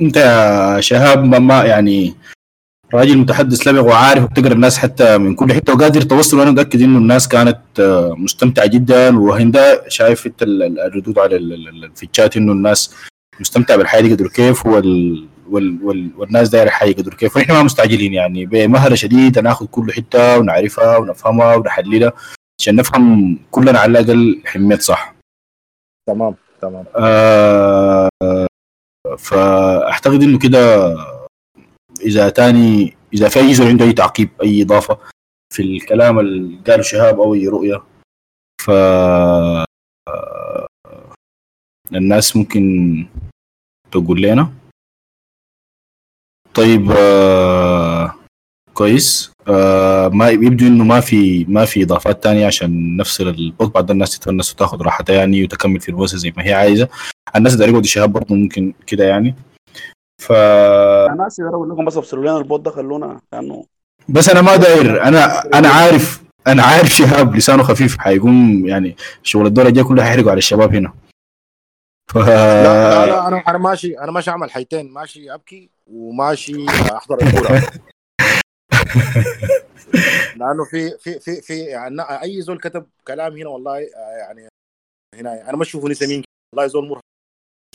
أنت 0.00 0.16
يا 0.16 0.80
شهاب 0.80 1.24
ما, 1.24 1.64
يعني 1.64 2.14
راجل 2.94 3.18
متحدث 3.18 3.68
لبق 3.68 3.82
وعارف 3.82 4.24
وبتقرأ 4.24 4.52
الناس 4.52 4.78
حتى 4.78 5.18
من 5.18 5.34
كل 5.34 5.52
حتة 5.52 5.74
وقادر 5.74 6.00
توصل. 6.02 6.38
وأنا 6.38 6.50
متأكد 6.50 6.82
إنه 6.82 6.98
الناس 6.98 7.28
كانت 7.28 7.60
مستمتعة 8.16 8.66
جدا. 8.66 9.18
وهندا 9.18 9.88
شايف 9.88 10.26
انت 10.26 10.42
الردود 10.42 11.18
على 11.18 11.38
في 11.94 12.06
الشات 12.06 12.36
إنه 12.36 12.52
الناس 12.52 12.94
مستمتعة 13.40 13.76
بالحياة 13.76 14.00
دي 14.00 14.14
قدر 14.14 14.26
كيف. 14.26 14.66
وال 14.66 15.26
وال 15.50 15.78
وال 15.82 16.10
والناس 16.16 16.48
دايرة 16.48 16.70
حاجة 16.70 16.92
قدر 16.92 17.14
كيف. 17.14 17.36
ونحن 17.36 17.52
ما 17.52 17.62
مستعجلين 17.62 18.14
يعني. 18.14 18.46
بمهلة 18.46 18.94
شديدة 18.94 19.40
ناخذ 19.40 19.66
كل 19.66 19.92
حتة 19.92 20.38
ونعرفها 20.38 20.96
ونفهمها 20.96 21.54
ونحللها 21.54 22.12
عشان 22.60 22.76
نفهم 22.76 23.38
كلنا 23.50 23.78
على 23.78 24.00
الأقل 24.00 24.42
حميت 24.44 24.82
صح. 24.82 25.11
تمام 26.12 26.34
تمام. 26.60 26.84
آه 26.96 28.08
فأعتقد 29.18 30.22
إنه 30.22 30.38
كده 30.38 30.58
إذا 32.00 32.28
تاني 32.28 32.96
إذا 33.14 33.28
في 33.28 33.38
أي 33.40 33.54
زول 33.54 33.66
عنده 33.66 33.84
أي 33.84 33.92
تعقيب 33.92 34.30
أي 34.42 34.62
إضافة 34.62 34.98
في 35.54 35.62
الكلام 35.62 36.18
اللي 36.18 36.58
قاله 36.66 36.82
شهاب 36.82 37.20
أو 37.20 37.34
أي 37.34 37.48
رؤية 37.48 37.82
ف 38.62 38.70
الناس 41.92 42.36
ممكن 42.36 42.62
تقول 43.90 44.22
لنا. 44.22 44.52
طيب 46.54 46.90
آه 46.90 48.14
كويس. 48.74 49.32
آه 49.48 50.08
ما 50.08 50.28
يبدو 50.28 50.66
إنه 50.66 50.84
ما 50.84 51.00
في 51.00 51.44
ما 51.48 51.64
في 51.64 51.82
إضافات 51.82 52.22
تانية 52.22 52.46
عشان 52.46 52.96
نفصل 52.96 53.28
البوت 53.28 53.74
بعد 53.74 53.90
الناس 53.90 54.18
تتونس 54.18 54.52
وتاخذ 54.52 54.82
راحتها 54.82 55.14
يعني 55.16 55.44
وتكمل 55.44 55.80
في 55.80 55.88
البوس 55.88 56.16
زي 56.16 56.32
ما 56.36 56.46
هي 56.46 56.52
عايزة. 56.54 56.88
الناس 57.36 57.54
اللي 57.54 57.64
يقعدوا 57.64 57.82
شهاب 57.82 58.12
برضه 58.12 58.34
ممكن 58.34 58.74
كده 58.86 59.04
يعني. 59.04 59.34
ف 60.22 60.32
الناس 60.32 61.38
يقدروا 61.38 61.66
لكم 61.66 61.84
بس 61.84 61.96
افصلوا 61.96 62.22
لنا 62.22 62.38
البوت 62.38 62.60
ده 62.60 62.70
خلونا 62.70 63.20
لأنه 63.32 63.64
بس 64.08 64.28
أنا 64.28 64.40
ما 64.42 64.56
داير. 64.56 65.02
أنا 65.02 65.42
أنا 65.58 65.68
عارف 65.68 66.22
أنا 66.46 66.62
عارف 66.62 66.88
شهاب 66.88 67.36
لسانه 67.36 67.62
خفيف. 67.62 67.98
حيقوم 67.98 68.66
يعني 68.66 68.96
شغل 69.22 69.46
الدور 69.46 69.66
الجاي 69.66 69.84
كله 69.84 70.04
حيحرقوا 70.04 70.30
على 70.30 70.38
الشباب 70.38 70.74
هنا. 70.74 70.92
ف... 72.10 72.16
لا, 72.16 72.24
لا 72.24 73.06
لا 73.06 73.28
أنا 73.28 73.36
أنا 73.48 73.58
ماشي 73.58 73.98
أنا 73.98 74.12
ماشي 74.12 74.30
أعمل 74.30 74.50
حيتين. 74.50 74.92
ماشي 74.92 75.34
أبكي 75.34 75.70
وماشي 75.86 76.66
أحضر 76.96 77.22
الكورة. 77.22 77.62
لأنه 80.38 80.64
في 80.64 80.98
في 80.98 81.20
في 81.20 81.40
في 81.40 81.58
يعني 81.58 82.02
أي 82.02 82.42
زول 82.42 82.58
كتب 82.58 82.86
كلام 83.06 83.36
هنا 83.36 83.48
والله 83.48 83.78
يعني 84.18 84.48
هنا 85.14 85.48
أنا 85.48 85.56
ما 85.56 85.62
أشوفه 85.62 85.92
سمين 85.92 86.24
والله 86.54 86.66
زول 86.66 86.88
مرهق. 86.88 87.02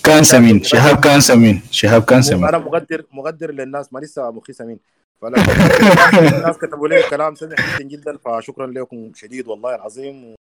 كان 0.04 0.24
سمين 0.24 0.64
شهاب 0.64 1.04
كان 1.04 1.22
سمين 1.22 1.62
شهاب 1.72 2.04
كان 2.04 2.22
سمين. 2.22 2.46
أنا 2.46 2.58
مقدر 2.58 3.06
مقدر 3.12 3.52
للناس 3.52 3.94
ما 3.94 4.00
لسه 4.00 4.32
مخي 4.32 4.54
سمين. 4.54 4.80
فلا 5.22 5.38
الناس 6.38 6.58
كتبوا 6.58 6.88
لي 6.88 7.04
كلام 7.10 7.36
سمح 7.36 7.80
جدا 7.80 7.88
جدا 7.88 8.18
فشكرا 8.18 8.68
لكم 8.68 9.12
شديد 9.16 9.48
والله 9.48 9.76
العظيم. 9.76 10.36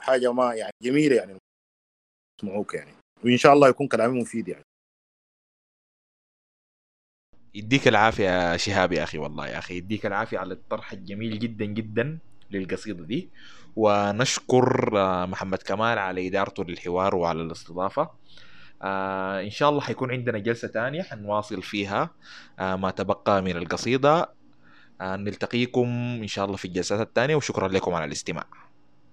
حاجة 0.00 0.32
ما 0.32 0.54
يعني 0.54 0.72
جميلة 0.82 1.16
يعني 1.16 1.36
يسمعوك 2.40 2.74
يعني. 2.74 2.92
وإن 3.24 3.36
شاء 3.36 3.52
الله 3.52 3.68
يكون 3.68 3.88
كلامي 3.88 4.20
مفيد 4.20 4.48
يعني. 4.48 4.64
يديك 7.54 7.88
العافية 7.88 8.24
يا 8.52 8.56
شهاب 8.56 8.92
يا 8.92 9.02
أخي 9.02 9.18
والله 9.18 9.48
يا 9.48 9.58
أخي 9.58 9.76
يديك 9.76 10.06
العافية 10.06 10.38
على 10.38 10.54
الطرح 10.54 10.92
الجميل 10.92 11.38
جدا 11.38 11.64
جدا 11.64 12.18
للقصيدة 12.50 13.04
دي. 13.04 13.30
ونشكر 13.76 14.90
محمد 15.26 15.58
كمال 15.58 15.98
على 15.98 16.26
إدارته 16.28 16.64
للحوار 16.64 17.14
وعلى 17.14 17.42
الاستضافة. 17.42 18.10
آه 18.82 19.40
إن 19.42 19.50
شاء 19.50 19.68
الله 19.70 19.80
حيكون 19.80 20.10
عندنا 20.10 20.38
جلسة 20.38 20.68
تانية 20.68 21.02
حنواصل 21.02 21.62
فيها 21.62 22.10
آه 22.58 22.76
ما 22.76 22.90
تبقى 22.90 23.42
من 23.42 23.56
القصيدة. 23.56 24.32
آه 25.00 25.16
نلتقيكم 25.16 25.88
إن 26.22 26.26
شاء 26.26 26.44
الله 26.44 26.56
في 26.56 26.64
الجلسات 26.64 27.00
الثانية 27.00 27.34
وشكرا 27.36 27.68
لكم 27.68 27.94
على 27.94 28.04
الاستماع. 28.04 28.46